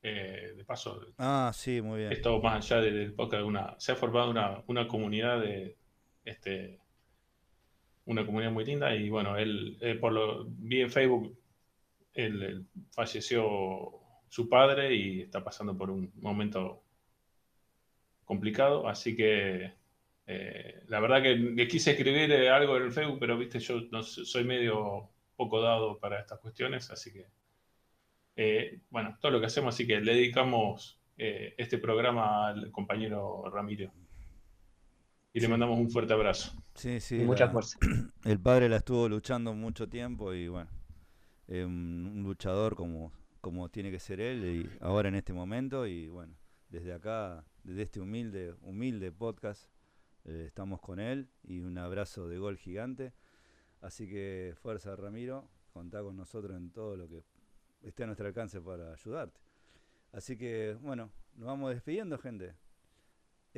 Eh, 0.00 0.52
de 0.56 0.64
paso, 0.64 1.00
Ah, 1.18 1.50
sí, 1.52 1.82
muy 1.82 1.98
bien. 2.00 2.12
esto 2.12 2.40
más 2.40 2.70
allá 2.70 2.80
de- 2.82 2.92
del 2.92 3.14
podcast, 3.14 3.42
una, 3.42 3.74
se 3.80 3.90
ha 3.90 3.96
formado 3.96 4.30
una, 4.30 4.62
una 4.68 4.86
comunidad 4.86 5.40
de 5.40 5.76
este, 6.24 6.78
una 8.04 8.24
comunidad 8.24 8.52
muy 8.52 8.64
linda 8.64 8.94
y 8.94 9.08
bueno, 9.10 9.36
él 9.36 9.76
eh, 9.80 9.96
por 9.96 10.12
lo 10.12 10.44
vi 10.46 10.82
en 10.82 10.90
Facebook, 10.90 11.36
él, 12.16 12.42
él 12.42 12.66
falleció 12.90 14.00
su 14.28 14.48
padre 14.48 14.94
y 14.94 15.22
está 15.22 15.42
pasando 15.44 15.76
por 15.76 15.90
un 15.90 16.10
momento 16.16 16.82
complicado, 18.24 18.88
así 18.88 19.14
que 19.16 19.72
eh, 20.26 20.82
la 20.88 21.00
verdad 21.00 21.22
que 21.22 21.36
le 21.36 21.68
quise 21.68 21.92
escribir 21.92 22.30
eh, 22.32 22.50
algo 22.50 22.76
en 22.76 22.84
el 22.84 22.92
Facebook, 22.92 23.18
pero 23.20 23.38
viste, 23.38 23.60
yo 23.60 23.80
no 23.92 24.02
soy 24.02 24.44
medio 24.44 25.08
poco 25.36 25.60
dado 25.60 25.98
para 25.98 26.20
estas 26.20 26.40
cuestiones, 26.40 26.90
así 26.90 27.12
que 27.12 27.26
eh, 28.36 28.80
bueno, 28.90 29.16
todo 29.20 29.32
lo 29.32 29.40
que 29.40 29.46
hacemos, 29.46 29.74
así 29.74 29.86
que 29.86 30.00
le 30.00 30.14
dedicamos 30.14 31.00
eh, 31.16 31.54
este 31.56 31.78
programa 31.78 32.48
al 32.48 32.70
compañero 32.70 33.44
Ramiro. 33.50 33.90
Y 35.32 35.40
le 35.40 35.48
mandamos 35.48 35.78
un 35.78 35.90
fuerte 35.90 36.12
abrazo. 36.14 36.52
Sí, 36.74 36.98
sí. 37.00 37.16
y 37.16 37.24
mucha 37.24 37.46
la- 37.46 37.52
fuerza. 37.52 37.78
El 38.24 38.40
padre 38.40 38.68
la 38.68 38.76
estuvo 38.76 39.08
luchando 39.08 39.54
mucho 39.54 39.88
tiempo 39.88 40.34
y 40.34 40.48
bueno, 40.48 40.70
eh, 41.48 41.64
un, 41.64 42.22
luchador 42.22 42.74
como, 42.74 43.12
como 43.40 43.68
tiene 43.68 43.90
que 43.90 43.98
ser 43.98 44.20
él 44.20 44.44
y 44.44 44.78
ahora 44.80 45.08
en 45.08 45.14
este 45.14 45.32
momento 45.32 45.86
y 45.86 46.08
bueno, 46.08 46.34
desde 46.68 46.92
acá, 46.92 47.44
desde 47.62 47.82
este 47.82 48.00
humilde, 48.00 48.54
humilde 48.62 49.12
podcast, 49.12 49.70
eh, 50.24 50.44
estamos 50.46 50.80
con 50.80 50.98
él 50.98 51.28
y 51.42 51.60
un 51.60 51.78
abrazo 51.78 52.28
de 52.28 52.38
gol 52.38 52.56
gigante. 52.56 53.12
Así 53.80 54.08
que 54.08 54.54
fuerza 54.56 54.96
Ramiro, 54.96 55.48
contá 55.72 56.02
con 56.02 56.16
nosotros 56.16 56.56
en 56.56 56.70
todo 56.70 56.96
lo 56.96 57.08
que 57.08 57.22
esté 57.82 58.02
a 58.02 58.06
nuestro 58.06 58.26
alcance 58.26 58.60
para 58.60 58.92
ayudarte. 58.92 59.40
Así 60.12 60.36
que 60.36 60.76
bueno, 60.80 61.10
nos 61.34 61.46
vamos 61.46 61.70
despidiendo 61.74 62.18
gente. 62.18 62.54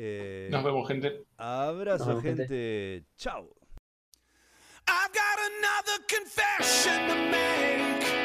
Eh, 0.00 0.48
Nos 0.52 0.62
vemos, 0.62 0.86
gente. 0.86 1.24
Abrazo 1.36 2.06
vemos, 2.06 2.22
gente. 2.22 2.46
gente. 2.46 3.04
Chao. 3.16 3.52
Another 5.48 6.04
confession 6.08 7.08
to 7.08 7.14
make. 7.30 8.17